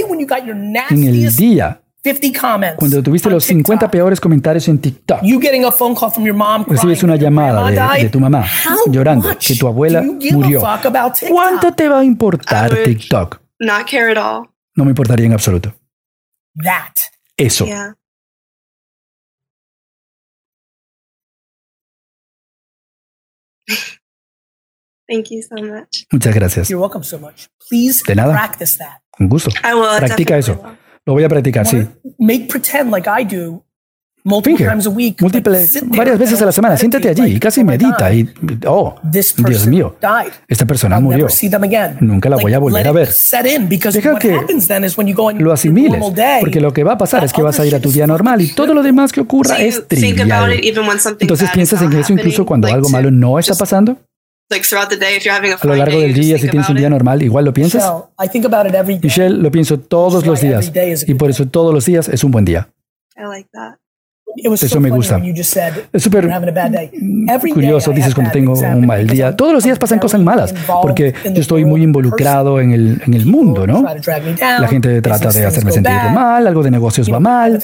En 0.89 1.03
el 1.03 1.35
día 1.35 1.82
cuando 2.77 3.01
tuviste 3.01 3.29
los 3.29 3.43
50 3.45 3.89
peores 3.89 4.19
comentarios 4.19 4.67
en 4.67 4.79
TikTok, 4.79 5.19
recibes 6.67 7.01
una 7.03 7.15
llamada 7.15 7.69
de, 7.95 8.09
tu 8.09 8.19
mamá 8.19 8.45
llorando 8.91 9.29
que 9.39 9.55
tu 9.55 9.67
abuela 9.67 10.01
murió. 10.31 10.59
¿Cuánto 11.29 11.71
te 11.73 11.87
va 11.87 11.99
a 11.99 12.03
importar 12.03 12.71
TikTok? 12.83 13.39
No 14.75 14.83
me 14.83 14.91
importaría 14.91 15.25
en 15.27 15.33
absoluto. 15.33 15.73
Eso. 17.37 17.65
Muchas 26.11 26.33
gracias. 26.35 26.67
De 28.03 28.15
nada. 28.15 28.33
Con 29.11 29.29
gusto. 29.29 29.51
Practica 29.99 30.37
eso. 30.37 30.61
Lo 31.05 31.13
voy 31.13 31.23
a 31.23 31.29
practicar, 31.29 31.65
sí. 31.65 31.85
Finge, 34.41 34.63
múltiples, 35.19 35.83
varias 35.97 36.17
veces 36.17 36.41
a 36.41 36.45
la 36.45 36.53
semana. 36.53 36.77
Siéntate 36.77 37.09
allí 37.09 37.35
y 37.35 37.39
casi 37.41 37.61
medita 37.61 38.13
y, 38.13 38.29
oh, 38.67 38.95
Dios 39.49 39.67
mío, 39.67 39.97
esta 40.47 40.65
persona 40.65 40.97
murió. 41.01 41.27
Nunca 41.99 42.29
la 42.29 42.37
voy 42.37 42.53
a 42.53 42.59
volver 42.59 42.87
a 42.87 42.91
ver. 42.93 43.09
Deja 43.91 44.17
que 44.19 44.39
lo 45.43 45.51
asimiles, 45.51 45.99
porque 46.39 46.61
lo 46.61 46.71
que 46.71 46.85
va 46.85 46.93
a 46.93 46.97
pasar 46.97 47.25
es 47.25 47.33
que 47.33 47.41
vas 47.41 47.59
a 47.59 47.65
ir 47.65 47.75
a 47.75 47.81
tu 47.81 47.91
día 47.91 48.07
normal 48.07 48.39
y 48.39 48.53
todo 48.53 48.73
lo 48.73 48.81
demás 48.81 49.11
que 49.11 49.19
ocurra 49.19 49.57
es 49.57 49.85
trivial. 49.89 50.51
Entonces 51.19 51.49
piensas 51.53 51.81
en 51.81 51.91
eso 51.91 52.13
incluso 52.13 52.45
cuando 52.45 52.69
algo 52.69 52.87
malo 52.87 53.11
no 53.11 53.37
está 53.39 53.55
pasando. 53.55 53.97
A 55.55 55.67
lo 55.67 55.73
largo 55.79 55.99
del 56.01 56.13
día, 56.13 56.37
si 56.37 56.47
tienes 56.51 56.69
un 56.69 56.75
día 56.75 56.89
normal, 56.89 57.21
igual 57.23 57.45
lo 57.45 57.53
piensas. 57.53 57.83
Michelle, 59.03 59.37
lo 59.37 59.51
pienso 59.51 59.79
todos 59.79 60.25
los 60.25 60.41
días. 60.41 60.71
y 61.07 61.13
por 61.15 61.29
eso 61.29 61.47
todos 61.47 61.73
los 61.73 61.85
días 61.85 62.07
es 62.09 62.23
un 62.23 62.31
buen 62.31 62.45
día. 62.45 62.69
Eso 64.35 64.79
me 64.79 64.89
gusta. 64.89 65.21
Es 65.91 66.03
súper 66.03 66.27
curioso, 67.53 67.91
dices 67.91 68.13
cuando 68.15 68.31
tengo 68.31 68.53
un 68.53 68.85
mal 68.87 69.05
día. 69.07 69.35
Todos 69.35 69.53
los 69.53 69.63
días 69.63 69.77
pasan 69.79 69.99
cosas 69.99 70.21
malas, 70.21 70.53
porque 70.81 71.13
yo 71.23 71.41
estoy 71.41 71.65
muy 71.65 71.83
involucrado 71.83 72.59
en 72.59 72.71
el, 72.71 73.01
en 73.05 73.13
el 73.13 73.25
mundo, 73.25 73.65
¿no? 73.67 73.83
La 74.59 74.67
gente 74.67 75.01
trata 75.01 75.29
de 75.31 75.45
hacerme 75.45 75.71
sentir 75.71 75.93
mal, 76.13 76.47
algo 76.47 76.63
de 76.63 76.71
negocios 76.71 77.11
va 77.11 77.19
mal. 77.19 77.59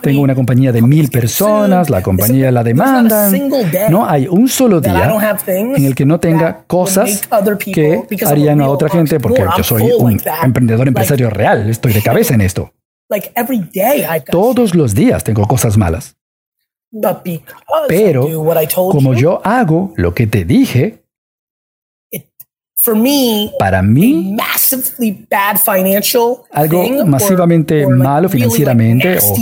Tengo 0.00 0.20
una 0.22 0.34
compañía 0.34 0.72
de 0.72 0.82
mil 0.82 1.10
personas, 1.10 1.90
la 1.90 2.02
compañía 2.02 2.50
la 2.50 2.62
demandan. 2.64 3.50
No 3.90 4.08
hay 4.08 4.26
un 4.28 4.48
solo 4.48 4.80
día 4.80 5.12
en 5.46 5.84
el 5.84 5.94
que 5.94 6.04
no 6.06 6.18
tenga 6.20 6.64
cosas 6.66 7.22
que 7.72 8.02
harían 8.26 8.60
a 8.60 8.68
otra 8.68 8.88
gente, 8.88 9.20
porque 9.20 9.44
yo 9.56 9.62
soy 9.62 9.82
un 9.98 10.20
emprendedor 10.42 10.88
empresario 10.88 11.28
real, 11.30 11.68
estoy 11.68 11.92
de 11.92 12.02
cabeza 12.02 12.34
en 12.34 12.40
esto. 12.40 12.72
Todos 14.30 14.74
los 14.74 14.94
días 14.94 15.24
tengo 15.24 15.46
cosas 15.46 15.76
malas. 15.76 16.16
Pero 17.88 18.28
como 18.90 19.14
yo 19.14 19.40
hago 19.44 19.92
lo 19.96 20.14
que 20.14 20.26
te 20.26 20.44
dije, 20.44 21.02
para 23.58 23.82
mí, 23.82 24.36
algo 26.50 27.06
masivamente 27.06 27.86
malo 27.86 28.28
financieramente 28.28 29.18
o 29.18 29.34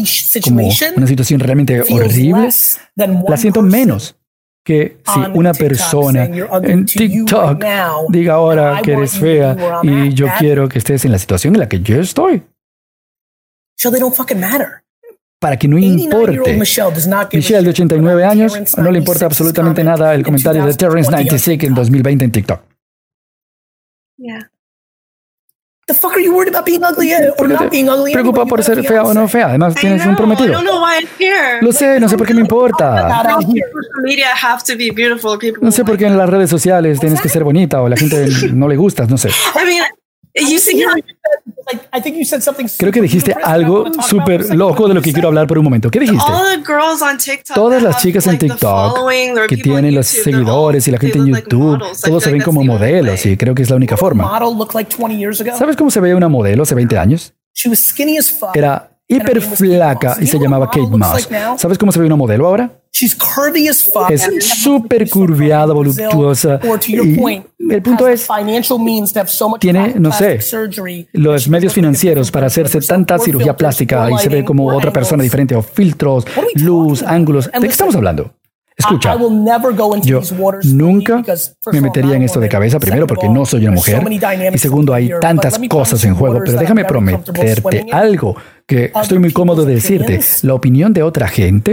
como 0.45 0.69
una 0.97 1.07
situación 1.07 1.41
realmente 1.41 1.81
horrible, 1.81 2.49
la 2.97 3.37
siento 3.37 3.63
menos 3.63 4.17
que 4.63 4.99
si 5.13 5.21
una 5.35 5.55
persona 5.55 6.29
en 6.63 6.85
TikTok 6.85 7.65
diga 8.11 8.35
ahora 8.35 8.81
que 8.83 8.93
eres 8.93 9.13
fea 9.19 9.81
y 9.83 10.13
yo 10.13 10.27
quiero 10.39 10.69
que 10.69 10.79
estés 10.79 11.05
en 11.05 11.13
la 11.13 11.19
situación 11.19 11.55
en 11.55 11.61
la 11.61 11.69
que 11.69 11.81
yo 11.81 11.99
estoy. 12.01 12.43
Para 15.41 15.57
que 15.57 15.67
no 15.69 15.79
importe. 15.79 16.53
Michelle, 17.39 17.63
de 17.63 17.71
89 17.71 18.25
años, 18.25 18.53
no 18.77 18.91
le 18.91 18.99
importa 18.99 19.25
absolutamente 19.27 19.83
nada 19.83 20.15
el 20.15 20.23
comentario 20.23 20.65
de 20.67 20.75
Terrence 20.75 21.11
96 21.11 21.63
en 21.65 21.75
2020 21.75 22.25
en 22.27 22.33
TikTok. 22.33 22.61
¿Por 27.37 27.49
qué 27.49 27.55
te 27.55 27.69
preocupa 28.13 28.47
por 28.47 28.63
ser 28.63 28.85
fea 28.85 29.03
o 29.03 29.15
no 29.15 29.27
fea? 29.29 29.49
Además, 29.49 29.75
tienes 29.75 30.05
un 30.07 30.15
prometido. 30.15 30.53
Lo 31.63 31.73
sé, 31.73 31.99
no 31.99 32.09
sé 32.09 32.17
por 32.19 32.27
qué 32.27 32.35
me 32.35 32.43
importa. 32.43 33.09
No 35.65 35.73
sé 35.73 35.85
por 35.85 35.97
qué 35.97 36.05
en 36.07 36.17
las 36.19 36.29
redes 36.29 36.51
sociales 36.51 37.01
tienes 37.01 37.21
que 37.21 37.29
ser 37.31 37.43
bonita 37.45 37.81
o 37.83 37.89
la 37.89 37.97
gente 37.97 38.29
no 38.53 38.69
le 38.69 38.77
gustas, 38.77 39.09
no 39.09 39.17
sé. 39.19 39.31
Creo 42.79 42.93
que 42.93 43.01
dijiste 43.01 43.35
algo 43.43 43.87
súper 44.03 44.55
loco 44.55 44.89
de 44.89 44.95
lo 44.95 45.03
que 45.03 45.13
quiero 45.13 45.29
hablar 45.29 45.47
por 45.47 45.59
un 45.59 45.65
momento. 45.65 45.91
¿Qué 45.91 46.01
dijiste? 46.01 46.31
Todas 47.55 47.83
las 47.83 47.99
chicas 48.03 48.27
en 48.27 48.39
TikTok 48.39 48.97
que 49.49 49.57
tienen 49.57 49.95
los 49.95 50.07
seguidores 50.07 50.87
y 50.89 50.91
la 50.91 50.99
gente 50.99 51.19
en 51.19 51.27
YouTube, 51.27 51.79
todos 52.05 52.23
se 52.23 52.31
ven 52.33 52.43
como 52.43 52.65
modelos 52.65 53.25
y 53.27 53.37
creo 53.37 53.55
que 53.55 53.63
es 53.63 53.71
la 53.71 53.77
única 53.77 53.97
forma. 53.97 54.25
¿Sabes 55.57 55.77
cómo 55.77 55.91
se 55.91 56.01
veía 56.01 56.17
una 56.17 56.29
modelo 56.29 56.63
hace 56.63 56.75
20 56.75 56.99
años? 56.99 57.35
Era 58.55 58.91
hiper 59.09 59.41
flaca 59.43 60.17
y 60.21 60.27
se 60.27 60.39
llamaba 60.39 60.67
Kate 60.67 60.87
Moss. 60.97 61.29
¿Sabes 61.59 61.79
cómo 61.79 61.93
se 61.93 61.99
ve 62.01 62.07
una 62.07 62.17
modelo 62.17 62.47
ahora? 62.47 62.80
Es 64.11 64.29
súper 64.63 65.09
curviada, 65.09 65.73
voluptuosa. 65.73 66.59
Y 67.59 67.73
el 67.75 67.83
punto 67.83 68.09
es, 68.09 68.27
tiene, 69.61 69.95
no 69.99 70.11
sé, 70.13 70.39
los 71.13 71.49
medios 71.49 71.73
financieros 71.73 72.31
para 72.31 72.47
hacerse 72.49 72.81
tanta 72.81 73.19
cirugía 73.19 73.57
plástica 73.57 74.11
y 74.11 74.19
se 74.19 74.29
ve 74.29 74.45
como 74.45 74.67
otra 74.75 74.93
persona 74.93 75.23
diferente, 75.23 75.55
o 75.55 75.63
filtros, 75.63 76.25
luz, 76.55 77.03
ángulos. 77.03 77.47
¿De 77.47 77.61
qué 77.61 77.67
estamos 77.69 77.95
hablando? 77.95 78.35
Escucha, 78.81 79.17
yo 80.03 80.23
nunca 80.65 81.23
me 81.71 81.81
metería 81.83 82.17
en 82.17 82.23
esto 82.23 82.41
de 82.41 82.49
cabeza, 82.49 82.81
primero 82.81 83.07
porque 83.07 83.29
no 83.29 83.45
soy 83.45 83.67
una 83.67 83.73
mujer, 83.73 84.03
y 84.53 84.59
segundo 84.59 84.95
hay 84.95 85.11
tantas 85.21 85.61
cosas 85.69 86.03
en 86.05 86.15
juego, 86.15 86.41
pero 86.45 86.59
déjame 86.59 86.85
prometerte 86.87 87.87
algo 87.93 88.35
que 88.67 88.91
estoy 88.95 89.19
muy 89.19 89.33
cómodo 89.33 89.65
de 89.65 89.75
decirte. 89.75 90.21
La 90.43 90.55
opinión 90.55 90.93
de 90.95 91.03
otra 91.03 91.29
gente 91.29 91.73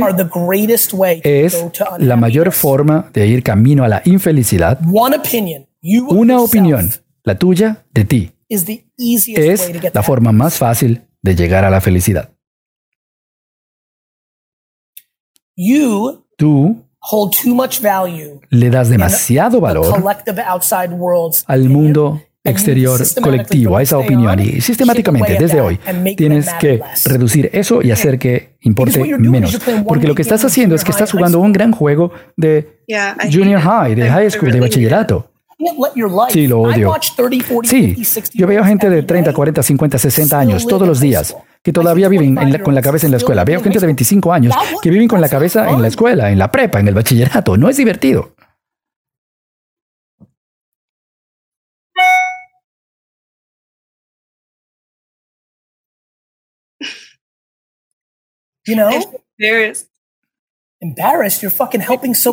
es 1.23 1.65
la 1.97 2.17
mayor 2.17 2.51
forma 2.51 3.09
de 3.13 3.27
ir 3.27 3.41
camino 3.41 3.83
a 3.83 3.87
la 3.87 4.01
infelicidad. 4.03 4.79
Una 6.09 6.41
opinión, 6.41 6.91
la 7.23 7.37
tuya, 7.37 7.85
de 7.93 8.03
ti, 8.03 8.31
es 8.49 9.71
la 9.93 10.03
forma 10.03 10.31
más 10.33 10.55
fácil 10.55 11.03
de 11.21 11.35
llegar 11.35 11.63
a 11.63 11.69
la 11.69 11.79
felicidad. 11.79 12.31
Tú 16.37 16.86
le 18.49 18.69
das 18.69 18.89
demasiado 18.89 19.61
valor 19.61 20.03
al 21.47 21.69
mundo 21.69 22.21
exterior 22.43 23.01
colectivo, 23.21 23.77
a 23.77 23.81
esa 23.81 23.97
opinión. 23.97 24.39
Y 24.39 24.61
sistemáticamente, 24.61 25.37
desde 25.39 25.61
hoy, 25.61 25.79
tienes 26.15 26.49
que 26.59 26.81
reducir 27.05 27.49
eso 27.53 27.81
y 27.81 27.91
hacer 27.91 28.17
que 28.17 28.57
importe 28.61 29.03
menos. 29.17 29.59
Porque 29.85 30.07
lo 30.07 30.15
que 30.15 30.21
estás 30.21 30.43
haciendo 30.45 30.75
es 30.75 30.83
que 30.83 30.91
estás 30.91 31.11
jugando 31.11 31.39
un 31.39 31.53
gran 31.53 31.71
juego 31.71 32.11
de 32.35 32.81
junior 33.31 33.61
high, 33.61 33.95
de 33.95 34.09
high 34.09 34.31
school, 34.31 34.51
de 34.51 34.59
bachillerato. 34.59 35.31
Sí, 36.29 36.45
lo 36.47 36.61
odio. 36.61 36.93
Sí, 37.63 37.95
yo 38.35 38.45
veo 38.45 38.63
gente 38.63 38.91
de 38.91 39.01
30, 39.01 39.33
40, 39.33 39.63
50, 39.63 39.97
60 39.97 40.39
años 40.39 40.67
todos 40.67 40.87
los 40.87 40.99
días 40.99 41.35
que 41.67 41.73
todavía 41.73 42.07
viven 42.07 42.33
con 42.63 42.73
la 42.73 42.81
cabeza 42.81 43.07
en 43.07 43.11
la 43.11 43.17
escuela. 43.17 43.43
Veo 43.43 43.61
gente 43.61 43.77
de 43.77 43.87
25 43.87 44.31
años 44.31 44.55
que 44.81 44.89
viven 44.89 45.09
con 45.09 45.19
la 45.19 45.27
cabeza 45.27 45.69
en 45.69 45.81
la 45.81 45.89
escuela, 45.89 46.31
en 46.31 46.39
la 46.39 46.49
prepa, 46.49 46.79
en 46.79 46.87
el 46.87 46.93
bachillerato. 46.93 47.57
No 47.57 47.67
es 47.67 47.75
divertido. 47.75 48.33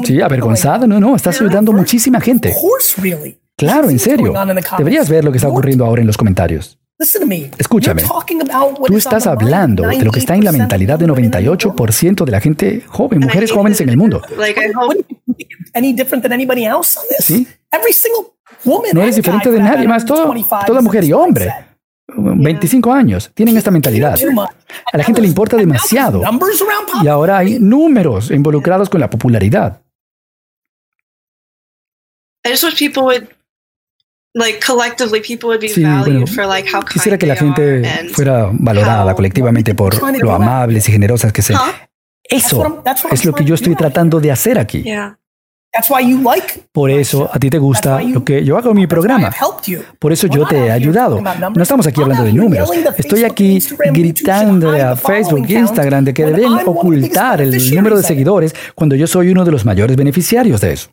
Sí, 0.04 0.20
avergonzada. 0.20 0.86
No, 0.86 1.00
no, 1.00 1.16
estás 1.16 1.40
ayudando 1.40 1.72
a 1.72 1.74
muchísima 1.74 2.20
gente. 2.20 2.52
Claro, 3.56 3.90
en 3.90 3.98
serio. 3.98 4.32
Deberías 4.78 5.08
ver 5.08 5.24
lo 5.24 5.32
que 5.32 5.38
está 5.38 5.48
ocurriendo 5.48 5.84
ahora 5.84 6.02
en 6.02 6.06
los 6.06 6.16
comentarios. 6.16 6.78
Escúchame, 7.58 8.02
tú 8.86 8.96
estás 8.96 9.26
hablando 9.26 9.82
de 9.88 10.04
lo 10.04 10.12
que 10.12 10.20
está 10.20 10.34
en 10.36 10.44
la 10.44 10.52
mentalidad 10.52 10.98
de 10.98 11.06
98% 11.06 12.24
de 12.24 12.30
la 12.30 12.40
gente 12.40 12.82
joven, 12.86 13.20
mujeres 13.20 13.50
jóvenes 13.50 13.80
en 13.80 13.88
el 13.88 13.96
mundo. 13.96 14.22
¿Sí? 17.18 17.46
No 18.92 19.02
eres 19.02 19.16
diferente 19.16 19.50
de 19.50 19.58
nadie 19.60 19.88
más, 19.88 20.04
toda 20.04 20.80
mujer 20.80 21.04
y 21.04 21.12
hombre. 21.12 21.52
25 22.06 22.92
años 22.92 23.30
tienen 23.34 23.56
esta 23.56 23.70
mentalidad. 23.72 24.16
A 24.92 24.96
la 24.96 25.02
gente 25.04 25.20
le 25.20 25.26
importa 25.26 25.56
demasiado. 25.56 26.22
Y 27.02 27.08
ahora 27.08 27.38
hay 27.38 27.58
números 27.58 28.30
involucrados 28.30 28.88
con 28.88 29.00
la 29.00 29.10
popularidad. 29.10 29.82
Sí, 35.74 35.82
bueno, 36.10 36.26
quisiera 36.92 37.16
que 37.18 37.26
la 37.26 37.34
gente 37.36 37.82
fuera 38.12 38.50
valorada 38.52 39.14
colectivamente 39.14 39.74
por 39.74 39.94
lo 40.20 40.32
amables 40.32 40.88
y 40.88 40.92
generosas 40.92 41.32
que 41.32 41.42
son. 41.42 41.56
Eso 42.22 42.82
es 43.12 43.24
lo 43.24 43.32
que 43.34 43.44
yo 43.44 43.54
estoy 43.54 43.74
tratando 43.76 44.18
de 44.20 44.32
hacer 44.32 44.58
aquí. 44.58 44.82
Por 46.72 46.88
eso 46.90 47.28
a 47.32 47.38
ti 47.38 47.50
te 47.50 47.58
gusta 47.58 48.00
lo 48.02 48.24
que 48.24 48.44
yo 48.44 48.56
hago 48.56 48.70
en 48.70 48.76
mi 48.76 48.86
programa. 48.86 49.30
Por 49.98 50.12
eso 50.12 50.26
yo 50.28 50.46
te 50.46 50.56
he 50.66 50.70
ayudado. 50.70 51.20
No 51.20 51.62
estamos 51.62 51.86
aquí 51.86 52.00
hablando 52.00 52.24
de 52.24 52.32
números. 52.32 52.70
Estoy 52.96 53.24
aquí 53.24 53.58
gritando 53.92 54.70
a 54.70 54.96
Facebook 54.96 55.44
e 55.48 55.52
Instagram 55.54 56.04
de 56.04 56.14
que 56.14 56.24
deben 56.26 56.52
ocultar 56.64 57.40
el 57.40 57.50
número 57.74 57.96
de 57.96 58.02
seguidores 58.04 58.54
cuando 58.74 58.94
yo 58.96 59.06
soy 59.06 59.28
uno 59.30 59.44
de 59.44 59.50
los 59.50 59.64
mayores 59.64 59.96
beneficiarios 59.96 60.60
de 60.60 60.72
eso. 60.74 60.90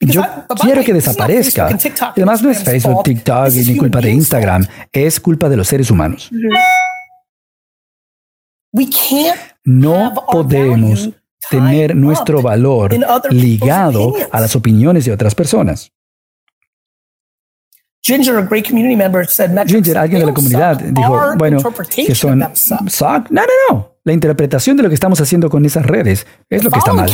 Yo 0.00 0.22
quiero 0.60 0.84
que 0.84 0.92
desaparezca. 0.92 1.68
además 2.14 2.42
no 2.42 2.50
es 2.50 2.62
Facebook, 2.62 3.02
TikTok 3.02 3.50
ni 3.52 3.76
culpa 3.76 4.00
de 4.00 4.10
Instagram, 4.12 4.66
es 4.92 5.18
culpa 5.18 5.48
de 5.48 5.56
los 5.56 5.66
seres 5.66 5.90
humanos. 5.90 6.30
No 9.64 10.14
podemos 10.30 11.10
tener 11.50 11.96
nuestro 11.96 12.42
valor 12.42 12.94
ligado 13.30 14.14
a 14.30 14.40
las 14.40 14.54
opiniones 14.54 15.04
de 15.04 15.12
otras 15.12 15.34
personas. 15.34 15.92
Ginger, 19.68 19.98
alguien 19.98 20.20
de 20.20 20.26
la 20.26 20.32
comunidad, 20.32 20.78
dijo, 20.80 21.34
bueno, 21.36 21.58
que 21.94 22.14
son... 22.14 22.38
No, 22.38 22.48
no, 23.30 23.42
no. 23.70 23.97
La 24.08 24.14
interpretación 24.14 24.78
de 24.78 24.82
lo 24.82 24.88
que 24.88 24.94
estamos 24.94 25.20
haciendo 25.20 25.50
con 25.50 25.66
esas 25.66 25.84
redes 25.84 26.26
es 26.48 26.64
lo 26.64 26.70
que 26.70 26.78
está 26.78 26.94
mal. 26.94 27.10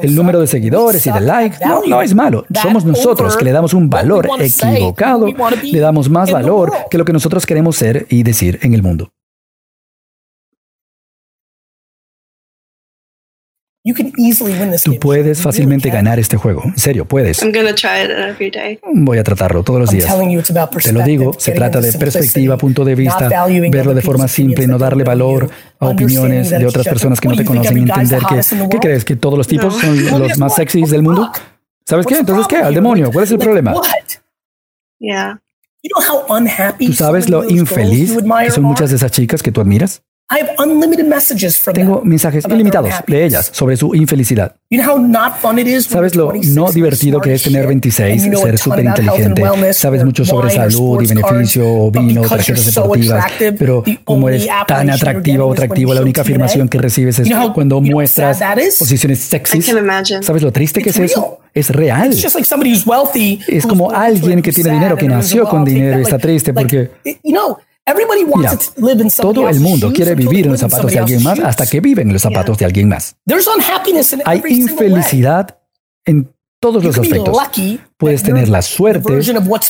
El 0.00 0.14
número 0.14 0.40
de 0.40 0.46
seguidores 0.46 1.06
y 1.06 1.10
de 1.10 1.20
likes 1.20 1.58
no, 1.62 1.82
no 1.86 2.00
es 2.00 2.14
malo. 2.14 2.46
Somos 2.62 2.86
nosotros 2.86 3.36
que 3.36 3.44
le 3.44 3.52
damos 3.52 3.74
un 3.74 3.90
valor 3.90 4.26
equivocado, 4.40 5.26
le 5.62 5.78
damos 5.78 6.08
más 6.08 6.32
valor 6.32 6.72
que 6.90 6.96
lo 6.96 7.04
que 7.04 7.12
nosotros 7.12 7.44
queremos 7.44 7.76
ser 7.76 8.06
y 8.08 8.22
decir 8.22 8.58
en 8.62 8.72
el 8.72 8.82
mundo. 8.82 9.10
Tú 14.84 14.98
puedes 14.98 15.40
fácilmente 15.40 15.90
ganar 15.90 16.18
este 16.18 16.36
juego. 16.36 16.62
En 16.64 16.78
serio, 16.78 17.04
puedes. 17.04 17.38
Voy 18.92 19.18
a 19.18 19.22
tratarlo 19.22 19.62
todos 19.62 19.80
los 19.80 19.90
días. 19.90 20.06
Te 20.82 20.92
lo 20.92 21.02
digo, 21.02 21.32
se 21.38 21.52
trata 21.52 21.80
de 21.80 21.92
perspectiva, 21.92 22.56
punto 22.56 22.84
de 22.84 22.94
vista, 22.94 23.28
verlo 23.70 23.94
de 23.94 24.02
forma 24.02 24.26
simple, 24.28 24.66
no 24.66 24.78
darle 24.78 25.04
valor 25.04 25.48
a 25.78 25.86
opiniones 25.86 26.50
de 26.50 26.66
otras 26.66 26.86
personas 26.86 27.20
que 27.20 27.28
no 27.28 27.36
te 27.36 27.44
conocen 27.44 27.78
y 27.78 27.82
entender 27.82 28.22
que, 28.28 28.40
¿qué 28.70 28.78
crees? 28.78 29.04
¿Que 29.04 29.16
todos 29.16 29.38
los 29.38 29.46
tipos 29.46 29.74
son 29.78 30.20
los 30.20 30.36
más 30.38 30.54
sexys 30.56 30.90
del 30.90 31.02
mundo? 31.02 31.30
¿Sabes 31.84 32.06
qué? 32.06 32.18
Entonces, 32.18 32.46
¿qué? 32.48 32.56
Al 32.56 32.74
demonio. 32.74 33.12
¿Cuál 33.12 33.24
es 33.24 33.30
el 33.30 33.38
problema? 33.38 33.72
¿Tú 36.78 36.92
sabes 36.92 37.28
lo 37.28 37.48
infeliz 37.48 38.16
que 38.16 38.50
son 38.50 38.64
muchas 38.64 38.90
de 38.90 38.96
esas 38.96 39.12
chicas 39.12 39.42
que 39.42 39.52
tú 39.52 39.60
admiras? 39.60 40.02
Tengo 41.72 42.02
mensajes 42.04 42.44
ilimitados 42.48 42.90
de 43.06 43.24
ellas 43.24 43.48
sobre 43.52 43.76
su 43.76 43.94
infelicidad. 43.94 44.56
¿Sabes 45.88 46.16
lo 46.16 46.32
no 46.32 46.72
divertido 46.72 47.20
que 47.20 47.34
es 47.34 47.44
tener 47.44 47.66
26, 47.68 48.22
ser 48.22 48.58
súper 48.58 48.84
inteligente? 48.86 49.42
Sabes 49.72 50.04
mucho 50.04 50.24
sobre 50.24 50.50
salud 50.50 51.00
y 51.00 51.06
beneficio, 51.06 51.90
vino, 51.92 52.22
tarjetas 52.22 52.74
deportivas, 52.74 53.24
pero 53.56 53.84
como 54.02 54.28
eres 54.28 54.48
tan 54.66 54.90
atractiva 54.90 55.44
o 55.44 55.52
atractivo, 55.52 55.94
la 55.94 56.00
única 56.02 56.22
afirmación 56.22 56.68
que 56.68 56.78
recibes 56.78 57.20
es 57.20 57.28
cuando 57.54 57.80
muestras 57.80 58.40
posiciones 58.80 59.20
sexys. 59.20 59.64
¿Sabes 60.22 60.42
lo 60.42 60.50
triste 60.50 60.82
que 60.82 60.90
es 60.90 60.98
eso? 60.98 61.38
Es 61.54 61.70
real. 61.70 62.12
Es 63.46 63.64
como 63.64 63.90
alguien 63.92 64.42
que 64.42 64.50
tiene 64.52 64.72
dinero, 64.72 64.96
que 64.96 65.06
nació 65.06 65.44
con 65.48 65.64
dinero 65.64 66.00
y 66.00 66.02
está 66.02 66.18
triste 66.18 66.52
porque... 66.52 66.90
Mira, 68.36 68.58
todo 69.20 69.48
el 69.48 69.60
mundo 69.60 69.92
quiere 69.92 70.14
vivir 70.14 70.46
en 70.46 70.52
los 70.52 70.60
zapatos 70.60 70.90
de 70.90 70.98
alguien 70.98 71.22
más 71.22 71.38
hasta 71.38 71.66
que 71.66 71.80
vive 71.80 72.02
en 72.02 72.12
los 72.12 72.22
zapatos 72.22 72.58
de 72.58 72.64
alguien 72.64 72.88
más. 72.88 73.16
Hay 74.24 74.42
infelicidad 74.48 75.58
en 76.04 76.32
todos 76.60 76.82
los 76.82 76.98
aspectos. 76.98 77.36
Puedes 77.98 78.22
tener 78.22 78.48
la 78.48 78.60
suerte 78.60 79.20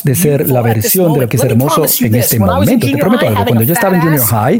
de 0.03 0.15
ser 0.15 0.49
la 0.49 0.61
versión 0.61 1.13
de 1.13 1.21
lo 1.21 1.29
que 1.29 1.37
es 1.37 1.43
hermoso 1.43 1.85
en 2.01 2.15
este 2.15 2.39
momento. 2.39 2.87
Te 2.87 2.97
prometo 2.97 3.27
algo, 3.27 3.45
cuando 3.45 3.63
yo 3.63 3.73
estaba 3.73 3.95
en 3.95 4.01
junior 4.01 4.25
high, 4.25 4.59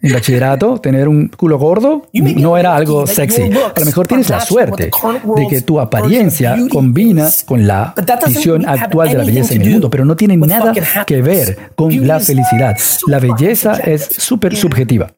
en 0.00 0.12
bachillerato, 0.12 0.78
tener 0.80 1.08
un 1.08 1.28
culo 1.28 1.58
gordo 1.58 2.06
no 2.12 2.56
era 2.56 2.76
algo 2.76 3.06
sexy. 3.06 3.42
A 3.42 3.80
lo 3.80 3.84
mejor 3.84 4.06
tienes 4.06 4.30
la 4.30 4.40
suerte 4.40 4.90
de 5.36 5.48
que 5.48 5.62
tu 5.62 5.80
apariencia 5.80 6.56
combina 6.70 7.28
con 7.46 7.66
la 7.66 7.94
visión 8.26 8.68
actual 8.68 9.08
de 9.10 9.18
la 9.18 9.24
belleza 9.24 9.54
en 9.54 9.62
el 9.62 9.70
mundo, 9.70 9.90
pero 9.90 10.04
no 10.04 10.16
tiene 10.16 10.36
nada 10.36 10.72
que 11.06 11.22
ver 11.22 11.72
con 11.74 12.06
la 12.06 12.20
felicidad. 12.20 12.76
La 13.06 13.18
belleza 13.18 13.74
es 13.74 14.06
súper 14.06 14.56
subjetiva. 14.56 15.12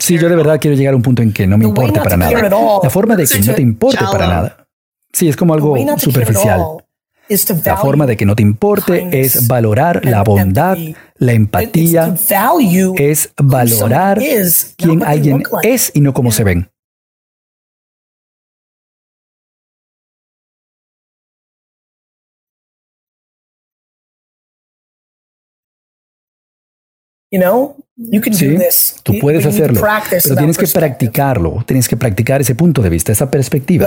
Sí, 0.00 0.18
yo 0.18 0.28
de 0.28 0.36
verdad 0.36 0.58
quiero 0.60 0.76
llegar 0.76 0.94
a 0.94 0.96
un 0.96 1.02
punto 1.02 1.22
en 1.22 1.32
que 1.32 1.46
no 1.46 1.56
me 1.58 1.64
importe 1.70 2.00
para 2.00 2.16
nada. 2.16 2.30
La 2.82 2.90
forma 2.90 3.14
de 3.16 3.22
que 3.26 3.38
no 3.38 3.54
te 3.54 3.62
importe 3.62 3.98
para 4.10 4.26
nada. 4.26 4.66
Sí, 5.12 5.28
es 5.28 5.36
como 5.36 5.54
algo 5.54 5.74
superficial. 5.98 6.60
La 7.64 7.76
forma 7.76 8.06
de 8.06 8.16
que 8.16 8.26
no 8.26 8.34
te 8.34 8.42
importe 8.42 9.08
es 9.20 9.46
valorar 9.46 10.04
la 10.04 10.22
bondad, 10.24 10.76
la 11.16 11.32
empatía, 11.32 12.14
es 12.96 13.30
valorar 13.36 14.18
quién 14.76 15.02
alguien 15.04 15.42
es 15.62 15.92
y 15.94 16.00
no 16.00 16.12
cómo 16.12 16.32
se 16.32 16.42
ven. 16.44 16.68
Sí, 28.32 28.56
tú 29.02 29.14
puedes 29.20 29.44
hacerlo, 29.44 29.80
pero 30.10 30.36
tienes 30.36 30.56
que 30.56 30.66
practicarlo, 30.66 31.62
tienes 31.66 31.88
que 31.88 31.96
practicar 31.96 32.40
ese 32.40 32.54
punto 32.54 32.80
de 32.82 32.88
vista, 32.88 33.12
esa 33.12 33.30
perspectiva. 33.30 33.86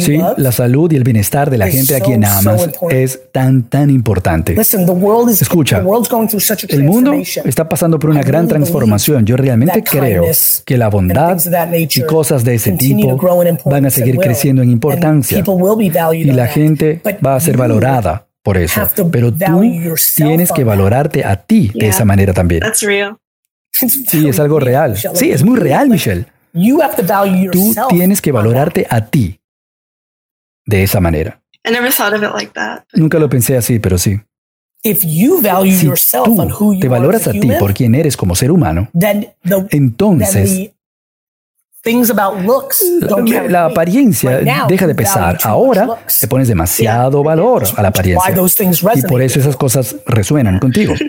Sí, 0.00 0.18
la 0.36 0.52
salud 0.52 0.92
y 0.92 0.96
el 0.96 1.02
bienestar 1.02 1.50
de 1.50 1.58
la 1.58 1.68
gente 1.68 1.96
a 1.96 2.00
quien 2.00 2.24
amas 2.24 2.68
es 2.90 3.20
tan, 3.32 3.64
tan 3.64 3.90
importante. 3.90 4.54
Escucha, 5.40 5.82
el 6.68 6.84
mundo 6.84 7.14
está 7.44 7.68
pasando 7.68 7.98
por 7.98 8.10
una 8.10 8.22
gran 8.22 8.46
transformación. 8.48 9.24
Yo 9.24 9.36
realmente 9.36 9.82
creo 9.82 10.24
que 10.64 10.78
la 10.78 10.88
bondad 10.88 11.38
y 11.74 12.02
cosas 12.02 12.44
de 12.44 12.54
ese 12.54 12.72
tipo 12.72 13.18
van 13.64 13.86
a 13.86 13.90
seguir 13.90 14.18
creciendo 14.18 14.62
en 14.62 14.70
importancia. 14.70 15.42
y 16.12 16.24
la 16.24 16.46
gente 16.46 17.00
va 17.24 17.34
a 17.34 17.40
ser 17.40 17.56
valorada 17.56 18.26
por 18.42 18.58
eso. 18.58 18.82
Pero 19.10 19.32
tú 19.32 19.60
tienes 20.16 20.52
que 20.52 20.64
valorarte 20.64 21.24
a 21.24 21.36
ti 21.36 21.70
de 21.74 21.88
esa 21.88 22.04
manera 22.04 22.32
también. 22.32 22.62
Sí, 23.72 24.28
es 24.28 24.38
algo 24.38 24.60
real. 24.60 24.96
Sí, 25.14 25.30
es 25.30 25.42
muy 25.42 25.58
real, 25.58 25.88
Michelle. 25.88 26.26
Tú 27.50 27.72
tienes 27.88 28.20
que 28.20 28.32
valorarte 28.32 28.86
a 28.90 29.06
ti 29.06 29.40
de 30.66 30.82
esa 30.82 31.00
manera. 31.00 31.40
Nunca 32.94 33.18
lo 33.18 33.28
pensé 33.28 33.56
así, 33.56 33.78
pero 33.78 33.96
sí. 33.98 34.20
Si 34.84 35.86
tú 36.24 36.36
te 36.80 36.88
valoras 36.88 37.28
a 37.28 37.32
ti 37.32 37.52
por 37.58 37.72
quien 37.72 37.94
eres 37.94 38.16
como 38.16 38.34
ser 38.34 38.50
humano, 38.50 38.90
entonces 39.70 40.72
la, 43.48 43.66
apariencia 43.66 44.38
deja 44.68 44.86
de 44.86 44.94
pesar. 44.94 45.38
Ahora 45.42 45.98
le 46.20 46.28
pones 46.28 46.48
demasiado 46.48 47.22
valor 47.22 47.64
a 47.76 47.82
la 47.82 47.88
apariencia. 47.88 48.34
Y 48.94 49.02
por 49.02 49.20
eso 49.22 49.40
esas 49.40 49.56
cosas 49.56 49.96
resuenan 50.06 50.58
contigo. 50.58 50.94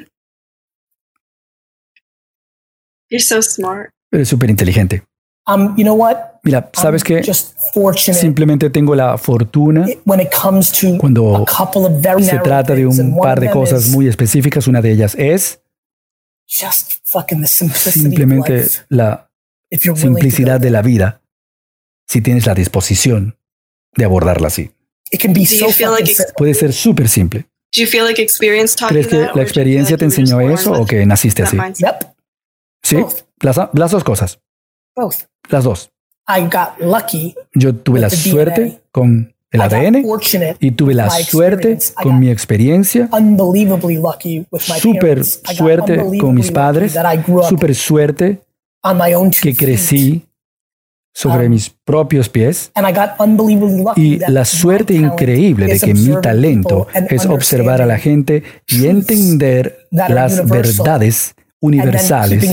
Eres 4.12 4.28
súper 4.28 4.50
inteligente. 4.50 5.04
Um, 5.46 5.76
Mira, 6.44 6.70
¿sabes 6.74 7.04
qué? 7.04 7.22
Simplemente 7.96 8.70
tengo 8.70 8.96
la 8.96 9.18
fortuna 9.18 9.86
cuando 10.98 11.46
se 12.20 12.40
trata 12.40 12.74
de 12.76 12.88
un 12.88 13.18
par 13.18 13.40
de 13.40 13.50
cosas 13.50 13.90
muy 13.90 14.08
específicas. 14.08 14.68
Una 14.68 14.82
de 14.82 14.92
ellas 14.92 15.16
es 15.16 15.62
simplemente 17.76 18.66
la 18.90 19.30
simplicidad 19.96 20.60
de 20.60 20.70
la 20.70 20.82
vida 20.82 21.22
si 22.08 22.22
tienes 22.22 22.46
la 22.46 22.54
disposición 22.54 23.38
de 23.96 24.06
abordarla 24.06 24.48
así. 24.48 24.72
Puede 26.36 26.54
ser 26.54 26.74
súper 26.74 27.08
simple. 27.08 27.48
¿Crees 27.72 29.08
que 29.08 29.28
la 29.34 29.42
experiencia 29.42 29.98
te 29.98 30.06
enseñó 30.06 30.42
eso 30.42 30.74
o 30.74 30.86
que 30.86 31.06
naciste 31.06 31.44
así? 31.44 31.58
Sí, 32.84 32.98
las, 33.40 33.60
las, 33.74 33.92
dos 33.92 34.04
cosas. 34.04 34.40
Las 35.50 35.64
dos. 35.64 35.92
Yo 37.54 37.76
tuve 37.76 38.00
la 38.00 38.10
suerte 38.10 38.82
con 38.92 39.34
el 39.52 39.62
ADN 39.62 40.06
y 40.60 40.72
tuve 40.72 40.94
la 40.94 41.10
suerte 41.10 41.78
con 42.02 42.20
mi 42.20 42.30
experiencia, 42.30 43.10
súper 44.60 45.24
suerte 45.24 45.98
con 46.20 46.36
mis 46.36 46.52
padres, 46.52 46.96
súper 47.48 47.76
suerte 47.76 48.42
que 49.42 49.56
crecí 49.56 50.26
sobre 51.14 51.46
um, 51.46 51.52
mis 51.52 51.70
propios 51.70 52.28
pies 52.28 52.72
y 53.96 54.20
la 54.28 54.46
suerte 54.46 54.96
increíble 54.96 55.68
de 55.68 55.80
que 55.80 55.94
mi 55.94 56.20
talento 56.22 56.88
es 57.10 57.26
observar 57.26 57.82
a 57.82 57.86
la 57.86 58.00
gente 58.00 58.44
y 58.68 58.88
entender 58.88 59.88
las 59.92 60.48
verdades 60.48 61.33
universales 61.64 62.44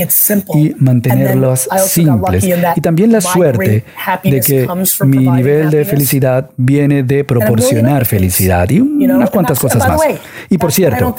y 0.54 0.74
mantenerlos 0.78 1.68
simples. 1.84 2.44
Y 2.76 2.80
también 2.80 3.10
la 3.10 3.20
suerte 3.20 3.84
de 4.22 4.40
que 4.40 4.68
mi 5.04 5.28
nivel 5.28 5.68
de 5.70 5.84
felicidad 5.84 6.48
viene 6.56 7.02
de 7.02 7.24
proporcionar 7.24 8.06
felicidad 8.06 8.70
y 8.70 8.78
unas 8.80 9.30
cuantas 9.30 9.58
cosas 9.58 9.86
más. 9.86 10.00
Y 10.48 10.58
por 10.58 10.72
cierto, 10.72 11.14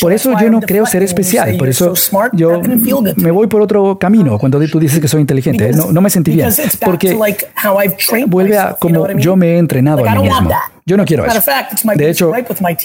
por 0.00 0.12
eso 0.12 0.32
yo 0.40 0.50
no 0.50 0.60
creo 0.60 0.86
ser 0.86 1.02
especial, 1.02 1.56
por 1.56 1.68
eso 1.68 1.94
yo 2.32 2.60
me 3.16 3.30
voy 3.32 3.48
por 3.48 3.60
otro 3.60 3.98
camino 3.98 4.38
cuando 4.38 4.60
tú 4.68 4.78
dices 4.78 5.00
que 5.00 5.08
soy 5.08 5.20
inteligente. 5.20 5.72
No, 5.72 5.90
no 5.90 6.00
me 6.00 6.10
sentí 6.10 6.32
bien, 6.32 6.48
porque 6.84 7.18
vuelve 8.28 8.58
a 8.58 8.74
como 8.74 9.10
yo 9.14 9.34
me 9.34 9.54
he 9.54 9.58
entrenado 9.58 10.08
a 10.08 10.14
mí 10.14 10.22
mismo. 10.22 10.50
Yo 10.84 10.96
no 10.96 11.04
quiero 11.04 11.24
eso. 11.24 11.40
De 11.96 12.10
hecho, 12.10 12.32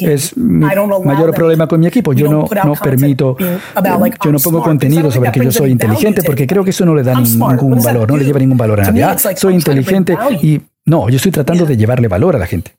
es 0.02 0.38
mi 0.38 0.66
mayor 1.04 1.34
problema 1.34 1.68
con 1.68 1.80
mi 1.80 1.88
equipo. 1.88 2.14
Yo 2.14 2.30
no, 2.30 2.46
no 2.66 2.74
permito, 2.76 3.36
yo 3.40 4.32
no 4.32 4.40
pongo 4.40 4.62
contenido 4.64 5.10
sobre 5.12 5.32
que 5.32 5.40
yo 5.44 5.52
soy 5.52 5.72
inteligente 5.72 6.22
porque 6.24 6.46
creo 6.48 6.64
que 6.64 6.70
eso 6.70 6.86
no 6.86 6.94
le 6.96 7.04
da 7.04 7.14
ningún 7.20 7.82
valor, 7.82 8.10
no 8.10 8.18
le 8.18 8.26
lleva 8.26 8.40
ningún 8.40 8.58
valor 8.58 8.82
a 8.82 8.84
nadie. 8.92 9.04
Ah, 9.04 9.18
soy 9.36 9.54
inteligente 9.56 10.16
y 10.42 10.62
no, 10.86 11.10
yo 11.10 11.16
estoy 11.18 11.32
tratando 11.32 11.66
de 11.66 11.76
llevarle 11.76 12.08
valor 12.08 12.36
a 12.36 12.40
la 12.40 12.46
gente. 12.46 12.74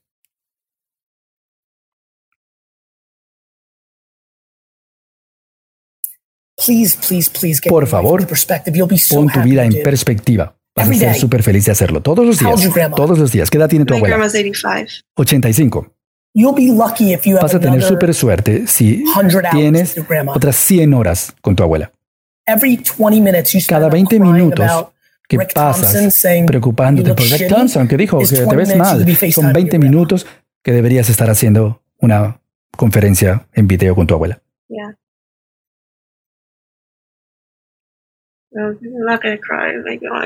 Por 7.69 7.87
favor, 7.87 8.27
pon 9.11 9.29
tu 9.29 9.41
vida 9.43 9.65
en 9.65 9.83
perspectiva. 9.83 10.58
Vas 10.79 10.89
a 10.89 10.95
ser 10.95 11.15
súper 11.21 11.43
feliz 11.43 11.65
de 11.67 11.73
hacerlo 11.73 12.01
todos 12.03 12.25
los 12.27 12.39
días. 12.39 12.51
Todos 12.97 13.19
los 13.19 13.33
días. 13.33 13.51
¿Qué 13.51 13.59
edad 13.59 13.69
tiene 13.69 13.85
tu 13.85 13.95
abuela? 13.95 14.17
85. 15.15 15.95
Vas 17.43 17.55
a 17.55 17.61
tener 17.61 17.83
súper 17.83 18.15
suerte 18.15 18.67
si 18.67 19.05
tienes 19.51 19.95
otras 20.35 20.57
100 20.57 20.95
horas 20.95 21.35
con 21.41 21.57
tu 21.57 21.63
abuela. 21.63 21.91
Cada 23.69 23.89
20 23.89 24.21
minutos 24.21 24.71
que 25.29 25.37
pasas 25.55 25.93
preocupándote 26.47 27.11
por 27.15 27.25
Rick 27.27 27.49
Thompson, 27.49 27.87
que 27.89 27.97
dijo 27.97 28.19
que 28.19 28.25
te 28.47 28.57
ves 28.57 28.77
mal, 28.77 29.05
son 29.33 29.53
20 29.53 29.79
minutos 29.79 30.27
que 30.63 30.73
deberías 30.73 31.09
estar 31.11 31.29
haciendo 31.31 31.83
una 31.99 32.41
conferencia 32.77 33.47
en 33.53 33.67
video 33.69 33.95
con 33.95 34.07
tu 34.07 34.15
abuela. 34.15 34.41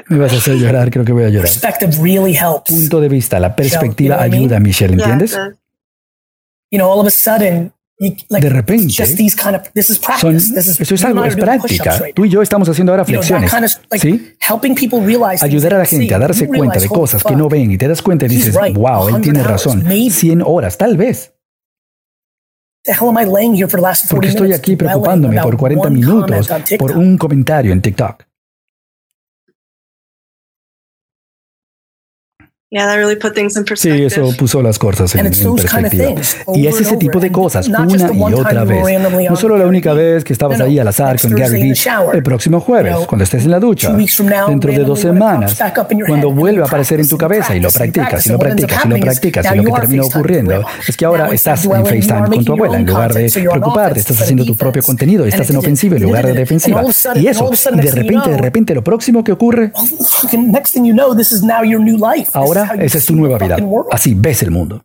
Me 0.08 0.18
vas 0.18 0.32
a 0.32 0.36
hacer 0.36 0.54
llorar, 0.56 0.90
creo 0.90 1.04
que 1.04 1.12
voy 1.12 1.24
a 1.24 1.28
llorar. 1.28 1.48
Punto 2.72 3.00
de 3.00 3.08
vista, 3.08 3.40
la 3.40 3.54
perspectiva 3.56 4.16
ayuda, 4.22 4.60
Michelle, 4.60 4.94
¿entiendes? 4.94 5.36
De 8.40 8.48
repente, 8.48 8.88
son, 10.18 10.34
eso 10.80 10.94
es 10.94 11.04
algo, 11.04 11.24
es 11.24 11.36
práctica. 11.44 11.90
Tú 12.14 12.24
y 12.24 12.30
yo 12.30 12.42
estamos 12.42 12.68
haciendo 12.68 12.92
ahora 12.92 13.04
flexiones, 13.20 13.50
¿sí? 14.00 14.34
Ayudar 15.44 15.74
a 15.74 15.78
la 15.78 15.84
gente 15.84 16.14
a 16.14 16.18
darse 16.18 16.46
cuenta 16.58 16.78
de 16.80 16.88
cosas 16.88 17.22
que 17.22 17.36
no 17.36 17.48
ven 17.48 17.70
y 17.72 17.78
te 17.78 17.86
das 17.88 18.02
cuenta 18.02 18.26
y 18.26 18.28
dices, 18.28 18.54
wow, 18.74 19.08
él 19.08 19.20
tiene 19.22 19.42
razón. 19.42 19.84
100 20.10 20.42
horas, 20.44 20.78
tal 20.78 20.96
vez. 20.96 21.31
Porque 24.10 24.28
estoy 24.28 24.52
aquí 24.52 24.76
preocupándome 24.76 25.40
por 25.40 25.56
40 25.56 25.90
minutos 25.90 26.48
por 26.78 26.92
un 26.96 27.16
comentario 27.16 27.72
en 27.72 27.80
TikTok. 27.80 28.24
Sí, 33.76 34.02
eso 34.02 34.34
puso 34.38 34.62
las 34.62 34.78
cosas 34.78 35.14
en, 35.14 35.24
perspectiva. 35.24 36.14
Y 36.54 36.66
es 36.66 36.80
ese 36.80 36.96
tipo 36.96 37.20
de 37.20 37.30
cosas, 37.30 37.68
una 37.68 37.86
y 38.30 38.32
otra 38.32 38.64
vez. 38.64 38.82
No 39.28 39.36
solo 39.36 39.58
la 39.58 39.66
única 39.66 39.92
vez 39.92 40.24
que 40.24 40.32
estabas 40.32 40.58
ahí 40.58 40.78
al 40.78 40.88
azar 40.88 41.20
con 41.20 41.32
Gary 41.32 41.60
Vee, 41.60 41.74
el 42.14 42.22
próximo 42.22 42.60
jueves, 42.60 42.96
cuando 43.06 43.24
estés 43.24 43.44
en 43.44 43.50
la 43.50 43.60
ducha, 43.60 43.94
dentro 44.48 44.72
de 44.72 44.84
dos 44.84 45.00
semanas, 45.00 45.58
cuando 46.06 46.30
vuelve 46.30 46.62
a 46.62 46.64
aparecer 46.64 46.98
en 47.00 47.08
tu 47.08 47.18
cabeza 47.18 47.54
y 47.54 47.60
lo 47.60 47.70
practicas, 47.70 48.26
y 48.26 48.30
lo 48.30 48.38
practicas, 48.38 48.86
y 48.86 48.88
lo 48.88 48.98
practicas, 48.98 49.46
y 49.54 49.56
lo 49.58 49.64
que 49.64 49.72
termina 49.72 50.04
ocurriendo 50.04 50.64
es 50.88 50.96
que 50.96 51.04
ahora 51.04 51.28
estás 51.28 51.66
en 51.66 51.84
FaceTime 51.84 52.28
con 52.28 52.44
tu 52.44 52.52
abuela, 52.54 52.78
en 52.78 52.86
lugar 52.86 53.12
de 53.12 53.30
preocuparte, 53.30 54.00
estás 54.00 54.22
haciendo 54.22 54.46
tu 54.46 54.56
propio 54.56 54.82
contenido, 54.82 55.26
estás 55.26 55.50
en 55.50 55.56
ofensiva 55.56 55.96
en 55.96 56.04
lugar 56.04 56.26
de 56.26 56.32
defensiva. 56.32 56.82
Y 57.16 57.26
eso, 57.26 57.50
y 57.74 57.80
de 57.80 57.90
repente, 57.90 58.30
de 58.30 58.38
repente, 58.38 58.74
lo 58.74 58.82
próximo 58.82 59.22
que 59.22 59.32
ocurre, 59.32 59.72
ahora 62.32 62.61
esa 62.78 62.98
es 62.98 63.06
tu 63.06 63.14
nueva 63.14 63.38
vida. 63.38 63.56
Así 63.90 64.14
ves 64.14 64.42
el 64.42 64.50
mundo. 64.50 64.82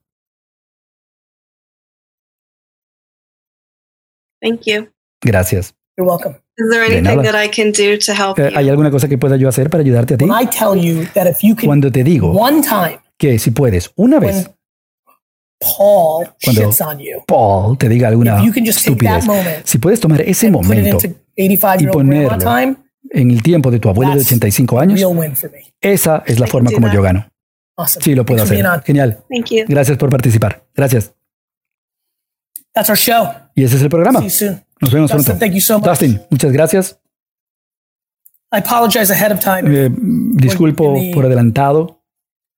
Thank 4.41 4.61
you. 4.65 4.87
Gracias. 5.21 5.73
You're 5.97 6.09
welcome. 6.09 6.35
Is 6.59 6.69
there 6.71 6.83
anything 6.83 7.21
that 7.23 7.35
I 7.35 7.49
can 7.49 7.71
do 7.71 7.97
to 7.99 8.13
help 8.13 8.39
eh, 8.39 8.51
¿Hay 8.55 8.69
alguna 8.69 8.89
cosa 8.89 9.07
que 9.07 9.17
pueda 9.17 9.35
yo 9.35 9.47
hacer 9.47 9.69
para 9.69 9.81
ayudarte 9.81 10.15
a 10.15 10.17
ti? 10.17 10.25
Cuando 11.63 11.91
te 11.91 12.03
digo 12.03 12.33
que 13.17 13.37
si 13.37 13.51
puedes 13.51 13.91
una 13.95 14.19
vez 14.19 14.49
Paul 15.59 16.27
cuando 16.43 16.61
shits 16.61 16.81
on 16.81 16.99
you, 16.99 17.23
Paul 17.27 17.77
te 17.77 17.89
diga 17.89 18.07
alguna 18.09 18.39
if 18.39 18.45
you 18.45 18.53
can 18.53 18.63
just 18.63 18.85
take 18.85 18.95
that 19.05 19.19
estupidez, 19.19 19.25
moment 19.25 19.65
si 19.65 19.79
puedes 19.79 19.99
tomar 19.99 20.21
ese 20.21 20.51
momento 20.51 20.97
into 20.97 21.19
85 21.35 21.77
y 21.79 21.87
ponerlo 21.87 22.37
time, 22.37 22.75
en 23.09 23.31
el 23.31 23.41
tiempo 23.41 23.71
de 23.71 23.79
tu 23.79 23.89
abuelo 23.89 24.11
de 24.11 24.19
that's 24.19 24.31
85 24.31 24.79
a 24.79 24.81
años, 24.83 25.01
esa 25.81 26.23
es 26.27 26.39
la 26.39 26.45
I 26.45 26.49
can 26.49 26.51
forma 26.51 26.71
como 26.71 26.87
that. 26.87 26.93
yo 26.93 27.01
gano. 27.01 27.27
Awesome. 27.77 28.03
Sí, 28.03 28.15
lo 28.15 28.25
puedo 28.25 28.39
Thanks 28.43 28.51
hacer. 28.51 28.83
Genial. 28.83 29.19
Thank 29.29 29.45
you. 29.51 29.65
Gracias 29.67 29.97
por 29.97 30.09
participar. 30.09 30.63
Gracias. 30.75 31.13
That's 32.73 32.89
our 32.89 32.97
show. 32.97 33.27
Y 33.55 33.63
ese 33.63 33.75
es 33.77 33.81
el 33.83 33.89
programa. 33.89 34.19
See 34.19 34.25
you 34.25 34.31
soon. 34.31 34.63
Nos 34.79 34.91
vemos 34.91 35.11
Dustin, 35.11 35.25
pronto. 35.25 35.39
thank 35.45 35.53
you 35.53 35.61
so 35.61 35.79
much. 35.79 35.87
Dustin, 35.89 36.21
muchas 36.29 36.51
gracias. 36.51 36.99
I 38.51 38.59
apologize 38.59 39.11
ahead 39.11 39.31
of 39.31 39.39
time. 39.39 39.63
Eh, 39.67 39.89
disculpo 39.91 40.95
in 40.97 41.09
the 41.09 41.15
por 41.15 41.25
adelantado. 41.25 42.01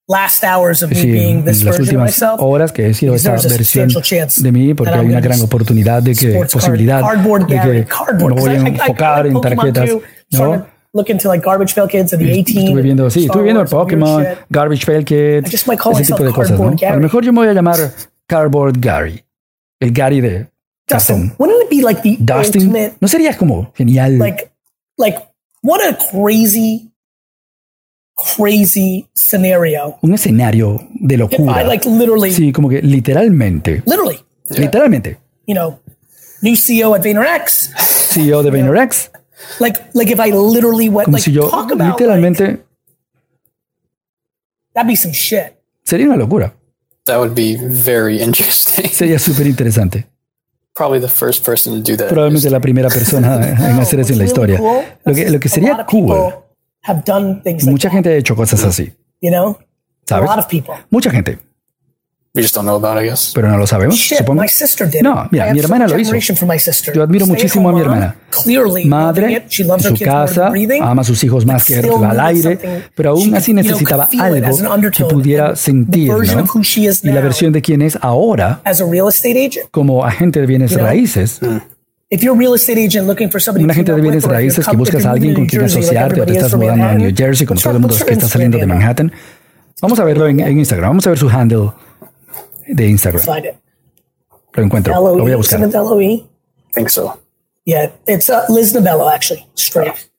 Last 0.07 0.43
hours 0.43 0.81
of 0.83 0.89
me 0.89 0.95
Sí, 0.95 1.11
being 1.11 1.37
en 1.39 1.45
this 1.45 1.63
las 1.63 1.77
version 1.77 1.81
of 1.81 1.87
últimas 2.03 2.05
myself. 2.21 2.41
horas 2.41 2.71
que 2.71 2.89
he 2.89 2.93
sido 2.95 3.13
esta 3.15 3.33
versión 3.33 3.89
de 3.89 4.51
mí, 4.51 4.73
porque 4.73 4.93
hay 4.93 5.05
una 5.05 5.21
gran 5.21 5.39
oportunidad 5.41 6.01
de 6.01 6.15
que 6.15 6.33
posibilidad 6.51 7.01
de 7.01 7.07
que 7.07 7.17
me 7.17 7.23
voy 7.23 7.41
a 7.41 8.35
'cause 8.35 8.53
I- 8.53 8.57
I- 8.57 8.65
I 8.65 8.67
enfocar 8.69 9.27
en 9.27 9.41
tarjetas. 9.41 9.89
too, 9.89 10.01
¿no? 10.31 10.67
Started 10.91 10.97
to 10.97 10.97
Look 10.97 11.09
into 11.09 11.27
like 11.27 11.43
Garbage 11.43 11.75
Pail 11.75 11.87
Kids 11.87 12.13
and 12.13 12.21
the 12.21 12.31
18. 12.31 12.67
Estuve 12.67 12.81
viendo, 12.81 13.09
sí, 13.09 13.21
Star 13.23 13.37
estuve 13.37 13.43
viendo 13.43 13.59
Wars 13.59 13.71
Pokémon. 13.71 14.37
Garbage 14.49 14.85
Pail 14.85 15.03
Kids, 15.03 15.47
I 15.47 15.51
just 15.51 15.67
might 15.67 15.79
call 15.79 15.93
ese 15.97 16.11
tipo 16.11 16.23
de 16.23 16.31
cosas, 16.31 16.59
¿no? 16.59 16.75
A 16.87 16.95
lo 16.95 16.99
mejor 16.99 17.23
yo 17.23 17.31
me 17.31 17.39
voy 17.39 17.47
a 17.49 17.53
llamar 17.53 17.77
Cardboard 18.27 18.79
Gary, 18.79 19.23
el 19.79 19.91
Gary 19.91 20.21
de 20.21 20.47
Dustin, 20.87 21.33
wouldn't 21.37 21.63
it 21.63 21.69
be 21.69 21.81
like 21.83 22.01
the 22.01 22.17
Dustin, 22.19 22.61
ultimate, 22.63 22.93
¿no 22.99 23.07
sería 23.07 23.37
como 23.37 23.71
genial? 23.75 24.17
like, 24.17 24.51
like, 24.97 25.17
what 25.61 25.79
a 25.81 25.95
crazy, 26.11 26.91
crazy 28.15 29.07
scenario. 29.13 29.97
un 30.01 30.13
escenario 30.13 30.79
de 30.95 31.17
locura. 31.17 31.61
I 31.61 31.65
like 31.65 31.87
literally, 31.87 32.31
Sí, 32.31 32.51
como 32.51 32.69
que 32.69 32.81
literalmente, 32.81 33.83
literally, 33.85 34.19
literalmente, 34.49 35.17
you 35.45 35.53
know, 35.53 35.79
new 36.41 36.55
CEO 36.55 36.95
at 36.95 37.03
VaynerX. 37.03 37.71
CEO 38.11 38.41
de 38.41 38.49
VaynerX, 38.49 39.11
Like, 39.59 39.79
like 39.93 40.11
if 40.11 40.19
I 40.19 40.31
literally 40.31 40.89
went, 40.89 41.05
como 41.05 41.17
like, 41.17 41.23
si 41.23 41.31
yo 41.31 41.49
talk 41.49 41.71
about, 41.71 41.79
like, 41.79 41.97
literalmente 41.99 42.63
that'd 44.73 44.87
be 44.87 44.95
some 44.95 45.13
shit. 45.13 45.55
sería 45.83 46.05
una 46.07 46.15
locura. 46.17 46.53
That 47.05 47.17
would 47.17 47.33
be 47.33 47.55
very 47.57 48.21
interesting. 48.21 48.89
Sería 48.91 49.17
súper 49.19 49.47
interesante. 49.47 50.05
Probably 50.75 50.99
the 50.99 51.09
first 51.09 51.43
person 51.43 51.73
to 51.83 51.91
do 51.91 51.97
that. 51.97 52.09
Probablemente 52.09 52.49
la 52.49 52.59
primera 52.59 52.89
persona 52.89 53.35
en 53.69 53.79
hacer 53.79 53.99
eso 53.99 54.13
en 54.13 54.19
la 54.19 54.25
historia. 54.25 54.57
cool 54.59 54.83
Lo 55.05 55.13
que, 55.13 55.29
lo 55.29 55.39
que 55.39 55.47
a 55.47 55.51
sería 55.51 55.85
cool, 55.85 56.33
Have 56.83 57.03
done 57.05 57.41
things 57.43 57.63
like 57.63 57.71
mucha 57.71 57.89
that, 57.89 57.95
gente 57.95 58.09
ha 58.09 58.15
hecho 58.15 58.35
cosas 58.35 58.63
así, 58.63 58.93
you 59.21 59.29
know, 59.31 59.57
a 59.59 59.65
¿sabes? 60.07 60.29
lot 60.29 60.39
of 60.39 60.47
people. 60.47 60.75
Mucha 60.89 61.11
gente, 61.11 61.39
We 62.35 62.43
just 62.43 62.53
don't 62.53 62.65
know 62.65 62.75
about, 62.75 62.97
it, 62.97 63.05
I 63.05 63.09
guess. 63.09 63.31
pero 63.33 63.49
no 63.49 63.57
lo 63.57 63.65
sabemos, 63.65 63.95
Shit, 63.95 64.19
supongo. 64.19 64.41
my 64.43 64.47
sister 64.47 64.87
did. 64.87 65.01
No, 65.01 65.23
it. 65.25 65.31
mira, 65.31 65.45
I 65.45 65.47
have 65.47 65.53
mi 65.55 65.59
hermana 65.61 65.87
lo 65.87 65.95
hizo. 65.97 66.09
admiration 66.09 66.37
for 66.37 66.47
my 66.47 66.59
sister. 66.59 66.93
Yo 66.93 67.01
admiro 67.01 67.25
muchísimo 67.25 67.69
a 67.69 67.73
mi 67.73 67.81
hermana. 67.81 68.15
Madre, 68.85 69.33
it. 69.33 69.43
She 69.49 69.63
loves 69.63 69.83
her 69.85 69.97
su 69.97 70.05
casa, 70.05 70.49
breathing. 70.51 70.81
ama 70.83 71.01
a 71.01 71.05
sus 71.05 71.23
hijos 71.23 71.43
más 71.45 71.65
que 71.65 71.77
Still 71.79 72.03
al 72.05 72.19
aire, 72.19 72.41
something 72.55 72.81
pero 72.95 73.15
she 73.17 73.23
aún 73.25 73.35
así 73.35 73.51
you 73.51 73.55
know, 73.55 73.63
necesitaba 73.63 74.09
algo 74.19 74.45
as 74.47 74.59
an 74.59 74.65
que 74.67 74.71
undertone. 74.73 75.09
pudiera 75.13 75.55
sentir, 75.55 76.13
version 76.13 76.37
¿no? 76.37 76.43
of 76.43 76.49
who 76.55 76.61
she 76.63 76.85
is 76.85 77.03
Y 77.03 77.07
la 77.07 77.15
now 77.15 77.23
versión 77.23 77.51
de 77.51 77.61
quién 77.63 77.81
es 77.81 77.97
ahora 77.99 78.61
as 78.63 78.79
a 78.79 78.85
real 78.85 79.07
estate 79.09 79.45
agent. 79.47 79.65
como 79.71 80.05
agente 80.05 80.39
de 80.39 80.45
bienes 80.45 80.69
You 80.71 80.77
know? 80.77 80.85
raíces, 80.87 81.39
If 82.11 82.21
you're 82.21 82.35
a 82.35 82.39
real 82.39 82.53
estate 82.55 82.77
agent 82.79 83.07
looking 83.07 83.29
for 83.31 83.41
somebody 83.41 83.63
un 83.63 83.69
to 83.69 83.73
agente 83.73 83.93
de 83.93 84.01
bienes 84.01 84.23
raíces 84.23 84.67
que 84.67 84.77
buscas 84.77 85.03
a 85.05 85.11
alguien 85.11 85.33
con 85.33 85.45
quien 85.47 85.63
asociarte 85.63 86.21
o 86.21 86.25
te 86.25 86.33
estás 86.33 86.55
mudando 86.55 86.85
a 86.85 86.93
New 86.93 87.11
Jersey 87.15 87.47
como 87.47 87.59
todo 87.59 87.73
el 87.73 87.79
mundo 87.79 87.95
que 88.05 88.13
está 88.13 88.27
saliendo 88.27 88.57
de? 88.59 88.67
Manhattan. 88.67 89.11
Vamos 89.81 89.99
a 89.99 90.03
verlo 90.03 90.27
en, 90.27 90.39
en 90.41 90.59
Instagram, 90.59 90.89
vamos 90.91 91.07
a 91.07 91.09
ver 91.09 91.17
su 91.19 91.27
handle 91.29 91.71
de 92.73 92.87
Instagram. 92.87 93.23
Find 93.23 93.45
it. 93.45 93.55
Lo 94.53 94.63
encuentro, 94.63 94.93
lo 94.93 95.17
voy 95.23 95.31
a 95.31 95.37
buscar. 95.37 95.59
Isn't 95.59 95.73
it 95.75 95.77
LOE? 95.77 96.01
I 96.01 96.73
think 96.73 96.89
so. 96.89 97.19
Yeah, 97.65 97.91
it's 98.07 98.29
uh, 98.29 98.45
Liz 98.49 98.73
Novello, 98.73 99.09
actually, 99.09 99.45
straight. 99.55 100.09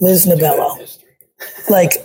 Liz 0.00 0.26
Novello. 0.26 0.76
Like, 1.68 1.98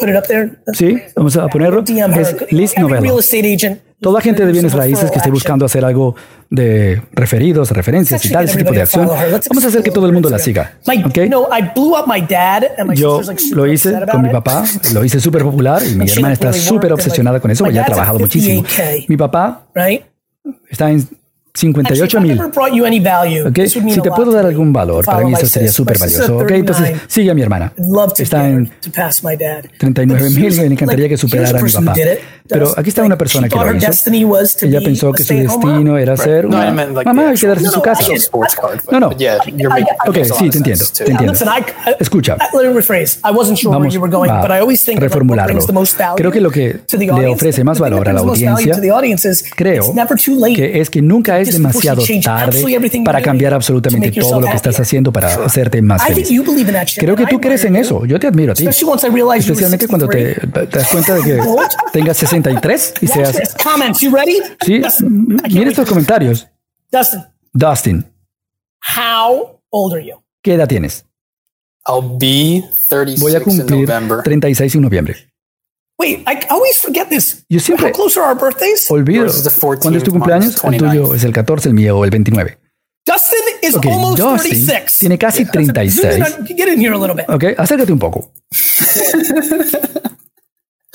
put 0.00 0.08
it 0.08 0.16
up 0.16 0.26
there. 0.26 0.60
Sí, 0.74 1.00
vamos 1.14 1.36
a 1.36 1.46
ponerlo. 1.48 1.82
DM 1.82 2.12
her. 2.12 2.20
Es 2.22 2.52
Liz 2.52 2.72
Every 2.76 2.84
real 2.92 3.02
Novello. 3.02 3.18
estate 3.20 3.46
agent. 3.46 3.80
Toda 4.00 4.20
gente 4.20 4.46
de 4.46 4.52
bienes 4.52 4.74
raíces 4.74 5.10
que 5.10 5.18
esté 5.18 5.28
buscando 5.30 5.64
hacer 5.64 5.84
algo 5.84 6.14
de 6.50 7.02
referidos, 7.12 7.72
referencias 7.72 8.24
y 8.24 8.30
tal, 8.30 8.44
ese 8.44 8.58
tipo 8.58 8.72
de 8.72 8.82
acción, 8.82 9.08
vamos 9.08 9.64
a 9.64 9.68
hacer 9.68 9.82
que 9.82 9.90
todo 9.90 10.06
el 10.06 10.12
mundo 10.12 10.30
la 10.30 10.38
siga. 10.38 10.78
My, 10.86 11.02
¿ok? 11.02 11.16
you 11.16 11.26
know, 11.26 11.48
I 11.52 11.62
blew 11.74 11.96
up 11.96 12.06
my 12.06 12.20
dad, 12.20 12.62
and 12.78 12.90
my 12.90 12.94
Yo 12.96 13.20
lo 13.52 13.66
hice 13.66 13.92
con 14.10 14.22
mi 14.22 14.28
papá, 14.28 14.64
lo 14.94 15.04
hice 15.04 15.18
súper 15.18 15.42
popular 15.42 15.82
y 15.84 15.96
mi 15.96 16.08
hermana 16.08 16.34
está 16.34 16.52
súper 16.52 16.92
obsesionada 16.92 17.40
con 17.40 17.50
eso, 17.50 17.64
my 17.64 17.70
ella 17.70 17.82
ha 17.82 17.86
trabajado 17.86 18.20
muchísimo. 18.20 18.62
58K. 18.62 19.06
Mi 19.08 19.16
papá 19.16 19.66
está 20.70 20.90
en 20.90 21.08
Actually, 21.58 21.74
58 21.74 22.04
if 22.06 22.14
I 22.14 22.26
mil. 22.26 22.36
never 22.36 22.52
brought 22.52 22.72
you 22.72 22.84
any 22.84 23.00
value, 23.00 23.48
¿ok? 23.48 23.54
this 23.54 23.74
would 23.74 23.84
mean 23.84 23.94
Si 23.96 24.00
te 24.00 24.10
puedo 24.10 24.30
dar 24.30 24.46
algún 24.46 24.72
valor, 24.72 25.04
para 25.04 25.24
mí 25.24 25.32
eso 25.32 25.46
sería 25.46 25.72
súper 25.72 25.98
valioso. 25.98 26.38
¿ok? 26.38 26.50
Entonces 26.52 26.84
39. 26.84 27.06
sigue 27.08 27.30
a 27.30 27.34
mi 27.34 27.42
hermana. 27.42 27.72
Está 28.16 28.48
en 28.48 28.66
to 28.80 28.90
pass 28.94 29.24
my 29.24 29.36
dad. 29.36 29.64
39 29.78 30.22
But 30.22 30.38
mil 30.38 30.56
me 30.56 30.66
encantaría 30.66 31.08
que 31.08 31.16
superara 31.16 31.58
a 31.58 31.62
mi 31.62 31.72
papá. 31.72 31.94
Pero 32.48 32.72
aquí 32.76 32.88
está 32.88 33.02
una 33.02 33.18
persona 33.18 33.48
que 33.48 33.54
lo 33.56 33.60
hizo. 33.76 33.86
Ella 34.66 34.78
pensó 34.84 35.12
que 35.12 35.22
su 35.22 35.34
destino 35.34 35.98
era 35.98 36.16
ser 36.16 36.46
una 36.46 36.70
mamá 37.04 37.32
y 37.34 37.38
quedarse 37.38 37.64
en 37.64 37.70
su 37.70 37.82
casa. 37.82 38.02
No, 38.90 39.00
no. 39.00 39.08
Ok, 40.06 40.16
sí, 40.38 40.50
te 40.50 40.58
entiendo. 40.58 40.84
Te 41.04 41.10
entiendo. 41.12 41.32
Escucha. 42.00 42.36
Vamos 43.70 43.94
a 43.94 44.40
reformularlo. 45.00 45.52
Creo 46.16 46.30
que 46.32 46.40
lo 46.40 46.50
que 46.50 46.80
le 47.20 47.26
ofrece 47.34 47.64
más 47.64 47.78
valor 47.78 48.08
a 48.08 48.12
la 48.12 48.20
audiencia, 48.56 48.74
creo 49.54 49.74
que 50.54 50.80
es 50.80 50.90
que 50.90 51.02
nunca 51.02 51.38
es 51.40 51.52
demasiado 51.52 52.02
tarde 52.22 52.62
para 53.04 53.20
cambiar 53.22 53.54
absolutamente 53.54 54.10
todo 54.20 54.40
lo 54.40 54.46
que 54.46 54.56
estás 54.56 54.80
haciendo 54.80 55.12
para 55.12 55.34
hacerte 55.44 55.82
más 55.82 56.02
feliz. 56.14 56.28
Creo 56.98 57.16
que 57.16 57.26
tú 57.26 57.40
crees 57.40 57.64
en 57.64 57.76
eso. 57.76 58.04
Yo 58.06 58.18
te 58.18 58.26
admiro 58.26 58.52
a 58.52 58.54
ti. 58.54 58.64
Especialmente 59.52 59.88
cuando 59.88 60.08
te, 60.08 60.34
te 60.34 60.78
das 60.78 60.88
cuenta 60.88 61.14
de 61.14 61.22
que 61.22 61.40
tengas 61.92 62.16
60 62.16 62.37
33 62.42 62.94
y 63.00 63.06
se 63.06 63.22
hace. 63.22 63.42
Comments, 63.62 64.00
you 64.00 64.10
ready? 64.14 64.40
Mira 65.50 65.70
estos 65.70 65.88
comentarios. 65.88 66.46
Dustin. 66.90 67.24
Dustin. 67.52 68.04
How 68.96 69.60
old 69.70 69.94
are 69.94 70.04
you? 70.04 70.22
¿Qué 70.42 70.54
edad 70.54 70.68
tienes? 70.68 71.04
I'll 71.86 72.16
be 72.18 72.62
36 72.88 73.20
Voy 73.20 73.34
a 73.34 73.40
cumplir 73.40 73.88
36 74.24 74.74
en 74.74 74.82
noviembre. 74.82 75.16
Wait, 75.98 76.20
I 76.28 76.38
always 76.48 76.78
forget 76.78 77.08
this. 77.08 77.44
Yo 77.48 77.58
siempre 77.58 77.88
How 77.88 77.92
close 77.92 78.20
are 78.20 78.28
our 78.28 78.38
birthdays? 78.38 78.88
olvido. 78.90 79.26
¿Cuándo 79.80 79.98
es 79.98 80.04
tu 80.04 80.12
cumpleaños? 80.12 80.62
El 80.64 80.76
tuyo 80.76 81.14
es 81.14 81.24
el 81.24 81.32
14, 81.32 81.70
el 81.70 81.74
mío 81.74 82.04
el 82.04 82.10
29. 82.10 82.58
Dustin 83.04 83.38
is 83.62 83.74
almost 83.74 84.18
36. 84.18 84.98
Tiene 85.00 85.18
casi 85.18 85.44
36. 85.44 86.24
Get 86.46 86.68
in 86.68 86.78
here 86.78 86.92
a 86.92 86.98
little 86.98 87.16
bit. 87.16 87.28
Okay, 87.28 87.54
acércate 87.56 87.92
un 87.92 87.98
poco. 87.98 88.30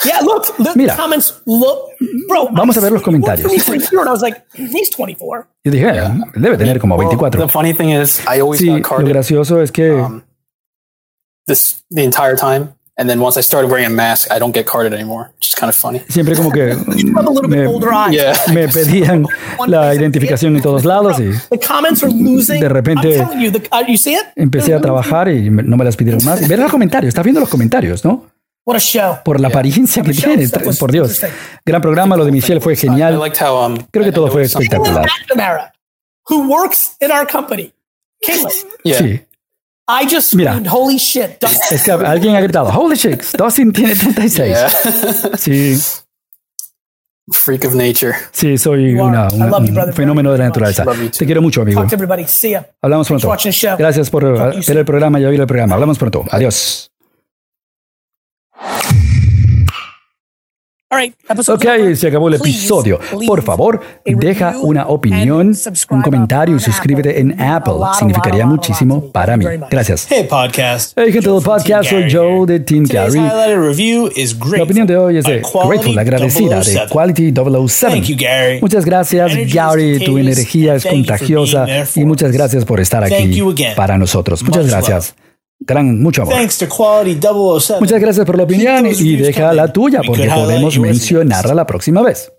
Yeah, 0.04 0.20
look, 0.22 0.46
the 0.58 0.72
Mira. 0.76 0.96
comments 0.96 1.42
look, 1.46 1.92
bro. 2.28 2.50
Vamos 2.52 2.76
a 2.78 2.82
ver 2.82 2.92
los 2.92 3.02
comentarios. 3.02 3.44
For 3.48 3.54
me 3.54 3.60
for 3.60 3.76
a 3.76 3.78
year, 3.78 4.00
and 4.02 4.10
I 4.10 4.12
was 4.12 4.22
like, 4.22 4.44
he's 4.56 4.90
24. 4.90 5.48
Yo 5.64 5.72
dije, 5.72 5.88
"Eh, 5.88 6.10
debe 6.36 6.58
tener 6.58 6.80
como 6.80 6.96
Well, 6.98 7.08
24. 7.10 7.40
the 7.40 7.48
funny 7.48 7.74
thing 7.74 7.90
is, 7.92 8.20
I 8.28 8.42
always 8.42 8.60
Sí, 8.60 8.68
got 8.68 8.78
lo 8.78 8.82
carded 8.82 9.08
gracioso 9.10 9.62
es 9.62 9.72
que 9.72 9.92
um, 9.92 10.24
this 11.48 11.84
the 11.90 12.04
entire 12.04 12.36
time, 12.36 12.74
and 12.98 13.08
then 13.10 13.20
once 13.22 13.38
I 13.40 13.44
started 13.44 13.70
wearing 13.70 13.86
a 13.86 13.90
mask, 13.90 14.30
I 14.32 14.40
don't 14.40 14.54
get 14.54 14.66
carded 14.66 14.94
anymore, 14.94 15.32
which 15.38 15.50
is 15.50 15.56
kind 15.56 15.70
of 15.70 15.76
funny. 15.76 16.02
siempre 16.10 16.36
como 16.36 16.50
que 16.52 16.76
me. 17.48 17.68
Yeah. 18.12 18.34
me 18.52 18.68
pedían 18.74 19.26
la 19.68 19.94
identificación 19.94 20.56
en 20.56 20.62
todos 20.62 20.86
lados 20.86 21.20
y 21.20 21.32
The 21.50 21.60
comments 21.60 22.04
are 22.04 22.12
losing. 22.12 22.60
De 22.60 22.68
repente- 22.70 23.26
you, 23.40 23.52
the, 23.52 23.60
uh, 23.72 23.86
you 23.88 23.98
see 23.98 24.14
it? 24.16 24.24
empecé 24.36 24.74
a 24.74 24.82
trabajar 24.82 25.30
y 25.30 25.50
me- 25.50 25.64
no 25.64 25.78
me 25.78 25.86
las 25.86 25.96
pidieron 25.96 26.24
más. 26.26 26.46
Ver 26.48 26.60
los 26.60 26.72
comentarios, 26.72 27.10
estás 27.10 27.24
viendo 27.24 27.40
los 27.40 27.50
comentarios, 27.50 28.04
¿no? 28.04 28.26
What 28.66 28.78
a 28.78 28.80
show. 28.80 29.18
Por 29.26 29.40
la 29.42 29.50
apariencia 29.50 30.02
que 30.04 30.10
Michelle, 30.10 30.48
tiene, 30.48 30.66
was 30.66 30.78
por 30.78 30.92
Dios. 30.92 31.20
Gran 31.66 31.82
programa, 31.82 32.16
lo 32.16 32.24
de 32.24 32.32
Michelle 32.32 32.62
fue 32.62 32.74
I 32.74 32.78
genial. 32.78 33.20
liked 33.20 33.42
how 33.46 33.66
um. 33.66 33.76
Creo 33.92 34.04
que 34.04 34.10
I- 34.12 34.14
todo 34.14 34.28
I 34.28 34.32
fue 34.32 34.44
espectacular. 34.44 35.06
McNamara, 35.06 35.74
who 36.30 36.48
works 36.48 36.96
in 37.02 37.12
our 37.12 37.28
company. 37.30 37.74
Caitlin, 38.26 38.48
Yeah, 38.86 39.00
Sí, 39.00 39.22
I 39.86 40.06
just 40.10 40.34
Mira. 40.34 40.52
screamed, 40.54 40.68
holy 40.72 40.98
shit. 40.98 41.42
Dustin. 41.42 41.60
es 41.78 41.84
que 41.84 41.92
alguien 41.92 42.36
ha 42.38 42.40
gritado, 42.42 42.70
holy 42.70 42.96
shit, 42.96 43.22
Dustin 43.38 43.74
tiene 43.74 43.96
36. 43.98 44.48
yeah. 44.48 44.70
Sí, 45.38 45.78
Freak 47.32 47.66
of 47.66 47.74
nature. 47.74 48.14
sí, 48.32 48.58
soy 48.58 48.94
una, 48.96 49.28
I 49.30 49.36
una- 49.36 49.48
love 49.48 49.60
you, 49.64 49.68
un 49.70 49.74
brother, 49.76 49.94
fenómeno 49.94 50.32
de 50.32 50.38
la 50.38 50.46
naturaleza. 50.46 50.86
Te 51.18 51.26
quiero 51.26 51.42
mucho, 51.42 51.62
amigo. 51.64 51.82
Talk 51.82 51.90
to 51.90 51.96
everybody. 51.96 52.26
See 52.28 52.52
ya. 52.52 52.66
Hablamos 52.82 53.08
pronto. 53.08 53.28
Gracias 53.78 54.10
por 54.10 54.24
you 54.56 54.62
ver 54.68 54.78
el 54.78 54.86
programa 54.86 55.20
y 55.20 55.26
oír 55.26 55.40
el 55.40 55.48
programa. 55.48 55.74
Hablamos 55.76 55.98
pronto. 55.98 56.24
Adiós. 56.32 56.90
Ok, 61.48 61.66
se 61.96 62.08
acabó 62.08 62.28
el 62.28 62.36
episodio. 62.36 63.00
Por 63.26 63.42
favor, 63.42 63.82
deja 64.06 64.56
una 64.62 64.88
opinión, 64.88 65.54
un 65.90 66.02
comentario 66.02 66.56
y 66.56 66.60
suscríbete 66.60 67.20
en 67.20 67.40
Apple. 67.42 67.74
Significaría 67.98 68.46
muchísimo 68.46 69.12
para 69.12 69.36
mí. 69.36 69.46
Gracias. 69.72 70.08
Hey, 70.10 70.28
podcast. 70.30 70.94
Hey, 70.96 71.12
gente 71.12 71.30
del 71.30 71.42
podcast, 71.42 71.90
soy 71.90 72.12
Joe 72.12 72.46
de 72.46 72.60
Team 72.60 72.86
Gary. 72.88 73.20
La 73.20 74.64
opinión 74.64 74.86
de 74.86 74.98
hoy 74.98 75.18
es 75.18 75.26
de 75.26 75.42
Grateful, 75.42 75.98
agradecida 75.98 76.62
de 76.62 76.88
Quality 76.88 77.34
007. 77.68 78.60
Muchas 78.62 78.86
gracias, 78.86 79.32
Gary. 79.52 80.00
Tu 80.00 80.18
energía 80.20 80.76
es 80.76 80.86
contagiosa 80.86 81.66
y 81.96 82.06
muchas 82.06 82.32
gracias 82.32 82.66
por 82.66 82.80
estar 82.80 83.04
aquí 83.04 83.42
para 83.76 83.98
nosotros. 83.98 84.44
Muchas 84.44 84.68
gracias. 84.68 85.16
Gran, 85.66 86.02
mucho 86.02 86.24
amor. 86.24 86.36
Oh 86.36 86.42
Muchas 87.80 88.00
gracias 88.00 88.26
por 88.26 88.38
la 88.38 88.44
opinión 88.44 88.86
y 88.88 89.16
deja 89.16 89.54
la 89.54 89.72
tuya 89.72 90.02
porque 90.06 90.30
podemos 90.30 90.78
mencionarla 90.80 91.54
la 91.54 91.66
próxima 91.66 92.02
vez. 92.02 92.32